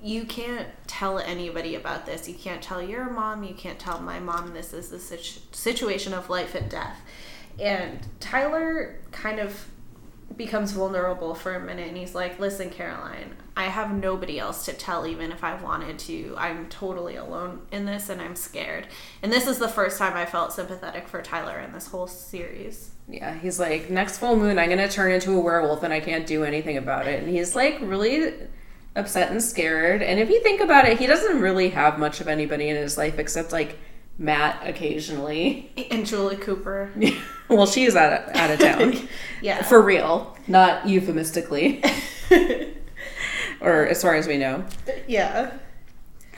you 0.00 0.24
can't 0.24 0.68
tell 0.86 1.18
anybody 1.18 1.74
about 1.74 2.06
this. 2.06 2.28
You 2.28 2.34
can't 2.34 2.62
tell 2.62 2.80
your 2.80 3.10
mom. 3.10 3.42
You 3.42 3.54
can't 3.54 3.78
tell 3.80 4.00
my 4.00 4.20
mom. 4.20 4.52
This 4.54 4.72
is 4.72 4.90
the 4.90 5.00
situ- 5.00 5.40
situation 5.50 6.14
of 6.14 6.30
life 6.30 6.54
and 6.54 6.70
death. 6.70 7.00
And 7.60 8.06
Tyler 8.20 9.00
kind 9.10 9.38
of 9.38 9.68
becomes 10.36 10.72
vulnerable 10.72 11.34
for 11.34 11.54
a 11.54 11.60
minute 11.60 11.88
and 11.88 11.96
he's 11.96 12.14
like, 12.14 12.38
Listen, 12.38 12.70
Caroline, 12.70 13.36
I 13.56 13.64
have 13.64 13.94
nobody 13.94 14.38
else 14.38 14.64
to 14.64 14.72
tell, 14.72 15.06
even 15.06 15.30
if 15.30 15.44
I 15.44 15.54
wanted 15.54 15.98
to. 16.00 16.34
I'm 16.38 16.68
totally 16.68 17.16
alone 17.16 17.62
in 17.70 17.84
this 17.84 18.08
and 18.08 18.20
I'm 18.20 18.34
scared. 18.34 18.88
And 19.22 19.32
this 19.32 19.46
is 19.46 19.58
the 19.58 19.68
first 19.68 19.98
time 19.98 20.16
I 20.16 20.24
felt 20.24 20.52
sympathetic 20.52 21.06
for 21.06 21.20
Tyler 21.20 21.58
in 21.60 21.72
this 21.72 21.88
whole 21.88 22.06
series. 22.06 22.92
Yeah, 23.08 23.34
he's 23.38 23.60
like, 23.60 23.90
next 23.90 24.18
full 24.18 24.36
moon, 24.36 24.58
I'm 24.58 24.70
gonna 24.70 24.88
turn 24.88 25.12
into 25.12 25.32
a 25.32 25.40
werewolf 25.40 25.82
and 25.82 25.92
I 25.92 26.00
can't 26.00 26.26
do 26.26 26.44
anything 26.44 26.78
about 26.78 27.06
it. 27.06 27.22
And 27.22 27.30
he's 27.30 27.54
like 27.54 27.78
really 27.82 28.34
upset 28.96 29.30
and 29.30 29.42
scared. 29.42 30.02
And 30.02 30.18
if 30.18 30.30
you 30.30 30.42
think 30.42 30.60
about 30.60 30.86
it, 30.86 30.98
he 30.98 31.06
doesn't 31.06 31.40
really 31.40 31.70
have 31.70 31.98
much 31.98 32.20
of 32.20 32.28
anybody 32.28 32.68
in 32.68 32.76
his 32.76 32.96
life 32.96 33.18
except 33.18 33.52
like 33.52 33.78
Matt 34.18 34.66
occasionally. 34.66 35.70
And 35.90 36.06
Julie 36.06 36.36
Cooper. 36.36 36.90
well, 37.48 37.66
she's 37.66 37.96
out 37.96 38.12
of, 38.12 38.36
out 38.36 38.50
of 38.50 38.58
town. 38.98 39.08
Yeah. 39.40 39.62
For 39.62 39.80
real, 39.82 40.36
not 40.46 40.86
euphemistically, 40.86 41.82
or 43.60 43.86
as 43.86 44.02
far 44.02 44.14
as 44.14 44.26
we 44.26 44.38
know. 44.38 44.64
yeah. 45.06 45.52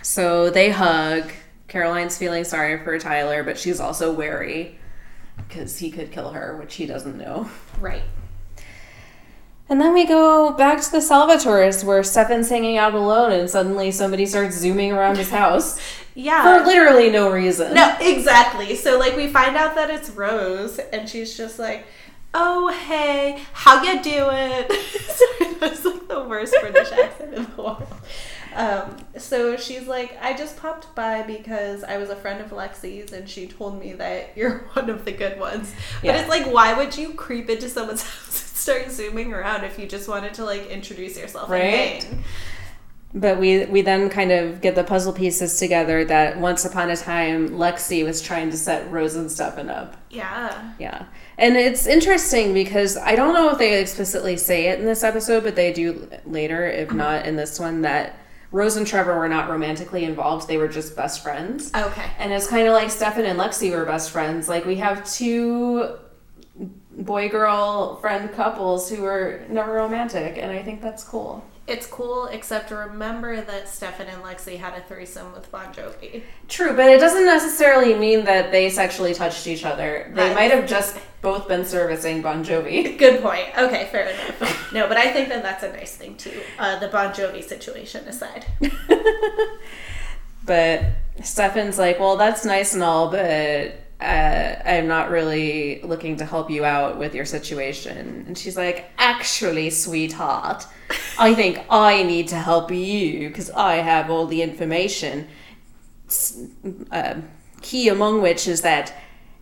So 0.03 0.51
they 0.51 0.71
hug. 0.71 1.31
Caroline's 1.69 2.17
feeling 2.17 2.45
sorry 2.45 2.83
for 2.85 2.99
Tyler, 2.99 3.43
but 3.43 3.59
she's 3.59 3.81
also 3.81 4.13
wary 4.13 4.79
because 5.37 5.79
he 5.79 5.91
could 5.91 6.13
kill 6.13 6.31
her, 6.31 6.57
which 6.57 6.75
he 6.77 6.87
doesn't 6.87 7.19
know. 7.19 7.51
Right. 7.81 8.03
And 9.69 9.81
then 9.81 9.95
we 9.95 10.07
go 10.07 10.53
back 10.53 10.83
to 10.83 10.91
the 10.91 10.99
Salvatores 10.99 11.83
where 11.83 12.03
Stefan's 12.03 12.51
hanging 12.51 12.77
out 12.77 12.95
alone 12.95 13.33
and 13.33 13.49
suddenly 13.49 13.91
somebody 13.91 14.27
starts 14.27 14.57
zooming 14.57 14.93
around 14.93 15.17
his 15.17 15.31
house 15.31 15.81
Yeah. 16.15 16.43
for 16.61 16.65
literally 16.67 17.11
no 17.11 17.31
reason. 17.33 17.75
No, 17.75 17.97
exactly. 18.01 18.77
So 18.77 18.99
like 18.99 19.17
we 19.17 19.27
find 19.29 19.57
out 19.57 19.75
that 19.75 19.91
it's 19.91 20.11
Rose, 20.11 20.79
and 20.79 21.09
she's 21.09 21.37
just 21.37 21.59
like, 21.59 21.87
"Oh 22.33 22.69
hey, 22.69 23.43
how 23.53 23.83
you 23.83 24.01
doing?" 24.03 24.65
So, 25.15 25.25
that's 25.61 25.85
like 25.85 26.09
the 26.09 26.25
worst 26.25 26.55
British 26.61 26.91
accent 27.05 27.35
in 27.35 27.45
the 27.45 27.63
world. 27.63 27.87
Um, 28.55 28.97
so 29.17 29.57
she's 29.57 29.87
like, 29.87 30.17
"I 30.21 30.37
just 30.37 30.57
popped 30.57 30.93
by 30.95 31.23
because 31.23 31.83
I 31.85 31.99
was 31.99 32.11
a 32.11 32.17
friend 32.17 32.41
of 32.41 32.51
Lexi's, 32.51 33.13
and 33.13 33.29
she 33.29 33.47
told 33.47 33.81
me 33.81 33.93
that 33.95 34.31
you're 34.37 34.59
one 34.75 34.91
of 34.91 35.05
the 35.05 35.13
good 35.13 35.39
ones." 35.41 35.73
But 36.03 36.15
it's 36.17 36.29
like, 36.29 36.47
why 36.47 36.75
would 36.75 36.97
you 36.97 37.15
creep 37.15 37.49
into 37.51 37.69
someone's 37.69 38.03
house 38.03 38.41
and 38.51 38.57
start 38.59 38.91
zooming 38.91 39.33
around 39.33 39.65
if 39.65 39.79
you 39.79 39.87
just 39.87 40.09
wanted 40.09 40.35
to 40.35 40.45
like 40.45 40.67
introduce 40.69 41.17
yourself 41.19 41.49
Right. 41.51 42.05
and 42.05 42.05
hang? 42.05 42.25
But 43.17 43.39
we 43.39 43.65
we 43.67 43.83
then 43.83 44.11
kind 44.11 44.33
of 44.33 44.61
get 44.61 44.75
the 44.75 44.83
puzzle 44.83 45.13
pieces 45.13 45.57
together 45.59 46.05
that 46.07 46.39
once 46.39 46.65
upon 46.65 46.91
a 46.91 46.97
time 46.97 47.51
Lexi 47.51 48.05
was 48.05 48.21
trying 48.21 48.51
to 48.51 48.57
set 48.57 48.91
Rose 48.91 49.15
and 49.15 49.31
Stefan 49.31 49.71
up. 49.71 49.97
Yeah. 50.11 50.73
Yeah. 50.81 51.07
And 51.39 51.57
it's 51.57 51.87
interesting 51.87 52.53
because 52.55 52.97
I 52.97 53.15
don't 53.15 53.33
know 53.35 53.51
if 53.51 53.59
they 53.59 53.81
explicitly 53.81 54.37
say 54.37 54.67
it 54.67 54.81
in 54.81 54.85
this 54.85 55.05
episode, 55.05 55.45
but 55.45 55.55
they 55.55 55.73
do 55.73 56.09
later, 56.27 56.67
if 56.67 56.89
mm-hmm. 56.89 56.99
not 56.99 57.27
in 57.27 57.37
this 57.37 57.61
one, 57.61 57.83
that 57.83 58.19
Rose 58.51 58.77
and 58.77 58.87
Trevor 58.87 59.17
were 59.17 59.29
not 59.29 59.49
romantically 59.49 60.05
involved. 60.05 60.47
They 60.47 60.59
were 60.59 60.69
just 60.69 60.97
best 60.97 61.23
friends. 61.23 61.73
Okay. 61.75 62.11
And 62.19 62.33
it's 62.33 62.47
kind 62.47 62.69
of 62.69 62.73
like 62.73 62.91
Stefan 62.91 63.25
and 63.25 63.39
Lexi 63.39 63.71
were 63.71 63.85
best 63.85 64.11
friends. 64.11 64.49
Like 64.49 64.65
we 64.65 64.77
have 64.77 65.09
two 65.09 65.99
boy 66.93 67.29
girl 67.29 67.97
friend 67.97 68.33
couples 68.33 68.89
who 68.89 69.03
were 69.03 69.45
never 69.49 69.73
romantic, 69.73 70.39
and 70.39 70.51
I 70.53 70.63
think 70.63 70.81
that's 70.81 71.03
cool. 71.03 71.45
It's 71.67 71.87
cool, 71.87 72.27
except 72.27 72.71
remember 72.71 73.41
that 73.41 73.69
Stefan 73.71 74.07
and 74.09 74.23
Lexi 74.23 74.59
had 74.59 74.75
a 74.75 74.83
threesome 74.83 75.33
with 75.33 75.51
Bon 75.51 75.73
Jovi. 75.73 76.23
True, 76.47 76.77
but 76.77 76.91
it 76.91 77.01
doesn't 77.01 77.25
necessarily 77.25 77.95
mean 77.95 78.25
that 78.27 78.53
they 78.53 78.69
sexually 78.69 79.15
touched 79.15 79.47
each 79.47 79.65
other. 79.65 80.11
They 80.15 80.25
Right. 80.27 80.35
might 80.35 80.51
have 80.51 80.67
just 80.69 80.99
both 81.23 81.49
been 81.49 81.65
servicing 81.65 82.21
Bon 82.21 82.45
Jovi. 82.45 82.99
Good 82.99 83.23
point. 83.23 83.47
Okay, 83.57 83.89
fair 83.91 84.09
enough. 84.11 84.73
No, 84.75 84.87
but 84.89 84.99
I 84.99 85.11
think 85.11 85.31
that 85.31 85.43
that's 85.43 85.63
a 85.63 85.73
nice 85.73 85.97
thing 85.97 86.17
too. 86.19 86.39
Uh, 86.59 86.79
the 86.81 86.89
Bon 86.89 87.15
Jovi 87.15 87.43
situation 87.43 88.07
aside. 88.07 88.45
But 90.47 90.83
Stefan's 91.23 91.79
like, 91.79 91.99
well, 91.99 92.17
that's 92.19 92.45
nice 92.45 92.75
and 92.75 92.83
all, 92.83 93.11
but 93.11 93.73
uh, 94.01 94.57
I'm 94.65 94.89
not 94.89 95.11
really 95.11 95.81
looking 95.83 96.17
to 96.17 96.25
help 96.25 96.51
you 96.51 96.65
out 96.65 96.99
with 96.99 97.15
your 97.15 97.25
situation. 97.25 98.25
And 98.27 98.37
she's 98.37 98.57
like, 98.57 98.91
actually, 98.99 99.71
sweetheart, 99.71 100.67
I 101.19 101.35
think 101.35 101.65
I 101.71 102.03
need 102.03 102.29
to 102.29 102.37
help 102.37 102.71
you 102.71 103.29
because 103.29 103.51
I 103.51 103.77
have 103.77 104.11
all 104.11 104.27
the 104.27 104.43
information. 104.43 105.29
Uh, 106.91 107.21
key 107.63 107.89
among 107.89 108.21
which 108.21 108.47
is 108.47 108.61
that 108.61 108.95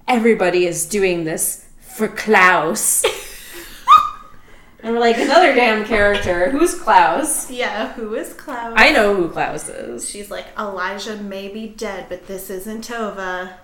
everybody 0.07 0.67
is 0.67 0.87
doing 0.87 1.25
this 1.25 1.67
for 1.81 2.09
Klaus. 2.09 3.05
and 4.83 4.95
we're 4.95 5.01
like, 5.01 5.19
another 5.19 5.55
damn 5.55 5.85
character. 5.85 6.51
Who's 6.51 6.75
Klaus? 6.75 7.51
Yeah, 7.51 7.93
who 7.95 8.15
is 8.15 8.33
Klaus? 8.35 8.75
I 8.77 8.93
know 8.93 9.15
who 9.15 9.29
Klaus 9.29 9.69
is. 9.69 10.09
She's 10.09 10.31
like, 10.31 10.47
Elijah 10.59 11.17
may 11.17 11.49
be 11.49 11.69
dead, 11.69 12.07
but 12.09 12.27
this 12.27 12.49
isn't 12.51 12.87
Tova. 12.87 13.55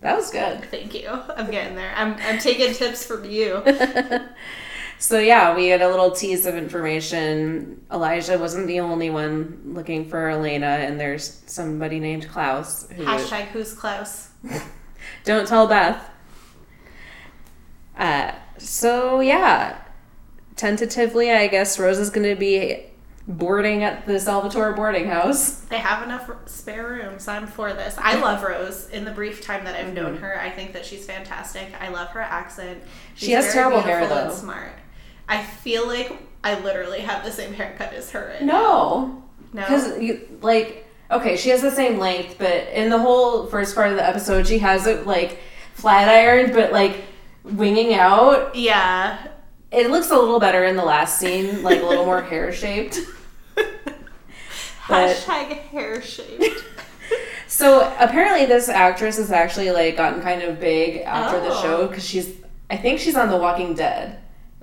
That 0.00 0.16
was 0.16 0.30
good. 0.30 0.64
Thank 0.70 0.94
you. 0.94 1.08
I'm 1.08 1.50
getting 1.50 1.76
there. 1.76 1.92
I'm, 1.94 2.16
I'm 2.22 2.38
taking 2.38 2.72
tips 2.74 3.04
from 3.06 3.24
you. 3.24 3.62
So 5.02 5.18
yeah, 5.18 5.56
we 5.56 5.66
had 5.66 5.82
a 5.82 5.88
little 5.88 6.12
tease 6.12 6.46
of 6.46 6.54
information. 6.54 7.84
Elijah 7.92 8.38
wasn't 8.38 8.68
the 8.68 8.78
only 8.78 9.10
one 9.10 9.60
looking 9.64 10.08
for 10.08 10.28
Elena, 10.28 10.64
and 10.66 11.00
there's 11.00 11.42
somebody 11.46 11.98
named 11.98 12.28
Klaus. 12.28 12.88
Who 12.88 13.04
Hashtag 13.04 13.46
who's 13.46 13.74
Klaus? 13.74 14.30
Don't 15.24 15.48
tell 15.48 15.66
Beth. 15.66 16.08
Uh, 17.98 18.30
so 18.58 19.18
yeah, 19.18 19.82
tentatively, 20.54 21.32
I 21.32 21.48
guess 21.48 21.80
Rose 21.80 21.98
is 21.98 22.08
going 22.08 22.28
to 22.28 22.38
be 22.38 22.84
boarding 23.28 23.84
at 23.84 24.04
the 24.06 24.18
Salvatore 24.18 24.72
boarding 24.72 25.06
house. 25.06 25.60
They 25.60 25.78
have 25.78 26.02
enough 26.02 26.30
spare 26.46 26.86
rooms. 26.88 27.28
I'm 27.28 27.46
for 27.46 27.72
this. 27.72 27.96
I 27.98 28.20
love 28.20 28.42
Rose. 28.42 28.88
In 28.90 29.04
the 29.04 29.12
brief 29.12 29.40
time 29.42 29.64
that 29.64 29.76
I've 29.76 29.94
known 29.94 30.14
Mm-hmm. 30.14 30.24
her, 30.24 30.40
I 30.40 30.50
think 30.50 30.72
that 30.72 30.84
she's 30.84 31.06
fantastic. 31.06 31.68
I 31.80 31.88
love 31.88 32.08
her 32.08 32.20
accent. 32.20 32.82
She's 33.14 33.26
She 33.26 33.32
has 33.32 33.52
terrible 33.52 33.80
hair, 33.80 34.06
though. 34.08 34.30
Smart. 34.32 34.72
I 35.28 35.42
feel 35.42 35.86
like 35.86 36.12
I 36.42 36.58
literally 36.60 37.00
have 37.00 37.24
the 37.24 37.30
same 37.30 37.52
haircut 37.54 37.92
as 37.94 38.10
her. 38.10 38.32
right 38.34 38.42
No, 38.42 39.22
now. 39.52 39.62
because 39.68 39.92
like 40.42 40.86
okay, 41.10 41.36
she 41.36 41.50
has 41.50 41.62
the 41.62 41.70
same 41.70 41.98
length, 41.98 42.36
but 42.38 42.68
in 42.72 42.88
the 42.90 42.98
whole 42.98 43.46
first 43.46 43.74
part 43.74 43.90
of 43.90 43.96
the 43.96 44.06
episode, 44.06 44.46
she 44.46 44.58
has 44.58 44.86
it 44.86 45.06
like 45.06 45.38
flat 45.74 46.08
ironed, 46.08 46.52
but 46.54 46.72
like 46.72 47.04
winging 47.44 47.94
out. 47.94 48.54
yeah. 48.56 49.28
It 49.72 49.90
looks 49.90 50.10
a 50.10 50.16
little 50.16 50.38
better 50.38 50.64
in 50.64 50.76
the 50.76 50.84
last 50.84 51.18
scene, 51.18 51.62
like 51.62 51.80
a 51.80 51.86
little 51.86 52.04
more 52.04 52.20
hair 52.22 52.52
shaped. 52.52 52.98
Hashtag 54.86 55.58
hair 55.70 56.02
shaped. 56.02 56.64
So 57.48 57.80
apparently, 58.00 58.46
this 58.46 58.70
actress 58.70 59.18
has 59.18 59.30
actually 59.30 59.70
like 59.72 59.94
gotten 59.98 60.22
kind 60.22 60.40
of 60.40 60.58
big 60.58 61.02
after 61.02 61.38
the 61.38 61.50
Oh. 61.50 61.62
show 61.62 61.86
because 61.86 62.02
she's, 62.02 62.34
I 62.70 62.78
think 62.78 62.98
she's 62.98 63.14
on 63.14 63.28
The 63.28 63.36
Walking 63.36 63.74
Dead. 63.74 64.18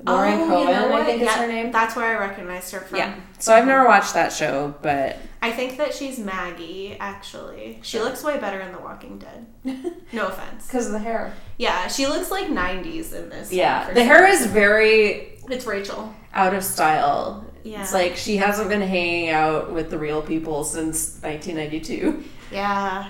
Lauren 0.05 0.39
Oh, 0.39 0.59
you 0.63 0.65
know 0.69 0.93
I 0.93 1.03
think 1.05 1.21
is 1.21 1.29
her 1.29 1.47
name. 1.47 1.71
That's 1.71 1.95
where 1.95 2.05
I 2.05 2.19
recognized 2.27 2.71
her 2.73 2.79
from. 2.81 2.97
Yeah. 2.97 3.11
Mm-hmm. 3.11 3.19
So 3.39 3.53
I've 3.53 3.65
never 3.67 3.85
watched 3.87 4.13
that 4.13 4.31
show, 4.33 4.73
but 4.81 5.17
I 5.41 5.51
think 5.51 5.77
that 5.77 5.93
she's 5.93 6.19
Maggie, 6.19 6.97
actually. 6.99 7.79
She 7.81 7.99
looks 7.99 8.23
way 8.23 8.37
better 8.39 8.59
in 8.59 8.71
The 8.71 8.79
Walking 8.79 9.17
Dead. 9.19 9.45
No 10.11 10.27
offense. 10.27 10.65
because 10.65 10.87
of 10.87 10.93
the 10.93 10.99
hair. 10.99 11.33
Yeah, 11.57 11.87
she 11.87 12.07
looks 12.07 12.31
like 12.31 12.47
90s 12.47 13.13
in 13.13 13.29
this. 13.29 13.51
Yeah, 13.53 13.89
the 13.93 13.99
some 13.99 14.07
hair 14.07 14.27
is 14.27 14.47
very 14.47 15.37
It's 15.49 15.65
Rachel. 15.67 16.13
out 16.33 16.53
of 16.55 16.63
style. 16.63 17.45
Yeah. 17.63 17.81
It's 17.83 17.93
like 17.93 18.15
she 18.15 18.37
hasn't 18.37 18.69
been 18.69 18.81
hanging 18.81 19.29
out 19.29 19.71
with 19.71 19.89
the 19.91 19.97
real 19.99 20.21
people 20.21 20.63
since 20.63 21.19
1992. 21.21 22.23
Yeah. 22.51 23.09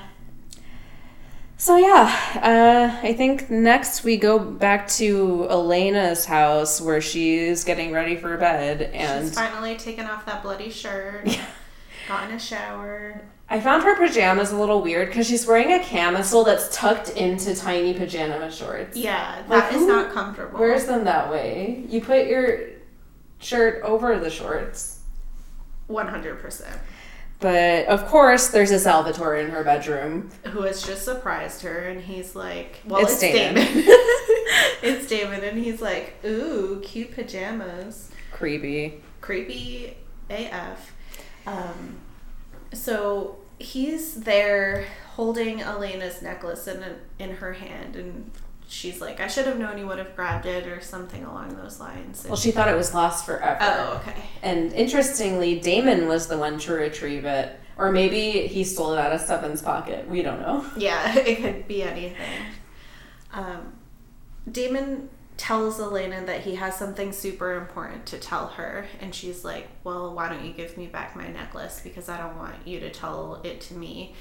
So 1.60 1.76
yeah, 1.76 2.15
uh, 2.41 3.06
I 3.06 3.11
think 3.11 3.49
next 3.49 4.06
we 4.06 4.15
go 4.15 4.40
back 4.40 4.88
to 4.91 5.45
Elena's 5.49 6.23
house 6.23 6.80
where 6.80 7.02
she's 7.02 7.65
getting 7.65 7.91
ready 7.91 8.15
for 8.15 8.38
bed, 8.38 8.81
and 8.94 9.26
She's 9.27 9.36
finally 9.36 9.76
taken 9.76 10.06
off 10.06 10.26
that 10.26 10.41
bloody 10.41 10.72
shirt. 10.72 11.27
Got 12.07 12.30
in 12.30 12.36
a 12.38 12.40
shower. 12.40 13.22
I 13.49 13.60
found 13.60 13.84
her 13.84 13.98
pajamas 13.98 14.52
a 14.52 14.57
little 14.57 14.81
weird 14.81 15.10
because 15.10 15.27
she's 15.27 15.45
wearing 15.45 15.73
a 15.73 15.84
camisole 15.84 16.45
that's 16.45 16.73
tucked 16.73 17.10
into 17.10 17.53
tiny 17.53 17.94
pajama 17.94 18.49
shorts. 18.49 18.95
Yeah, 18.95 19.44
Like, 19.49 19.69
that 19.69 19.73
is 19.73 19.80
who 19.81 19.88
not 19.88 20.14
comfortable. 20.14 20.60
Wears 20.60 20.86
them 20.86 21.03
that 21.03 21.30
way. 21.30 21.84
You 21.90 21.99
put 21.99 22.27
your 22.27 22.69
shirt 23.40 23.84
over 23.84 24.18
the 24.18 24.30
shorts. 24.30 25.02
100%. 25.90 26.80
But 27.40 27.86
of 27.86 28.06
course, 28.07 28.49
there's 28.49 28.72
a 28.72 28.80
Salvatore 28.80 29.38
in 29.38 29.49
her 29.52 29.64
bedroom. 29.64 30.30
Who 30.48 30.64
has 30.64 30.84
just 30.84 31.06
surprised 31.06 31.61
her, 31.61 31.80
and 31.80 32.02
he's 32.02 32.36
like, 32.36 32.80
well, 32.86 33.02
It's 33.02 33.14
it's, 33.14 33.22
Damon. 33.22 33.64
Damon. 33.64 33.84
it's 34.84 35.07
Damon, 35.07 35.44
and 35.44 35.57
he's 35.57 35.82
like, 35.82 36.16
ooh, 36.26 36.82
cute 36.84 37.14
pajamas. 37.14 38.11
Creepy. 38.32 39.02
creepy 39.22 39.95
AF. 40.30 40.94
Um, 41.48 41.99
so 42.74 43.38
he's 43.57 44.16
there 44.16 44.86
holding 45.16 45.61
Elena's 45.61 46.22
necklace 46.22 46.68
in 46.68 46.84
in 47.18 47.38
her 47.38 47.53
hand, 47.53 47.95
and 47.95 48.32
she's 48.70 49.02
like, 49.02 49.20
I 49.20 49.28
should 49.28 49.46
have 49.48 49.58
known 49.58 49.78
you 49.78 49.88
would 49.88 49.98
have 49.98 50.16
grabbed 50.16 50.46
it 50.46 50.68
or 50.68 50.80
something 50.80 51.26
along 51.26 51.56
those 51.56 51.80
lines. 51.80 52.22
And 52.22 52.30
Well, 52.32 52.38
she 52.38 52.52
thought 52.52 52.68
it 52.70 52.78
was 52.78 52.94
lost 52.94 53.26
forever. 53.26 53.58
oh, 53.60 54.02
okay. 54.08 54.22
And 54.41 54.72
interestingly, 54.74 55.60
Damon 55.60 56.08
was 56.08 56.28
the 56.28 56.38
one 56.38 56.60
to 56.60 56.74
retrieve 56.74 57.26
it. 57.26 57.60
Or 57.78 57.91
maybe 57.91 58.48
he 58.48 58.64
stole 58.66 58.94
it 58.94 59.00
out 59.00 59.12
of 59.14 59.22
Seven's 59.22 59.62
pocket. 59.62 60.08
We 60.08 60.22
don't 60.22 60.41
know. 60.41 60.66
Yeah, 60.78 61.16
it 61.18 61.38
could 61.41 61.68
be 61.68 61.82
anything. 61.84 62.16
Um, 63.34 63.74
Damon 64.52 65.10
tells 65.38 65.80
Elena 65.80 66.26
that 66.26 66.41
he 66.41 66.56
has 66.56 66.76
something 66.76 67.14
super 67.14 67.54
important 67.56 68.06
to 68.08 68.18
tell 68.18 68.48
her, 68.48 68.86
and 69.00 69.16
she's 69.16 69.46
like, 69.46 69.68
Well, 69.86 70.14
why 70.14 70.28
don't 70.30 70.44
you 70.46 70.52
give 70.52 70.78
me 70.78 70.88
back 70.88 71.16
my 71.16 71.28
necklace? 71.30 71.80
Because 71.84 72.10
I 72.10 72.18
don't 72.18 72.38
want 72.38 72.56
you 72.68 72.80
to 72.82 72.90
tell 72.90 73.40
it 73.44 73.62
to 73.62 73.74
me 73.74 74.14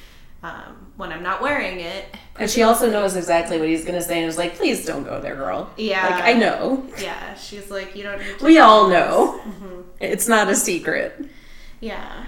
um, 0.42 0.92
when 0.96 1.10
I'm 1.12 1.22
not 1.22 1.42
wearing 1.42 1.80
it. 1.80 2.16
And 2.38 2.48
she 2.48 2.62
also 2.62 2.90
knows 2.90 3.16
exactly 3.16 3.58
what 3.58 3.68
he's 3.68 3.84
going 3.84 3.96
to 3.96 4.02
say 4.02 4.20
and 4.20 4.28
is 4.28 4.38
like, 4.38 4.56
please 4.56 4.84
don't 4.86 5.04
go 5.04 5.20
there, 5.20 5.34
girl. 5.34 5.70
Yeah. 5.76 6.06
Like, 6.08 6.24
I 6.24 6.32
know. 6.34 6.86
Yeah, 7.00 7.34
she's 7.34 7.70
like, 7.70 7.96
You 7.96 8.04
don't 8.04 8.18
need 8.18 8.38
to. 8.38 8.44
We 8.44 8.58
all 8.58 8.88
know. 8.88 9.40
Mm-hmm. 9.44 9.74
It's 10.00 10.28
not 10.28 10.48
a 10.48 10.54
secret. 10.54 11.28
Yeah. 11.80 12.26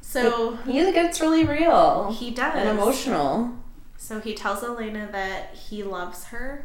So 0.00 0.56
He 0.64 0.72
gets 0.92 1.20
really 1.20 1.44
real 1.44 2.12
he 2.12 2.30
does. 2.30 2.54
and 2.56 2.68
emotional. 2.68 3.52
So 3.98 4.20
he 4.20 4.34
tells 4.34 4.64
Elena 4.64 5.08
that 5.12 5.54
he 5.54 5.82
loves 5.82 6.24
her 6.26 6.64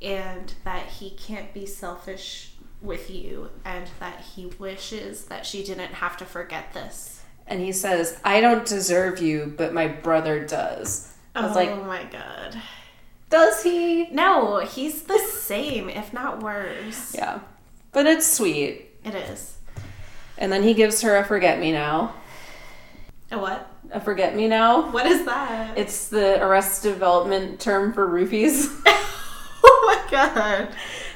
and 0.00 0.54
that 0.64 0.86
he 0.86 1.10
can't 1.10 1.52
be 1.52 1.66
selfish 1.66 2.52
with 2.80 3.10
you 3.10 3.50
and 3.64 3.90
that 4.00 4.20
he 4.34 4.46
wishes 4.58 5.26
that 5.26 5.44
she 5.44 5.62
didn't 5.62 5.92
have 5.92 6.16
to 6.16 6.24
forget 6.24 6.72
this. 6.72 7.19
And 7.50 7.60
he 7.60 7.72
says, 7.72 8.18
I 8.24 8.40
don't 8.40 8.64
deserve 8.64 9.18
you, 9.18 9.52
but 9.56 9.74
my 9.74 9.88
brother 9.88 10.46
does. 10.46 11.12
I 11.34 11.42
was 11.42 11.50
oh 11.50 11.54
like, 11.54 11.84
my 11.84 12.04
god. 12.04 12.56
does 13.28 13.62
he? 13.64 14.08
No, 14.10 14.60
he's 14.60 15.02
the 15.02 15.18
same, 15.18 15.88
if 15.88 16.12
not 16.12 16.42
worse. 16.42 17.14
Yeah. 17.20 17.40
But 17.92 18.06
it's 18.06 18.24
sweet. 18.32 18.88
It 19.04 19.16
is. 19.16 19.58
And 20.38 20.52
then 20.52 20.62
he 20.62 20.74
gives 20.74 21.02
her 21.02 21.16
a 21.16 21.24
forget 21.24 21.58
me 21.58 21.72
now. 21.72 22.14
A 23.32 23.38
what? 23.38 23.68
A 23.90 24.00
forget 24.00 24.36
me 24.36 24.46
now. 24.46 24.90
What 24.92 25.06
is 25.06 25.24
that? 25.24 25.76
It's 25.76 26.08
the 26.08 26.40
Arrested 26.40 26.92
Development 26.92 27.58
term 27.58 27.92
for 27.92 28.06
roofies. 28.08 28.68
oh 28.86 30.04
my 30.08 30.10
god. 30.10 30.68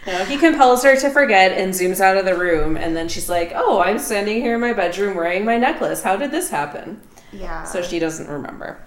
No, 0.06 0.24
he 0.24 0.36
compels 0.36 0.82
her 0.82 0.97
to 0.97 1.10
forget 1.10 1.52
and 1.52 1.72
zooms 1.72 2.01
out 2.01 2.16
of 2.16 2.24
the 2.24 2.36
room. 2.36 2.76
And 2.76 2.94
then 2.94 3.09
she's 3.09 3.28
like, 3.28 3.52
Oh, 3.55 3.81
I'm 3.81 3.98
standing 3.98 4.40
here 4.40 4.55
in 4.55 4.60
my 4.60 4.72
bedroom 4.72 5.16
wearing 5.16 5.44
my 5.44 5.56
necklace. 5.56 6.02
How 6.02 6.16
did 6.16 6.31
this 6.31 6.51
happen? 6.51 7.01
Yeah. 7.32 7.64
So 7.64 7.82
she 7.82 7.98
doesn't 7.98 8.28
remember. 8.28 8.85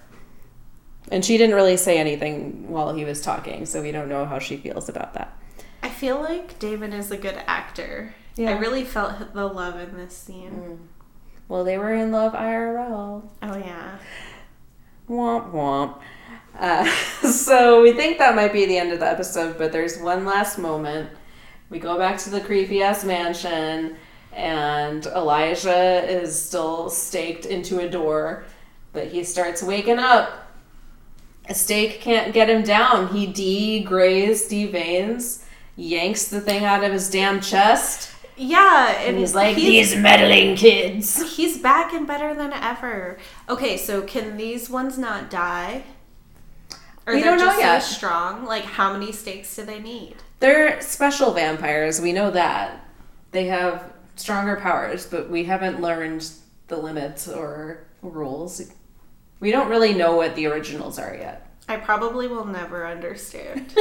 And 1.10 1.24
she 1.24 1.38
didn't 1.38 1.56
really 1.56 1.76
say 1.76 1.98
anything 1.98 2.68
while 2.68 2.94
he 2.94 3.04
was 3.04 3.20
talking, 3.20 3.64
so 3.66 3.82
we 3.82 3.92
don't 3.92 4.08
know 4.08 4.26
how 4.26 4.38
she 4.38 4.56
feels 4.58 4.88
about 4.88 5.14
that. 5.14 5.36
I 5.82 5.88
feel 5.88 6.20
like 6.20 6.58
Damon 6.58 6.92
is 6.92 7.10
a 7.10 7.16
good 7.16 7.40
actor. 7.46 8.14
Yeah. 8.36 8.50
I 8.50 8.58
really 8.58 8.84
felt 8.84 9.32
the 9.34 9.46
love 9.46 9.80
in 9.80 9.96
this 9.96 10.16
scene. 10.16 10.50
Mm. 10.50 10.78
Well, 11.48 11.64
they 11.64 11.78
were 11.78 11.94
in 11.94 12.12
love 12.12 12.34
IRL. 12.34 13.28
Oh 13.42 13.56
yeah. 13.56 13.98
Womp 15.08 15.50
womp. 15.52 16.00
Uh, 16.58 16.84
so 17.30 17.82
we 17.82 17.92
think 17.92 18.18
that 18.18 18.34
might 18.34 18.52
be 18.52 18.66
the 18.66 18.76
end 18.76 18.92
of 18.92 19.00
the 19.00 19.08
episode, 19.08 19.56
but 19.56 19.72
there's 19.72 19.98
one 19.98 20.24
last 20.24 20.58
moment. 20.58 21.10
We 21.70 21.78
go 21.78 21.96
back 21.98 22.18
to 22.20 22.30
the 22.30 22.40
creepy 22.40 22.82
ass 22.82 23.04
mansion, 23.04 23.96
and 24.32 25.06
Elijah 25.06 26.04
is 26.08 26.40
still 26.40 26.90
staked 26.90 27.46
into 27.46 27.80
a 27.80 27.88
door, 27.88 28.44
but 28.92 29.08
he 29.08 29.22
starts 29.24 29.62
waking 29.62 29.98
up. 29.98 30.46
A 31.48 31.54
stake 31.54 32.00
can't 32.00 32.34
get 32.34 32.50
him 32.50 32.62
down. 32.62 33.08
He 33.08 33.26
degrazed, 33.26 34.50
deveins, 34.50 35.44
yanks 35.76 36.28
the 36.28 36.40
thing 36.40 36.64
out 36.64 36.84
of 36.84 36.92
his 36.92 37.08
damn 37.08 37.40
chest, 37.40 38.10
Yeah, 38.36 38.92
and, 38.98 39.10
and 39.10 39.18
he's 39.18 39.34
like, 39.34 39.56
These 39.56 39.96
meddling 39.96 40.56
kids. 40.56 41.36
He's 41.36 41.58
back 41.58 41.92
and 41.92 42.06
better 42.06 42.34
than 42.34 42.52
ever. 42.52 43.18
Okay, 43.48 43.76
so 43.76 44.02
can 44.02 44.36
these 44.36 44.68
ones 44.68 44.98
not 44.98 45.30
die? 45.30 45.84
Or 47.08 47.14
We 47.14 47.22
don't 47.22 47.38
know 47.38 47.56
yet. 47.58 47.82
so 47.82 47.94
strong? 47.94 48.44
Like, 48.44 48.64
how 48.64 48.92
many 48.92 49.12
stakes 49.12 49.56
do 49.56 49.64
they 49.64 49.78
need? 49.78 50.16
They're 50.40 50.80
special 50.82 51.32
vampires. 51.32 52.00
We 52.02 52.12
know 52.12 52.30
that. 52.30 52.84
They 53.32 53.46
have 53.46 53.92
stronger 54.16 54.56
powers, 54.56 55.06
but 55.06 55.30
we 55.30 55.44
haven't 55.44 55.80
learned 55.80 56.30
the 56.66 56.76
limits 56.76 57.26
or 57.26 57.84
rules. 58.02 58.60
We 59.40 59.50
don't 59.50 59.70
really 59.70 59.94
know 59.94 60.16
what 60.16 60.36
the 60.36 60.46
originals 60.46 60.98
are 60.98 61.14
yet. 61.14 61.50
I 61.66 61.76
probably 61.76 62.28
will 62.28 62.44
never 62.44 62.86
understand. 62.86 63.74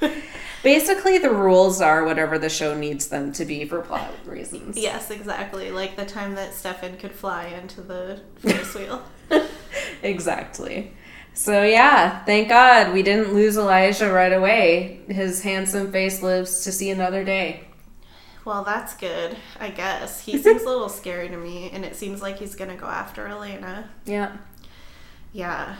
Basically, 0.64 1.18
the 1.18 1.30
rules 1.30 1.80
are 1.80 2.04
whatever 2.04 2.38
the 2.38 2.48
show 2.48 2.76
needs 2.76 3.06
them 3.08 3.32
to 3.34 3.44
be 3.44 3.64
for 3.66 3.82
plot 3.82 4.10
reasons. 4.24 4.76
yes, 4.76 5.10
exactly. 5.10 5.70
Like 5.70 5.94
the 5.96 6.06
time 6.06 6.34
that 6.34 6.54
Stefan 6.54 6.96
could 6.96 7.12
fly 7.12 7.46
into 7.46 7.82
the 7.82 8.20
Ferris 8.36 8.74
wheel. 8.74 9.02
exactly. 10.02 10.92
So, 11.36 11.64
yeah, 11.64 12.24
thank 12.24 12.48
God 12.48 12.92
we 12.92 13.02
didn't 13.02 13.34
lose 13.34 13.56
Elijah 13.56 14.10
right 14.12 14.32
away. 14.32 15.00
His 15.08 15.42
handsome 15.42 15.90
face 15.90 16.22
lives 16.22 16.62
to 16.62 16.70
see 16.72 16.90
another 16.90 17.24
day. 17.24 17.64
Well, 18.44 18.62
that's 18.62 18.94
good, 18.94 19.36
I 19.58 19.70
guess. 19.70 20.20
He 20.20 20.38
seems 20.38 20.62
a 20.62 20.68
little 20.68 20.88
scary 20.88 21.28
to 21.28 21.36
me, 21.36 21.70
and 21.72 21.84
it 21.84 21.96
seems 21.96 22.22
like 22.22 22.38
he's 22.38 22.54
gonna 22.54 22.76
go 22.76 22.86
after 22.86 23.26
Elena. 23.26 23.90
Yeah. 24.04 24.36
Yeah. 25.32 25.76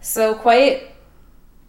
So, 0.00 0.34
quite 0.34 0.94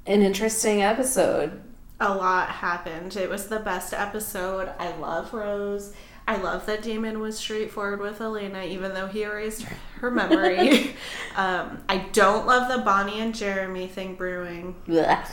an 0.08 0.22
interesting 0.22 0.82
episode. 0.82 1.62
a 2.00 2.14
lot 2.14 2.50
happened. 2.50 3.16
It 3.16 3.30
was 3.30 3.48
the 3.48 3.60
best 3.60 3.94
episode. 3.94 4.72
I 4.80 4.96
love 4.98 5.34
Rose. 5.34 5.94
I 6.28 6.36
love 6.36 6.66
that 6.66 6.82
Damon 6.84 7.20
was 7.22 7.38
straightforward 7.38 8.02
with 8.02 8.20
Elena, 8.20 8.64
even 8.64 8.94
though 8.94 9.08
he 9.08 9.24
erased 9.24 9.64
her 10.02 10.12
memory. 10.12 10.94
um, 11.38 11.82
I 11.88 12.00
don't 12.12 12.46
love 12.46 12.70
the 12.70 12.84
Bonnie 12.84 13.22
and 13.22 13.34
Jeremy 13.34 13.88
thing 13.88 14.16
brewing. 14.16 14.76
Blech. 14.88 15.30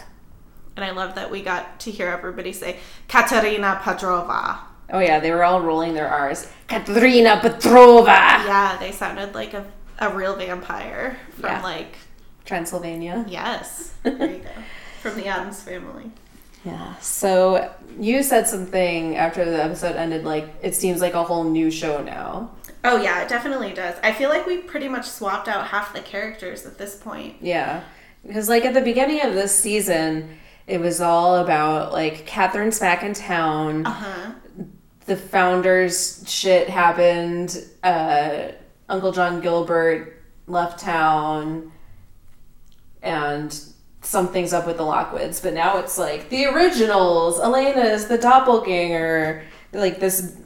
And 0.76 0.84
I 0.84 0.90
love 0.92 1.16
that 1.16 1.30
we 1.30 1.42
got 1.42 1.80
to 1.80 1.90
hear 1.90 2.08
everybody 2.08 2.52
say 2.52 2.78
Katerina 3.08 3.80
Petrova. 3.82 4.58
Oh 4.92 4.98
yeah, 5.00 5.18
they 5.18 5.30
were 5.32 5.42
all 5.44 5.60
rolling 5.60 5.94
their 5.94 6.08
R's. 6.08 6.48
Katerina 6.68 7.40
Petrova, 7.42 8.06
Yeah, 8.06 8.76
they 8.78 8.92
sounded 8.92 9.34
like 9.34 9.54
a, 9.54 9.64
a 9.98 10.14
real 10.14 10.36
vampire 10.36 11.16
from 11.34 11.44
Yeah. 11.44 11.62
like, 11.62 11.96
Transylvania. 12.44 13.24
yes, 13.28 13.94
there 14.02 14.30
you 14.30 14.38
go. 14.38 14.50
From 15.02 15.16
the 15.16 15.26
Addams 15.26 15.62
family. 15.62 16.10
Yeah. 16.64 16.96
So 16.98 17.72
you 17.98 18.22
said 18.22 18.48
something 18.48 19.16
after 19.16 19.44
the 19.44 19.62
episode 19.62 19.96
ended, 19.96 20.24
like 20.24 20.48
it 20.62 20.74
seems 20.74 21.00
like 21.00 21.14
a 21.14 21.22
whole 21.24 21.44
new 21.44 21.70
show 21.70 22.02
now. 22.02 22.50
Oh, 22.86 23.00
yeah, 23.00 23.22
it 23.22 23.28
definitely 23.30 23.72
does. 23.72 23.96
I 24.02 24.12
feel 24.12 24.28
like 24.28 24.46
we 24.46 24.58
pretty 24.58 24.88
much 24.88 25.06
swapped 25.08 25.48
out 25.48 25.68
half 25.68 25.94
the 25.94 26.00
characters 26.00 26.66
at 26.66 26.76
this 26.76 26.96
point. 26.96 27.36
Yeah, 27.40 27.82
because 28.26 28.48
like 28.48 28.64
at 28.64 28.74
the 28.74 28.82
beginning 28.82 29.22
of 29.22 29.32
this 29.34 29.58
season, 29.58 30.38
it 30.66 30.80
was 30.80 31.00
all 31.00 31.36
about 31.36 31.92
like 31.92 32.26
Katherine's 32.26 32.78
back 32.78 33.02
in 33.02 33.14
town. 33.14 33.86
Uh 33.86 33.90
huh. 33.90 34.32
the 35.06 35.16
founders 35.16 36.24
shit 36.26 36.68
happened. 36.68 37.62
Uh, 37.82 38.48
Uncle 38.88 39.12
John 39.12 39.40
Gilbert 39.40 40.22
left 40.46 40.78
town, 40.80 41.72
and 43.02 43.58
something's 44.04 44.52
up 44.52 44.66
with 44.66 44.76
the 44.76 44.84
Lockwoods. 44.84 45.42
But 45.42 45.54
now 45.54 45.78
it's 45.78 45.98
like 45.98 46.28
the 46.28 46.46
originals. 46.46 47.40
Elena's, 47.40 48.06
the 48.06 48.18
doppelganger. 48.18 49.42
Like 49.72 49.98
this 49.98 50.36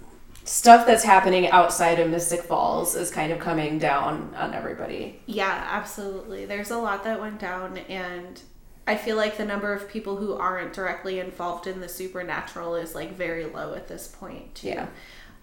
stuff 0.45 0.87
that's 0.87 1.05
happening 1.05 1.49
outside 1.51 2.01
of 2.01 2.09
Mystic 2.09 2.41
Falls 2.41 2.95
is 2.95 3.11
kind 3.11 3.31
of 3.31 3.39
coming 3.39 3.79
down 3.79 4.35
on 4.35 4.55
everybody. 4.55 5.21
Yeah, 5.27 5.69
absolutely. 5.71 6.47
There's 6.47 6.71
a 6.71 6.79
lot 6.79 7.05
that 7.05 7.21
went 7.21 7.39
down, 7.39 7.77
and 7.77 8.41
I 8.87 8.97
feel 8.97 9.19
like 9.19 9.37
the 9.37 9.45
number 9.45 9.75
of 9.75 9.91
people 9.91 10.17
who 10.17 10.33
aren't 10.33 10.73
directly 10.73 11.21
involved 11.21 11.67
in 11.67 11.81
the 11.81 11.89
supernatural 11.89 12.77
is 12.77 12.95
like 12.95 13.13
very 13.13 13.45
low 13.45 13.75
at 13.75 13.89
this 13.89 14.09
point, 14.09 14.55
too. 14.55 14.69
Yeah. 14.69 14.87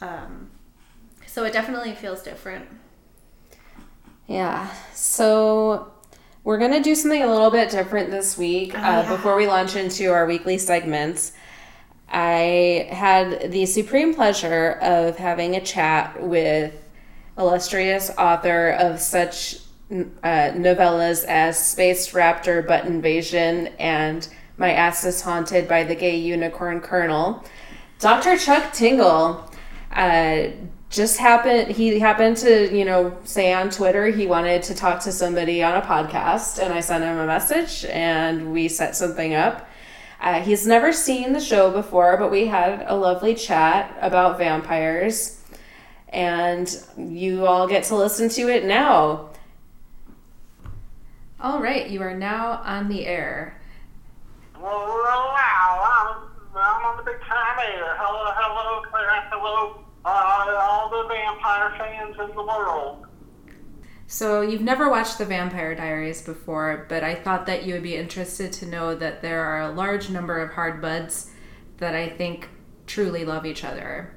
Um, 0.02 0.50
so 1.28 1.44
it 1.44 1.54
definitely 1.54 1.94
feels 1.94 2.24
different. 2.24 2.68
Yeah. 4.26 4.74
So 4.96 5.94
we're 6.46 6.58
going 6.60 6.72
to 6.72 6.80
do 6.82 6.96
something 6.96 7.24
a 7.24 7.28
little 7.28 7.52
bit 7.52 7.70
different 7.72 8.12
this 8.12 8.38
week 8.38 8.74
Oh, 8.76 8.78
uh, 8.78 8.82
yeah. 8.82 9.10
before 9.10 9.36
we 9.36 9.48
launch 9.48 9.76
into 9.76 10.12
our 10.14 10.26
weekly 10.26 10.58
segments. 10.58 11.34
I 12.08 12.88
had 12.92 13.52
the 13.52 13.66
supreme 13.66 14.14
pleasure 14.14 14.78
of 14.82 15.18
having 15.18 15.56
a 15.56 15.62
chat 15.62 16.22
with 16.24 16.74
illustrious 17.38 18.12
author 18.18 18.70
of 18.70 19.00
such 19.00 19.56
uh, 19.92 20.52
novellas 20.54 21.26
as 21.26 21.58
Space 21.58 22.12
Raptor, 22.14 22.66
Butt 22.66 22.86
Invasion, 22.86 23.68
and 23.80 24.28
My 24.58 24.72
Ass 24.72 25.04
is 25.04 25.22
Haunted 25.22 25.68
by 25.68 25.84
the 25.84 25.96
Gay 25.96 26.16
Unicorn 26.18 26.80
Colonel. 26.80 27.44
Dr. 28.00 28.38
Chuck 28.38 28.72
Tingle 28.72 29.52
uh, 29.92 30.48
just 30.96 31.18
happened, 31.18 31.72
he 31.72 32.00
happened 32.00 32.38
to, 32.38 32.76
you 32.76 32.86
know, 32.86 33.16
say 33.26 33.54
on 33.54 33.70
Twitter 33.70 34.08
he 34.08 34.26
wanted 34.26 34.64
to 34.64 34.74
talk 34.74 35.02
to 35.02 35.12
somebody 35.12 35.62
on 35.62 35.76
a 35.76 35.82
podcast, 35.82 36.64
and 36.64 36.74
I 36.74 36.80
sent 36.80 37.04
him 37.04 37.18
a 37.18 37.28
message 37.28 37.86
and 37.86 38.54
we 38.54 38.70
set 38.70 38.96
something 38.96 39.36
up. 39.36 39.68
Uh, 40.22 40.40
he's 40.40 40.66
never 40.66 40.94
seen 40.94 41.34
the 41.34 41.42
show 41.42 41.70
before, 41.70 42.16
but 42.18 42.32
we 42.32 42.48
had 42.48 42.86
a 42.88 42.96
lovely 42.96 43.36
chat 43.36 43.96
about 44.02 44.38
vampires, 44.38 45.42
and 46.10 46.82
you 46.98 47.46
all 47.46 47.68
get 47.68 47.84
to 47.84 47.96
listen 47.96 48.30
to 48.30 48.48
it 48.48 48.64
now. 48.64 49.30
All 51.42 51.62
right, 51.62 51.90
you 51.90 52.02
are 52.02 52.16
now 52.16 52.62
on 52.64 52.88
the 52.88 53.06
air. 53.06 53.62
Well, 54.56 54.72
wow, 54.72 56.16
I'm, 56.16 56.58
I'm 56.58 56.86
on 56.86 56.98
the 56.98 57.04
big 57.04 57.20
time 57.20 57.58
air. 57.60 57.96
Hello, 58.00 58.32
hello, 58.34 58.82
Claire. 58.90 59.30
Hello, 59.30 59.46
all 59.52 59.74
the 59.74 59.85
vampire 61.70 61.78
fans 61.78 62.16
in 62.30 62.36
the 62.36 62.44
world. 62.44 63.06
So, 64.08 64.42
you've 64.42 64.62
never 64.62 64.90
watched 64.90 65.18
The 65.18 65.26
Vampire 65.26 65.74
Diaries 65.74 66.22
before, 66.22 66.86
but 66.90 67.04
I 67.04 67.16
thought 67.16 67.48
that 67.48 67.66
you 67.66 67.74
would 67.74 67.84
be 67.84 67.96
interested 67.96 68.54
to 68.54 68.68
know 68.68 68.94
that 68.94 69.24
there 69.24 69.44
are 69.44 69.62
a 69.62 69.72
large 69.72 70.12
number 70.12 70.40
of 70.40 70.52
hard 70.52 70.80
buds 70.80 71.32
that 71.78 71.96
I 71.96 72.10
think 72.10 72.50
truly 72.86 73.26
love 73.26 73.48
each 73.48 73.64
other. 73.64 74.16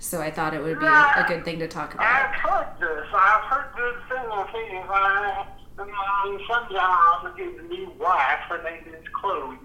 So, 0.00 0.20
I 0.20 0.32
thought 0.32 0.54
it 0.54 0.62
would 0.62 0.80
be 0.80 0.86
a 0.86 1.24
good 1.28 1.44
thing 1.44 1.60
to 1.60 1.68
talk 1.68 1.94
about. 1.94 2.04
I've 2.04 2.34
heard 2.34 2.66
this. 2.80 3.06
I've 3.14 3.44
heard 3.44 3.66
good 3.76 3.94
things. 4.08 4.86
I, 4.90 5.46
my 5.78 6.44
son 6.48 6.66
John, 6.72 7.36
his 7.36 7.70
new 7.70 7.92
wife, 8.00 8.40
her 8.48 8.60
name 8.64 8.82
is 8.92 9.06
Chloe. 9.20 9.56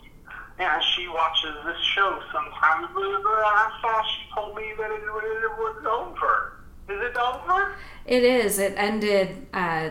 And 0.59 0.83
she 0.83 1.07
watches 1.07 1.55
this 1.65 1.79
show 1.95 2.19
sometimes. 2.31 2.87
But 2.93 3.01
I 3.03 3.79
saw 3.81 4.03
she 4.03 4.33
told 4.35 4.55
me 4.55 4.71
that 4.77 4.91
it, 4.91 5.01
it 5.01 5.57
was 5.57 5.85
over. 5.85 6.56
Is 6.89 7.01
it 7.01 7.17
over? 7.17 7.75
It 8.05 8.23
is. 8.23 8.59
It 8.59 8.73
ended 8.77 9.47
uh, 9.53 9.89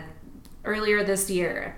earlier 0.65 1.03
this 1.03 1.29
year. 1.29 1.77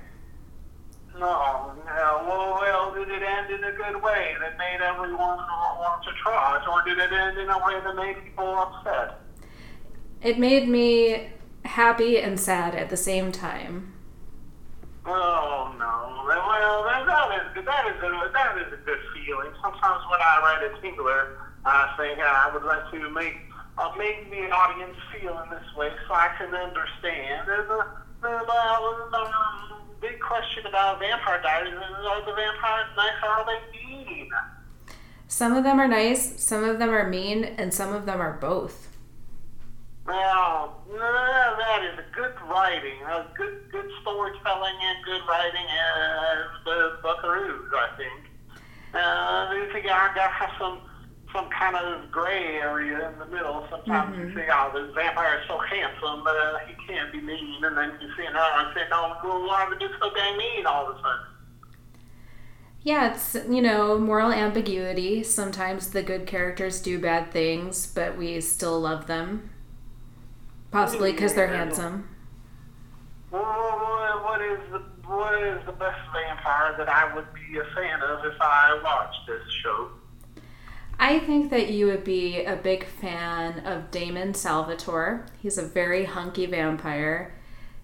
No, 1.13 1.73
no. 1.85 2.23
Well, 2.25 2.57
well, 2.61 2.93
did 2.93 3.09
it 3.09 3.21
end 3.21 3.51
in 3.51 3.63
a 3.63 3.71
good 3.73 4.01
way 4.01 4.35
that 4.39 4.57
made 4.57 4.79
everyone 4.81 5.17
want 5.17 6.03
to 6.03 6.11
try 6.23 6.61
it, 6.61 6.67
or 6.69 6.81
did 6.83 6.97
it 6.97 7.11
end 7.11 7.37
in 7.37 7.49
a 7.49 7.57
way 7.57 7.79
that 7.83 7.95
made 7.95 8.23
people 8.23 8.55
upset? 8.55 9.19
It 10.21 10.39
made 10.39 10.69
me 10.69 11.29
happy 11.65 12.19
and 12.19 12.39
sad 12.39 12.73
at 12.73 12.89
the 12.89 12.97
same 12.97 13.33
time. 13.33 13.93
Oh 15.05 15.73
no! 15.77 16.23
Well, 16.27 16.83
that, 16.83 17.05
that 17.05 17.57
is 17.57 17.65
that 17.65 17.87
is 17.87 18.03
a 18.03 18.31
that 18.31 18.57
is 18.57 18.73
a 18.73 18.77
good 18.85 18.99
feeling. 19.13 19.51
Sometimes 19.61 20.03
when 20.09 20.19
I 20.21 20.39
write 20.43 20.71
a 20.71 20.77
tingler, 20.85 21.35
I 21.65 21.93
think 21.97 22.19
I 22.19 22.49
would 22.53 22.63
like 22.63 22.91
to 22.91 23.09
make 23.09 23.37
uh, 23.79 23.95
make 23.97 24.29
the 24.29 24.51
audience 24.51 24.97
feel 25.13 25.39
in 25.39 25.49
this 25.49 25.63
way, 25.77 25.89
so 26.07 26.13
I 26.13 26.29
can 26.37 26.53
understand. 26.53 27.47
And 27.47 27.69
the 27.69 27.85
the, 28.21 28.27
the, 28.27 29.09
the 29.11 29.31
big 30.01 30.19
question 30.19 30.65
about 30.65 30.99
Vampire 30.99 31.41
Diaries 31.41 31.73
is: 31.73 31.79
Are 31.79 32.25
the 32.25 32.35
vampires 32.35 32.91
nice 32.97 33.13
or 33.23 33.29
are 33.29 33.45
they 33.45 33.77
mean? 33.77 34.29
Some 35.27 35.55
of 35.55 35.63
them 35.63 35.79
are 35.79 35.87
nice, 35.87 36.43
some 36.43 36.63
of 36.63 36.79
them 36.79 36.89
are 36.89 37.07
mean, 37.07 37.43
and 37.43 37.73
some 37.73 37.93
of 37.93 38.05
them 38.05 38.19
are 38.19 38.33
both. 38.33 38.89
Well, 40.05 40.83
that 40.89 41.83
is 41.83 41.99
a 41.99 42.15
good 42.15 42.33
writing, 42.49 42.99
a 43.05 43.27
good 43.37 43.61
good 43.71 43.89
storytelling 44.01 44.75
and 44.81 45.05
good 45.05 45.21
writing 45.29 45.65
as 45.69 46.65
the 46.65 46.97
Buckaroos, 47.03 47.69
I 47.73 47.95
think. 47.95 48.25
Uh, 48.91 48.97
I 48.97 49.69
think 49.71 49.85
I 49.85 50.11
got 50.15 50.51
some 50.57 50.81
some 51.33 51.49
kind 51.49 51.75
of 51.75 52.09
gray 52.11 52.57
area 52.57 53.09
in 53.09 53.19
the 53.19 53.25
middle. 53.25 53.65
Sometimes 53.69 54.17
you 54.17 54.33
think, 54.33 54.49
oh, 54.51 54.71
this 54.73 54.93
vampire 54.95 55.39
is 55.39 55.47
so 55.47 55.59
handsome, 55.59 56.23
but 56.23 56.35
uh, 56.35 56.57
he 56.67 56.73
can't 56.87 57.11
be 57.11 57.21
mean, 57.21 57.63
and 57.63 57.77
then 57.77 57.93
you 58.01 58.07
see 58.17 58.25
another 58.25 58.65
and 58.65 58.75
say, 58.75 58.81
no, 58.89 59.15
well, 59.23 59.47
why 59.47 59.67
would 59.69 59.81
you 59.81 59.89
so 59.99 60.13
dang 60.13 60.37
mean 60.37 60.65
all 60.65 60.89
of 60.89 60.95
a 60.95 60.99
sudden? 60.99 61.25
Yeah, 62.81 63.13
it's, 63.13 63.35
you 63.49 63.61
know, 63.61 63.99
moral 63.99 64.31
ambiguity. 64.31 65.21
Sometimes 65.23 65.89
the 65.91 66.01
good 66.01 66.25
characters 66.25 66.81
do 66.81 66.97
bad 66.97 67.31
things, 67.31 67.85
but 67.85 68.17
we 68.17 68.39
still 68.41 68.79
love 68.79 69.05
them. 69.07 69.49
Possibly 70.71 71.11
because 71.11 71.33
they're 71.33 71.47
handsome. 71.47 72.07
Well, 73.31 74.21
what 74.23 74.41
is 74.41 74.59
the 74.71 74.79
what 75.05 75.41
is 75.41 75.65
the 75.65 75.71
best 75.71 75.99
vampire 76.13 76.75
that 76.77 76.87
I 76.87 77.13
would 77.15 77.25
be 77.33 77.57
a 77.57 77.63
fan 77.75 78.01
of 78.01 78.23
if 78.23 78.39
I 78.39 78.79
watched 78.83 79.27
this 79.27 79.41
show? 79.63 79.89
I 81.01 81.19
think 81.19 81.49
that 81.51 81.69
you 81.69 81.85
would 81.87 82.03
be 82.03 82.43
a 82.43 82.57
big 82.57 82.85
fan 82.85 83.65
of 83.65 83.89
Damon 83.89 84.33
Salvatore. 84.33 85.25
He's 85.41 85.57
a 85.57 85.65
very 85.65 86.03
hunky 86.03 86.45
vampire. 86.45 87.33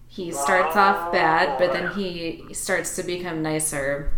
He 0.06 0.30
starts 0.30 0.76
off 0.76 1.12
bad, 1.12 1.58
but 1.58 1.72
then 1.72 1.92
he 1.92 2.44
starts 2.52 2.94
to 2.96 3.02
become 3.02 3.42
nicer. 3.42 4.12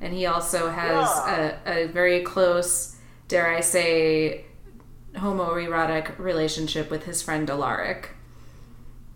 And 0.00 0.12
he 0.12 0.26
also 0.26 0.70
has 0.70 1.08
a, 1.08 1.58
a 1.66 1.86
very 1.86 2.22
close, 2.22 2.96
dare 3.28 3.48
I 3.48 3.60
say, 3.60 4.44
homoerotic 5.14 6.18
relationship 6.18 6.90
with 6.90 7.04
his 7.04 7.22
friend 7.22 7.48
Alaric. 7.48 8.10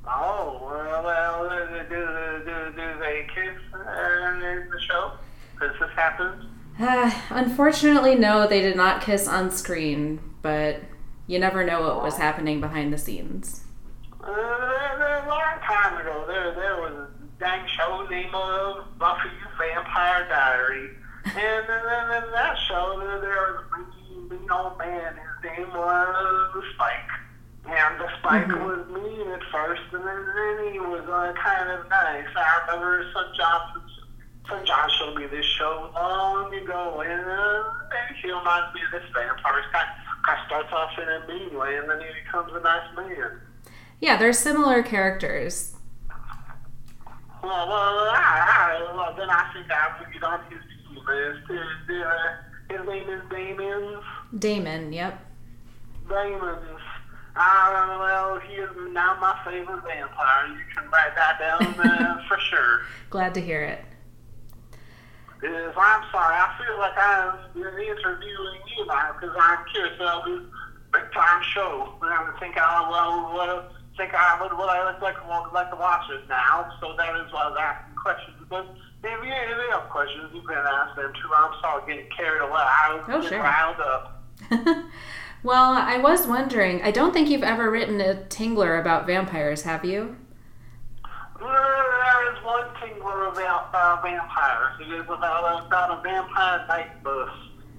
Oh, 0.07 0.61
well, 1.05 1.49
do, 1.49 1.89
do, 1.89 2.73
do 2.77 2.99
they 3.01 3.27
kiss 3.35 3.61
uh, 3.75 4.31
in 4.33 4.71
the 4.71 4.81
show? 4.81 5.13
Does 5.61 5.73
this 5.81 5.91
happen? 5.97 6.54
Uh, 6.79 7.11
unfortunately, 7.31 8.15
no, 8.15 8.47
they 8.47 8.61
did 8.61 8.77
not 8.77 9.03
kiss 9.03 9.29
on 9.29 9.51
screen, 9.51 10.21
but 10.43 10.81
you 11.27 11.39
never 11.39 11.65
know 11.65 11.83
what 11.83 12.03
was 12.03 12.17
happening 12.17 12.61
behind 12.61 12.93
the 12.93 12.99
scenes. 12.99 13.65
Uh, 14.23 14.31
a 14.31 15.25
long 15.29 15.61
time 15.67 16.01
ago, 16.01 16.25
there 16.27 16.55
there 16.55 16.77
was 16.81 16.93
a 16.93 17.09
dang 17.39 17.67
show 17.69 18.07
named 18.11 18.35
uh, 18.35 18.83
Buffy 18.99 19.29
Vampire 19.59 20.27
Diary, 20.29 20.91
and 21.25 21.35
then 21.69 22.23
in 22.23 22.31
that 22.33 22.57
show 22.69 22.97
there, 23.01 23.21
there 23.21 23.53
was 23.53 23.65
a 23.65 24.13
mean, 24.13 24.29
mean 24.29 24.51
old 24.51 24.79
man. 24.79 25.15
His 25.15 25.59
name 25.59 25.69
was 25.75 26.65
Spike, 26.75 27.13
and 27.67 28.01
the 28.01 28.09
Spike 28.19 28.49
was 28.49 28.87
mean 28.89 29.29
at 29.31 29.43
first, 29.53 29.83
and 29.93 30.05
then, 30.07 30.25
then 30.37 30.73
he 30.73 30.79
was 30.81 31.05
uh, 31.05 31.33
kind 31.37 31.71
of 31.71 31.89
nice. 31.91 32.27
I 32.37 32.61
remember 32.67 33.05
son 33.13 33.27
Johnson. 33.37 33.84
Son 34.49 34.65
John 34.67 34.91
showed 34.99 35.17
me 35.17 35.27
this 35.27 35.45
show 35.59 35.91
long 35.95 36.55
ago, 36.55 37.01
and 37.01 37.27
uh, 37.27 37.65
he 38.21 38.29
reminds 38.29 38.75
me 38.75 38.81
of 38.85 38.93
this 38.93 39.11
vampire. 39.15 39.63
Kind 39.73 39.89
of 40.41 40.47
starts 40.47 40.73
off 40.73 40.91
in 40.99 41.09
a 41.09 41.27
mean 41.27 41.59
way, 41.59 41.77
and 41.77 41.89
then 41.89 41.99
he 42.01 42.07
becomes 42.25 42.53
a 42.55 42.61
nice 42.61 42.97
man. 42.97 43.41
Yeah, 44.01 44.17
they're 44.17 44.33
similar 44.33 44.83
characters. 44.83 45.73
Well, 47.43 47.69
well, 47.69 48.09
I, 48.11 48.81
I, 48.81 48.95
well, 48.95 49.15
then 49.17 49.29
I 49.31 49.51
think 49.53 49.67
I 49.71 50.13
get 50.13 50.23
on 50.23 50.41
his 50.51 50.61
team. 50.61 51.05
Is, 51.05 51.37
is, 51.51 52.05
uh, 52.05 52.77
his 52.77 52.87
name 52.89 53.09
is 53.11 53.23
Damon. 53.31 54.01
Damon, 54.39 54.93
yep. 54.93 55.21
Damon. 56.09 56.59
Uh, 57.37 57.97
well, 57.99 58.39
he 58.41 58.55
is 58.55 58.71
now 58.93 59.19
my 59.21 59.39
favorite 59.45 59.83
vampire. 59.83 60.49
You 60.49 60.65
can 60.75 60.89
write 60.91 61.15
that 61.17 61.39
down 61.39 61.63
uh, 61.81 62.23
for 62.29 62.39
sure. 62.39 62.83
Glad 63.11 63.35
to 63.35 63.41
hear 63.41 63.63
it. 63.63 63.85
Is 65.45 65.75
I'm 65.77 66.03
sorry, 66.11 66.35
I 66.41 66.49
feel 66.57 66.79
like 66.79 66.97
I'm 66.97 67.37
interviewing 67.55 68.61
you 68.77 68.87
now 68.87 69.13
because 69.21 69.37
I'm 69.39 69.59
curious 69.73 69.97
about 70.01 70.25
this 70.25 70.41
big 70.93 71.13
time 71.13 71.43
show. 71.53 71.93
And 72.01 72.11
I 72.13 72.33
think 72.41 72.57
I 72.57 72.89
well, 72.91 73.35
well 73.35 73.69
think 73.97 74.15
I 74.15 74.41
would 74.41 74.57
what 74.57 74.71
I 74.71 74.91
would 74.91 75.03
like 75.03 75.17
would 75.29 75.53
like 75.53 75.71
to 75.71 75.77
watch 75.77 76.09
it 76.11 76.27
now. 76.29 76.71
So 76.81 76.95
that 76.97 77.15
is 77.21 77.33
why 77.33 77.43
I 77.45 77.49
was 77.51 77.59
asking 77.61 77.97
questions. 77.97 78.37
But 78.49 78.67
if 79.05 79.25
you, 79.25 79.33
if 79.33 79.49
you 79.51 79.71
have 79.73 79.89
questions, 79.91 80.31
you 80.33 80.41
can 80.43 80.57
ask 80.57 80.97
them 80.97 81.13
too. 81.13 81.29
I'm 81.37 81.53
sorry, 81.61 81.83
getting 81.95 82.11
carried 82.17 82.41
away. 82.41 82.65
I 82.65 82.95
was 82.95 83.05
Oh, 83.09 83.21
getting 83.21 83.29
sure. 83.29 83.43
riled 83.43 83.81
up. 83.81 84.23
well, 85.43 85.73
I 85.75 85.99
was 85.99 86.27
wondering, 86.27 86.81
I 86.83 86.91
don't 86.91 87.13
think 87.13 87.29
you've 87.29 87.43
ever 87.43 87.71
written 87.71 88.01
a 88.01 88.15
tingler 88.15 88.81
about 88.81 89.07
vampires, 89.07 89.63
have 89.63 89.85
you? 89.85 90.17
There 91.45 92.33
is 92.33 92.43
one 92.43 92.65
tingler 92.81 93.31
about 93.31 93.69
uh, 93.75 94.01
vampires. 94.03 94.81
It 94.81 94.93
is 94.95 95.05
about, 95.05 95.67
about 95.67 95.99
a 95.99 96.03
vampire 96.03 96.65
night 96.69 97.05
bus. 97.05 97.31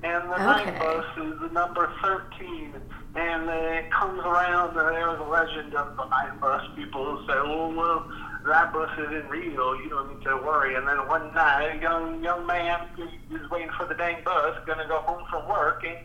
And 0.03 0.29
the 0.29 0.37
night 0.37 0.77
bus 0.77 1.05
is 1.17 1.39
the 1.39 1.49
number 1.49 1.91
13. 2.03 2.75
And 3.15 3.49
uh, 3.49 3.53
it 3.53 3.89
comes 3.91 4.19
around, 4.19 4.77
uh, 4.77 4.91
there's 4.91 5.19
a 5.19 5.23
legend 5.23 5.73
of 5.73 5.97
the 5.97 6.05
night 6.05 6.39
bus. 6.39 6.61
People 6.75 7.23
say, 7.25 7.33
oh, 7.33 7.73
well, 7.73 8.05
that 8.45 8.71
bus 8.71 8.91
isn't 8.99 9.29
real. 9.29 9.81
You 9.81 9.89
don't 9.89 10.13
need 10.13 10.23
to 10.25 10.37
worry. 10.37 10.75
And 10.75 10.87
then 10.87 11.07
one 11.07 11.33
night, 11.33 11.77
a 11.77 11.81
young, 11.81 12.23
young 12.23 12.45
man 12.45 12.87
is 12.99 13.49
waiting 13.49 13.71
for 13.77 13.87
the 13.87 13.95
dang 13.95 14.23
bus, 14.23 14.57
going 14.67 14.77
to 14.77 14.87
go 14.87 14.99
home 14.99 15.25
from 15.31 15.49
work. 15.49 15.83
And, 15.83 15.97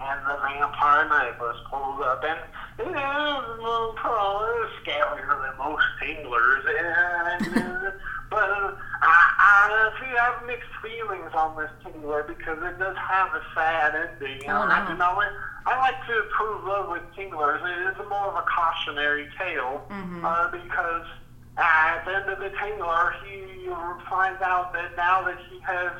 and 0.00 0.20
the 0.26 0.36
vampire 0.42 1.08
night 1.08 1.38
bus 1.38 1.56
pulls 1.70 2.00
up. 2.02 2.22
And 2.24 2.38
it 2.78 2.90
is 2.90 3.94
probably 3.96 4.68
scarier 4.82 5.34
than 5.42 5.58
most 5.58 5.84
tinglers. 6.00 6.64
And, 6.68 7.58
uh, 7.58 7.90
but 8.30 8.50
uh, 8.50 8.72
I, 9.02 9.34
I 9.42 9.90
see 10.00 10.16
I 10.16 10.24
have 10.32 10.46
mixed 10.46 10.70
feelings 10.82 11.30
on 11.34 11.56
this 11.56 11.70
tingler 11.84 12.26
because 12.26 12.58
it 12.62 12.78
does 12.78 12.96
have 12.96 13.34
a 13.34 13.42
sad 13.54 13.94
ending. 13.94 14.42
Oh, 14.48 14.62
And 14.62 14.72
I, 14.72 14.84
no. 14.84 14.90
you 14.92 14.98
know, 14.98 15.20
it, 15.20 15.32
I 15.66 15.78
like 15.78 16.00
to 16.06 16.22
prove 16.36 16.64
love 16.64 16.88
with 16.90 17.02
tinglers. 17.16 17.60
It 17.62 17.92
is 17.92 18.08
more 18.08 18.28
of 18.28 18.36
a 18.36 18.44
cautionary 18.48 19.28
tale 19.38 19.84
uh, 19.90 20.50
because 20.50 21.06
at 21.58 22.04
the 22.04 22.14
end 22.16 22.30
of 22.30 22.38
the 22.38 22.50
tingler, 22.56 23.12
he 23.24 23.66
finds 24.08 24.40
out 24.40 24.72
that 24.72 24.96
now 24.96 25.22
that 25.24 25.36
he 25.50 25.58
has 25.60 25.92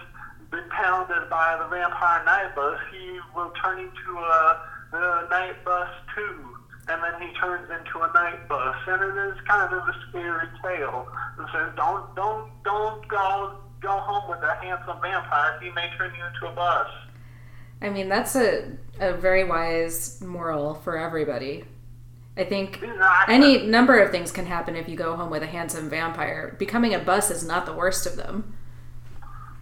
been 0.51 0.69
pounded 0.71 1.29
by 1.29 1.57
the 1.61 1.69
vampire 1.69 2.25
night 2.25 2.55
bus, 2.55 2.79
he 2.91 3.19
will 3.35 3.53
turn 3.63 3.81
into 3.81 4.19
a, 4.19 4.63
a 4.93 5.29
night 5.31 5.65
bus 5.65 5.89
too. 6.15 6.57
And 6.91 7.03
then 7.03 7.21
he 7.21 7.35
turns 7.37 7.69
into 7.71 8.01
a 8.01 8.11
night 8.15 8.49
bus, 8.49 8.77
and 8.87 9.03
it 9.03 9.29
is 9.29 9.37
kind 9.47 9.73
of 9.73 9.79
a 9.87 9.95
scary 10.09 10.49
tale. 10.63 11.07
It 11.39 11.47
says, 11.53 11.71
"Don't, 11.77 12.17
don't, 12.17 12.51
don't 12.65 13.07
go, 13.09 13.59
go 13.81 13.99
home 13.99 14.31
with 14.31 14.43
a 14.43 14.55
handsome 14.55 14.99
vampire. 15.03 15.61
He 15.63 15.71
may 15.71 15.91
turn 15.99 16.13
you 16.17 16.25
into 16.25 16.51
a 16.51 16.57
bus." 16.57 16.89
I 17.83 17.91
mean, 17.91 18.09
that's 18.09 18.35
a, 18.37 18.73
a 19.01 19.13
very 19.13 19.45
wise 19.45 20.21
moral 20.23 20.75
for 20.75 20.97
everybody. 20.97 21.65
I 22.39 22.45
think 22.45 22.83
any 23.29 23.67
number 23.67 23.99
of 23.99 24.11
things 24.11 24.31
can 24.31 24.47
happen 24.47 24.77
if 24.77 24.89
you 24.89 24.97
go 24.97 25.17
home 25.17 25.29
with 25.29 25.43
a 25.43 25.47
handsome 25.47 25.91
vampire. 25.91 26.57
Becoming 26.59 26.95
a 26.95 26.99
bus 27.01 27.31
is 27.31 27.45
not 27.45 27.67
the 27.67 27.73
worst 27.73 28.07
of 28.07 28.17
them. 28.17 28.57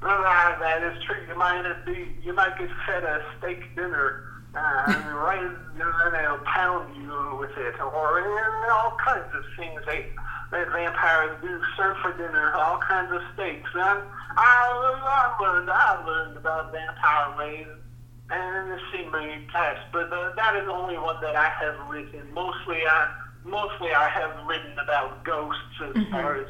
Well, 0.03 0.23
that, 0.23 0.83
is 0.83 1.03
true. 1.05 1.17
You 1.29 1.37
might 1.37 1.63
be, 1.87 2.09
you 2.23 2.33
might 2.33 2.59
get 2.59 2.69
fed 2.87 3.05
a 3.05 3.25
steak 3.39 3.75
dinner, 3.75 4.25
uh, 4.55 4.85
right, 5.15 5.41
and 5.41 6.15
they'll 6.15 6.45
pound 6.45 6.95
you 6.97 7.37
with 7.41 7.57
it, 7.57 7.81
or 7.81 8.19
and 8.19 8.71
all 8.71 8.97
kinds 9.05 9.33
of 9.35 9.45
things 9.57 9.81
they 9.87 10.07
that 10.53 10.69
vampires 10.71 11.37
do. 11.43 11.61
Serve 11.77 11.97
for 12.03 12.13
dinner, 12.17 12.55
all 12.55 12.79
kinds 12.79 13.11
of 13.13 13.21
steaks. 13.35 13.71
And 13.75 13.83
I, 13.83 14.05
I 14.37 15.43
learned, 15.43 15.71
I 15.71 16.05
learned 16.05 16.37
about 16.37 16.73
vampire 16.73 17.37
ways 17.39 17.67
and 18.31 18.71
the 18.71 18.79
Seaman 18.91 19.47
test, 19.53 19.81
but 19.93 20.13
uh, 20.13 20.33
that 20.35 20.57
is 20.57 20.65
the 20.67 20.73
only 20.73 20.99
one 20.99 21.17
that 21.23 21.37
I 21.37 21.49
have 21.49 21.89
written. 21.89 22.23
Mostly, 22.35 22.79
I 22.87 23.15
mostly 23.45 23.93
I 23.93 24.09
have 24.09 24.47
written 24.47 24.77
about 24.79 25.25
ghosts 25.25 25.61
as 25.81 26.03
far 26.11 26.37
as 26.37 26.49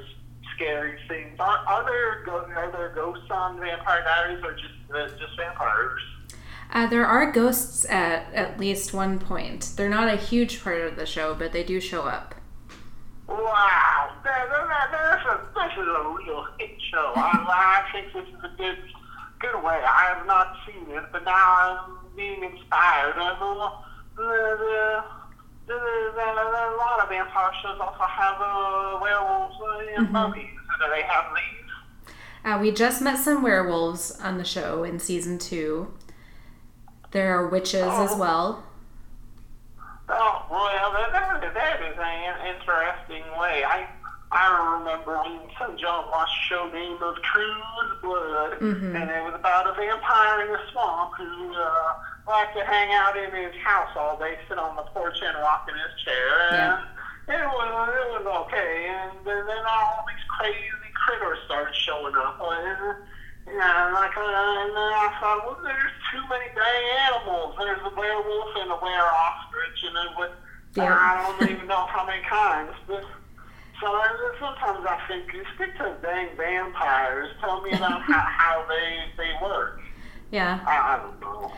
scary 0.57 0.99
things. 1.09 1.39
Are, 1.39 1.59
are 1.67 1.85
there 1.85 2.57
are 2.57 2.73
there 2.73 2.93
ghosts 2.95 3.31
on 3.31 3.61
Vampire 3.61 4.03
Diaries 4.03 4.43
or 4.43 4.53
just 4.53 4.75
uh, 4.95 5.09
just 5.19 5.37
vampires? 5.37 6.01
Uh, 6.73 6.87
there 6.89 7.07
are 7.07 7.31
ghosts 7.31 7.85
at 7.89 8.33
at 8.35 8.59
least 8.59 8.93
one 8.93 9.19
point. 9.19 9.73
They're 9.77 9.89
not 9.89 10.09
a 10.13 10.17
huge 10.17 10.63
part 10.63 10.81
of 10.81 10.97
the 10.97 11.07
show, 11.07 11.35
but 11.35 11.53
they 11.53 11.63
do 11.63 11.81
show 11.81 12.03
up. 12.03 12.35
Wow, 13.29 14.13
that, 14.25 14.49
that, 14.49 14.69
that, 14.69 14.89
that's 14.93 15.27
a, 15.27 15.41
this 15.55 15.73
is 15.73 15.89
a 15.89 16.15
real 16.17 16.47
hit 16.59 16.71
show. 16.91 17.13
I, 17.17 17.83
I 17.85 17.93
think 17.93 18.13
this 18.13 18.29
is 18.29 18.45
a 18.45 18.57
good 18.57 18.79
good 19.39 19.63
way. 19.63 19.81
I 19.85 20.15
have 20.17 20.27
not 20.27 20.57
seen 20.67 20.97
it, 20.97 21.05
but 21.13 21.25
now 21.25 21.35
I'm 21.35 22.17
being 22.17 22.43
inspired. 22.43 23.15
The, 23.17 23.37
the, 23.39 23.71
the, 24.17 24.57
the, 24.59 25.05
a 25.75 26.75
lot 26.79 27.01
of 27.03 27.09
vampire 27.09 27.51
shows 27.63 27.79
also 27.81 28.03
have 28.05 28.37
uh, 28.41 28.99
werewolves 29.01 29.57
and 29.97 30.11
mummies. 30.11 30.51
Do 30.81 30.91
they 30.91 31.03
have 31.03 31.25
these? 31.35 32.13
Uh, 32.45 32.59
we 32.61 32.71
just 32.71 33.03
met 33.03 33.19
some 33.19 33.43
werewolves 33.43 34.19
on 34.21 34.39
the 34.39 34.45
show 34.45 34.85
in 34.85 34.99
season 35.01 35.39
two. 35.39 35.93
There 37.11 37.37
are 37.37 37.49
witches 37.49 37.83
as 37.83 38.13
Oh. 38.13 38.19
well. 38.19 38.63
Oh, 40.09 40.47
well, 40.51 40.93
that, 40.93 41.41
that, 41.43 41.55
that 41.55 41.83
is 41.83 41.97
an 41.99 42.55
interesting 42.55 43.25
way. 43.41 43.65
I 43.65 43.89
I 44.31 44.79
remember 44.79 45.19
when 45.23 45.41
Son 45.59 45.77
John 45.79 46.05
watched 46.11 46.31
a 46.37 46.55
show 46.55 46.71
named 46.73 47.01
Of 47.01 47.15
True's 47.23 48.01
Blood, 48.03 48.61
and 48.61 49.11
it 49.11 49.25
was 49.25 49.35
about 49.35 49.69
a 49.71 49.73
vampire 49.75 50.43
in 50.47 50.53
the 50.53 50.59
swamp 50.73 51.13
who 51.17 51.55
uh, 51.55 51.95
liked 52.27 52.57
to 52.57 52.65
hang 52.65 52.93
out 52.93 53.17
in 53.17 53.31
his 53.31 53.55
house 53.63 53.91
all 53.97 54.19
day, 54.19 54.37
sit 54.49 54.59
on 54.59 54.77
the 54.77 54.83
porch 54.91 55.19
and 55.23 55.37
rock 55.39 55.69
in 55.71 55.75
his 55.75 55.95
chair. 56.03 56.31
And 56.51 57.43
it 57.43 57.47
was 57.47 57.71
it 57.91 58.09
was 58.19 58.27
okay, 58.47 58.87
and 58.87 59.13
then, 59.27 59.47
then 59.47 59.65
all 59.67 60.05
these 60.07 60.27
crazy 60.39 60.91
critters 60.95 61.39
started 61.47 61.75
showing 61.75 62.15
up. 62.15 62.39
And, 62.43 63.03
yeah, 63.47 63.95
like, 63.95 64.17
uh, 64.17 64.63
and 64.67 64.71
then 64.75 64.93
I 64.95 65.11
thought, 65.21 65.47
well, 65.47 65.59
there's 65.63 65.95
too 66.11 66.23
many 66.29 66.51
dang 66.51 66.85
animals. 67.07 67.55
There's 67.59 67.79
a 67.79 67.95
werewolf 67.95 68.57
and 68.59 68.71
a 68.71 68.79
were 68.79 69.11
ostrich, 69.11 69.79
and 69.87 69.95
then 69.95 70.11
what? 70.15 70.35
Yeah. 70.75 70.93
I 70.93 71.35
don't 71.39 71.51
even 71.51 71.67
know 71.67 71.87
how 71.87 72.05
many 72.05 72.23
kinds. 72.29 72.75
But 72.87 73.05
so 73.81 73.87
sometimes 74.39 74.85
I 74.87 75.01
think, 75.09 75.33
you 75.33 75.43
stick 75.55 75.77
to 75.79 75.97
dang 76.03 76.37
vampires. 76.37 77.31
Tell 77.41 77.63
me 77.63 77.71
about 77.73 78.03
how, 78.11 78.27
how 78.27 78.67
they 78.69 79.05
they 79.17 79.33
work. 79.43 79.81
Yeah. 80.31 80.61
I, 80.67 80.95
I 80.95 81.03
don't 81.03 81.21
know. 81.21 81.53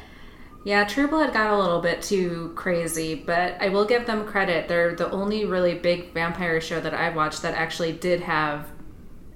Yeah, 0.65 0.85
True 0.85 1.09
Blood 1.09 1.33
got 1.33 1.51
a 1.53 1.57
little 1.59 1.81
bit 1.81 2.03
too 2.03 2.53
crazy, 2.57 3.15
but 3.15 3.61
I 3.61 3.69
will 3.69 3.85
give 3.85 4.07
them 4.07 4.27
credit. 4.27 4.69
They're 4.69 4.95
the 4.95 5.11
only 5.11 5.45
really 5.45 5.75
big 5.75 6.13
vampire 6.13 6.61
show 6.61 6.81
that 6.81 6.93
I've 6.93 7.15
watched 7.15 7.43
that 7.43 7.55
actually 7.55 7.93
did 7.93 8.21
have 8.21 8.69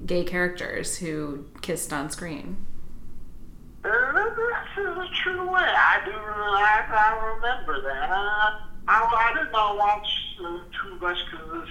gay 0.05 0.25
characters 0.25 0.97
who 0.99 1.47
kissed 1.63 1.93
on 1.93 2.11
screen. 2.11 2.57
Uh, 3.85 3.89
This 4.13 4.85
is 4.85 4.97
a 4.97 5.09
true 5.23 5.49
way. 5.49 5.61
I 5.63 6.03
do. 6.05 6.13
I, 6.13 6.85
I 6.91 7.35
remember 7.35 7.81
that. 7.83 8.11
Uh, 8.11 8.61
I, 8.89 9.33
I 9.35 9.43
did 9.43 9.53
not 9.53 9.77
watch 9.79 10.09
uh, 10.41 10.59
too 10.83 10.99
much 11.01 11.19
because 11.31 11.69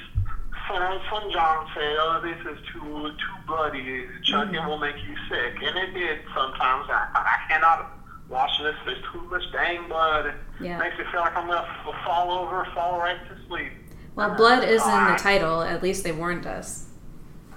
son 1.10 1.32
John 1.32 1.68
said, 1.76 1.95
"Oh, 1.99 2.22
this 2.23 2.40
is 2.52 2.60
too 2.72 2.80
too 3.10 3.48
bloody. 3.48 4.06
Chuck, 4.23 4.53
it 4.53 4.65
will 4.65 4.78
make 4.78 4.95
you 4.95 5.15
sick," 5.30 5.56
and 5.61 5.78
it 5.78 5.94
did 5.94 6.19
sometimes. 6.34 6.88
I, 6.90 7.07
I 7.14 7.38
cannot 7.49 8.01
watch 8.32 8.52
this. 8.62 8.76
There's 8.86 9.03
too 9.12 9.22
much 9.30 9.44
dang 9.52 9.88
blood. 9.88 10.34
Yeah. 10.60 10.80
Makes 10.80 10.98
me 10.98 11.03
feel 11.12 11.22
like 11.22 11.36
I'm 11.36 11.48
gonna 11.48 11.68
fall 12.06 12.32
over, 12.32 12.66
fall 12.74 12.99
right 12.99 13.18
to 13.30 13.48
sleep. 13.48 13.74
Well, 14.16 14.36
blood 14.36 14.64
is 14.64 14.84
in 14.84 15.06
the 15.06 15.18
title. 15.18 15.62
At 15.62 15.84
least 15.84 16.03
they 16.03 16.12
warned 16.12 16.48
us. 16.48 16.88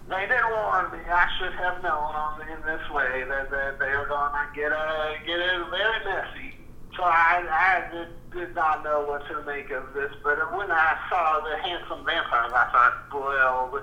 They 0.08 0.26
did 0.26 0.44
warn 0.50 0.92
me. 0.92 0.98
I 1.08 1.28
should 1.38 1.52
have 1.54 1.82
known 1.82 2.14
on 2.14 2.40
in 2.42 2.60
this 2.66 2.90
way 2.90 3.24
that, 3.26 3.50
that 3.50 3.78
they 3.78 3.96
were 3.96 4.06
going 4.06 4.32
to 4.32 4.46
get 4.54 4.70
uh, 4.70 5.12
get 5.26 5.40
it 5.40 5.70
very 5.70 6.04
messy. 6.04 6.54
So 6.96 7.02
I, 7.02 7.42
I 7.48 7.90
did, 7.92 8.08
did 8.32 8.54
not 8.54 8.84
know 8.84 9.04
what 9.04 9.26
to 9.28 9.42
make 9.42 9.70
of 9.70 9.94
this. 9.94 10.12
But 10.22 10.38
when 10.56 10.70
I 10.70 10.96
saw 11.08 11.40
the 11.40 11.56
handsome 11.56 12.04
vampires, 12.04 12.52
I 12.54 12.70
thought, 12.70 12.94
well, 13.12 13.82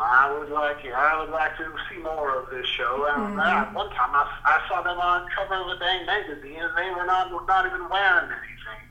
I 0.00 0.36
would 0.38 0.50
like 0.50 0.84
I 0.84 1.20
would 1.20 1.30
like 1.30 1.56
to 1.58 1.72
see 1.90 1.98
more 1.98 2.38
of 2.38 2.50
this 2.50 2.66
show. 2.66 3.06
And 3.14 3.40
uh, 3.40 3.66
one 3.72 3.90
time 3.90 4.14
I, 4.14 4.26
I 4.44 4.68
saw 4.68 4.82
them 4.82 4.98
on 4.98 5.28
cover 5.34 5.54
of 5.54 5.68
a 5.68 5.78
dang 5.78 6.06
magazine, 6.06 6.60
and 6.60 6.76
they 6.76 6.90
were 6.90 7.06
not 7.06 7.30
not 7.46 7.66
even 7.66 7.88
wearing 7.88 8.30
anything. 8.30 8.82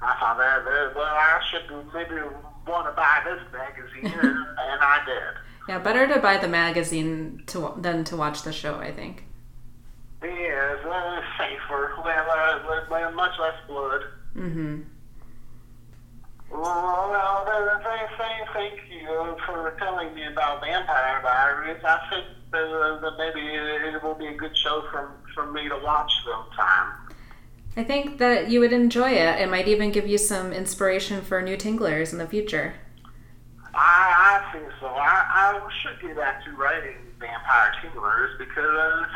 I 0.00 0.14
thought 0.20 0.38
that, 0.38 0.64
that 0.64 0.94
well, 0.94 1.04
I 1.06 1.40
should 1.50 1.68
maybe 1.92 2.22
want 2.66 2.86
to 2.86 2.92
buy 2.92 3.22
this 3.24 3.42
magazine, 3.52 4.06
and, 4.06 4.36
and 4.38 4.80
I 4.82 5.02
did. 5.04 5.68
Yeah, 5.68 5.78
better 5.78 6.06
to 6.06 6.20
buy 6.20 6.38
the 6.38 6.48
magazine 6.48 7.42
to 7.48 7.74
than 7.76 8.04
to 8.04 8.16
watch 8.16 8.42
the 8.42 8.52
show. 8.52 8.76
I 8.76 8.92
think. 8.92 9.24
Yes, 10.22 10.78
uh, 10.84 11.20
safer, 11.38 11.94
well, 12.04 12.30
uh, 12.30 13.10
much 13.12 13.38
less 13.38 13.54
blood. 13.68 14.02
Mm-hmm. 14.36 14.82
Well, 16.50 17.10
well 17.10 17.44
uh, 17.46 17.78
thank, 18.52 18.78
you 18.90 19.36
for 19.46 19.74
telling 19.78 20.14
me 20.14 20.26
about 20.26 20.60
Vampire 20.60 21.22
Diaries. 21.22 21.82
I 21.84 21.98
think 22.10 22.26
uh, 22.52 23.00
that 23.00 23.14
maybe 23.18 23.46
it 23.46 24.02
will 24.02 24.14
be 24.14 24.26
a 24.26 24.34
good 24.34 24.56
show 24.56 24.84
for, 24.90 25.12
for 25.34 25.52
me 25.52 25.68
to 25.68 25.78
watch 25.78 26.10
sometime. 26.24 26.92
I 27.76 27.84
think 27.84 28.18
that 28.18 28.50
you 28.50 28.60
would 28.60 28.72
enjoy 28.72 29.12
it. 29.12 29.40
It 29.40 29.48
might 29.48 29.68
even 29.68 29.92
give 29.92 30.06
you 30.06 30.18
some 30.18 30.52
inspiration 30.52 31.22
for 31.22 31.40
new 31.42 31.56
tinglers 31.56 32.12
in 32.12 32.18
the 32.18 32.26
future. 32.26 32.74
I, 33.74 34.42
I 34.42 34.52
think 34.52 34.72
so. 34.80 34.86
I, 34.86 35.24
I 35.54 35.68
should 35.82 36.00
get 36.00 36.16
back 36.16 36.44
to 36.44 36.50
writing 36.52 36.96
Vampire 37.20 37.72
Tinglers 37.80 38.36
because 38.38 39.06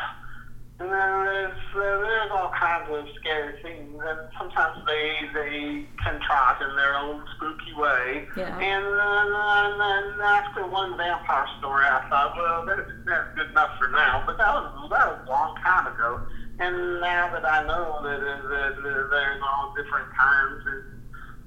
uh, 0.85 1.23
there's, 1.23 1.57
uh, 1.75 1.79
there's 1.79 2.31
all 2.31 2.51
kinds 2.57 2.89
of 2.89 3.05
scary 3.19 3.61
things, 3.61 3.99
and 3.99 4.19
sometimes 4.37 4.85
they 4.87 5.29
they 5.33 5.85
contrive 6.03 6.61
in 6.61 6.75
their 6.75 6.95
own 6.95 7.23
spooky 7.35 7.73
way. 7.75 8.27
Yeah. 8.37 8.57
And, 8.57 8.85
uh, 8.85 9.65
and 9.65 9.79
then 9.79 10.21
after 10.21 10.65
one 10.67 10.97
vampire 10.97 11.47
story, 11.59 11.85
I 11.85 12.07
thought, 12.09 12.35
well, 12.35 12.65
that's, 12.65 12.89
that's 13.05 13.35
good 13.35 13.49
enough 13.51 13.77
for 13.77 13.89
now. 13.89 14.23
But 14.25 14.37
that 14.37 14.53
was 14.53 14.89
that 14.89 15.07
was 15.07 15.19
a 15.27 15.29
long 15.29 15.55
time 15.61 15.87
ago. 15.87 16.21
And 16.59 17.01
now 17.01 17.33
that 17.33 17.45
I 17.45 17.65
know 17.65 17.99
that, 18.03 18.21
uh, 18.21 18.47
that, 18.49 19.07
there's 19.09 19.41
all 19.41 19.73
different 19.75 20.09
kinds 20.13 20.61
and 20.67 20.93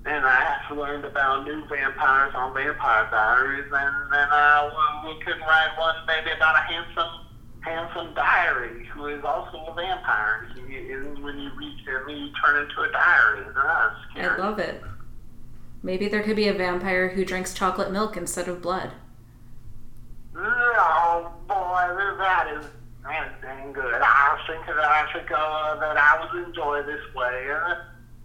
and 0.07 0.25
I 0.25 0.39
have 0.39 0.77
learned 0.79 1.05
about 1.05 1.45
new 1.45 1.67
vampires 1.67 2.33
on 2.37 2.55
Vampire 2.55 3.09
Diaries, 3.11 3.67
and 3.67 4.13
then 4.13 4.29
uh, 4.31 4.71
we, 5.03 5.11
we 5.11 5.21
could 5.25 5.41
write 5.41 5.75
one 5.77 5.97
maybe 6.07 6.31
about 6.31 6.55
a 6.55 6.63
handsome, 6.63 7.26
handsome 7.67 8.15
diary 8.15 8.87
who 8.95 9.07
is 9.07 9.25
also 9.25 9.59
a 9.67 9.75
vampire. 9.75 10.49
He, 10.55 10.93
and 10.93 11.23
when 11.23 11.37
you 11.39 11.51
read 11.57 11.79
him, 11.85 12.09
you 12.09 12.31
turn 12.45 12.63
into 12.63 12.81
a 12.81 12.93
diary. 12.93 13.45
That's 13.55 13.97
I 14.17 14.37
love 14.39 14.61
it. 14.61 14.83
Maybe 15.83 16.09
there 16.09 16.23
could 16.23 16.37
be 16.37 16.47
a 16.49 16.55
vampire 16.55 17.09
who 17.09 17.25
drinks 17.25 17.53
chocolate 17.53 17.91
milk 17.91 18.17
instead 18.17 18.49
of 18.49 18.63
blood. 18.63 18.93
Oh 20.37 21.33
boy, 21.49 22.15
that 22.19 22.55
is 22.57 22.67
is 22.67 23.33
dang 23.43 23.73
good. 23.73 24.01
I 24.03 24.39
think 24.47 24.67
that 24.67 24.79
I 24.79 25.13
think 25.13 25.31
uh, 25.31 25.81
that 25.81 25.97
I 25.97 26.21
would 26.21 26.47
enjoy 26.47 26.83
this 26.83 27.03
way. 27.15 27.51
Uh, 27.51 27.75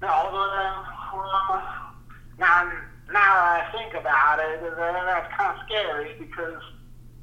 uh, 0.04 0.08
uh, 0.08 1.62
now 2.38 2.72
now 3.12 3.34
I 3.36 3.68
think 3.72 3.94
about 3.94 4.40
it, 4.40 4.64
uh, 4.64 5.06
that's 5.06 5.34
kind 5.36 5.58
of 5.58 5.66
scary 5.66 6.16
because 6.20 6.62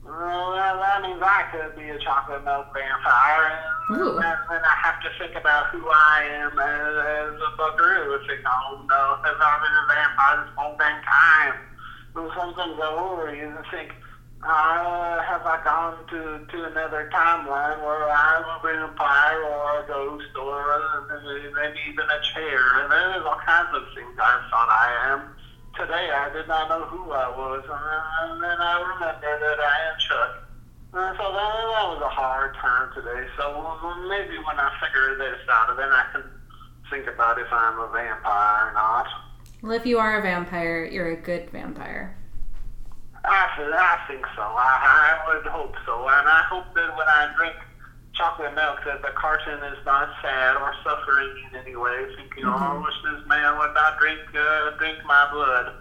Well, 0.08 0.52
that, 0.56 0.72
that 0.80 1.02
means 1.02 1.20
I 1.20 1.44
could 1.52 1.76
be 1.76 1.90
a 1.90 1.98
chocolate 1.98 2.42
milk 2.42 2.72
vampire, 2.72 3.60
and 3.90 4.00
Ooh. 4.00 4.16
then, 4.16 4.36
then 4.48 4.62
I 4.64 4.74
have 4.80 4.98
to 5.00 5.10
think 5.18 5.36
about 5.36 5.66
who 5.66 5.84
I 5.84 6.24
am 6.48 6.58
as, 6.58 7.36
as 7.36 7.40
a 7.44 7.56
buckaroo. 7.58 8.18
Think, 8.26 8.40
oh 8.46 8.80
no, 8.88 9.20
have 9.22 9.36
I've 9.36 9.60
been 9.60 9.76
a 9.76 9.86
vampire 9.86 10.36
this 10.40 10.54
whole 10.56 10.76
dang 10.78 11.02
time? 11.04 11.60
Well, 12.14 12.32
sometimes 12.34 12.80
I 12.80 12.94
worry 12.96 13.40
and 13.40 13.58
think, 13.70 13.92
uh, 14.42 15.20
have 15.20 15.44
I 15.44 15.60
gone 15.62 16.00
to, 16.08 16.40
to 16.40 16.64
another 16.64 17.10
timeline 17.12 17.78
where 17.84 18.08
I'm 18.08 18.44
a 18.48 18.60
vampire 18.64 19.42
or 19.44 19.80
a 19.80 19.86
ghost 19.86 20.32
or 20.40 21.04
maybe 21.54 21.80
even 21.90 22.06
a 22.08 22.20
chair? 22.32 22.80
And 22.80 22.90
there's 22.90 23.26
all 23.26 23.40
kinds 23.44 23.68
of 23.74 23.82
things 23.94 24.16
I 24.18 24.40
thought 24.48 24.68
I 24.72 25.12
am. 25.12 25.36
Today 25.78 26.10
I 26.10 26.28
did 26.34 26.48
not 26.48 26.68
know 26.68 26.84
who 26.86 27.12
I 27.12 27.30
was, 27.30 27.62
and 27.62 28.42
then 28.42 28.58
I 28.58 28.82
remember 28.82 29.22
that 29.22 29.60
I 29.62 29.76
am 29.86 29.98
Chuck. 30.00 30.42
And 30.92 31.16
so 31.16 31.22
that, 31.22 31.52
oh, 31.54 31.70
that 31.70 31.86
was 31.94 32.02
a 32.02 32.08
hard 32.08 32.56
time 32.56 32.90
today. 32.94 33.28
So 33.38 33.46
maybe 34.08 34.38
when 34.42 34.58
I 34.58 34.74
figure 34.82 35.14
this 35.16 35.38
out, 35.48 35.76
then 35.76 35.88
I 35.88 36.04
can 36.10 36.24
think 36.90 37.06
about 37.06 37.38
if 37.38 37.46
I'm 37.52 37.78
a 37.78 37.86
vampire 37.92 38.70
or 38.70 38.72
not. 38.72 39.06
Well, 39.62 39.72
if 39.72 39.86
you 39.86 39.98
are 39.98 40.18
a 40.18 40.22
vampire, 40.22 40.84
you're 40.84 41.12
a 41.12 41.16
good 41.16 41.48
vampire. 41.50 42.16
I, 43.24 43.46
I 43.58 43.98
think 44.08 44.26
so. 44.34 44.42
I, 44.42 45.20
I 45.22 45.34
would 45.34 45.46
hope 45.46 45.76
so. 45.86 46.08
And 46.08 46.26
I 46.26 46.42
hope 46.50 46.74
that 46.74 46.96
when 46.96 47.06
I 47.06 47.32
drink 47.36 47.54
chocolate 48.18 48.54
milk 48.54 48.80
that 48.84 49.00
the 49.00 49.12
cartoon 49.16 49.62
is 49.72 49.78
not 49.86 50.10
sad 50.20 50.56
or 50.56 50.74
suffering 50.84 51.34
in 51.48 51.56
any 51.60 51.76
way, 51.76 52.06
thinking, 52.16 52.44
oh, 52.44 52.50
I 52.50 52.76
wish 52.76 52.94
this 53.04 53.26
man 53.28 53.56
would 53.58 53.72
not 53.74 53.98
drink 53.98 54.20
uh, 54.34 54.76
drink 54.76 54.98
my 55.06 55.28
blood. 55.32 55.74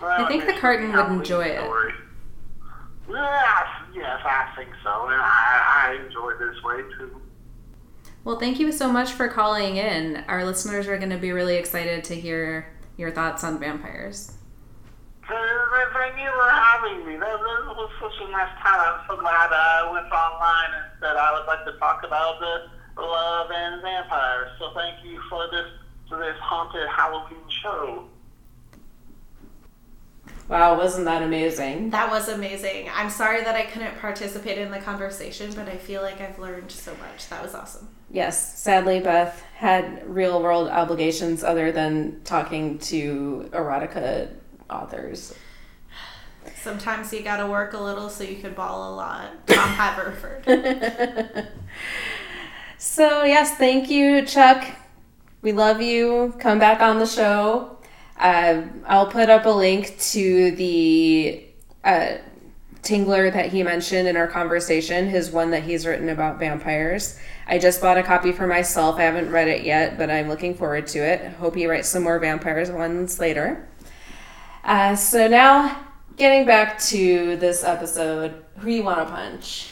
Well, 0.00 0.24
I 0.24 0.28
think 0.28 0.44
the 0.44 0.54
cartoon 0.54 0.92
would 0.92 1.06
enjoy 1.06 1.44
it. 1.44 1.62
story. 1.62 1.92
Yes, 3.08 3.66
yes, 3.94 4.20
I 4.24 4.52
think 4.56 4.70
so. 4.82 5.06
And 5.08 5.20
I, 5.20 5.86
I 5.86 6.04
enjoy 6.04 6.32
this 6.38 6.62
way 6.62 6.82
too. 6.98 7.20
Well, 8.24 8.38
thank 8.38 8.58
you 8.58 8.72
so 8.72 8.90
much 8.90 9.12
for 9.12 9.28
calling 9.28 9.76
in. 9.76 10.24
Our 10.28 10.44
listeners 10.44 10.88
are 10.88 10.96
going 10.96 11.10
to 11.10 11.18
be 11.18 11.30
really 11.32 11.56
excited 11.56 12.04
to 12.04 12.14
hear 12.14 12.74
your 12.96 13.10
thoughts 13.10 13.44
on 13.44 13.60
vampires. 13.60 14.33
So, 15.28 15.34
th- 15.34 15.92
Thank 15.94 16.18
you 16.18 16.30
for 16.32 16.50
having 16.50 17.06
me. 17.06 17.16
That, 17.16 17.38
that 17.38 17.76
was 17.76 17.90
such 18.00 18.28
a 18.28 18.30
nice 18.30 18.52
time. 18.60 18.80
I'm 18.80 19.00
so 19.08 19.16
glad 19.16 19.50
I 19.52 19.90
went 19.90 20.12
online 20.12 20.70
and 20.74 20.84
said 21.00 21.16
I 21.16 21.32
would 21.38 21.46
like 21.46 21.64
to 21.64 21.78
talk 21.78 22.04
about 22.04 22.40
the 22.40 23.02
love 23.02 23.50
and 23.50 23.82
vampires. 23.82 24.50
So 24.58 24.72
thank 24.74 25.04
you 25.04 25.20
for 25.30 25.48
this 25.50 25.66
for 26.08 26.18
this 26.18 26.36
haunted 26.40 26.88
Halloween 26.88 27.48
show. 27.62 28.04
Wow, 30.48 30.76
wasn't 30.76 31.06
that 31.06 31.22
amazing? 31.22 31.90
That 31.90 32.10
was 32.10 32.28
amazing. 32.28 32.90
I'm 32.94 33.08
sorry 33.08 33.42
that 33.42 33.54
I 33.54 33.64
couldn't 33.64 33.98
participate 33.98 34.58
in 34.58 34.70
the 34.70 34.78
conversation, 34.78 35.54
but 35.54 35.68
I 35.68 35.78
feel 35.78 36.02
like 36.02 36.20
I've 36.20 36.38
learned 36.38 36.70
so 36.70 36.92
much. 36.96 37.30
That 37.30 37.42
was 37.42 37.54
awesome. 37.54 37.88
Yes, 38.10 38.58
sadly, 38.60 39.00
Beth 39.00 39.42
had 39.56 40.06
real 40.06 40.42
world 40.42 40.68
obligations 40.68 41.42
other 41.42 41.72
than 41.72 42.20
talking 42.24 42.78
to 42.80 43.48
erotica 43.52 44.28
authors. 44.74 45.34
Sometimes 46.56 47.12
you 47.12 47.22
gotta 47.22 47.46
work 47.46 47.72
a 47.72 47.78
little 47.78 48.10
so 48.10 48.24
you 48.24 48.36
can 48.36 48.52
ball 48.54 48.92
a 48.92 48.96
lot. 48.96 49.46
Tom 49.46 49.68
Haverford. 49.68 51.48
So, 52.86 53.24
yes, 53.24 53.56
thank 53.56 53.88
you, 53.88 54.26
Chuck. 54.26 54.62
We 55.40 55.52
love 55.52 55.80
you. 55.80 56.34
Come 56.38 56.58
back 56.58 56.82
on 56.82 56.98
the 56.98 57.06
show. 57.06 57.78
Uh, 58.18 58.62
I'll 58.86 59.06
put 59.06 59.30
up 59.30 59.46
a 59.46 59.48
link 59.48 59.98
to 60.10 60.50
the 60.50 61.44
uh, 61.82 62.18
Tingler 62.82 63.32
that 63.32 63.50
he 63.50 63.62
mentioned 63.62 64.06
in 64.06 64.18
our 64.18 64.28
conversation, 64.28 65.08
his 65.08 65.30
one 65.30 65.50
that 65.52 65.62
he's 65.62 65.86
written 65.86 66.10
about 66.10 66.38
vampires. 66.38 67.18
I 67.46 67.58
just 67.58 67.80
bought 67.80 67.96
a 67.96 68.02
copy 68.02 68.32
for 68.32 68.46
myself. 68.46 68.96
I 68.96 69.04
haven't 69.04 69.30
read 69.30 69.48
it 69.48 69.64
yet, 69.64 69.96
but 69.96 70.10
I'm 70.10 70.28
looking 70.28 70.54
forward 70.54 70.86
to 70.88 70.98
it. 70.98 71.32
Hope 71.32 71.56
he 71.56 71.66
writes 71.66 71.88
some 71.88 72.02
more 72.02 72.18
vampires 72.18 72.70
ones 72.70 73.18
later. 73.18 73.66
Uh, 74.64 74.96
so 74.96 75.28
now, 75.28 75.84
getting 76.16 76.46
back 76.46 76.78
to 76.80 77.36
this 77.36 77.62
episode, 77.64 78.44
who 78.58 78.70
you 78.70 78.82
want 78.82 78.98
to 79.06 79.12
punch? 79.12 79.68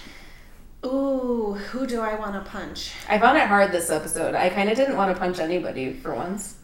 Ooh, 0.85 1.55
who 1.71 1.87
do 1.87 2.01
I 2.01 2.15
want 2.17 2.35
to 2.35 2.51
punch? 2.51 2.93
I 3.09 3.19
found 3.19 3.39
it 3.39 3.47
hard 3.47 3.71
this 3.73 3.89
episode. 3.91 4.35
I 4.35 4.49
kind 4.51 4.69
of 4.69 4.77
didn't 4.77 4.97
want 4.97 5.15
to 5.15 5.19
punch 5.19 5.39
anybody 5.39 5.93
for 5.95 6.15
once. 6.15 6.57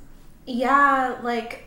Yeah, 0.44 1.18
like 1.22 1.64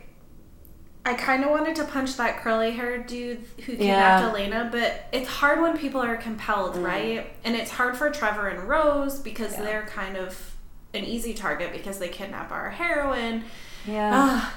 I 1.04 1.14
kind 1.14 1.42
of 1.44 1.50
wanted 1.50 1.74
to 1.76 1.84
punch 1.84 2.16
that 2.18 2.38
curly 2.40 2.72
haired 2.72 3.06
dude 3.06 3.38
who 3.64 3.72
kidnapped 3.76 4.22
Yeah. 4.22 4.28
Elena, 4.28 4.68
but 4.70 5.06
it's 5.12 5.28
hard 5.28 5.60
when 5.62 5.76
people 5.78 6.00
are 6.00 6.16
compelled, 6.16 6.76
right? 6.76 7.32
And 7.42 7.56
it's 7.56 7.70
hard 7.70 7.96
for 7.96 8.10
Trevor 8.10 8.48
and 8.48 8.68
Rose 8.68 9.18
because 9.18 9.52
Yeah. 9.54 9.62
they're 9.64 9.86
kind 9.86 10.16
of 10.16 10.54
an 10.94 11.04
easy 11.04 11.32
target 11.32 11.72
because 11.72 11.98
they 11.98 12.08
kidnap 12.08 12.52
our 12.52 12.70
heroine. 12.70 13.44
Yeah. 13.86 14.10
Ah, 14.12 14.54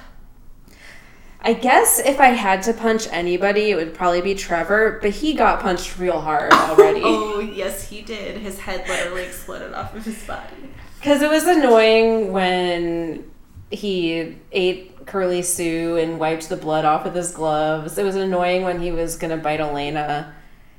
I 1.40 1.52
guess 1.52 1.98
if 1.98 2.18
I 2.18 2.28
had 2.28 2.62
to 2.64 2.72
punch 2.72 3.06
anybody, 3.10 3.70
it 3.70 3.76
would 3.76 3.94
probably 3.94 4.20
be 4.20 4.34
Trevor, 4.34 4.98
but 5.00 5.10
he 5.10 5.34
got 5.34 5.60
punched 5.60 5.98
real 5.98 6.20
hard 6.20 6.52
already. 6.52 7.00
oh, 7.04 7.40
yes, 7.40 7.88
he 7.88 8.02
did. 8.02 8.38
His 8.38 8.58
head 8.58 8.88
literally 8.88 9.24
exploded 9.24 9.72
off 9.72 9.94
of 9.94 10.04
his 10.04 10.22
body. 10.24 10.70
Because 10.98 11.22
it 11.22 11.30
was 11.30 11.44
annoying 11.46 12.32
when 12.32 13.30
he 13.70 14.36
ate 14.52 15.06
Curly 15.06 15.42
Sue 15.42 15.96
and 15.96 16.18
wiped 16.18 16.48
the 16.48 16.56
blood 16.56 16.84
off 16.84 17.04
with 17.04 17.14
his 17.14 17.32
gloves. 17.32 17.96
It 17.96 18.04
was 18.04 18.16
annoying 18.16 18.62
when 18.62 18.80
he 18.80 18.90
was 18.90 19.16
going 19.16 19.30
to 19.30 19.36
bite 19.36 19.60
Elena. 19.60 20.34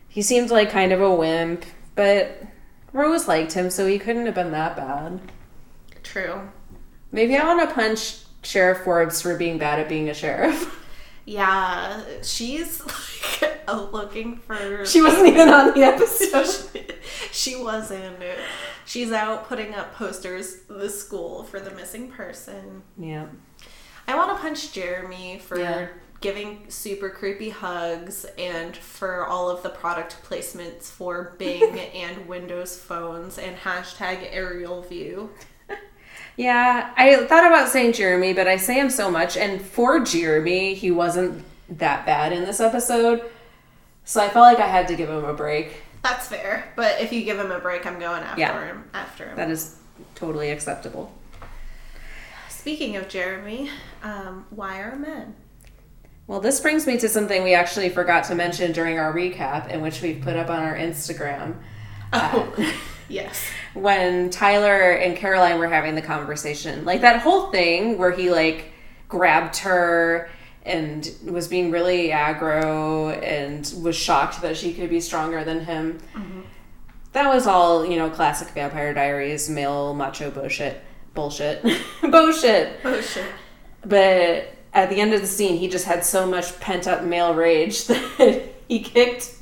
He 0.09 0.21
seemed 0.21 0.49
like 0.49 0.69
kind 0.69 0.91
of 0.91 1.01
a 1.01 1.13
wimp, 1.13 1.65
but 1.95 2.43
Rose 2.91 3.27
liked 3.27 3.53
him, 3.53 3.69
so 3.69 3.85
he 3.85 3.99
couldn't 3.99 4.25
have 4.25 4.35
been 4.35 4.51
that 4.51 4.75
bad. 4.75 5.21
True. 6.03 6.49
Maybe 7.11 7.37
I 7.37 7.45
want 7.45 7.67
to 7.67 7.73
punch 7.73 8.17
Sheriff 8.47 8.83
Forbes 8.85 9.21
for 9.21 9.35
being 9.35 9.57
bad 9.57 9.79
at 9.79 9.89
being 9.89 10.09
a 10.09 10.13
sheriff. 10.13 10.73
Yeah, 11.25 12.01
she's 12.23 12.81
like 13.41 13.91
looking 13.91 14.37
for. 14.37 14.85
she 14.85 15.01
wasn't 15.01 15.27
even 15.27 15.49
on 15.49 15.73
the 15.73 15.83
episode. 15.83 16.95
she 17.33 17.61
wasn't. 17.61 18.15
She's 18.85 19.11
out 19.11 19.49
putting 19.49 19.75
up 19.75 19.93
posters 19.95 20.59
the 20.69 20.89
school 20.89 21.43
for 21.43 21.59
the 21.59 21.71
missing 21.71 22.09
person. 22.09 22.83
Yeah. 22.97 23.25
I 24.07 24.15
want 24.15 24.33
to 24.37 24.41
punch 24.41 24.71
Jeremy 24.71 25.39
for 25.39 25.59
Yeah. 25.59 25.87
giving 26.21 26.69
super 26.69 27.09
creepy 27.09 27.49
hugs 27.49 28.25
and 28.37 28.77
for 28.77 29.25
all 29.25 29.49
of 29.49 29.61
the 29.63 29.69
product 29.69 30.15
placements 30.23 30.83
for 30.83 31.35
Bing 31.37 31.77
and 31.93 32.25
Windows 32.29 32.79
phones 32.79 33.37
and 33.37 33.57
hashtag 33.57 34.25
aerial 34.31 34.81
view. 34.83 35.31
Yeah, 36.37 36.93
I 36.95 37.25
thought 37.25 37.47
about 37.47 37.67
saying 37.69 37.93
Jeremy, 37.93 38.33
but 38.33 38.47
I 38.47 38.57
say 38.57 38.79
him 38.79 38.89
so 38.91 39.09
much, 39.09 39.35
and 39.35 39.59
for 39.61 39.99
Jeremy, 40.01 40.75
he 40.75 40.91
wasn't 40.91 41.43
that 41.69 42.05
bad 42.05 42.31
in 42.31 42.45
this 42.45 42.59
episode, 42.59 43.23
so 44.05 44.21
I 44.21 44.29
felt 44.29 44.43
like 44.43 44.59
I 44.59 44.67
had 44.67 44.87
to 44.89 44.95
give 44.95 45.09
him 45.09 45.25
a 45.25 45.33
break. 45.33 45.81
That's 46.03 46.27
fair, 46.27 46.71
but 46.75 47.01
if 47.01 47.11
you 47.11 47.23
give 47.23 47.39
him 47.39 47.51
a 47.51 47.59
break, 47.59 47.85
I'm 47.87 47.99
going 47.99 48.21
after 48.23 48.39
Yeah. 48.39 48.65
him. 48.67 48.83
After 48.93 49.25
him. 49.29 49.35
That 49.35 49.49
is 49.49 49.77
totally 50.15 50.51
acceptable. 50.51 51.11
Speaking 52.49 52.95
of 52.97 53.07
Jeremy, 53.09 53.69
um, 54.03 54.45
why 54.51 54.79
are 54.81 54.95
men? 54.95 55.35
Well, 56.27 56.39
this 56.39 56.59
brings 56.59 56.85
me 56.85 56.97
to 56.99 57.09
something 57.09 57.43
we 57.43 57.53
actually 57.55 57.89
forgot 57.89 58.25
to 58.25 58.35
mention 58.35 58.73
during 58.73 58.99
our 58.99 59.11
recap, 59.13 59.69
in 59.69 59.81
which 59.81 60.01
we've 60.01 60.21
put 60.21 60.35
up 60.35 60.49
on 60.49 60.61
our 60.61 60.75
Instagram. 60.75 61.55
Oh, 62.13 62.53
yes. 63.09 63.41
When 63.73 64.29
Tyler 64.29 64.91
and 64.91 65.15
Caroline 65.15 65.59
were 65.59 65.67
having 65.67 65.95
the 65.95 66.01
conversation. 66.01 66.85
Like 66.85 67.01
that 67.01 67.21
whole 67.21 67.51
thing 67.51 67.97
where 67.97 68.11
he 68.11 68.29
like 68.29 68.71
grabbed 69.09 69.57
her 69.57 70.29
and 70.63 71.09
was 71.23 71.47
being 71.47 71.71
really 71.71 72.09
aggro 72.09 73.21
and 73.23 73.73
was 73.81 73.95
shocked 73.95 74.41
that 74.41 74.57
she 74.57 74.73
could 74.73 74.89
be 74.89 74.99
stronger 74.99 75.43
than 75.43 75.63
him. 75.63 75.99
Mm-hmm. 76.13 76.41
That 77.13 77.33
was 77.33 77.47
all, 77.47 77.85
you 77.85 77.97
know, 77.97 78.09
classic 78.09 78.49
Vampire 78.49 78.93
Diaries, 78.93 79.49
male 79.49 79.93
macho 79.93 80.29
bullshit. 80.29 80.81
Bullshit. 81.13 81.63
bullshit. 82.01 82.79
Oh 82.83 83.01
shit. 83.01 83.25
But 83.85 84.53
at 84.73 84.89
the 84.89 84.99
end 84.99 85.13
of 85.13 85.21
the 85.21 85.27
scene, 85.27 85.57
he 85.57 85.67
just 85.67 85.85
had 85.85 86.03
so 86.05 86.27
much 86.27 86.59
pent 86.59 86.87
up 86.87 87.03
male 87.03 87.33
rage 87.33 87.85
that 87.87 88.43
he 88.67 88.81
kicked 88.81 89.33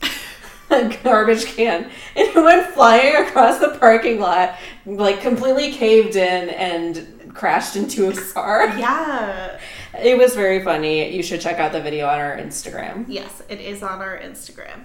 a 0.69 0.97
garbage 1.03 1.45
can 1.45 1.83
and 2.15 2.27
it 2.27 2.35
went 2.35 2.67
flying 2.67 3.15
across 3.15 3.59
the 3.59 3.77
parking 3.79 4.19
lot, 4.19 4.55
like 4.85 5.21
completely 5.21 5.71
caved 5.71 6.15
in 6.15 6.49
and 6.49 7.33
crashed 7.33 7.75
into 7.75 8.09
a 8.09 8.13
car. 8.13 8.67
Yeah. 8.77 9.59
It 10.01 10.17
was 10.17 10.35
very 10.35 10.61
funny. 10.63 11.15
You 11.15 11.23
should 11.23 11.39
check 11.39 11.59
out 11.59 11.71
the 11.71 11.81
video 11.81 12.07
on 12.07 12.19
our 12.19 12.35
Instagram. 12.35 13.05
Yes, 13.07 13.41
it 13.47 13.61
is 13.61 13.81
on 13.81 14.01
our 14.01 14.17
Instagram. 14.17 14.83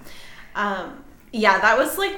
Um, 0.55 1.05
yeah, 1.33 1.61
that 1.61 1.77
was 1.77 1.99
like 1.99 2.17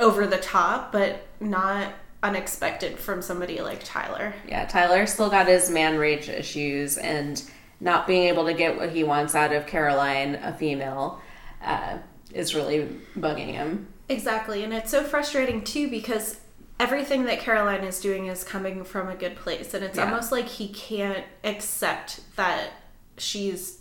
over 0.00 0.26
the 0.26 0.36
top, 0.38 0.92
but 0.92 1.26
not 1.40 1.92
unexpected 2.22 2.98
from 2.98 3.22
somebody 3.22 3.60
like 3.60 3.82
Tyler. 3.84 4.34
Yeah, 4.48 4.66
Tyler 4.66 5.06
still 5.06 5.30
got 5.30 5.46
his 5.46 5.70
man 5.70 5.98
rage 5.98 6.28
issues 6.28 6.98
and 6.98 7.42
not 7.80 8.06
being 8.06 8.24
able 8.24 8.46
to 8.46 8.54
get 8.54 8.76
what 8.76 8.90
he 8.90 9.04
wants 9.04 9.34
out 9.34 9.52
of 9.52 9.66
Caroline, 9.66 10.36
a 10.36 10.52
female. 10.52 11.20
Uh, 11.62 11.98
is 12.34 12.54
really 12.54 12.88
bugging 13.16 13.52
him. 13.52 13.88
Exactly. 14.08 14.62
And 14.64 14.72
it's 14.74 14.90
so 14.90 15.02
frustrating 15.02 15.62
too 15.64 15.88
because 15.88 16.40
everything 16.80 17.24
that 17.24 17.38
Caroline 17.40 17.84
is 17.84 18.00
doing 18.00 18.26
is 18.26 18.44
coming 18.44 18.84
from 18.84 19.08
a 19.08 19.14
good 19.14 19.36
place. 19.36 19.72
And 19.74 19.84
it's 19.84 19.96
Yeah. 19.96 20.04
almost 20.04 20.32
like 20.32 20.46
he 20.46 20.68
can't 20.68 21.24
accept 21.44 22.20
that 22.36 22.70
she's 23.16 23.78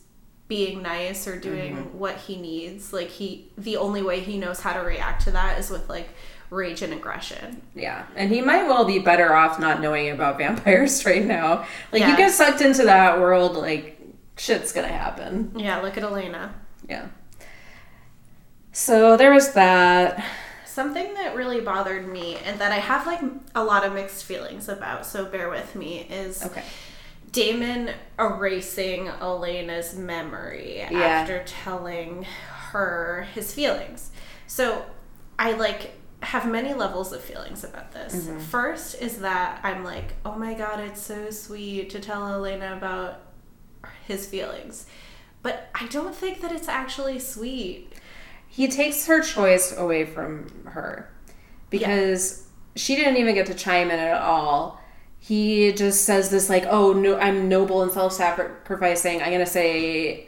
being 0.47 0.81
nice 0.83 1.27
or 1.27 1.37
doing 1.39 1.75
Mm-hmm. 1.77 1.97
what 1.99 2.15
he 2.17 2.37
needs. 2.37 2.93
Like 2.93 3.09
he 3.09 3.51
the 3.57 3.77
only 3.77 4.01
way 4.01 4.19
he 4.19 4.37
knows 4.37 4.59
how 4.61 4.73
to 4.73 4.79
react 4.79 5.23
to 5.23 5.31
that 5.31 5.57
is 5.59 5.69
with 5.69 5.89
like 5.89 6.09
rage 6.51 6.83
and 6.83 6.93
aggression. 6.93 7.61
Yeah, 7.73 8.03
and 8.15 8.29
he 8.31 8.39
might 8.41 8.67
well 8.67 8.85
be 8.85 8.99
better 8.99 9.33
off 9.33 9.59
not 9.59 9.81
knowing 9.81 10.09
about 10.11 10.37
vampires 10.43 11.03
right 11.05 11.25
now. 11.25 11.65
Like 11.91 12.01
you 12.03 12.09
Yeah. 12.09 12.17
get 12.17 12.31
sucked 12.31 12.61
into 12.61 12.83
that 12.83 13.19
world, 13.19 13.55
like 13.57 13.99
shit's 14.37 14.71
gonna 14.71 14.87
happen. 14.89 15.51
Yeah, 15.55 15.79
look 15.81 15.97
at 15.97 16.03
Elena. 16.03 16.53
Yeah. 16.87 17.07
So 18.73 19.15
there 19.15 19.31
was 19.31 19.53
that. 19.53 20.23
Something 20.65 21.13
that 21.13 21.35
really 21.35 21.61
bothered 21.61 22.07
me 22.07 22.37
and 22.37 22.59
that 22.59 22.71
I 22.71 22.79
have 22.79 23.05
like 23.05 23.21
a 23.53 23.63
lot 23.63 23.85
of 23.85 23.93
mixed 23.93 24.25
feelings 24.25 24.67
about, 24.67 25.05
so 25.05 25.25
bear 25.25 25.49
with 25.49 25.75
me, 25.75 25.99
is 26.09 26.43
Okay. 26.43 26.63
Damon 27.31 27.91
erasing 28.19 29.07
Elena's 29.07 29.95
memory 29.95 30.77
Yeah. 30.79 30.99
after 30.99 31.43
telling 31.45 32.23
her 32.71 33.27
his 33.33 33.53
feelings. 33.53 34.09
So 34.47 34.83
I 35.37 35.53
like 35.53 35.91
have 36.21 36.49
many 36.49 36.73
levels 36.73 37.11
of 37.13 37.21
feelings 37.21 37.63
about 37.63 37.91
this. 37.91 38.15
Mm-hmm. 38.15 38.39
First 38.39 38.99
is 39.01 39.17
that 39.19 39.59
I'm 39.61 39.83
like, 39.83 40.13
oh 40.25 40.35
my 40.35 40.53
god, 40.55 40.79
it's 40.79 41.01
so 41.01 41.29
sweet 41.29 41.89
to 41.91 41.99
tell 41.99 42.27
Elena 42.27 42.75
about 42.75 43.19
his 44.07 44.25
feelings. 44.25 44.85
But 45.43 45.67
I 45.75 45.87
don't 45.87 46.15
think 46.15 46.41
that 46.41 46.51
it's 46.51 46.69
actually 46.69 47.19
sweet. 47.19 47.93
He 48.55 48.67
takes 48.67 49.07
her 49.07 49.19
choice 49.19 49.75
away 49.75 50.05
from 50.05 50.47
her 50.65 51.09
because 51.71 52.47
she 52.75 52.95
didn't 52.95 53.17
even 53.17 53.33
get 53.33 53.47
to 53.47 53.55
chime 53.55 53.89
in 53.89 53.97
at 53.97 54.21
all. 54.21 54.79
He 55.17 55.71
just 55.71 56.03
says 56.05 56.29
this 56.29 56.49
like, 56.49 56.65
"Oh 56.69 56.93
no, 56.93 57.17
I'm 57.17 57.49
noble 57.49 57.81
and 57.81 57.91
self-sacrificing. 57.91 59.23
I'm 59.23 59.31
gonna 59.31 59.47
say 59.47 60.27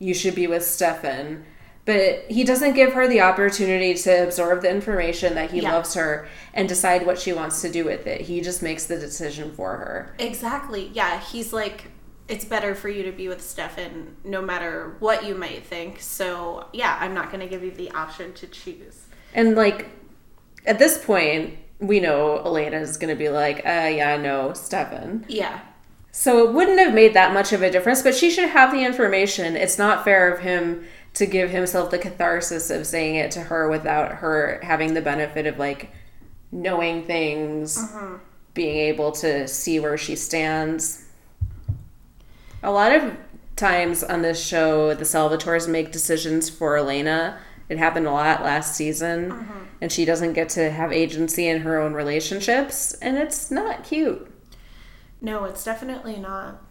you 0.00 0.14
should 0.14 0.34
be 0.34 0.48
with 0.48 0.64
Stefan." 0.64 1.44
But 1.84 2.24
he 2.28 2.42
doesn't 2.42 2.74
give 2.74 2.92
her 2.94 3.06
the 3.06 3.20
opportunity 3.20 3.94
to 3.94 4.24
absorb 4.24 4.62
the 4.62 4.70
information 4.70 5.34
that 5.36 5.52
he 5.52 5.60
Yeah. 5.60 5.72
loves 5.72 5.94
her 5.94 6.26
and 6.52 6.68
decide 6.68 7.06
what 7.06 7.20
she 7.20 7.32
wants 7.32 7.62
to 7.62 7.70
do 7.70 7.84
with 7.84 8.06
it. 8.08 8.22
He 8.22 8.40
just 8.40 8.62
makes 8.62 8.84
the 8.84 8.96
decision 8.98 9.52
for 9.54 9.76
her. 9.76 10.10
Exactly. 10.18 10.90
Yeah, 10.92 11.20
he's 11.20 11.52
like 11.52 11.84
it's 12.30 12.44
better 12.44 12.74
for 12.74 12.88
you 12.88 13.02
to 13.02 13.12
be 13.12 13.28
with 13.28 13.42
Stefan 13.42 14.16
no 14.24 14.40
matter 14.40 14.96
what 15.00 15.24
you 15.24 15.34
might 15.34 15.64
think. 15.64 16.00
So, 16.00 16.68
yeah, 16.72 16.96
I'm 17.00 17.12
not 17.12 17.30
going 17.30 17.40
to 17.40 17.46
give 17.46 17.62
you 17.62 17.72
the 17.72 17.90
option 17.90 18.32
to 18.34 18.46
choose. 18.46 19.06
And 19.34 19.54
like 19.54 19.88
at 20.66 20.78
this 20.78 21.04
point, 21.04 21.58
we 21.78 22.00
know 22.00 22.38
Elena's 22.38 22.96
gonna 22.96 23.16
be 23.16 23.28
like, 23.28 23.58
uh 23.58 23.90
yeah, 23.90 24.16
no, 24.16 24.52
Stefan. 24.52 25.24
Yeah. 25.28 25.60
So 26.12 26.46
it 26.46 26.52
wouldn't 26.52 26.78
have 26.78 26.92
made 26.92 27.14
that 27.14 27.32
much 27.32 27.52
of 27.52 27.62
a 27.62 27.70
difference, 27.70 28.02
but 28.02 28.14
she 28.14 28.30
should 28.30 28.48
have 28.48 28.72
the 28.72 28.84
information. 28.84 29.56
It's 29.56 29.78
not 29.78 30.04
fair 30.04 30.32
of 30.32 30.40
him 30.40 30.84
to 31.14 31.26
give 31.26 31.50
himself 31.50 31.90
the 31.90 31.98
catharsis 31.98 32.70
of 32.70 32.86
saying 32.86 33.14
it 33.16 33.30
to 33.32 33.40
her 33.40 33.68
without 33.68 34.12
her 34.12 34.60
having 34.62 34.94
the 34.94 35.00
benefit 35.00 35.46
of 35.46 35.58
like 35.58 35.90
knowing 36.52 37.04
things, 37.04 37.92
being 38.54 38.76
able 38.76 39.12
to 39.12 39.46
see 39.46 39.80
where 39.80 39.96
she 39.96 40.16
stands. 40.16 41.04
A 42.62 42.70
lot 42.70 42.92
of 42.92 43.16
times 43.56 44.02
on 44.02 44.22
this 44.22 44.44
show, 44.44 44.94
the 44.94 45.04
Salvatores 45.04 45.68
make 45.68 45.92
decisions 45.92 46.48
for 46.48 46.76
Elena. 46.76 47.38
It 47.68 47.78
happened 47.78 48.06
a 48.06 48.12
lot 48.12 48.42
last 48.42 48.74
season, 48.74 49.30
mm-hmm. 49.30 49.58
and 49.80 49.92
she 49.92 50.04
doesn't 50.04 50.32
get 50.32 50.48
to 50.50 50.70
have 50.70 50.92
agency 50.92 51.46
in 51.46 51.60
her 51.60 51.78
own 51.78 51.94
relationships, 51.94 52.94
and 52.94 53.16
it's 53.16 53.50
not 53.50 53.84
cute. 53.84 54.30
No, 55.20 55.44
it's 55.44 55.64
definitely 55.64 56.16
not. 56.16 56.62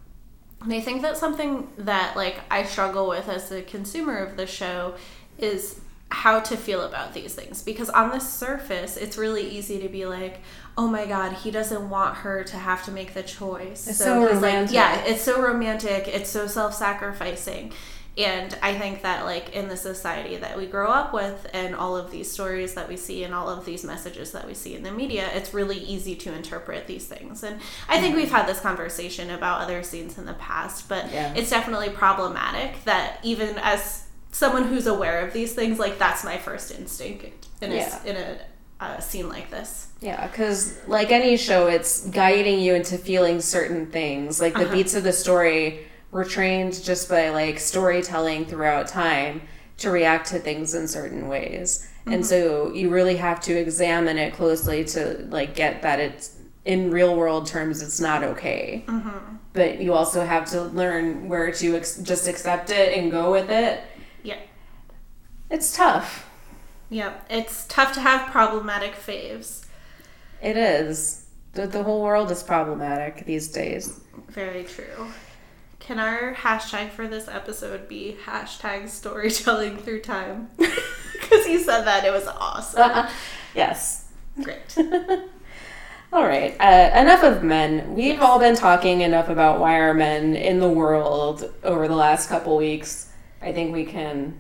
And 0.62 0.74
I 0.74 0.82
think 0.82 1.02
that's 1.02 1.20
something 1.20 1.70
that 1.78 2.16
like 2.16 2.42
I 2.52 2.64
struggle 2.64 3.08
with 3.08 3.30
as 3.30 3.52
a 3.52 3.62
consumer 3.62 4.18
of 4.18 4.36
the 4.36 4.46
show 4.46 4.96
is 5.38 5.80
how 6.12 6.40
to 6.40 6.58
feel 6.58 6.82
about 6.82 7.14
these 7.14 7.36
things 7.36 7.62
because 7.62 7.90
on 7.90 8.10
the 8.10 8.20
surface 8.20 8.98
it's 8.98 9.16
really 9.16 9.48
easy 9.48 9.80
to 9.80 9.88
be 9.88 10.08
like 10.08 10.42
oh 10.78 10.88
my 10.88 11.06
god 11.06 11.34
he 11.34 11.52
doesn't 11.52 11.90
want 11.90 12.16
her 12.18 12.44
to 12.44 12.56
have 12.58 12.84
to 12.86 12.92
make 12.92 13.14
the 13.14 13.24
choice 13.24 13.88
It's 13.88 13.98
so 13.98 14.22
he's 14.22 14.36
romantic. 14.36 14.68
like 14.68 14.74
yeah 14.74 15.04
it's 15.06 15.22
so 15.22 15.42
romantic 15.42 16.08
it's 16.08 16.30
so 16.30 16.48
self-sacrificing 16.48 17.72
and 18.18 18.58
i 18.62 18.74
think 18.78 19.02
that 19.04 19.24
like 19.26 19.50
in 19.56 19.68
the 19.68 19.78
society 19.78 20.36
that 20.38 20.58
we 20.58 20.66
grow 20.66 20.90
up 20.90 21.14
with 21.14 21.48
and 21.54 21.76
all 21.76 21.96
of 21.96 22.12
these 22.12 22.30
stories 22.32 22.74
that 22.74 22.88
we 22.90 22.98
see 22.98 23.24
and 23.24 23.34
all 23.34 23.50
of 23.50 23.66
these 23.66 23.84
messages 23.84 24.32
that 24.32 24.46
we 24.48 24.54
see 24.54 24.76
in 24.76 24.84
the 24.84 24.92
media 24.92 25.30
it's 25.34 25.54
really 25.54 25.78
easy 25.78 26.16
to 26.16 26.34
interpret 26.34 26.88
these 26.88 27.06
things 27.06 27.44
and 27.44 27.60
i 27.88 28.00
think 28.00 28.16
we've 28.16 28.32
had 28.32 28.48
this 28.48 28.60
conversation 28.60 29.30
about 29.30 29.62
other 29.62 29.84
scenes 29.84 30.18
in 30.18 30.26
the 30.26 30.34
past 30.34 30.90
but 30.90 31.12
Yeah. 31.12 31.34
it's 31.36 31.50
definitely 31.50 31.90
problematic 31.92 32.84
that 32.86 33.20
even 33.24 33.58
as 33.60 34.06
someone 34.32 34.66
who's 34.68 34.88
aware 34.88 35.26
of 35.26 35.34
these 35.34 35.54
things 35.54 35.80
like 35.80 35.98
that's 35.98 36.24
my 36.24 36.38
first 36.38 36.72
instinct 36.72 37.48
in 37.62 37.72
a, 37.72 37.76
Yeah. 37.76 38.04
in 38.06 38.16
a 38.18 38.38
uh, 38.80 39.00
scene 39.00 39.28
like 39.30 39.50
this 39.52 39.88
Yeah, 40.02 40.26
because 40.28 40.78
like 40.88 41.12
any 41.12 41.36
show, 41.38 41.68
it's 41.68 42.08
guiding 42.10 42.60
you 42.60 42.76
into 42.76 42.98
feeling 42.98 43.42
certain 43.42 43.88
things. 43.88 44.40
Like 44.40 44.54
the 44.54 44.66
beats 44.68 44.96
of 44.96 45.04
the 45.04 45.12
story 45.14 45.86
were 46.12 46.24
trained 46.26 46.82
just 46.84 47.10
by 47.10 47.30
like 47.30 47.60
storytelling 47.60 48.46
throughout 48.46 48.88
time 48.88 49.42
to 49.78 49.92
react 49.92 50.28
to 50.30 50.40
things 50.40 50.74
in 50.74 50.88
certain 50.88 51.28
ways. 51.28 51.88
And 52.06 52.26
so 52.26 52.74
you 52.74 52.90
really 52.90 53.18
have 53.18 53.40
to 53.42 53.54
examine 53.54 54.18
it 54.18 54.34
closely 54.34 54.84
to 54.86 55.28
like 55.30 55.56
get 55.56 55.82
that 55.84 56.00
it's 56.00 56.36
in 56.66 56.90
real 56.92 57.16
world 57.16 57.46
terms 57.48 57.82
it's 57.82 58.00
not 58.00 58.24
okay. 58.24 58.84
But 59.54 59.80
you 59.82 59.94
also 59.94 60.26
have 60.26 60.50
to 60.52 60.64
learn 60.64 61.28
where 61.28 61.52
to 61.52 61.76
ex- 61.76 61.98
just 61.98 62.28
accept 62.28 62.70
it 62.72 62.98
and 62.98 63.12
go 63.12 63.32
with 63.32 63.50
it. 63.50 63.84
yeah 64.24 64.38
It's 65.50 65.76
tough. 65.76 66.29
Yeah 66.90 67.14
it's 67.30 67.66
tough 67.68 67.94
to 67.94 68.02
have 68.02 68.32
problematic 68.32 68.94
faves 68.96 69.66
It 70.42 70.56
is. 70.58 71.26
The, 71.54 71.68
the 71.68 71.84
whole 71.84 72.02
world 72.04 72.32
is 72.32 72.44
problematic 72.44 73.26
these 73.26 73.48
days. 73.50 74.00
Very 74.30 74.64
true. 74.64 75.08
Can 75.80 76.00
our 76.00 76.34
hashtag 76.36 76.92
for 76.92 77.08
this 77.08 77.28
episode 77.28 77.88
be 77.88 78.16
hashtag 78.26 78.88
storytelling 78.90 79.78
through 79.78 80.02
time? 80.02 80.50
Because 81.20 81.48
you 81.48 81.60
said 81.60 81.84
that, 81.84 82.06
it 82.06 82.12
was 82.12 82.26
awesome. 82.28 83.08
yes. 83.56 84.06
Great. 84.42 84.76
All 86.14 86.26
right. 86.26 86.56
Uh, 86.60 86.90
enough 87.00 87.24
of 87.24 87.44
men. 87.44 87.94
We've 87.94 88.20
all 88.22 88.40
been 88.40 88.56
talking 88.56 89.02
enough 89.02 89.30
about 89.30 89.60
why 89.60 89.76
are 89.78 89.94
men 89.94 90.36
in 90.36 90.60
the 90.60 90.70
world 90.70 91.54
over 91.64 91.88
the 91.88 91.96
last 91.96 92.30
couple 92.30 92.58
weeks. 92.58 93.12
I 93.44 93.52
think 93.52 93.74
we 93.74 93.86
can 93.86 94.40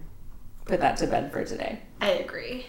put 0.66 0.80
that 0.80 0.98
to 0.98 1.08
bed 1.08 1.32
for 1.32 1.44
today. 1.46 1.82
I 2.02 2.10
agree. 2.12 2.66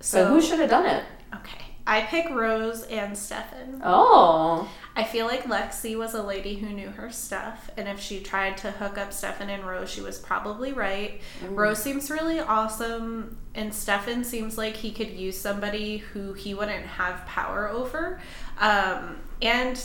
So, 0.00 0.26
who 0.26 0.40
should 0.40 0.58
have 0.60 0.70
done 0.70 0.86
it? 0.86 1.04
Okay. 1.34 1.64
I 1.86 2.00
pick 2.02 2.28
Rose 2.30 2.82
and 2.84 3.16
Stefan. 3.16 3.80
Oh, 3.84 4.68
I 4.96 5.04
feel 5.04 5.26
like 5.26 5.44
Lexi 5.44 5.96
was 5.96 6.14
a 6.14 6.22
lady 6.22 6.56
who 6.56 6.70
knew 6.70 6.88
her 6.88 7.10
stuff, 7.10 7.70
and 7.76 7.86
if 7.86 8.00
she 8.00 8.20
tried 8.20 8.56
to 8.58 8.72
hook 8.72 8.98
up 8.98 9.12
Stefan 9.12 9.50
and 9.50 9.64
Rose, 9.64 9.88
she 9.90 10.00
was 10.00 10.18
probably 10.18 10.72
right. 10.72 11.20
Rose 11.48 11.80
seems 11.80 12.10
really 12.10 12.40
awesome, 12.40 13.38
and 13.54 13.72
Stefan 13.72 14.24
seems 14.24 14.58
like 14.58 14.74
he 14.74 14.90
could 14.90 15.10
use 15.10 15.38
somebody 15.38 15.98
who 15.98 16.32
he 16.32 16.54
wouldn't 16.54 16.86
have 16.86 17.24
power 17.26 17.68
over. 17.68 18.20
Um, 18.58 19.18
and 19.40 19.80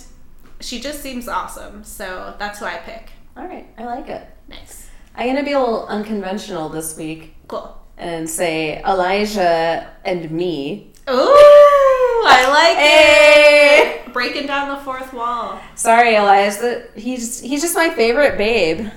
she 0.60 0.80
just 0.80 1.02
seems 1.02 1.28
awesome, 1.28 1.84
so 1.84 2.34
that's 2.40 2.60
who 2.60 2.66
I 2.66 2.78
pick. 2.78 3.12
all 3.38 3.46
right. 3.46 3.68
I 3.78 3.84
like 3.86 4.08
it. 4.08 4.28
Nice. 4.48 4.90
I'm 5.16 5.28
gonna 5.28 5.44
be 5.44 5.52
a 5.52 5.60
little 5.60 5.86
unconventional 5.88 6.70
this 6.70 6.98
week 6.98 7.36
Cool. 7.48 7.78
And 8.02 8.30
say 8.30 8.82
Elijah 8.84 9.90
and 10.04 10.30
me. 10.32 10.92
Ooh, 11.10 11.14
I 11.14 12.46
like 12.50 12.78
Hey! 12.78 14.04
it. 14.06 14.14
Breaking 14.14 14.48
down 14.48 14.70
the 14.78 14.84
fourth 14.84 15.14
wall. 15.14 15.60
Sorry, 15.76 16.16
Elijah. 16.16 16.84
He's 16.96 17.40
he's 17.40 17.62
just 17.62 17.76
my 17.76 17.90
favorite 17.92 18.38
babe. 18.38 18.90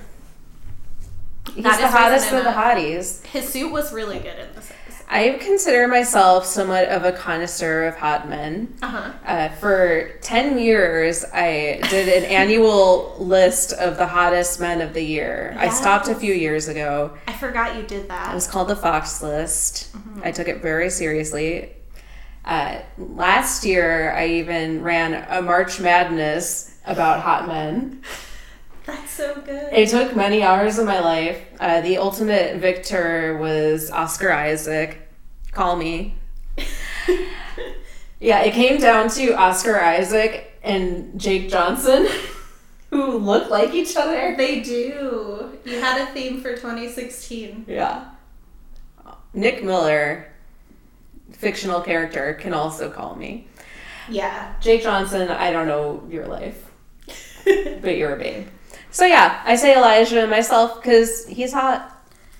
He's 1.54 1.62
That 1.64 1.80
the 1.80 1.88
hottest 1.88 2.32
of 2.32 2.42
the 2.44 2.50
hotties. 2.50 3.24
His 3.26 3.48
suit 3.48 3.70
was 3.70 3.92
really 3.92 4.18
good 4.18 4.38
in 4.38 4.48
this. 4.56 4.72
I 5.14 5.38
consider 5.40 5.86
myself 5.86 6.44
somewhat 6.44 6.88
of 6.88 7.04
a 7.04 7.12
connoisseur 7.12 7.84
of 7.84 7.96
hot 7.96 8.28
men. 8.28 8.76
Uh-huh. 8.82 9.12
Uh, 9.24 9.48
for 9.48 10.10
10 10.22 10.58
years, 10.58 11.24
I 11.32 11.78
did 11.88 12.08
an 12.08 12.24
annual 12.30 13.14
list 13.20 13.72
of 13.74 13.96
the 13.96 14.08
hottest 14.08 14.58
men 14.58 14.80
of 14.80 14.92
the 14.92 15.04
year. 15.04 15.54
I 15.56 15.68
stopped 15.68 16.08
a 16.08 16.16
few 16.16 16.34
years 16.34 16.66
ago. 16.66 17.16
I 17.28 17.32
forgot 17.32 17.76
you 17.76 17.84
did 17.84 18.08
that. 18.08 18.32
It 18.32 18.34
was 18.34 18.48
called 18.48 18.66
the 18.66 18.74
Fox 18.74 19.22
List. 19.22 19.94
I 20.24 20.32
took 20.32 20.48
it 20.48 20.60
very 20.60 20.90
seriously. 20.90 21.70
Uh, 22.44 22.80
last 22.98 23.64
year, 23.64 24.12
I 24.16 24.26
even 24.26 24.82
ran 24.82 25.14
a 25.30 25.40
March 25.40 25.78
Madness 25.78 26.76
about 26.86 27.20
hot 27.20 27.46
men. 27.46 28.02
That's 28.84 29.12
so 29.12 29.40
good. 29.40 29.72
It 29.72 29.88
took 29.88 30.14
many 30.14 30.42
hours 30.42 30.78
of 30.78 30.86
my 30.86 31.00
life. 31.00 31.40
Uh, 31.58 31.80
the 31.80 31.98
ultimate 31.98 32.56
victor 32.56 33.38
was 33.38 33.90
Oscar 33.90 34.30
Isaac. 34.30 35.03
Call 35.54 35.76
me. 35.76 36.16
Yeah, 38.24 38.40
it 38.40 38.54
came 38.54 38.80
down 38.80 39.10
to 39.10 39.34
Oscar 39.34 39.78
Isaac 39.78 40.58
and 40.62 41.20
Jake 41.20 41.50
Johnson, 41.50 42.08
who 42.90 43.18
look 43.18 43.50
like 43.50 43.74
each 43.74 43.98
other. 43.98 44.34
They 44.34 44.60
do. 44.60 45.58
You 45.66 45.80
had 45.80 46.00
a 46.00 46.06
theme 46.12 46.40
for 46.40 46.54
2016. 46.54 47.66
Yeah. 47.68 48.06
Nick 49.34 49.62
Miller, 49.62 50.32
fictional 51.32 51.82
character, 51.82 52.32
can 52.40 52.54
also 52.54 52.90
call 52.90 53.14
me. 53.14 53.46
Yeah. 54.08 54.54
Jake 54.58 54.82
Johnson, 54.82 55.28
I 55.28 55.50
don't 55.50 55.68
know 55.68 56.02
your 56.08 56.26
life, 56.26 56.70
but 57.44 57.98
you're 57.98 58.14
a 58.14 58.18
babe. 58.18 58.46
So 58.90 59.04
yeah, 59.04 59.42
I 59.44 59.56
say 59.56 59.76
Elijah 59.76 60.22
and 60.22 60.30
myself 60.30 60.80
because 60.80 61.26
he's 61.26 61.52
hot. 61.52 61.93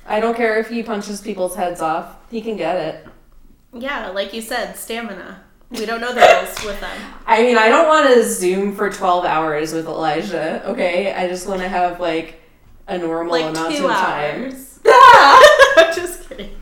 I 0.07 0.21
don't 0.21 0.37
care 0.37 0.59
if 0.59 0.69
he 0.69 0.83
punches 0.83 1.21
people's 1.21 1.57
heads 1.57 1.81
off. 1.81 2.17
He 2.31 2.41
can 2.41 2.57
get 2.57 2.77
it. 2.77 3.07
Yeah, 3.73 4.09
like 4.11 4.33
you 4.35 4.41
said, 4.43 4.75
stamina. 4.77 5.43
We 5.71 5.87
don't 5.87 6.01
know 6.01 6.13
the 6.15 6.21
rules 6.21 6.65
with 6.65 6.81
them. 6.81 6.97
I 7.27 7.43
mean, 7.43 7.57
I 7.59 7.69
don't 7.69 7.89
want 7.89 8.13
to 8.15 8.23
zoom 8.23 8.77
for 8.77 8.91
12 8.91 9.25
hours 9.25 9.73
with 9.73 9.87
Elijah, 9.87 10.63
okay? 10.69 11.13
I 11.13 11.27
just 11.27 11.49
want 11.49 11.63
to 11.63 11.69
have 11.69 11.99
like 12.01 12.41
a 12.87 12.99
normal 12.99 13.33
Like 13.33 13.47
amount 13.57 13.75
two 13.75 13.87
of 13.87 13.93
time. 13.93 14.45
hours. 14.45 14.71
Ah! 14.87 15.75
I'm 15.79 15.95
just 15.97 16.29
kidding. 16.29 16.61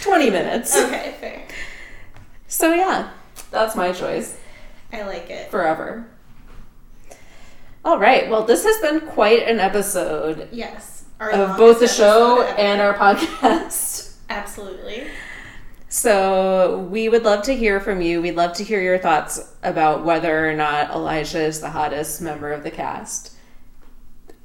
20 0.00 0.30
minutes. 0.30 0.74
Okay, 0.76 1.14
fair. 1.20 1.46
So 2.48 2.72
yeah, 2.72 3.10
that's 3.50 3.76
my 3.76 3.92
choice 3.92 4.36
I 4.92 5.02
like 5.02 5.28
it. 5.30 5.50
forever. 5.50 6.06
All 7.84 7.98
right, 7.98 8.30
well, 8.30 8.44
this 8.44 8.64
has 8.64 8.78
been 8.80 9.00
quite 9.08 9.46
an 9.48 9.60
episode 9.60 10.48
Yes. 10.52 11.01
Our 11.22 11.30
of 11.30 11.56
both 11.56 11.78
the 11.78 11.86
show 11.86 12.42
and 12.42 12.80
our 12.80 12.94
podcast. 12.94 14.16
Absolutely. 14.28 15.06
So 15.88 16.80
we 16.90 17.08
would 17.08 17.22
love 17.22 17.44
to 17.44 17.54
hear 17.54 17.78
from 17.78 18.00
you. 18.00 18.20
We'd 18.20 18.34
love 18.34 18.54
to 18.54 18.64
hear 18.64 18.82
your 18.82 18.98
thoughts 18.98 19.54
about 19.62 20.04
whether 20.04 20.50
or 20.50 20.52
not 20.52 20.90
Elijah 20.90 21.44
is 21.44 21.60
the 21.60 21.70
hottest 21.70 22.20
member 22.20 22.50
of 22.50 22.64
the 22.64 22.72
cast. 22.72 23.34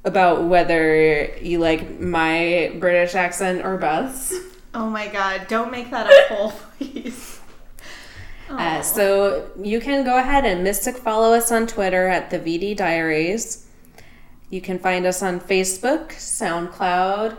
About 0.04 0.44
whether 0.44 1.36
you 1.42 1.58
like 1.58 1.98
my 1.98 2.76
British 2.78 3.16
accent 3.16 3.64
or 3.64 3.76
Beth's. 3.76 4.32
Oh 4.72 4.88
my 4.88 5.08
god, 5.08 5.48
don't 5.48 5.72
make 5.72 5.90
that 5.90 6.06
a 6.06 6.24
poll, 6.28 6.52
please. 6.76 7.40
Uh, 8.50 8.80
so 8.80 9.50
you 9.62 9.78
can 9.78 10.06
go 10.06 10.16
ahead 10.16 10.46
and 10.46 10.64
mystic 10.64 10.96
follow 10.96 11.34
us 11.34 11.52
on 11.52 11.66
Twitter 11.66 12.08
at 12.08 12.30
the 12.30 12.38
VD 12.38 12.74
Diaries. 12.78 13.67
You 14.50 14.60
can 14.60 14.78
find 14.78 15.04
us 15.06 15.22
on 15.22 15.40
Facebook, 15.40 16.08
SoundCloud, 16.10 17.36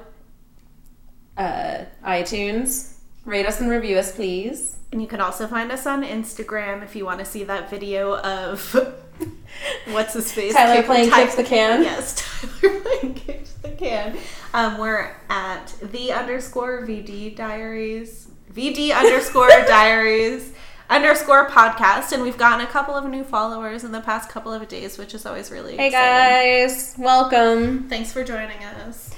uh, 1.38 1.78
iTunes. 2.06 2.94
Rate 3.26 3.46
us 3.46 3.60
and 3.62 3.70
review 3.70 3.98
us, 3.98 4.12
please. 4.16 4.78
And 4.92 5.02
you 5.02 5.08
can 5.08 5.22
also 5.22 5.48
find 5.48 5.72
us 5.72 5.86
on 5.86 6.04
Instagram 6.04 6.84
if 6.84 6.96
you 6.96 7.06
want 7.06 7.20
to 7.20 7.26
see 7.26 7.44
that 7.46 7.70
video 7.70 8.18
of 8.20 8.74
what's 9.88 10.14
his 10.14 10.32
face? 10.32 10.54
Tyler 10.54 10.78
Kick- 10.78 10.86
playing 10.86 11.10
Ty- 11.10 11.26
Kick 11.28 11.36
the 11.36 11.44
Can. 11.44 11.84
Yes, 11.84 12.16
Tyler 12.62 12.80
playing 12.82 13.14
Kick 13.16 13.46
the 13.62 13.70
Can. 13.72 14.18
Um, 14.54 14.78
we're 14.78 15.16
at 15.30 15.74
the 15.92 16.12
underscore 16.12 16.86
VD 16.88 17.36
Diaries, 17.36 18.28
VD 18.54 18.96
underscore 18.96 19.50
Diaries 19.50 20.54
underscore 20.90 21.48
podcast, 21.50 22.12
and 22.12 22.22
we've 22.24 22.38
gotten 22.38 22.66
a 22.66 22.70
couple 22.70 22.96
of 22.96 23.06
new 23.06 23.24
followers 23.24 23.84
in 23.84 23.92
the 23.92 24.02
past 24.02 24.30
couple 24.30 24.52
of 24.52 24.68
days, 24.68 24.98
which 24.98 25.14
is 25.14 25.26
always 25.26 25.52
really 25.52 25.76
Hey 25.78 25.88
exciting. 25.88 26.68
guys, 26.68 26.96
welcome. 26.98 27.88
Thanks 27.90 28.12
for 28.12 28.24
joining 28.24 28.64
us. 28.64 29.14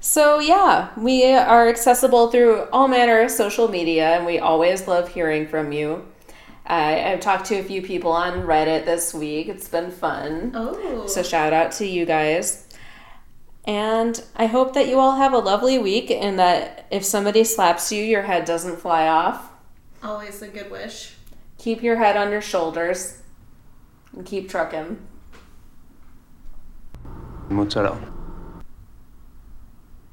So, 0.00 0.38
yeah, 0.38 0.90
we 0.96 1.32
are 1.32 1.68
accessible 1.68 2.30
through 2.30 2.68
all 2.72 2.86
manner 2.88 3.20
of 3.22 3.30
social 3.30 3.68
media, 3.68 4.10
and 4.16 4.26
we 4.26 4.38
always 4.38 4.86
love 4.86 5.08
hearing 5.08 5.48
from 5.48 5.72
you. 5.72 6.06
I 6.66 7.12
I've 7.12 7.20
talked 7.20 7.46
to 7.46 7.56
a 7.58 7.62
few 7.64 7.80
people 7.82 8.12
on 8.12 8.42
Reddit 8.42 8.84
this 8.84 9.14
week. 9.14 9.48
It's 9.48 9.68
been 9.68 9.90
fun. 9.90 10.52
Oh, 10.54 11.06
So, 11.06 11.22
shout 11.22 11.52
out 11.52 11.72
to 11.72 11.86
you 11.86 12.04
guys. 12.04 12.66
And 13.64 14.22
I 14.36 14.46
hope 14.46 14.72
that 14.74 14.88
you 14.88 14.98
all 14.98 15.16
have 15.16 15.32
a 15.34 15.38
lovely 15.38 15.78
week 15.78 16.10
and 16.10 16.38
that 16.38 16.86
if 16.90 17.04
somebody 17.04 17.44
slaps 17.44 17.90
you, 17.92 18.02
your 18.02 18.22
head 18.22 18.44
doesn't 18.46 18.76
fly 18.80 19.06
off. 19.08 19.50
Always 20.02 20.42
a 20.42 20.48
good 20.48 20.70
wish. 20.70 21.14
Keep 21.58 21.82
your 21.82 21.96
head 21.96 22.16
on 22.16 22.30
your 22.30 22.40
shoulders 22.40 23.20
and 24.12 24.24
keep 24.24 24.48
trucking. 24.48 25.06
Mozzarella. 27.48 28.17